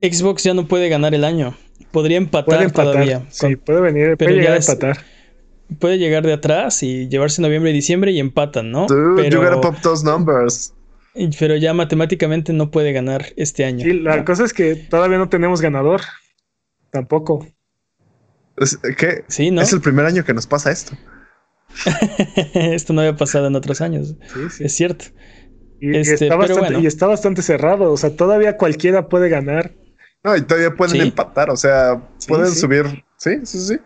Xbox 0.00 0.44
ya 0.44 0.54
no 0.54 0.66
puede 0.68 0.88
ganar 0.88 1.14
el 1.14 1.24
año. 1.24 1.56
Podría 1.92 2.18
empatar, 2.18 2.46
Puede 2.46 2.64
empatar. 2.64 2.92
todavía. 2.92 3.26
Sí, 3.30 3.40
Con- 3.40 3.56
puede 3.56 3.80
venir, 3.80 4.16
pero 4.16 4.30
llegar 4.30 4.46
ya 4.48 4.54
a 4.54 4.56
es- 4.58 4.68
empatar. 4.68 4.98
Puede 5.78 5.98
llegar 5.98 6.24
de 6.26 6.32
atrás 6.32 6.82
y 6.82 7.08
llevarse 7.08 7.40
noviembre 7.42 7.70
y 7.70 7.74
diciembre 7.74 8.10
y 8.12 8.20
empatan, 8.20 8.70
¿no? 8.70 8.86
Dude, 8.86 9.28
you 9.30 9.36
gotta 9.38 9.48
pero, 9.50 9.60
pop 9.60 9.76
those 9.82 10.04
numbers. 10.04 10.74
pero 11.38 11.56
ya 11.56 11.72
matemáticamente 11.74 12.52
no 12.52 12.70
puede 12.70 12.92
ganar 12.92 13.26
este 13.36 13.64
año. 13.64 13.84
Sí, 13.84 13.92
la 13.94 14.24
cosa 14.24 14.44
es 14.44 14.52
que 14.52 14.74
todavía 14.74 15.18
no 15.18 15.28
tenemos 15.28 15.60
ganador. 15.60 16.00
Tampoco. 16.90 17.46
Es, 18.56 18.76
¿Qué? 18.98 19.24
Sí, 19.28 19.50
¿no? 19.50 19.62
Es 19.62 19.72
el 19.72 19.80
primer 19.80 20.04
año 20.06 20.24
que 20.24 20.34
nos 20.34 20.46
pasa 20.46 20.70
esto. 20.70 20.96
Esto 22.54 22.92
no 22.92 23.00
había 23.00 23.16
pasado 23.16 23.46
en 23.46 23.56
otros 23.56 23.80
años. 23.80 24.16
Sí, 24.32 24.40
sí. 24.50 24.64
Es 24.64 24.74
cierto. 24.74 25.04
Y, 25.80 25.96
Este, 25.96 26.14
está 26.14 26.26
pero 26.26 26.38
bastante, 26.38 26.60
bueno. 26.60 26.78
y 26.80 26.86
está 26.86 27.06
bastante 27.06 27.42
cerrado. 27.42 27.92
O 27.92 27.96
sea, 27.96 28.14
todavía 28.16 28.56
cualquiera 28.56 29.08
puede 29.08 29.28
ganar. 29.28 29.72
No, 30.22 30.36
y 30.36 30.42
todavía 30.42 30.74
pueden 30.74 30.96
Sí. 30.96 31.00
empatar, 31.00 31.48
o 31.50 31.56
sea, 31.56 32.02
Sí, 32.18 32.28
pueden 32.28 32.48
sí. 32.50 32.58
subir. 32.60 33.04
Sí, 33.16 33.30
sí, 33.44 33.58
sí. 33.60 33.78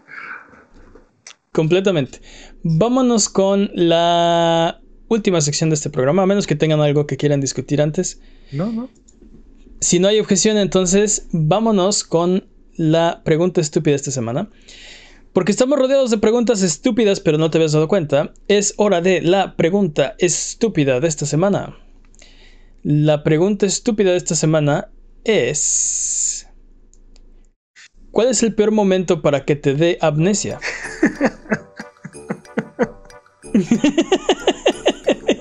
Completamente. 1.54 2.20
Vámonos 2.64 3.28
con 3.28 3.70
la 3.74 4.80
última 5.06 5.40
sección 5.40 5.70
de 5.70 5.74
este 5.74 5.88
programa, 5.88 6.24
a 6.24 6.26
menos 6.26 6.48
que 6.48 6.56
tengan 6.56 6.80
algo 6.80 7.06
que 7.06 7.16
quieran 7.16 7.40
discutir 7.40 7.80
antes. 7.80 8.20
No, 8.50 8.72
no. 8.72 8.90
Si 9.78 10.00
no 10.00 10.08
hay 10.08 10.18
objeción, 10.18 10.58
entonces 10.58 11.28
vámonos 11.30 12.02
con 12.02 12.48
la 12.74 13.22
pregunta 13.24 13.60
estúpida 13.60 13.94
esta 13.94 14.10
semana. 14.10 14.50
Porque 15.32 15.52
estamos 15.52 15.78
rodeados 15.78 16.10
de 16.10 16.18
preguntas 16.18 16.60
estúpidas, 16.60 17.20
pero 17.20 17.38
no 17.38 17.52
te 17.52 17.58
habías 17.58 17.70
dado 17.70 17.86
cuenta. 17.86 18.32
Es 18.48 18.74
hora 18.76 19.00
de 19.00 19.22
la 19.22 19.54
pregunta 19.54 20.16
estúpida 20.18 20.98
de 20.98 21.06
esta 21.06 21.24
semana. 21.24 21.78
La 22.82 23.22
pregunta 23.22 23.64
estúpida 23.64 24.10
de 24.10 24.16
esta 24.16 24.34
semana 24.34 24.88
es... 25.22 26.48
¿Cuál 28.14 28.28
es 28.28 28.42
el 28.44 28.54
peor 28.54 28.70
momento 28.70 29.20
para 29.22 29.44
que 29.44 29.56
te 29.56 29.74
dé 29.74 29.98
amnesia? 30.00 30.60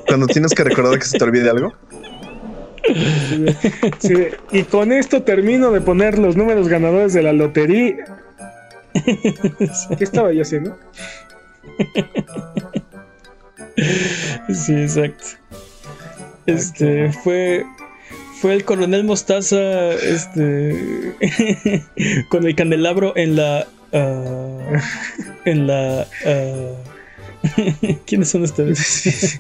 Cuando 0.07 0.25
tienes 0.25 0.53
que 0.55 0.63
recordar 0.63 0.97
que 0.97 1.05
se 1.05 1.19
te 1.19 1.23
olvide 1.23 1.51
algo. 1.51 1.71
Sí, 3.99 4.15
y 4.51 4.63
con 4.63 4.91
esto 4.91 5.21
termino 5.21 5.69
de 5.69 5.81
poner 5.81 6.17
los 6.17 6.35
números 6.35 6.67
ganadores 6.67 7.13
de 7.13 7.21
la 7.21 7.31
lotería. 7.31 8.05
¿Qué 9.05 10.03
estaba 10.03 10.33
yo 10.33 10.41
haciendo? 10.41 10.75
Sí, 14.51 14.73
exacto. 14.73 15.27
Este 16.47 17.11
fue 17.11 17.67
fue 18.43 18.55
el 18.55 18.65
coronel 18.65 19.05
Mostaza 19.05 19.93
este 19.93 21.15
con 22.29 22.45
el 22.45 22.53
candelabro 22.57 23.15
en 23.15 23.37
la 23.37 23.65
ah, 23.93 24.81
en 25.45 25.65
la 25.65 26.05
ah, 26.25 26.71
¿Quiénes 28.05 28.31
son 28.31 28.43
ustedes? 28.43 29.37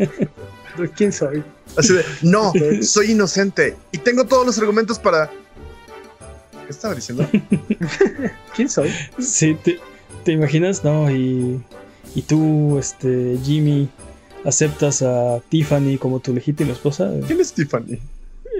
¿Quién 0.95 1.11
soy? 1.11 1.43
Así 1.75 1.95
de, 1.95 2.05
no, 2.21 2.53
soy 2.81 3.11
inocente 3.11 3.75
y 3.91 3.97
tengo 3.97 4.23
todos 4.23 4.45
los 4.45 4.57
argumentos 4.57 4.97
para. 4.99 5.29
¿Qué 5.29 6.69
estaba 6.69 6.95
diciendo? 6.95 7.27
¿Quién 8.55 8.69
soy? 8.69 8.89
Sí, 9.19 9.57
te, 9.61 9.81
te 10.23 10.31
imaginas, 10.31 10.81
¿no? 10.85 11.11
Y 11.11 11.61
y 12.15 12.21
tú 12.21 12.79
este 12.79 13.37
Jimmy 13.43 13.89
aceptas 14.45 15.01
a 15.01 15.41
Tiffany 15.49 15.97
como 15.97 16.21
tu 16.21 16.33
legítima 16.33 16.71
esposa? 16.71 17.11
¿Quién 17.27 17.41
es 17.41 17.51
Tiffany? 17.51 17.99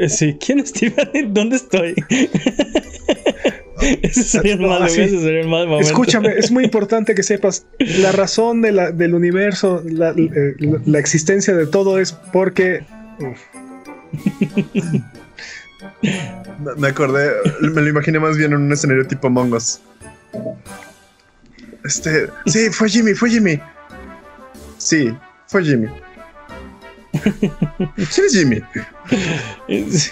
Sí, 0.09 0.37
¿quién 0.43 0.59
es 0.59 0.73
Tiffany? 0.73 1.23
¿Dónde 1.27 1.55
estoy? 1.57 1.93
ese 4.01 4.23
sería 4.23 4.53
el 4.53 4.61
No, 4.61 4.69
mal, 4.69 4.83
así- 4.83 5.01
ese 5.01 5.19
sería 5.19 5.41
el 5.41 5.47
mal 5.47 5.67
momento. 5.67 5.87
Escúchame, 5.87 6.29
es 6.37 6.51
muy 6.51 6.63
importante 6.65 7.13
que 7.15 7.23
sepas 7.23 7.65
la 7.79 8.11
razón 8.11 8.61
de 8.61 8.71
la- 8.71 8.91
del 8.91 9.13
universo, 9.13 9.83
la, 9.85 10.09
eh, 10.11 10.55
la- 10.59 10.81
la 10.85 10.99
existencia 10.99 11.53
de 11.55 11.67
todo 11.67 11.99
es 11.99 12.11
porque 12.11 12.83
Me- 16.01 16.75
Me 16.77 16.87
acordé, 16.87 17.29
me 17.61 17.81
lo 17.81 17.87
imaginé 17.89 18.19
más 18.19 18.37
bien 18.37 18.51
en 18.53 18.59
un 18.59 18.71
escenario 18.71 19.05
tipo 19.07 19.29
Mongos. 19.29 19.81
Este, 21.83 22.27
sí, 22.45 22.69
fue 22.71 22.89
Jimmy, 22.89 23.13
fue 23.13 23.29
Jimmy. 23.29 23.59
Sí, 24.77 25.13
fue 25.47 25.63
Jimmy. 25.63 25.87
¿Quién 27.21 28.25
es 28.25 28.33
Jimmy? 28.33 28.61
Es- 29.67 30.11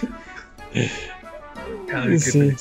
Ay, 1.93 2.09
qué 2.11 2.19
Sí. 2.19 2.55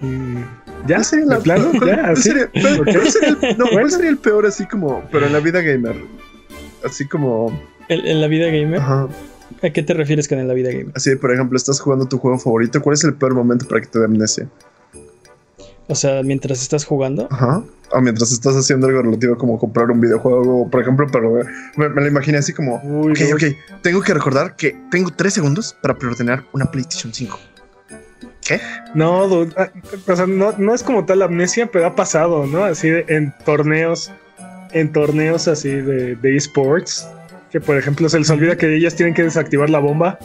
Mm, 0.00 0.42
¿Ya? 0.86 0.96
¿Cuál 0.96 1.04
sería 1.04 1.24
¿De 1.26 1.30
la- 1.34 1.40
plano? 1.40 1.70
cuál- 1.78 1.90
¿Ya? 1.90 1.96
cuál 2.02 2.12
¿Así? 2.12 2.22
sería- 2.22 2.50
cuál- 2.60 2.80
Ok. 2.80 2.88
cuál 2.92 3.10
sería 3.10 3.28
el- 3.30 3.38
no, 3.58 3.64
¿cuál 3.64 3.72
Bueno. 3.72 3.90
sería 3.90 4.10
el 4.10 4.18
peor 4.18 4.46
así 4.46 4.66
como, 4.66 5.02
pero 5.10 5.26
en 5.26 5.32
la 5.32 5.40
vida 5.40 5.60
gamer? 5.62 5.96
Así 6.84 7.06
como, 7.08 7.48
¿En, 7.88 8.06
en 8.06 8.20
la 8.20 8.26
vida 8.28 8.46
gamer? 8.46 8.80
ajá, 8.80 9.08
¿A 9.62 9.70
qué 9.70 9.82
te 9.82 9.94
refieres 9.94 10.28
con 10.28 10.38
en 10.38 10.48
la 10.48 10.54
vida 10.54 10.70
gamer? 10.70 10.92
así 10.94 11.14
por 11.16 11.32
ejemplo, 11.32 11.56
estás 11.56 11.80
jugando 11.80 12.06
tu 12.06 12.18
juego 12.18 12.38
favorito, 12.38 12.82
¿cuál 12.82 12.94
es 12.94 13.04
el 13.04 13.14
peor 13.14 13.34
momento 13.34 13.66
para 13.66 13.80
que 13.80 13.86
te 13.86 13.98
dé 13.98 14.04
amnesia? 14.06 14.48
O 15.86 15.94
sea, 15.94 16.22
mientras 16.22 16.62
estás 16.62 16.84
jugando. 16.84 17.28
Ajá. 17.30 17.62
O 17.92 18.00
mientras 18.00 18.32
estás 18.32 18.56
haciendo 18.56 18.86
algo 18.86 19.02
relativo 19.02 19.36
como 19.36 19.58
comprar 19.58 19.90
un 19.90 20.00
videojuego, 20.00 20.68
por 20.70 20.80
ejemplo, 20.80 21.06
pero 21.12 21.40
eh, 21.40 21.44
me, 21.76 21.88
me 21.90 22.00
lo 22.00 22.08
imaginé 22.08 22.38
así 22.38 22.52
como, 22.52 22.80
Uy, 22.82 23.12
ok, 23.12 23.20
no. 23.30 23.36
ok, 23.36 23.42
tengo 23.82 24.00
que 24.02 24.14
recordar 24.14 24.56
que 24.56 24.76
tengo 24.90 25.10
tres 25.10 25.34
segundos 25.34 25.76
para 25.82 25.94
preordenar 25.96 26.44
una 26.52 26.70
PlayStation 26.70 27.12
5. 27.12 27.38
¿Qué? 28.46 28.60
No, 28.94 29.26
dude, 29.28 29.52
ah, 29.56 29.70
o 30.06 30.16
sea, 30.16 30.26
no, 30.26 30.52
no 30.58 30.74
es 30.74 30.82
como 30.82 31.04
tal 31.06 31.22
amnesia, 31.22 31.66
pero 31.70 31.86
ha 31.86 31.94
pasado, 31.94 32.46
¿no? 32.46 32.64
Así 32.64 32.88
de- 32.90 33.04
en 33.08 33.32
torneos, 33.44 34.10
en 34.72 34.92
torneos 34.92 35.48
así 35.48 35.68
de, 35.70 36.16
de 36.16 36.36
esports, 36.36 37.06
que 37.50 37.60
por 37.60 37.76
ejemplo 37.78 38.08
se 38.08 38.18
les 38.18 38.28
olvida 38.30 38.56
que 38.56 38.74
ellas 38.74 38.96
tienen 38.96 39.14
que 39.14 39.22
desactivar 39.22 39.70
la 39.70 39.78
bomba. 39.78 40.18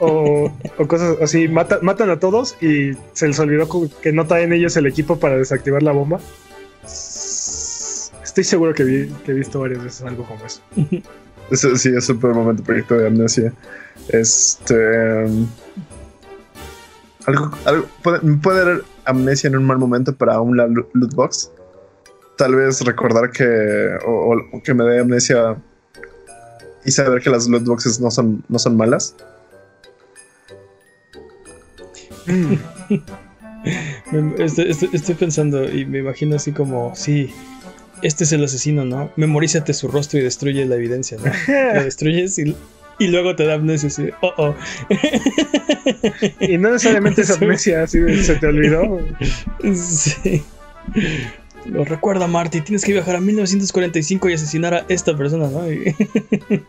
O, 0.00 0.50
cosas 0.86 1.16
así, 1.22 1.48
mata- 1.48 1.78
matan 1.82 2.10
a 2.10 2.18
todos 2.18 2.56
y 2.62 2.92
se 3.12 3.26
les 3.28 3.38
olvidó 3.38 3.68
que 4.02 4.12
no 4.12 4.26
traen 4.26 4.52
ellos 4.52 4.76
el 4.76 4.86
equipo 4.86 5.18
para 5.18 5.36
desactivar 5.36 5.82
la 5.82 5.92
bomba. 5.92 6.20
Estoy 8.22 8.44
seguro 8.44 8.74
que, 8.74 8.82
he 9.26 9.32
visto 9.32 9.60
varias 9.60 9.82
veces 9.84 10.02
algo 10.02 10.24
como 10.24 10.44
eso. 10.44 10.60
Ese 11.50 11.76
sí 11.76 11.90
es 11.94 12.08
el 12.08 12.18
peor 12.18 12.34
momento 12.34 12.62
proyecto 12.62 12.96
de 12.96 13.06
amnesia. 13.06 13.52
Este. 14.08 15.24
um, 15.24 15.46
algo, 17.26 17.50
algo 17.64 17.86
puede, 18.02 18.18
puede 18.38 18.60
haber 18.62 18.84
amnesia 19.04 19.48
en 19.48 19.56
un 19.56 19.64
mal 19.64 19.78
momento 19.78 20.14
para 20.14 20.40
un 20.40 20.56
la- 20.56 20.66
loot 20.66 21.14
box. 21.14 21.50
Tal 22.36 22.54
vez 22.56 22.80
recordar 22.80 23.30
que. 23.30 23.46
O, 24.06 24.34
o 24.52 24.62
que 24.62 24.74
me 24.74 24.84
dé 24.84 25.00
amnesia. 25.00 25.56
y 26.84 26.90
saber 26.90 27.22
que 27.22 27.30
las 27.30 27.46
loot 27.46 27.64
boxes 27.64 28.00
no 28.00 28.10
son, 28.10 28.42
no 28.48 28.58
son 28.58 28.76
malas. 28.76 29.14
estoy, 34.38 34.70
estoy- 34.70 34.90
estoy 34.92 35.14
pensando 35.14 35.70
y 35.70 35.84
me 35.86 35.98
imagino 35.98 36.36
así 36.36 36.52
como, 36.52 36.94
sí, 36.94 37.30
este 38.02 38.24
es 38.24 38.32
el 38.32 38.44
asesino, 38.44 38.84
¿no? 38.84 39.10
Memorízate 39.16 39.72
su 39.74 39.88
rostro 39.88 40.18
y 40.18 40.22
destruye 40.22 40.64
la 40.66 40.76
evidencia, 40.76 41.18
¿no? 41.18 41.24
Lo 41.74 41.84
destruyes 41.84 42.38
y, 42.38 42.54
y 42.98 43.06
luego 43.08 43.34
te 43.36 43.46
da 43.46 43.54
amnesia 43.54 43.88
así, 43.88 44.08
oh, 44.20 44.32
oh. 44.36 44.54
Y 46.40 46.58
no 46.58 46.70
necesariamente 46.70 47.22
es 47.22 47.30
amnesia, 47.30 47.82
así 47.82 47.98
se 48.22 48.36
te 48.36 48.46
olvidó. 48.46 49.00
Sí. 49.74 50.42
Lo 51.66 51.84
recuerda, 51.84 52.26
Marty. 52.26 52.60
Tienes 52.60 52.84
que 52.84 52.92
viajar 52.92 53.16
a 53.16 53.20
1945 53.20 54.28
y 54.28 54.34
asesinar 54.34 54.74
a 54.74 54.84
esta 54.88 55.16
persona, 55.16 55.48
¿no? 55.48 55.70
Y, 55.72 55.94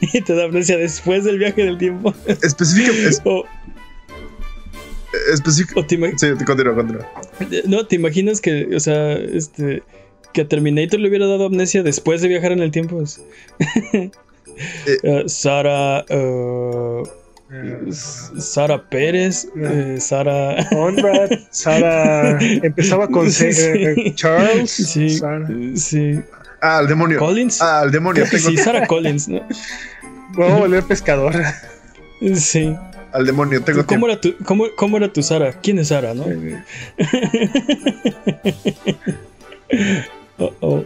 y 0.00 0.20
te 0.22 0.34
da 0.34 0.44
amnesia 0.44 0.76
después 0.76 1.24
del 1.24 1.38
viaje 1.38 1.64
del 1.64 1.78
tiempo. 1.78 2.14
Específica, 2.42 2.92
es- 3.08 3.22
O, 3.24 3.44
específica- 5.32 5.80
o 5.80 5.86
te, 5.86 5.96
ima- 5.98 6.16
Sí, 6.18 6.26
continúa, 6.44 6.74
continúa. 6.74 7.06
no, 7.66 7.86
¿te 7.86 7.96
imaginas 7.96 8.40
que, 8.40 8.68
o 8.74 8.80
sea, 8.80 9.14
este, 9.14 9.82
que 10.34 10.42
a 10.42 10.48
Terminator 10.48 11.00
le 11.00 11.08
hubiera 11.08 11.26
dado 11.26 11.46
amnesia 11.46 11.82
después 11.82 12.20
de 12.20 12.28
viajar 12.28 12.52
en 12.52 12.60
el 12.60 12.70
tiempo? 12.70 13.02
Es- 13.02 13.20
Eh, 15.02 15.24
Sara, 15.26 16.02
eh, 16.08 17.02
Sara 17.92 18.82
Pérez, 18.88 19.46
eh, 19.56 19.98
Sara. 20.00 20.66
Conrad, 20.70 21.30
Sara, 21.50 22.38
empezaba 22.40 23.08
con 23.08 23.30
Sí. 23.30 23.46
eh, 23.56 24.12
Charles, 24.14 24.70
Sí, 24.70 25.10
Sara. 25.18 25.46
sí. 25.74 26.20
Ah, 26.60 26.78
al 26.78 26.88
demonio. 26.88 27.18
Collins. 27.18 27.60
Ah, 27.62 27.80
al 27.80 27.90
demonio. 27.92 28.24
Tengo, 28.24 28.38
sí, 28.50 28.56
Sarah 28.56 28.86
Collins, 28.86 29.28
¿no? 29.28 29.42
Voy 30.34 30.50
a 30.50 30.56
volver 30.56 30.82
pescador. 30.84 31.34
Sí. 32.34 32.74
Al 33.12 33.26
demonio. 33.26 33.62
Tengo 33.62 33.86
¿Cómo 33.86 34.06
tiempo. 34.06 34.08
era, 34.08 34.20
tu, 34.20 34.44
cómo, 34.44 34.64
cómo 34.76 34.96
era 34.96 35.12
tu 35.12 35.22
Sara? 35.22 35.52
¿Quién 35.60 35.78
es 35.78 35.88
Sara, 35.88 36.14
no? 36.14 36.24
Oh, 40.38 40.52
oh. 40.60 40.84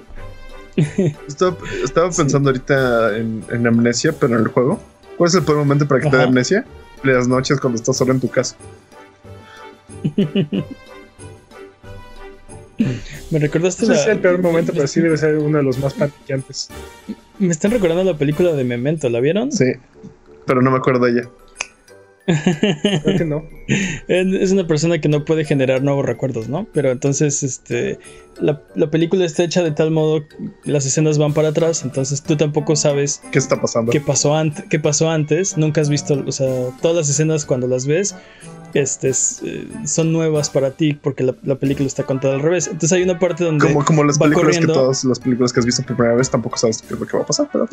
Estaba, 1.27 1.57
estaba 1.85 2.11
pensando 2.11 2.51
ahorita 2.51 3.17
en, 3.17 3.45
en 3.51 3.67
amnesia, 3.67 4.15
pero 4.19 4.37
en 4.37 4.43
el 4.43 4.49
juego. 4.49 4.81
¿Cuál 5.21 5.29
es 5.29 5.35
el 5.35 5.43
peor 5.43 5.59
momento 5.59 5.87
para 5.87 6.01
que 6.01 6.09
te 6.09 6.17
dé 6.17 6.23
amnesia? 6.23 6.65
Las 7.03 7.29
noches 7.29 7.61
cuando 7.61 7.77
estás 7.79 7.95
solo 7.99 8.15
en 8.15 8.21
tu 8.21 8.31
casa. 8.31 8.57
Me 13.31 13.39
recordaste 13.39 13.83
Ese 13.85 13.93
la- 13.93 14.01
es 14.01 14.07
el 14.07 14.19
peor 14.21 14.41
momento, 14.41 14.73
pero 14.73 14.87
sí 14.87 14.99
debe 15.03 15.19
ser 15.19 15.37
uno 15.37 15.59
de 15.59 15.65
los 15.65 15.79
más 15.79 15.93
paniqueantes. 15.99 16.71
Me 17.39 17.49
están 17.51 17.71
recordando 17.71 18.03
la 18.03 18.17
película 18.17 18.55
de 18.55 18.65
Memento, 18.65 19.11
¿la 19.11 19.21
vieron? 19.21 19.53
Sí. 19.53 19.67
Pero 20.47 20.63
no 20.63 20.71
me 20.71 20.79
acuerdo 20.79 21.05
de 21.05 21.11
ella. 21.13 21.29
Creo 22.27 23.19
que 23.19 23.25
no. 23.25 23.45
Es 24.09 24.53
una 24.53 24.67
persona 24.67 25.01
que 25.01 25.09
no 25.09 25.25
puede 25.25 25.45
generar 25.45 25.83
nuevos 25.83 26.05
recuerdos, 26.05 26.49
¿no? 26.49 26.67
Pero 26.73 26.91
entonces, 26.91 27.43
este, 27.43 27.99
la, 28.41 28.63
la 28.75 28.91
película 28.91 29.25
está 29.25 29.43
hecha 29.43 29.63
de 29.63 29.73
tal 29.73 29.91
modo 29.91 30.21
que 30.29 30.37
las 30.71 30.87
escenas 30.87 31.19
van 31.19 31.33
para 31.35 31.49
atrás, 31.49 31.83
entonces 31.85 32.23
tú 32.23 32.37
tampoco 32.37 32.77
sabes 32.77 33.21
¿Qué 33.33 33.39
está 33.39 33.61
pasando? 33.61 33.91
qué 33.91 34.01
pasó, 34.01 34.37
ante- 34.37 34.65
qué 34.69 34.79
pasó 34.79 35.11
antes, 35.11 35.57
nunca 35.57 35.81
has 35.81 35.89
visto, 35.89 36.23
o 36.27 36.33
sea, 36.33 36.47
todas 36.83 36.97
las 36.97 37.09
escenas 37.09 37.45
cuando 37.47 37.67
las 37.67 37.87
ves, 37.87 38.15
este, 38.75 39.09
es, 39.09 39.41
eh, 39.45 39.67
son 39.85 40.13
nuevas 40.13 40.51
para 40.51 40.71
ti 40.73 40.93
porque 40.95 41.25
la, 41.25 41.35
la 41.43 41.57
película 41.57 41.89
está 41.89 42.05
contada 42.05 42.35
al 42.35 42.41
revés. 42.43 42.67
Entonces 42.69 42.93
hay 42.93 43.03
una 43.03 43.19
parte 43.19 43.43
donde... 43.43 43.67
Como, 43.67 43.85
como 43.85 44.05
las 44.05 44.17
películas 44.19 44.59
que 44.59 44.67
todas 44.67 45.03
las 45.05 45.19
películas 45.19 45.53
que 45.53 45.59
has 45.59 45.67
visto 45.67 45.83
por 45.83 45.97
primera 45.97 46.15
vez 46.15 46.31
tampoco 46.31 46.57
sabes 46.57 46.81
qué 46.83 46.95
es 46.95 47.01
lo 47.01 47.05
que 47.07 47.17
va 47.17 47.25
a 47.25 47.27
pasar, 47.27 47.49
pero. 47.51 47.69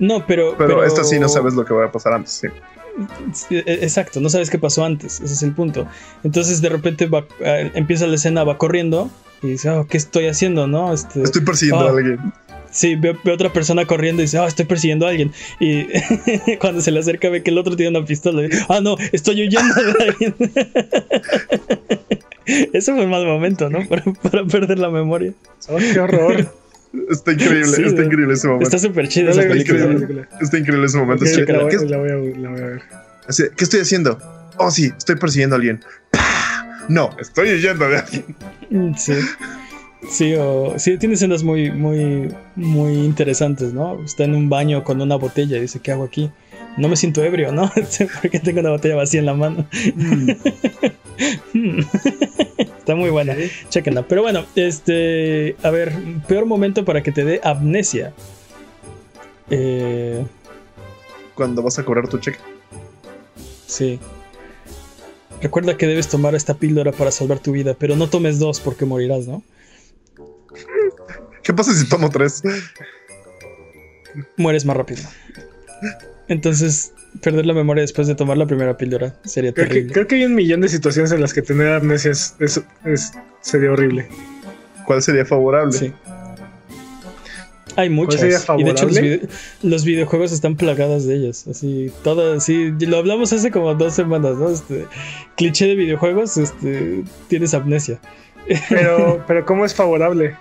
No, 0.00 0.26
pero... 0.26 0.56
pero 0.58 0.82
esta 0.82 1.04
sí 1.04 1.20
no 1.20 1.28
sabes 1.28 1.54
lo 1.54 1.64
que 1.64 1.72
va 1.74 1.84
a 1.86 1.92
pasar 1.92 2.14
antes. 2.14 2.32
Sí. 2.32 2.48
E- 3.50 3.64
Exacto, 3.82 4.20
no 4.20 4.28
sabes 4.28 4.50
qué 4.50 4.58
pasó 4.58 4.84
antes, 4.84 5.20
ese 5.20 5.32
es 5.34 5.42
el 5.42 5.52
punto. 5.54 5.86
Entonces 6.24 6.60
de 6.60 6.68
repente 6.68 7.06
va, 7.06 7.24
eh, 7.40 7.70
empieza 7.74 8.06
la 8.06 8.16
escena, 8.16 8.44
va 8.44 8.58
corriendo 8.58 9.10
y 9.42 9.48
dice, 9.48 9.70
oh, 9.70 9.86
¿qué 9.86 9.96
estoy 9.96 10.26
haciendo? 10.28 10.66
¿No? 10.66 10.92
Este, 10.92 11.22
Estoy 11.22 11.42
persiguiendo 11.42 11.86
Ah. 11.86 11.90
a 11.90 11.96
alguien. 11.96 12.18
Sí, 12.70 12.94
ve, 12.94 13.14
ve 13.22 13.32
otra 13.32 13.52
persona 13.52 13.84
corriendo 13.84 14.22
y 14.22 14.24
dice, 14.24 14.38
ah, 14.38 14.46
estoy 14.46 14.64
persiguiendo 14.64 15.06
a 15.06 15.10
alguien. 15.10 15.30
Y 15.60 15.86
cuando 16.58 16.80
se 16.80 16.90
le 16.90 17.00
acerca 17.00 17.28
ve 17.28 17.42
que 17.42 17.50
el 17.50 17.58
otro 17.58 17.76
tiene 17.76 17.98
una 17.98 18.06
pistola. 18.06 18.46
Y, 18.46 18.50
ah, 18.68 18.80
no, 18.80 18.96
estoy 19.12 19.42
huyendo 19.42 19.74
de 19.74 20.04
alguien. 20.04 20.34
Ese 22.72 22.92
fue 22.92 23.04
un 23.04 23.10
mal 23.10 23.24
momento, 23.26 23.68
¿no? 23.70 23.78
Para, 23.88 24.02
para 24.04 24.44
perder 24.46 24.78
la 24.78 24.90
memoria. 24.90 25.32
Oh, 25.68 25.76
qué 25.76 26.00
horror. 26.00 26.52
Está 27.10 27.32
increíble, 27.32 27.64
Sí, 27.64 27.82
está 27.84 28.02
increíble 28.04 28.34
ese 28.34 28.46
momento. 28.48 28.66
Está 28.66 28.78
súper 28.78 29.08
película. 29.08 30.28
Está 30.40 30.58
increíble 30.58 30.86
ese 30.86 30.98
momento. 30.98 31.24
La, 31.24 31.30
voy, 31.62 31.70
¿Qué, 31.70 31.76
la 31.86 31.96
voy 31.98 32.10
a, 32.10 32.14
la 32.16 32.50
voy 32.50 32.60
a 32.60 32.66
ver. 32.66 32.82
así, 33.26 33.44
¿qué 33.56 33.64
estoy 33.64 33.80
haciendo? 33.80 34.18
Oh, 34.58 34.70
sí, 34.70 34.92
estoy 34.96 35.16
persiguiendo 35.16 35.56
a 35.56 35.58
alguien. 35.58 35.80
¡Pah! 36.10 36.84
No, 36.88 37.10
estoy 37.18 37.52
huyendo 37.52 37.88
de 37.88 37.98
alguien. 37.98 38.24
Mm, 38.70 38.94
Sí. 38.96 39.14
Sí, 40.10 40.34
o, 40.36 40.74
sí, 40.78 40.98
tiene 40.98 41.14
escenas 41.14 41.44
muy, 41.44 41.70
muy, 41.70 42.28
muy 42.56 42.92
interesantes, 42.94 43.72
¿no? 43.72 44.02
Está 44.04 44.24
en 44.24 44.34
un 44.34 44.48
baño 44.48 44.82
con 44.82 45.00
una 45.00 45.14
botella 45.14 45.56
y 45.56 45.60
dice, 45.60 45.78
¿qué 45.80 45.92
hago 45.92 46.02
aquí? 46.04 46.30
No 46.76 46.88
me 46.88 46.96
siento 46.96 47.22
ebrio, 47.22 47.52
¿no? 47.52 47.70
Porque 48.22 48.40
tengo 48.40 48.60
una 48.60 48.70
botella 48.70 48.96
vacía 48.96 49.20
en 49.20 49.26
la 49.26 49.34
mano. 49.34 49.66
Hmm. 51.52 51.80
Está 52.78 52.94
muy 52.96 53.10
buena, 53.10 53.36
chequenla. 53.68 54.08
Pero 54.08 54.22
bueno, 54.22 54.44
este, 54.56 55.56
a 55.62 55.70
ver, 55.70 55.92
peor 56.26 56.46
momento 56.46 56.84
para 56.84 57.02
que 57.02 57.12
te 57.12 57.24
dé 57.24 57.40
amnesia. 57.44 58.12
Eh, 59.50 60.24
Cuando 61.34 61.62
vas 61.62 61.78
a 61.78 61.84
cobrar 61.84 62.08
tu 62.08 62.18
cheque. 62.18 62.38
sí. 63.66 64.00
Recuerda 65.40 65.76
que 65.76 65.88
debes 65.88 66.06
tomar 66.08 66.36
esta 66.36 66.54
píldora 66.54 66.92
para 66.92 67.10
salvar 67.10 67.40
tu 67.40 67.50
vida, 67.50 67.74
pero 67.76 67.96
no 67.96 68.08
tomes 68.08 68.38
dos 68.38 68.60
porque 68.60 68.84
morirás, 68.84 69.26
¿no? 69.26 69.42
¿Qué 71.42 71.52
pasa 71.52 71.74
si 71.74 71.88
tomo 71.88 72.10
tres? 72.10 72.42
mueres 74.36 74.64
más 74.64 74.76
rápido. 74.76 75.02
Entonces, 76.28 76.92
perder 77.20 77.46
la 77.46 77.52
memoria 77.54 77.82
después 77.82 78.06
de 78.08 78.14
tomar 78.14 78.36
la 78.38 78.46
primera 78.46 78.76
píldora 78.76 79.14
sería 79.24 79.52
Creo 79.52 79.66
que, 79.66 79.68
terrible. 79.74 79.92
creo 79.92 80.06
que 80.06 80.14
hay 80.16 80.24
un 80.24 80.34
millón 80.34 80.60
de 80.62 80.68
situaciones 80.68 81.12
en 81.12 81.20
las 81.20 81.34
que 81.34 81.42
tener 81.42 81.68
amnesia 81.72 82.10
es, 82.12 82.34
es- 82.40 82.62
es- 82.84 83.12
sería 83.40 83.72
horrible. 83.72 84.08
¿Cuál 84.86 85.02
sería 85.02 85.24
favorable? 85.24 85.72
Sí. 85.76 85.92
Hay 87.76 87.88
muchas. 87.88 88.20
sería 88.20 88.38
Y 88.58 88.64
de 88.64 88.70
hecho, 88.70 88.84
los, 88.86 88.96
favorable? 88.96 89.00
vide- 89.18 89.28
los 89.62 89.84
videojuegos 89.84 90.32
están 90.32 90.56
plagadas 90.56 91.06
de 91.06 91.14
ellas. 91.16 91.46
Así, 91.48 91.90
todas, 92.04 92.44
sí. 92.44 92.72
Lo 92.80 92.98
hablamos 92.98 93.32
hace 93.32 93.50
como 93.50 93.74
dos 93.74 93.94
semanas, 93.94 94.36
¿no? 94.36 94.50
Este 94.50 94.86
cliché 95.36 95.66
de 95.68 95.74
videojuegos, 95.76 96.36
este, 96.36 97.02
tienes 97.28 97.54
amnesia. 97.54 97.98
Pero, 98.68 99.24
pero 99.26 99.46
¿cómo 99.46 99.64
es 99.64 99.74
favorable? 99.74 100.36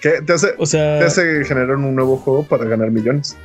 ¿Qué? 0.00 0.22
Te 0.24 0.32
hace, 0.32 0.54
O 0.58 0.66
sea, 0.66 0.98
te 1.00 1.04
hace 1.06 1.44
generar 1.44 1.76
un 1.76 1.94
nuevo 1.94 2.16
juego 2.18 2.44
para 2.44 2.64
ganar 2.64 2.90
millones. 2.90 3.36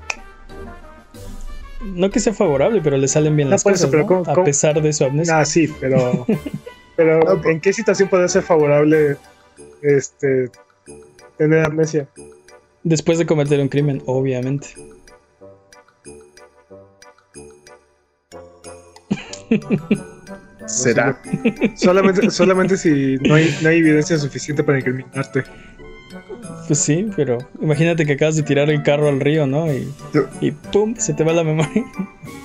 no 1.81 2.09
que 2.09 2.19
sea 2.19 2.33
favorable, 2.33 2.79
pero 2.83 2.97
le 2.97 3.07
salen 3.07 3.35
bien 3.35 3.49
No, 3.49 3.53
las 3.55 3.61
eso, 3.61 3.69
cosas, 3.71 3.89
pero 3.89 4.03
¿no? 4.03 4.07
¿cómo- 4.23 4.41
A 4.41 4.43
pesar 4.43 4.81
de 4.81 4.93
su 4.93 5.03
amnesia. 5.05 5.39
Ah, 5.39 5.45
sí, 5.45 5.67
pero, 5.79 6.25
pero 6.95 7.19
No, 7.19 7.49
¿en 7.49 7.59
qué 7.59 7.73
situación 7.73 8.07
puede 8.09 8.27
ser 8.29 8.43
favorable 8.43 9.17
este 9.81 10.49
tener 11.37 11.65
amnesia? 11.65 12.07
Después 12.83 13.17
de 13.17 13.25
cometer 13.25 13.59
un 13.59 13.69
crimen, 13.69 14.01
obviamente. 14.05 14.67
¿Será? 20.65 21.19
Solamente, 21.75 22.29
solamente 22.31 22.77
si 22.77 23.17
no 23.17 23.35
hay, 23.35 23.53
no 23.61 23.69
hay 23.69 23.77
evidencia 23.79 24.17
suficiente 24.17 24.63
para 24.63 24.79
incriminarte. 24.79 25.43
Pues 26.67 26.79
sí, 26.79 27.07
pero 27.15 27.37
imagínate 27.61 28.05
que 28.05 28.13
acabas 28.13 28.35
de 28.35 28.43
tirar 28.43 28.69
el 28.69 28.83
carro 28.83 29.09
al 29.09 29.19
río, 29.19 29.45
¿no? 29.45 29.71
Y, 29.71 29.87
y 30.41 30.51
¡pum! 30.51 30.95
Se 30.97 31.13
te 31.13 31.23
va 31.23 31.33
la 31.33 31.43
memoria. 31.43 31.83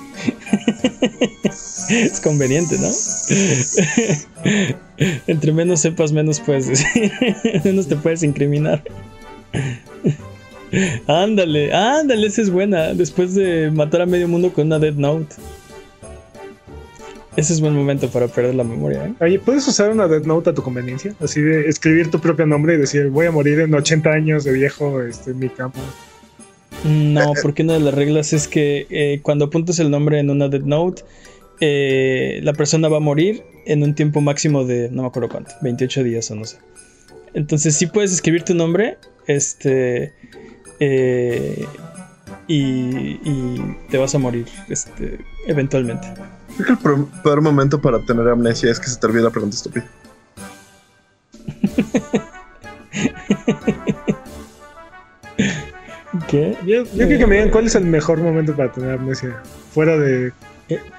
es 1.89 2.21
conveniente, 2.21 2.77
¿no? 2.77 2.87
Entre 5.27 5.51
menos 5.51 5.81
sepas, 5.81 6.11
menos 6.11 6.39
puedes 6.39 6.67
decir. 6.67 7.11
menos 7.63 7.87
te 7.87 7.95
puedes 7.95 8.23
incriminar. 8.23 8.83
ándale, 11.07 11.73
ándale, 11.73 12.27
esa 12.27 12.41
es 12.41 12.49
buena. 12.49 12.93
Después 12.93 13.35
de 13.35 13.71
matar 13.71 14.01
a 14.01 14.05
medio 14.05 14.27
mundo 14.27 14.53
con 14.53 14.67
una 14.67 14.79
Dead 14.79 14.95
Note. 14.95 15.35
Ese 17.39 17.53
es 17.53 17.61
buen 17.61 17.73
momento 17.73 18.09
para 18.09 18.27
perder 18.27 18.53
la 18.55 18.65
memoria, 18.65 19.05
¿eh? 19.05 19.13
Oye, 19.21 19.39
¿puedes 19.39 19.65
usar 19.65 19.91
una 19.91 20.09
Death 20.09 20.25
Note 20.25 20.49
a 20.49 20.53
tu 20.53 20.61
conveniencia? 20.61 21.15
Así 21.21 21.39
de 21.39 21.69
escribir 21.69 22.11
tu 22.11 22.19
propio 22.19 22.45
nombre 22.45 22.73
y 22.73 22.77
decir, 22.77 23.07
voy 23.07 23.27
a 23.27 23.31
morir 23.31 23.61
en 23.61 23.73
80 23.73 24.09
años 24.09 24.43
de 24.43 24.51
viejo 24.51 25.01
este, 25.01 25.31
en 25.31 25.39
mi 25.39 25.47
cama. 25.47 25.73
No, 26.83 27.31
porque 27.41 27.63
una 27.63 27.75
de 27.75 27.79
las 27.79 27.93
reglas 27.93 28.33
es 28.33 28.49
que 28.49 28.87
eh, 28.89 29.21
cuando 29.23 29.45
apuntas 29.45 29.79
el 29.79 29.89
nombre 29.89 30.19
en 30.19 30.29
una 30.29 30.49
Dead 30.49 30.63
Note, 30.63 31.03
eh, 31.61 32.41
la 32.43 32.51
persona 32.51 32.89
va 32.89 32.97
a 32.97 32.99
morir 32.99 33.41
en 33.65 33.83
un 33.83 33.95
tiempo 33.95 34.19
máximo 34.19 34.65
de, 34.65 34.89
no 34.91 35.03
me 35.03 35.07
acuerdo 35.07 35.29
cuánto, 35.29 35.51
28 35.61 36.03
días 36.03 36.29
o 36.31 36.35
no 36.35 36.43
sé. 36.43 36.57
Entonces 37.33 37.73
sí 37.73 37.85
puedes 37.87 38.11
escribir 38.11 38.43
tu 38.43 38.53
nombre, 38.53 38.97
Este. 39.27 40.11
eh, 40.81 41.65
y, 42.49 43.17
y 43.23 43.75
te 43.89 43.97
vas 43.97 44.13
a 44.13 44.17
morir 44.17 44.45
este, 44.67 45.19
eventualmente. 45.47 46.07
Creo 46.63 46.77
que 46.77 46.89
el 46.89 47.05
peor 47.23 47.41
momento 47.41 47.79
para 47.81 47.99
tener 47.99 48.27
amnesia 48.27 48.69
es 48.71 48.79
que 48.79 48.87
se 48.87 48.99
te 48.99 49.07
olvide 49.07 49.21
la 49.23 49.29
pregunta 49.29 49.55
estúpida. 49.55 49.85
¿Qué? 56.27 56.57
Yo, 56.65 56.83
yo 56.85 57.05
creo 57.07 57.19
que 57.19 57.27
me 57.27 57.35
digan 57.35 57.49
cuál 57.49 57.67
es 57.67 57.75
el 57.75 57.85
mejor 57.85 58.19
momento 58.19 58.55
para 58.55 58.71
tener 58.71 58.91
amnesia. 58.91 59.41
Fuera 59.73 59.97
de, 59.97 60.31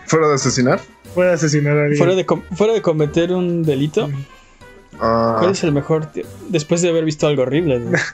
Fuera 0.07 0.28
de 0.28 0.35
asesinar. 0.35 0.81
fuera 1.15 1.31
de 1.31 1.37
asesinar 1.37 1.77
a 1.77 1.82
alguien. 1.82 1.99
Fuera 1.99 2.15
de, 2.15 2.24
com- 2.27 2.43
fuera 2.57 2.73
de 2.73 2.82
cometer 2.82 3.32
un 3.32 3.62
delito, 3.62 4.09
ah, 5.01 5.37
¿cuál 5.41 5.53
es 5.53 5.62
el 5.65 5.73
mejor? 5.73 6.09
Después 6.49 6.81
de 6.82 6.89
haber 6.91 7.05
visto 7.05 7.27
algo 7.27 7.43
horrible. 7.43 7.81
¿no? 7.81 7.99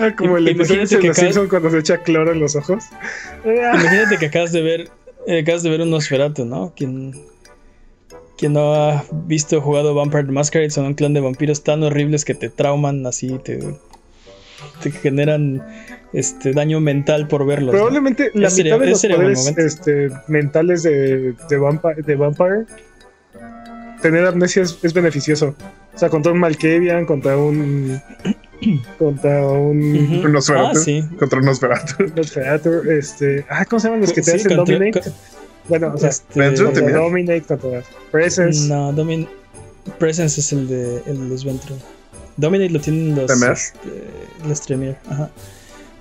Ah, 0.00 0.14
como 0.16 0.36
el 0.36 0.46
episodio 0.46 0.86
de 0.86 0.98
que 1.00 1.08
los 1.08 1.16
Simpsons 1.16 1.48
cuando 1.50 1.70
se 1.70 1.78
echa 1.78 1.98
cloro 1.98 2.30
en 2.30 2.38
los 2.38 2.54
ojos. 2.54 2.84
Imagínate 3.44 4.16
que 4.16 4.26
acabas 4.26 4.52
de 4.52 4.62
ver, 4.62 4.80
eh, 4.82 4.90
acabas 5.36 5.62
de 5.62 5.70
ver 5.70 5.80
un 5.82 5.90
Nosferatu, 5.90 6.44
¿no? 6.44 6.72
Quien, 6.76 7.12
quien 8.38 8.52
no 8.54 8.74
ha 8.74 9.04
visto 9.26 9.58
o 9.58 9.60
jugado 9.60 9.94
Vampire 9.94 10.24
the 10.24 10.32
Masquerade 10.32 10.70
son 10.70 10.86
un 10.86 10.94
clan 10.94 11.12
de 11.14 11.20
vampiros 11.20 11.62
tan 11.64 11.82
horribles 11.82 12.24
que 12.24 12.34
te 12.34 12.48
trauman 12.48 13.04
así, 13.06 13.38
te, 13.44 13.58
te 14.82 14.90
generan 14.90 15.62
este 16.12 16.52
daño 16.52 16.80
mental 16.80 17.28
por 17.28 17.44
verlos. 17.46 17.72
¿no? 17.74 17.78
Probablemente 17.80 18.30
la 18.34 18.48
Ese 18.48 18.56
sería- 18.56 18.74
mitad 18.78 18.86
de 18.86 18.90
los 18.92 19.06
poderes 19.06 19.58
este, 19.58 20.08
mentales 20.28 20.82
de, 20.84 21.34
de, 21.48 21.56
Vampire, 21.58 22.02
de 22.02 22.14
Vampire, 22.16 22.64
tener 24.00 24.24
amnesia 24.24 24.62
es, 24.62 24.78
es 24.82 24.92
beneficioso. 24.94 25.54
O 25.94 25.98
sea, 25.98 26.08
contra 26.08 26.32
un 26.32 26.38
Malkavian, 26.38 27.04
contra 27.06 27.36
un. 27.36 28.00
Contra 28.98 29.46
un. 29.46 29.96
Ujú. 29.96 30.26
Un 30.26 30.32
Nosferatu. 30.32 30.78
Ah, 30.78 30.82
sí. 30.82 31.04
Contra 31.18 31.38
un 31.38 31.44
Nosferatu. 31.46 32.04
Nosferatu, 32.16 32.70
este. 32.90 33.44
Ah, 33.48 33.64
¿cómo 33.64 33.80
se 33.80 33.88
llaman 33.88 34.00
los 34.00 34.12
que 34.12 34.22
te 34.22 34.30
Sí, 34.32 34.36
hacen 34.38 34.56
contra- 34.56 34.74
Dominate? 34.76 35.00
con- 35.02 35.12
bueno, 35.68 35.92
o 35.94 35.98
sea, 35.98 36.08
este, 36.08 36.54
contra 36.62 36.90
Dominate, 36.98 37.42
contra 37.42 37.82
Presence. 38.10 38.68
No, 38.68 38.92
Domin 38.92 39.28
Presence 39.98 40.40
es 40.40 40.52
el 40.52 40.66
de, 40.66 41.02
el 41.06 41.18
de 41.24 41.28
los 41.28 41.44
Ventru. 41.44 41.76
Dominate 42.36 42.70
lo 42.70 42.80
tienen 42.80 43.14
los. 43.14 43.30
Este, 43.30 43.78
los 44.46 44.60
Tremere, 44.62 44.96
ajá. 45.10 45.30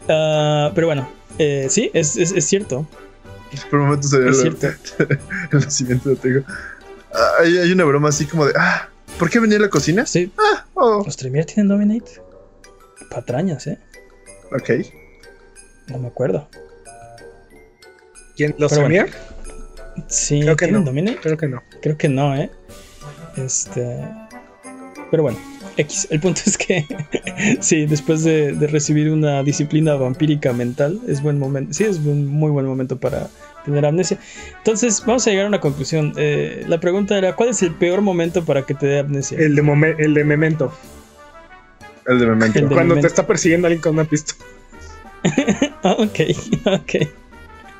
Ah, 0.09 0.71
pero 0.73 0.87
bueno, 0.87 1.09
eh, 1.37 1.67
sí, 1.69 1.91
es, 1.93 2.15
es, 2.15 2.31
es 2.31 2.45
cierto. 2.45 2.87
Por 3.69 3.79
un 3.79 3.85
momento 3.87 4.07
sería 4.07 4.29
Es 4.31 4.39
el, 4.39 4.57
el 5.51 5.59
nacimiento 5.59 6.09
de 6.09 6.15
Tego. 6.17 6.41
Ah, 7.13 7.31
hay, 7.41 7.57
hay 7.57 7.71
una 7.71 7.83
broma 7.85 8.09
así 8.09 8.25
como 8.25 8.45
de. 8.45 8.53
Ah, 8.57 8.87
¿por 9.19 9.29
qué 9.29 9.39
venía 9.39 9.57
a 9.57 9.61
la 9.61 9.69
cocina? 9.69 10.05
Sí, 10.05 10.31
Oh, 10.75 11.01
los 11.05 11.17
Tremere 11.17 11.43
tienen 11.45 11.67
Dominate. 11.67 12.21
Patrañas, 13.09 13.67
¿eh? 13.67 13.79
ok. 14.51 14.69
No 15.87 15.99
me 15.99 16.07
acuerdo. 16.07 16.49
¿Quién? 18.35 18.55
¿Los 18.57 18.71
Pero 18.71 18.87
bueno. 18.87 19.05
Sí, 20.07 20.41
Creo 20.41 20.55
que 20.55 20.65
¿tienen 20.65 20.83
no. 20.83 20.85
Dominate? 20.85 21.17
Creo 21.21 21.37
que 21.37 21.47
no. 21.47 21.63
Creo 21.81 21.97
que 21.97 22.09
no, 22.09 22.35
¿eh? 22.35 22.51
Este. 23.35 23.99
Pero 25.09 25.23
bueno, 25.23 25.37
X. 25.77 26.07
El 26.11 26.19
punto 26.19 26.41
es 26.45 26.57
que, 26.57 26.85
sí, 27.59 27.85
después 27.85 28.23
de, 28.23 28.53
de 28.53 28.67
recibir 28.67 29.09
una 29.09 29.41
disciplina 29.43 29.95
vampírica 29.95 30.53
mental, 30.53 30.99
es 31.07 31.21
buen 31.21 31.39
momento. 31.39 31.73
Sí, 31.73 31.83
es 31.83 31.97
un 31.97 32.27
muy 32.27 32.51
buen 32.51 32.65
momento 32.65 32.99
para 32.99 33.29
tener 33.65 33.85
amnesia. 33.85 34.19
Entonces, 34.57 35.03
vamos 35.05 35.25
a 35.27 35.31
llegar 35.31 35.45
a 35.45 35.49
una 35.49 35.61
conclusión. 35.61 36.13
Eh, 36.17 36.63
la 36.67 36.79
pregunta 36.79 37.17
era: 37.17 37.35
¿cuál 37.35 37.49
es 37.49 37.63
el 37.63 37.73
peor 37.73 38.01
momento 38.01 38.45
para 38.45 38.63
que 38.63 38.73
te 38.73 38.85
dé 38.85 38.99
amnesia? 38.99 39.37
El 39.39 39.55
de, 39.55 39.95
el 39.99 40.13
de 40.13 40.23
Memento. 40.23 40.73
El 42.07 42.19
de 42.19 42.25
Memento. 42.25 42.59
El 42.59 42.69
de- 42.69 42.73
Cuando 42.75 42.95
te 42.97 43.07
está 43.07 43.27
persiguiendo 43.27 43.67
alguien 43.67 43.81
con 43.81 43.93
una 43.93 44.05
pistola. 44.05 44.39
Ah, 45.83 45.95
ok, 45.99 46.19
ok. 46.65 47.07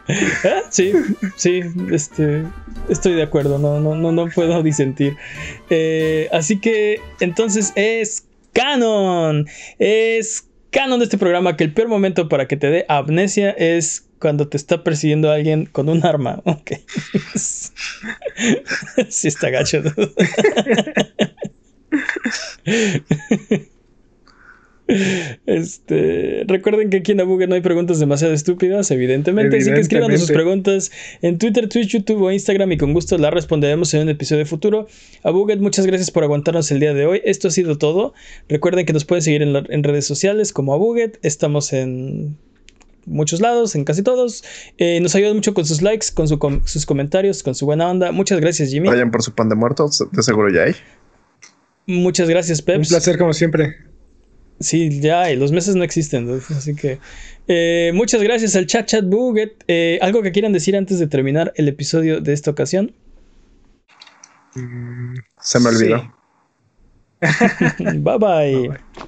Ah, 0.09 0.61
sí, 0.69 0.93
sí, 1.35 1.61
este, 1.91 2.43
estoy 2.89 3.13
de 3.13 3.23
acuerdo, 3.23 3.57
no, 3.59 3.79
no, 3.79 3.95
no, 3.95 4.11
no 4.11 4.27
puedo 4.29 4.61
disentir. 4.63 5.15
Eh, 5.69 6.29
así 6.31 6.59
que 6.59 7.01
entonces 7.19 7.73
es 7.75 8.25
canon, 8.53 9.47
es 9.79 10.45
canon 10.71 10.99
de 10.99 11.05
este 11.05 11.17
programa 11.17 11.55
que 11.57 11.63
el 11.65 11.73
peor 11.73 11.87
momento 11.89 12.29
para 12.29 12.47
que 12.47 12.55
te 12.57 12.69
dé 12.69 12.85
amnesia 12.87 13.51
es 13.51 14.05
cuando 14.19 14.47
te 14.47 14.57
está 14.57 14.83
persiguiendo 14.83 15.31
alguien 15.31 15.65
con 15.65 15.89
un 15.89 16.05
arma. 16.05 16.41
Ok. 16.45 16.71
sí 19.09 19.27
está 19.27 19.49
gacho. 19.49 19.81
Este, 25.45 26.43
recuerden 26.47 26.89
que 26.89 26.97
aquí 26.97 27.11
en 27.11 27.21
Abuget 27.21 27.49
no 27.49 27.55
hay 27.55 27.61
preguntas 27.61 27.99
demasiado 27.99 28.33
estúpidas, 28.33 28.89
evidentemente, 28.91 29.57
así 29.57 29.71
que 29.71 29.79
escriban 29.79 30.11
sus 30.17 30.31
preguntas 30.31 30.91
en 31.21 31.37
Twitter, 31.37 31.67
Twitch, 31.69 31.89
YouTube 31.89 32.21
o 32.21 32.31
Instagram 32.31 32.71
y 32.71 32.77
con 32.77 32.93
gusto 32.93 33.17
las 33.17 33.33
responderemos 33.33 33.93
en 33.93 34.03
un 34.03 34.09
episodio 34.09 34.45
futuro. 34.45 34.87
Abuget, 35.23 35.59
muchas 35.59 35.85
gracias 35.85 36.11
por 36.11 36.23
aguantarnos 36.23 36.71
el 36.71 36.79
día 36.79 36.93
de 36.93 37.05
hoy. 37.05 37.21
Esto 37.25 37.47
ha 37.49 37.51
sido 37.51 37.77
todo. 37.77 38.13
Recuerden 38.49 38.85
que 38.85 38.93
nos 38.93 39.05
pueden 39.05 39.21
seguir 39.21 39.41
en, 39.41 39.53
la- 39.53 39.63
en 39.69 39.83
redes 39.83 40.05
sociales 40.05 40.53
como 40.53 40.73
Abuget. 40.73 41.17
Estamos 41.21 41.73
en 41.73 42.37
muchos 43.05 43.39
lados, 43.41 43.75
en 43.75 43.83
casi 43.85 44.03
todos. 44.03 44.43
Eh, 44.77 44.99
nos 45.01 45.15
ayudan 45.15 45.35
mucho 45.35 45.53
con 45.53 45.65
sus 45.65 45.81
likes, 45.81 46.07
con 46.13 46.27
su 46.27 46.39
com- 46.39 46.61
sus 46.65 46.85
comentarios, 46.85 47.43
con 47.43 47.55
su 47.55 47.65
buena 47.65 47.89
onda. 47.89 48.11
Muchas 48.11 48.39
gracias, 48.39 48.69
Jimmy. 48.69 48.87
Vayan 48.89 49.11
por 49.11 49.21
su 49.23 49.33
pan 49.33 49.49
de 49.49 49.55
muertos, 49.55 50.03
de 50.11 50.23
seguro 50.23 50.53
ya 50.53 50.63
hay. 50.63 50.73
Muchas 51.85 52.27
gracias, 52.29 52.59
Un 52.59 52.65
Peps. 52.65 52.89
placer 52.89 53.17
como 53.17 53.31
siempre. 53.33 53.75
Sí, 54.59 55.01
ya, 55.01 55.31
y 55.31 55.35
los 55.35 55.51
meses 55.51 55.75
no 55.75 55.83
existen, 55.83 56.29
así 56.57 56.75
que 56.75 56.99
eh, 57.47 57.91
muchas 57.93 58.21
gracias 58.23 58.55
al 58.55 58.65
chat 58.65 58.87
chat 58.87 59.05
buget. 59.05 59.63
Eh, 59.67 59.99
algo 60.01 60.21
que 60.23 60.31
quieran 60.31 60.53
decir 60.53 60.75
antes 60.75 60.99
de 60.99 61.07
terminar 61.07 61.53
el 61.55 61.67
episodio 61.67 62.21
de 62.21 62.33
esta 62.33 62.51
ocasión. 62.51 62.93
Mm, 64.55 65.15
Se 65.39 65.59
me 65.59 65.69
olvidó. 65.69 65.97
sí. 65.97 66.11
bye 68.03 68.17
bye. 68.17 68.51
Bye, 68.51 68.61
bye. 68.61 69.07